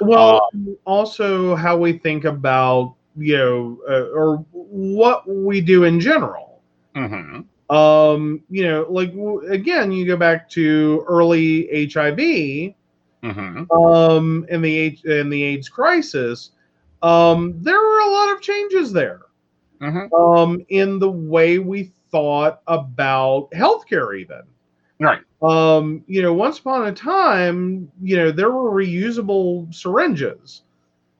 Well, 0.00 0.40
also 0.84 1.54
how 1.56 1.76
we 1.76 1.92
think 1.92 2.24
about 2.24 2.94
you 3.16 3.36
know, 3.36 3.78
uh, 3.88 4.08
or 4.14 4.36
what 4.52 5.28
we 5.28 5.60
do 5.60 5.84
in 5.84 6.00
general. 6.00 6.62
hmm 6.94 7.44
Um, 7.68 8.42
you 8.50 8.64
know, 8.64 8.86
like 8.88 9.12
w- 9.12 9.46
again, 9.50 9.92
you 9.92 10.06
go 10.06 10.16
back 10.16 10.48
to 10.50 11.04
early 11.08 11.68
HIV, 11.72 12.74
hmm 13.22 13.64
um, 13.70 14.44
in 14.48 14.62
the 14.62 14.76
H- 14.76 15.04
in 15.04 15.28
the 15.30 15.42
AIDS 15.42 15.68
crisis. 15.68 16.50
Um, 17.02 17.54
there 17.62 17.78
were 17.78 18.00
a 18.00 18.10
lot 18.10 18.32
of 18.34 18.40
changes 18.42 18.92
there. 18.92 19.20
hmm 19.80 20.06
um, 20.16 20.64
in 20.68 20.98
the 20.98 21.10
way 21.10 21.58
we 21.58 21.92
thought 22.10 22.60
about 22.66 23.50
healthcare, 23.52 24.18
even. 24.18 24.42
Right. 25.00 25.20
Um, 25.42 26.04
you 26.06 26.22
know, 26.22 26.34
once 26.34 26.58
upon 26.58 26.86
a 26.86 26.92
time, 26.92 27.90
you 28.02 28.16
know, 28.16 28.30
there 28.30 28.50
were 28.50 28.70
reusable 28.70 29.72
syringes. 29.74 30.62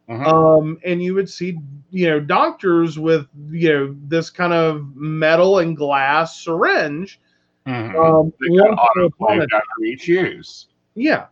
Mhm. 0.08 0.26
Um, 0.26 0.78
and 0.84 1.02
you 1.02 1.14
would 1.14 1.28
see, 1.30 1.58
you 1.90 2.08
know, 2.10 2.20
doctors 2.20 2.98
with, 2.98 3.26
you 3.50 3.72
know, 3.72 3.96
this 4.08 4.28
kind 4.28 4.52
of 4.52 4.94
metal 4.96 5.60
and 5.60 5.76
glass 5.76 6.40
syringe. 6.44 7.20
hmm 7.66 7.96
Um, 7.96 8.32
They 8.40 8.56
got 8.56 8.68
once 8.68 8.80
upon 8.80 9.04
a 9.04 9.08
autoclaved 9.08 9.52
after 9.54 9.84
each 9.84 10.06
use. 10.08 10.66
yeah. 10.94 11.26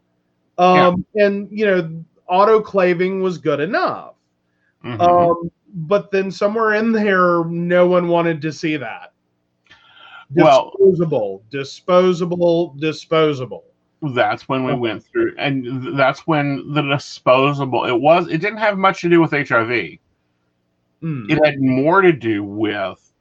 Um, 0.58 1.04
and, 1.14 1.48
you 1.50 1.66
know, 1.66 2.04
autoclaving 2.30 3.20
was 3.22 3.38
good 3.38 3.60
enough. 3.60 4.14
Mhm. 4.84 5.00
Um, 5.00 5.50
but 5.74 6.10
then 6.10 6.30
somewhere 6.30 6.74
in 6.74 6.92
there, 6.92 7.44
no 7.44 7.86
one 7.86 8.08
wanted 8.08 8.40
to 8.42 8.52
see 8.52 8.76
that. 8.76 9.12
Well- 10.34 10.72
disposable, 10.78 11.42
disposable, 11.50 12.74
disposable. 12.78 13.64
that's 14.14 14.48
when 14.48 14.62
we 14.64 14.74
went 14.74 15.02
through 15.04 15.34
and 15.38 15.64
th- 15.82 15.96
that's 15.96 16.24
when 16.26 16.72
the 16.72 16.82
disposable 16.82 17.84
it 17.84 18.00
was 18.00 18.28
it 18.28 18.38
didn't 18.38 18.58
have 18.58 18.78
much 18.78 19.00
to 19.00 19.08
do 19.08 19.20
with 19.20 19.32
hiv 19.32 19.98
Mm. 21.02 21.30
it 21.30 21.44
had 21.44 21.60
more 21.60 22.00
to 22.00 22.12
do 22.12 22.42
with 22.44 23.12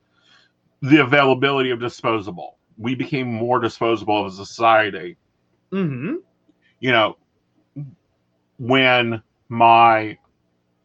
the 0.82 0.98
availability 1.02 1.70
of 1.72 1.80
disposable. 1.80 2.58
We 2.78 2.94
became 2.96 3.28
more 3.32 3.60
disposable 3.60 4.26
as 4.26 4.38
a 4.40 4.46
society. 4.46 5.18
Hmm 5.72 6.16
you 6.80 6.92
know 6.92 7.18
when 8.60 9.22
my 9.50 10.18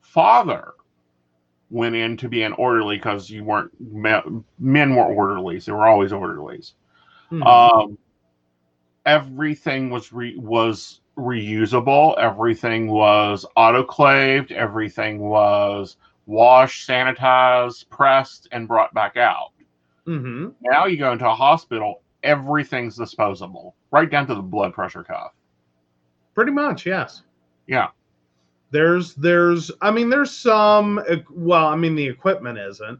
father 0.00 0.71
went 1.72 1.94
in 1.94 2.16
to 2.18 2.28
be 2.28 2.42
an 2.42 2.52
orderly 2.52 2.96
because 2.96 3.30
you 3.30 3.42
weren't 3.42 3.72
men 3.80 4.94
weren't 4.94 5.16
orderlies 5.16 5.64
they 5.64 5.72
were 5.72 5.86
always 5.88 6.12
orderlies 6.12 6.74
Mhm. 7.30 7.46
um 7.46 7.98
everything 9.06 9.90
was 9.90 10.12
re- 10.12 10.36
was 10.36 11.00
reusable 11.16 12.16
everything 12.18 12.88
was 12.88 13.44
autoclaved 13.56 14.52
everything 14.52 15.18
was 15.18 15.96
washed 16.26 16.88
sanitized 16.88 17.88
pressed 17.88 18.48
and 18.52 18.68
brought 18.68 18.92
back 18.94 19.16
out 19.16 19.50
Mhm. 20.06 20.54
now 20.62 20.86
you 20.86 20.96
go 20.98 21.12
into 21.12 21.28
a 21.28 21.34
hospital 21.34 22.02
everything's 22.22 22.96
disposable 22.96 23.74
right 23.90 24.10
down 24.10 24.26
to 24.26 24.34
the 24.34 24.42
blood 24.42 24.72
pressure 24.74 25.02
cuff 25.02 25.32
Pretty 26.34 26.52
much, 26.52 26.86
yes. 26.86 27.22
yeah 27.66 27.88
There's, 28.72 29.14
there's, 29.14 29.70
I 29.80 29.92
mean, 29.92 30.10
there's 30.10 30.32
some. 30.32 31.00
Well, 31.30 31.66
I 31.66 31.76
mean, 31.76 31.94
the 31.94 32.08
equipment 32.08 32.58
isn't, 32.58 32.98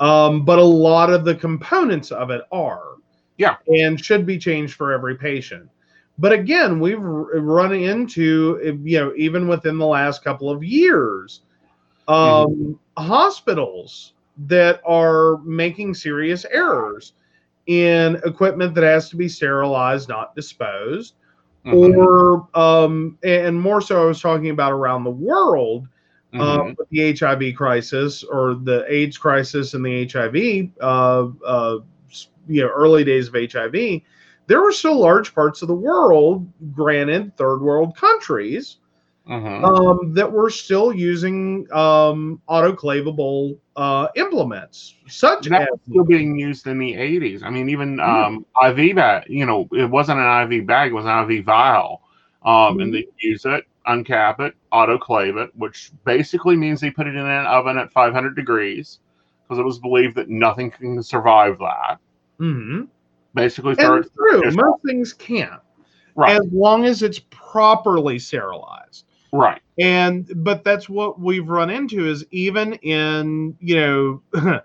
um, 0.00 0.44
but 0.46 0.58
a 0.58 0.64
lot 0.64 1.10
of 1.10 1.26
the 1.26 1.34
components 1.34 2.10
of 2.10 2.30
it 2.30 2.42
are. 2.50 2.92
Yeah. 3.38 3.56
and 3.66 4.02
should 4.02 4.24
be 4.24 4.38
changed 4.38 4.74
for 4.74 4.92
every 4.92 5.16
patient. 5.16 5.68
But 6.18 6.32
again, 6.32 6.78
we've 6.78 7.00
run 7.00 7.72
into, 7.72 8.78
you 8.84 9.00
know, 9.00 9.12
even 9.16 9.48
within 9.48 9.78
the 9.78 9.86
last 9.86 10.22
couple 10.22 10.48
of 10.48 10.62
years, 10.62 11.40
um, 12.06 12.78
hospitals 12.96 14.12
that 14.46 14.80
are 14.86 15.38
making 15.38 15.94
serious 15.94 16.44
errors 16.52 17.14
in 17.66 18.20
equipment 18.24 18.74
that 18.74 18.84
has 18.84 19.08
to 19.10 19.16
be 19.16 19.28
sterilized, 19.28 20.08
not 20.08 20.36
disposed 20.36 21.14
Mhm. 21.66 21.96
or 21.96 22.48
um, 22.58 23.18
and 23.22 23.60
more 23.60 23.80
so, 23.80 24.02
I 24.02 24.06
was 24.06 24.20
talking 24.20 24.50
about 24.50 24.72
around 24.72 25.04
the 25.04 25.10
world 25.10 25.86
uh, 26.34 26.72
with 26.76 26.88
the 26.88 27.14
HIV 27.16 27.54
crisis 27.56 28.24
or 28.24 28.54
the 28.54 28.84
AIDS 28.88 29.18
crisis 29.18 29.74
and 29.74 29.84
the 29.84 30.08
HIV, 30.10 30.70
uh, 30.80 31.28
uh, 31.46 31.78
you 32.48 32.62
know, 32.62 32.68
early 32.68 33.04
days 33.04 33.28
of 33.28 33.34
HIV. 33.34 34.00
There 34.46 34.60
were 34.60 34.72
still 34.72 34.98
large 34.98 35.34
parts 35.34 35.62
of 35.62 35.68
the 35.68 35.74
world, 35.74 36.50
granted, 36.72 37.36
third 37.36 37.58
world 37.60 37.96
countries, 37.96 38.78
Mhm. 39.28 39.64
um, 39.64 40.14
that 40.14 40.30
were 40.30 40.50
still 40.50 40.92
using 40.92 41.66
um, 41.72 42.40
autoclavable 42.48 43.56
uh, 43.76 44.08
implements, 44.16 44.96
such 45.06 45.46
that 45.48 45.62
as 45.62 45.68
was 45.70 45.80
still 45.88 46.04
being 46.04 46.38
used 46.38 46.66
in 46.66 46.78
the 46.78 46.94
80s. 46.94 47.42
I 47.42 47.50
mean, 47.50 47.68
even 47.68 47.98
Yeah. 47.98 48.26
um, 48.26 48.46
IV 48.62 48.96
bag, 48.96 49.24
you 49.28 49.46
know, 49.46 49.68
it 49.72 49.88
wasn't 49.88 50.18
an 50.18 50.52
IV 50.52 50.66
bag, 50.66 50.90
it 50.90 50.94
was 50.94 51.04
an 51.06 51.30
IV 51.30 51.44
vial. 51.44 52.02
Um, 52.44 52.80
And 52.80 52.92
Mhm. 52.92 52.94
they 52.94 53.06
use 53.20 53.44
it, 53.44 53.64
uncap 53.86 54.40
it, 54.40 54.54
autoclave 54.72 55.36
it, 55.36 55.50
which 55.54 55.92
basically 56.04 56.56
means 56.56 56.80
they 56.80 56.90
put 56.90 57.06
it 57.06 57.14
in 57.14 57.24
an 57.24 57.46
oven 57.46 57.78
at 57.78 57.92
500 57.92 58.34
degrees 58.34 58.98
because 59.44 59.60
it 59.60 59.64
was 59.64 59.78
believed 59.78 60.16
that 60.16 60.28
nothing 60.28 60.70
can 60.72 61.00
survive 61.02 61.58
that. 61.60 61.98
Mhm. 62.40 62.88
Basically, 63.34 63.76
and 63.78 64.04
true. 64.16 64.42
Most 64.50 64.82
things 64.84 65.12
can't, 65.12 65.60
right, 66.16 66.36
as 66.36 66.46
long 66.52 66.84
as 66.84 67.02
it's 67.02 67.20
properly 67.30 68.18
sterilized. 68.18 69.04
Right, 69.32 69.60
and 69.78 70.30
but 70.44 70.64
that's 70.64 70.88
what 70.88 71.20
we've 71.20 71.48
run 71.48 71.70
into 71.70 72.06
is 72.08 72.24
even 72.30 72.74
in 72.74 73.56
you 73.60 73.76
know 74.34 74.60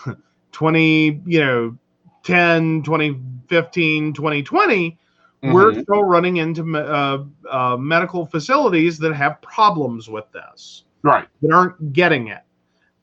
20 0.52 1.22
you 1.26 1.40
know 1.40 1.76
10 2.22 2.82
2015 2.82 4.12
2020 4.12 4.98
we're 5.44 5.72
Mhm. 5.72 5.82
still 5.82 6.04
running 6.04 6.36
into 6.36 6.76
uh, 6.76 7.24
uh, 7.50 7.76
medical 7.76 8.26
facilities 8.26 8.98
that 8.98 9.14
have 9.14 9.40
problems 9.42 10.08
with 10.08 10.30
this 10.32 10.84
right, 11.02 11.28
that 11.42 11.52
aren't 11.52 11.92
getting 11.92 12.28
it 12.28 12.42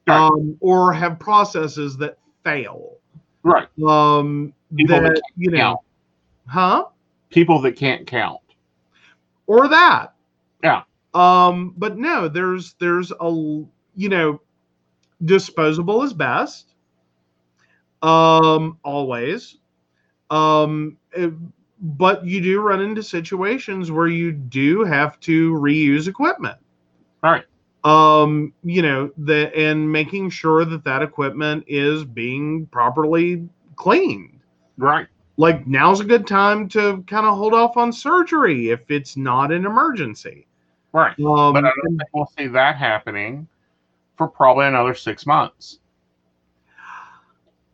Right. 0.08 0.26
um, 0.32 0.56
or 0.60 0.94
have 0.94 1.20
processes 1.20 1.98
that 1.98 2.18
fail 2.44 2.98
right. 3.44 3.68
um, 3.88 4.54
People 4.78 5.02
that 5.02 5.14
that 5.14 5.22
you 5.36 5.52
know 5.52 5.58
count. 5.58 5.80
huh 6.48 6.86
People 7.30 7.60
that 7.62 7.76
can't 7.76 8.06
count. 8.08 8.40
or 9.48 9.68
that. 9.68 10.14
Yeah. 10.64 10.84
Um, 11.14 11.74
but 11.78 11.98
no, 11.98 12.28
there's 12.28 12.74
there's 12.80 13.12
a 13.20 13.30
you 13.96 14.10
know, 14.10 14.42
disposable 15.26 16.04
is 16.04 16.14
best. 16.14 16.74
Um, 18.02 18.78
always. 18.84 19.58
Um, 20.30 20.98
eh, 21.16 21.30
but 21.80 22.26
you 22.26 22.42
do 22.42 22.62
run 22.62 22.82
into 22.82 23.04
situations 23.04 23.92
where 23.92 24.08
you 24.08 24.32
do 24.32 24.84
have 24.84 25.20
to 25.22 25.54
reuse 25.54 26.08
equipment. 26.08 26.58
Right. 27.24 27.46
Um, 27.84 28.54
you 28.64 28.82
know, 28.82 29.12
the 29.18 29.56
and 29.58 29.92
making 29.92 30.30
sure 30.32 30.66
that 30.66 30.84
that 30.84 31.02
equipment 31.02 31.64
is 31.68 32.04
being 32.04 32.66
properly 32.68 33.48
cleaned 33.76 34.40
Right. 34.78 35.08
like 35.38 35.68
now's 35.68 36.00
a 36.00 36.06
good 36.06 36.28
time 36.28 36.68
to 36.70 37.04
kind 37.08 37.26
of 37.26 37.38
hold 37.38 37.54
off 37.54 37.78
on 37.78 37.92
surgery 37.92 38.70
if 38.70 38.90
it's 38.92 39.18
not 39.18 39.52
an 39.52 39.66
emergency. 39.66 40.47
Right. 40.98 41.20
Um, 41.20 41.54
but 41.54 41.64
I 41.64 41.70
don't 41.84 41.96
think 41.96 42.10
we'll 42.12 42.32
see 42.36 42.48
that 42.48 42.76
happening 42.76 43.48
for 44.18 44.28
probably 44.28 44.66
another 44.66 44.96
six 44.96 45.28
months. 45.28 45.78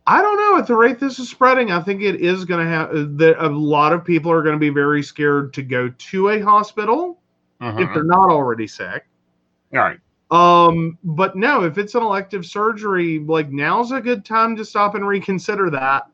I 0.06 0.20
don't 0.20 0.36
know. 0.36 0.58
At 0.58 0.66
the 0.66 0.76
rate 0.76 1.00
this 1.00 1.18
is 1.18 1.30
spreading, 1.30 1.72
I 1.72 1.80
think 1.80 2.02
it 2.02 2.16
is 2.16 2.44
going 2.44 2.62
to 2.62 2.70
have 2.70 3.16
that 3.16 3.42
a 3.42 3.48
lot 3.48 3.94
of 3.94 4.04
people 4.04 4.30
are 4.30 4.42
going 4.42 4.56
to 4.56 4.60
be 4.60 4.68
very 4.68 5.02
scared 5.02 5.54
to 5.54 5.62
go 5.62 5.88
to 5.88 6.28
a 6.28 6.40
hospital 6.40 7.18
if 7.62 7.88
Mhm. 7.88 7.94
they're 7.94 8.04
not 8.04 8.28
already 8.28 8.66
sick. 8.66 9.06
All 9.72 9.80
right. 9.80 9.98
Um, 10.30 10.98
but 11.02 11.34
no, 11.34 11.64
if 11.64 11.78
it's 11.78 11.94
an 11.94 12.02
elective 12.02 12.44
surgery, 12.44 13.20
like 13.20 13.50
now's 13.50 13.90
a 13.90 14.02
good 14.02 14.26
time 14.26 14.54
to 14.56 14.66
stop 14.66 14.94
and 14.96 15.08
reconsider 15.08 15.70
that. 15.70 16.10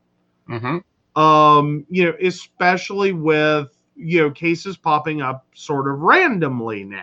hmm 0.47 0.79
Um, 1.21 1.85
you 1.91 2.05
know, 2.05 2.15
especially 2.23 3.11
with 3.11 3.80
you 4.01 4.21
know 4.21 4.31
cases 4.31 4.77
popping 4.77 5.21
up 5.23 5.47
sort 5.55 5.89
of 5.89 6.01
randomly 6.01 6.85
now 6.85 7.03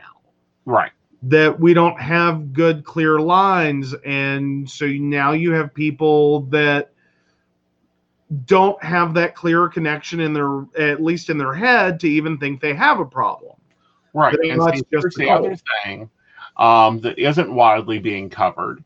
Right. 0.65 0.91
that 1.23 1.59
we 1.59 1.73
don't 1.73 1.99
have 1.99 2.53
good 2.53 2.83
clear 2.83 3.19
lines 3.19 3.93
and 4.05 4.69
so 4.69 4.85
now 4.87 5.31
you 5.31 5.51
have 5.53 5.73
people 5.73 6.41
that 6.43 6.91
don't 8.45 8.81
have 8.83 9.13
that 9.13 9.35
clear 9.35 9.67
connection 9.69 10.19
in 10.19 10.33
their 10.33 10.65
at 10.77 11.01
least 11.01 11.29
in 11.29 11.37
their 11.37 11.53
head 11.53 11.99
to 11.99 12.07
even 12.07 12.37
think 12.37 12.59
they 12.61 12.73
have 12.73 12.99
a 12.99 13.05
problem 13.05 13.55
Right. 14.13 14.37
And 14.49 14.61
that's 14.61 14.79
see, 14.79 14.85
just 14.91 15.03
here's 15.03 15.15
the 15.15 15.29
other 15.29 15.55
thing 15.83 16.09
um, 16.57 16.99
that 17.01 17.17
isn't 17.19 17.53
widely 17.53 17.99
being 17.99 18.29
covered 18.29 18.83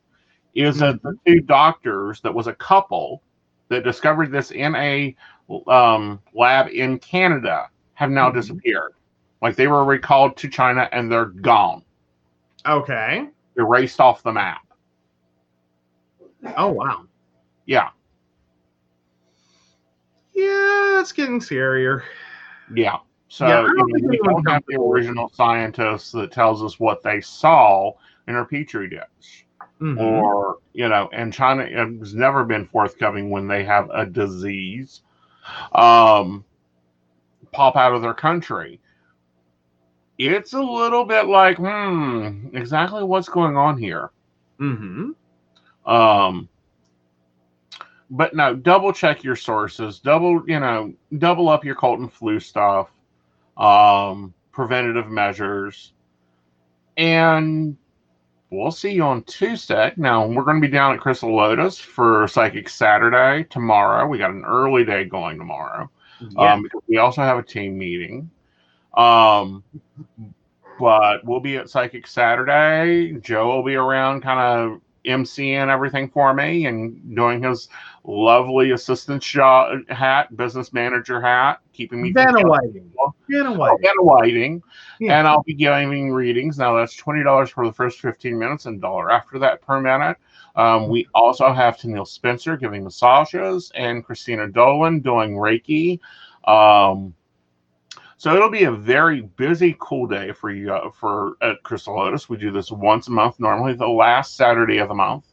is 0.53 0.77
that 0.79 1.01
Mm-hmm. 1.01 1.07
the 1.07 1.17
two 1.25 1.41
doctors 1.41 2.21
that 2.21 2.33
was 2.33 2.47
a 2.47 2.53
couple 2.55 3.23
that 3.69 3.83
discovered 3.83 4.31
this 4.31 4.51
in 4.51 4.75
a 4.75 5.15
um, 5.67 6.19
lab 6.33 6.67
in 6.69 6.99
Canada 6.99 7.69
have 8.01 8.09
now 8.09 8.29
Mhm. 8.29 8.33
disappeared. 8.33 8.93
Like 9.41 9.55
they 9.55 9.67
were 9.67 9.83
recalled 9.85 10.37
to 10.37 10.49
China 10.49 10.89
and 10.91 11.11
they're 11.11 11.25
gone, 11.25 11.83
okay 12.67 13.27
erased 13.57 13.99
off 13.99 14.23
the 14.23 14.31
map. 14.31 14.61
oh 16.57 16.71
wow 16.71 17.03
Yeah. 17.65 17.89
yeah 20.33 20.99
it's 20.99 21.11
getting 21.11 21.39
scarier 21.39 22.01
Yeah. 22.73 22.97
So 23.27 23.47
Yeah, 23.47 23.61
you 23.67 23.75
know, 23.77 24.07
we 24.09 24.17
don't 24.17 24.47
have 24.49 24.63
the 24.67 24.79
original 24.79 25.29
scientists 25.29 26.11
that 26.11 26.31
tells 26.31 26.63
us 26.63 26.79
what 26.79 27.03
they 27.03 27.21
saw 27.21 27.91
in 28.27 28.35
a 28.35 28.45
petri 28.45 28.89
dish. 28.89 29.45
Mhm. 29.79 29.97
or 29.99 30.57
you 30.73 30.87
know 30.87 31.09
and 31.11 31.33
china 31.33 31.65
has 31.67 32.13
never 32.15 32.43
been 32.45 32.65
forthcoming 32.65 33.29
when 33.29 33.47
they 33.47 33.63
have 33.63 33.89
a 33.93 34.05
disease 34.05 35.01
um 35.73 36.43
pop 37.51 37.75
out 37.75 37.93
of 37.93 38.01
their 38.01 38.13
country. 38.13 38.79
It's 40.17 40.53
a 40.53 40.61
little 40.61 41.05
bit 41.05 41.27
like 41.27 41.57
hmm 41.57 42.47
exactly 42.53 43.03
what's 43.03 43.29
going 43.29 43.57
on 43.57 43.77
here. 43.77 44.11
Mhm. 44.59 45.15
um 45.85 46.49
but 48.09 48.35
no 48.35 48.55
double 48.55 48.91
check 48.93 49.23
your 49.23 49.35
sources. 49.35 49.99
Double 49.99 50.43
you 50.47 50.59
know 50.59 50.93
double 51.17 51.49
up 51.49 51.63
your 51.65 51.75
cold 51.75 51.99
and 51.99 52.11
flu 52.11 52.39
stuff 52.39 52.89
um 53.57 54.33
preventative 54.51 55.07
measures. 55.07 55.93
And 56.97 57.77
we'll 58.49 58.71
see 58.71 58.91
you 58.91 59.03
on 59.03 59.23
tuesday. 59.23 59.93
Now 59.97 60.25
we're 60.27 60.43
going 60.43 60.61
to 60.61 60.67
be 60.67 60.71
down 60.71 60.93
at 60.93 60.99
crystal 60.99 61.35
lotus 61.35 61.77
for 61.77 62.27
psychic 62.27 62.69
saturday 62.69 63.45
tomorrow. 63.49 64.07
We 64.07 64.17
got 64.17 64.31
an 64.31 64.45
early 64.45 64.83
day 64.85 65.05
going 65.05 65.37
tomorrow 65.37 65.89
Yeah. 66.29 66.53
um, 66.53 66.63
because 66.63 66.81
we 66.87 66.97
also 66.97 67.21
have 67.21 67.37
a 67.37 67.43
team 67.43 67.77
meeting. 67.77 68.29
Um, 68.95 69.63
but 70.79 71.23
we'll 71.25 71.39
be 71.39 71.57
at 71.57 71.69
Psychic 71.69 72.07
Saturday. 72.07 73.13
Joe 73.21 73.47
will 73.47 73.63
be 73.63 73.75
around, 73.75 74.21
kind 74.21 74.39
of 74.39 74.81
emceeing 75.05 75.67
everything 75.67 76.07
for 76.09 76.33
me 76.33 76.67
and 76.67 77.15
doing 77.15 77.41
his 77.41 77.69
lovely 78.03 78.71
assistant 78.71 79.21
shot 79.23 79.71
hat, 79.89 80.35
business 80.37 80.73
manager 80.73 81.19
hat, 81.21 81.59
keeping 81.73 82.01
me 82.01 82.11
Vanna 82.11 82.39
from- 82.39 82.49
Whiting. 82.49 82.91
Vanna 83.29 83.51
Oh. 83.53 83.77
Vanna 83.81 84.01
Whiting. 84.03 84.61
Yeah. 84.99 85.17
And 85.19 85.27
I'll 85.27 85.41
be 85.43 85.53
giving 85.55 86.11
readings. 86.11 86.57
Now 86.59 86.75
that's 86.75 86.95
twenty 86.95 87.23
dollars 87.23 87.49
for 87.49 87.65
the 87.65 87.73
first 87.73 87.99
fifteen 87.99 88.37
minutes 88.37 88.65
and 88.67 88.79
dollar 88.81 89.11
after 89.11 89.39
that 89.39 89.61
per 89.61 89.79
minute. 89.79 90.17
Um, 90.55 90.89
we 90.89 91.07
also 91.13 91.53
have 91.53 91.77
Tennille 91.77 92.07
Spencer 92.07 92.57
giving 92.57 92.83
massages 92.83 93.71
and 93.75 94.03
Christina 94.03 94.47
Dolan 94.47 94.99
doing 94.99 95.35
Reiki. 95.35 95.99
Um, 96.45 97.13
so 98.17 98.35
it'll 98.35 98.49
be 98.51 98.65
a 98.65 98.71
very 98.71 99.21
busy, 99.21 99.75
cool 99.79 100.07
day 100.07 100.31
for 100.31 100.51
you 100.51 100.73
uh, 100.73 100.91
for 100.91 101.33
at 101.41 101.63
Crystal 101.63 101.95
Lotus. 101.95 102.29
We 102.29 102.37
do 102.37 102.51
this 102.51 102.71
once 102.71 103.07
a 103.07 103.11
month, 103.11 103.39
normally 103.39 103.73
the 103.73 103.87
last 103.87 104.35
Saturday 104.35 104.77
of 104.77 104.89
the 104.89 104.95
month. 104.95 105.25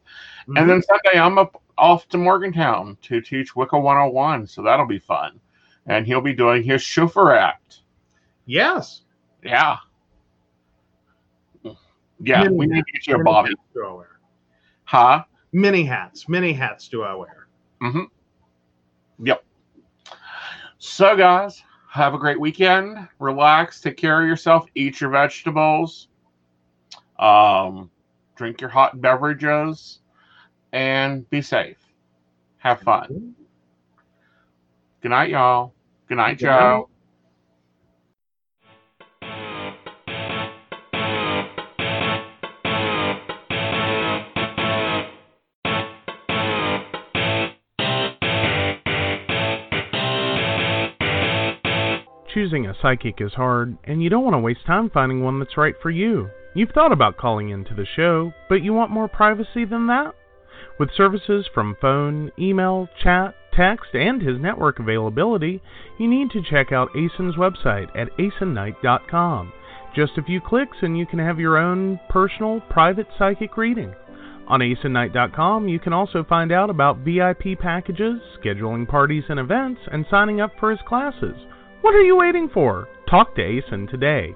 Mhm. 0.48 0.58
And 0.58 0.70
then 0.70 0.82
Sunday, 0.82 1.20
I'm 1.20 1.36
up 1.36 1.60
off 1.76 2.08
to 2.08 2.18
Morgantown 2.18 2.96
to 3.02 3.20
teach 3.20 3.54
Wicca 3.54 3.78
101. 3.78 4.46
So 4.46 4.62
that'll 4.62 4.86
be 4.86 4.98
fun. 4.98 5.38
And 5.86 6.06
he'll 6.06 6.20
be 6.20 6.32
doing 6.34 6.62
his 6.62 6.82
chauffeur 6.82 7.32
act. 7.32 7.80
yes. 8.46 9.02
Yeah. 9.42 9.76
Yeah, 12.20 12.48
we 12.48 12.66
need 12.66 12.84
to 12.84 12.92
get 12.92 13.06
you 13.06 13.20
a 13.20 13.22
Bobby. 13.22 13.50
hats 13.50 13.60
do 13.74 13.86
I 13.86 13.92
wear? 13.92 14.18
Huh? 14.88 15.22
Many 15.52 15.84
hats. 15.84 16.30
Many 16.30 16.54
hats 16.54 16.88
do 16.88 17.02
I 17.02 17.12
wear? 17.12 17.46
Mm-hmm. 17.82 18.04
Yep. 19.22 19.44
So, 20.78 21.14
guys, 21.14 21.62
have 21.90 22.14
a 22.14 22.18
great 22.18 22.40
weekend. 22.40 23.06
Relax, 23.18 23.82
take 23.82 23.98
care 23.98 24.22
of 24.22 24.26
yourself, 24.26 24.64
eat 24.74 24.98
your 25.02 25.10
vegetables, 25.10 26.08
um, 27.18 27.90
drink 28.34 28.62
your 28.62 28.70
hot 28.70 28.98
beverages, 28.98 29.98
and 30.72 31.28
be 31.28 31.42
safe. 31.42 31.76
Have 32.56 32.80
fun. 32.80 33.34
Good 35.02 35.10
night, 35.10 35.28
y'all. 35.28 35.74
Good 36.08 36.16
night, 36.16 36.38
Good 36.38 36.46
night. 36.46 36.84
Choosing 52.38 52.66
a 52.68 52.74
psychic 52.80 53.20
is 53.20 53.32
hard, 53.32 53.76
and 53.82 54.00
you 54.00 54.08
don't 54.08 54.22
want 54.22 54.34
to 54.34 54.38
waste 54.38 54.64
time 54.64 54.90
finding 54.90 55.24
one 55.24 55.40
that's 55.40 55.56
right 55.56 55.74
for 55.82 55.90
you. 55.90 56.30
You've 56.54 56.70
thought 56.70 56.92
about 56.92 57.16
calling 57.16 57.48
into 57.48 57.74
the 57.74 57.84
show, 57.96 58.32
but 58.48 58.62
you 58.62 58.72
want 58.72 58.92
more 58.92 59.08
privacy 59.08 59.64
than 59.64 59.88
that? 59.88 60.14
With 60.78 60.94
services 60.96 61.48
from 61.52 61.76
phone, 61.80 62.30
email, 62.38 62.88
chat, 63.02 63.34
text, 63.52 63.92
and 63.92 64.22
his 64.22 64.38
network 64.38 64.78
availability, 64.78 65.60
you 65.98 66.06
need 66.06 66.30
to 66.30 66.40
check 66.48 66.70
out 66.70 66.94
Aeson's 66.94 67.34
website 67.34 67.88
at 67.96 68.16
aesonknight.com. 68.18 69.52
Just 69.96 70.16
a 70.16 70.22
few 70.22 70.40
clicks 70.40 70.76
and 70.80 70.96
you 70.96 71.06
can 71.06 71.18
have 71.18 71.40
your 71.40 71.56
own 71.56 71.98
personal, 72.08 72.60
private 72.70 73.08
psychic 73.18 73.56
reading. 73.56 73.92
On 74.46 74.60
aesonknight.com, 74.60 75.66
you 75.66 75.80
can 75.80 75.92
also 75.92 76.22
find 76.22 76.52
out 76.52 76.70
about 76.70 76.98
VIP 76.98 77.58
packages, 77.58 78.20
scheduling 78.40 78.86
parties 78.86 79.24
and 79.28 79.40
events, 79.40 79.80
and 79.90 80.06
signing 80.08 80.40
up 80.40 80.52
for 80.60 80.70
his 80.70 80.80
classes. 80.86 81.34
What 81.80 81.94
are 81.94 82.02
you 82.02 82.16
waiting 82.16 82.48
for? 82.52 82.88
Talk 83.08 83.34
to 83.36 83.42
Aeson 83.42 83.86
today. 83.86 84.34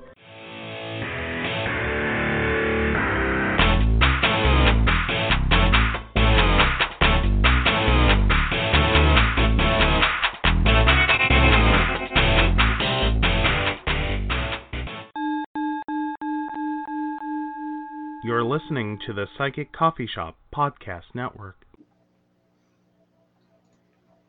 You're 18.25 18.45
listening 18.45 19.01
to 19.05 19.13
the 19.13 19.27
Psychic 19.37 19.73
Coffee 19.73 20.07
Shop 20.07 20.37
Podcast 20.55 21.13
Network. 21.13 21.57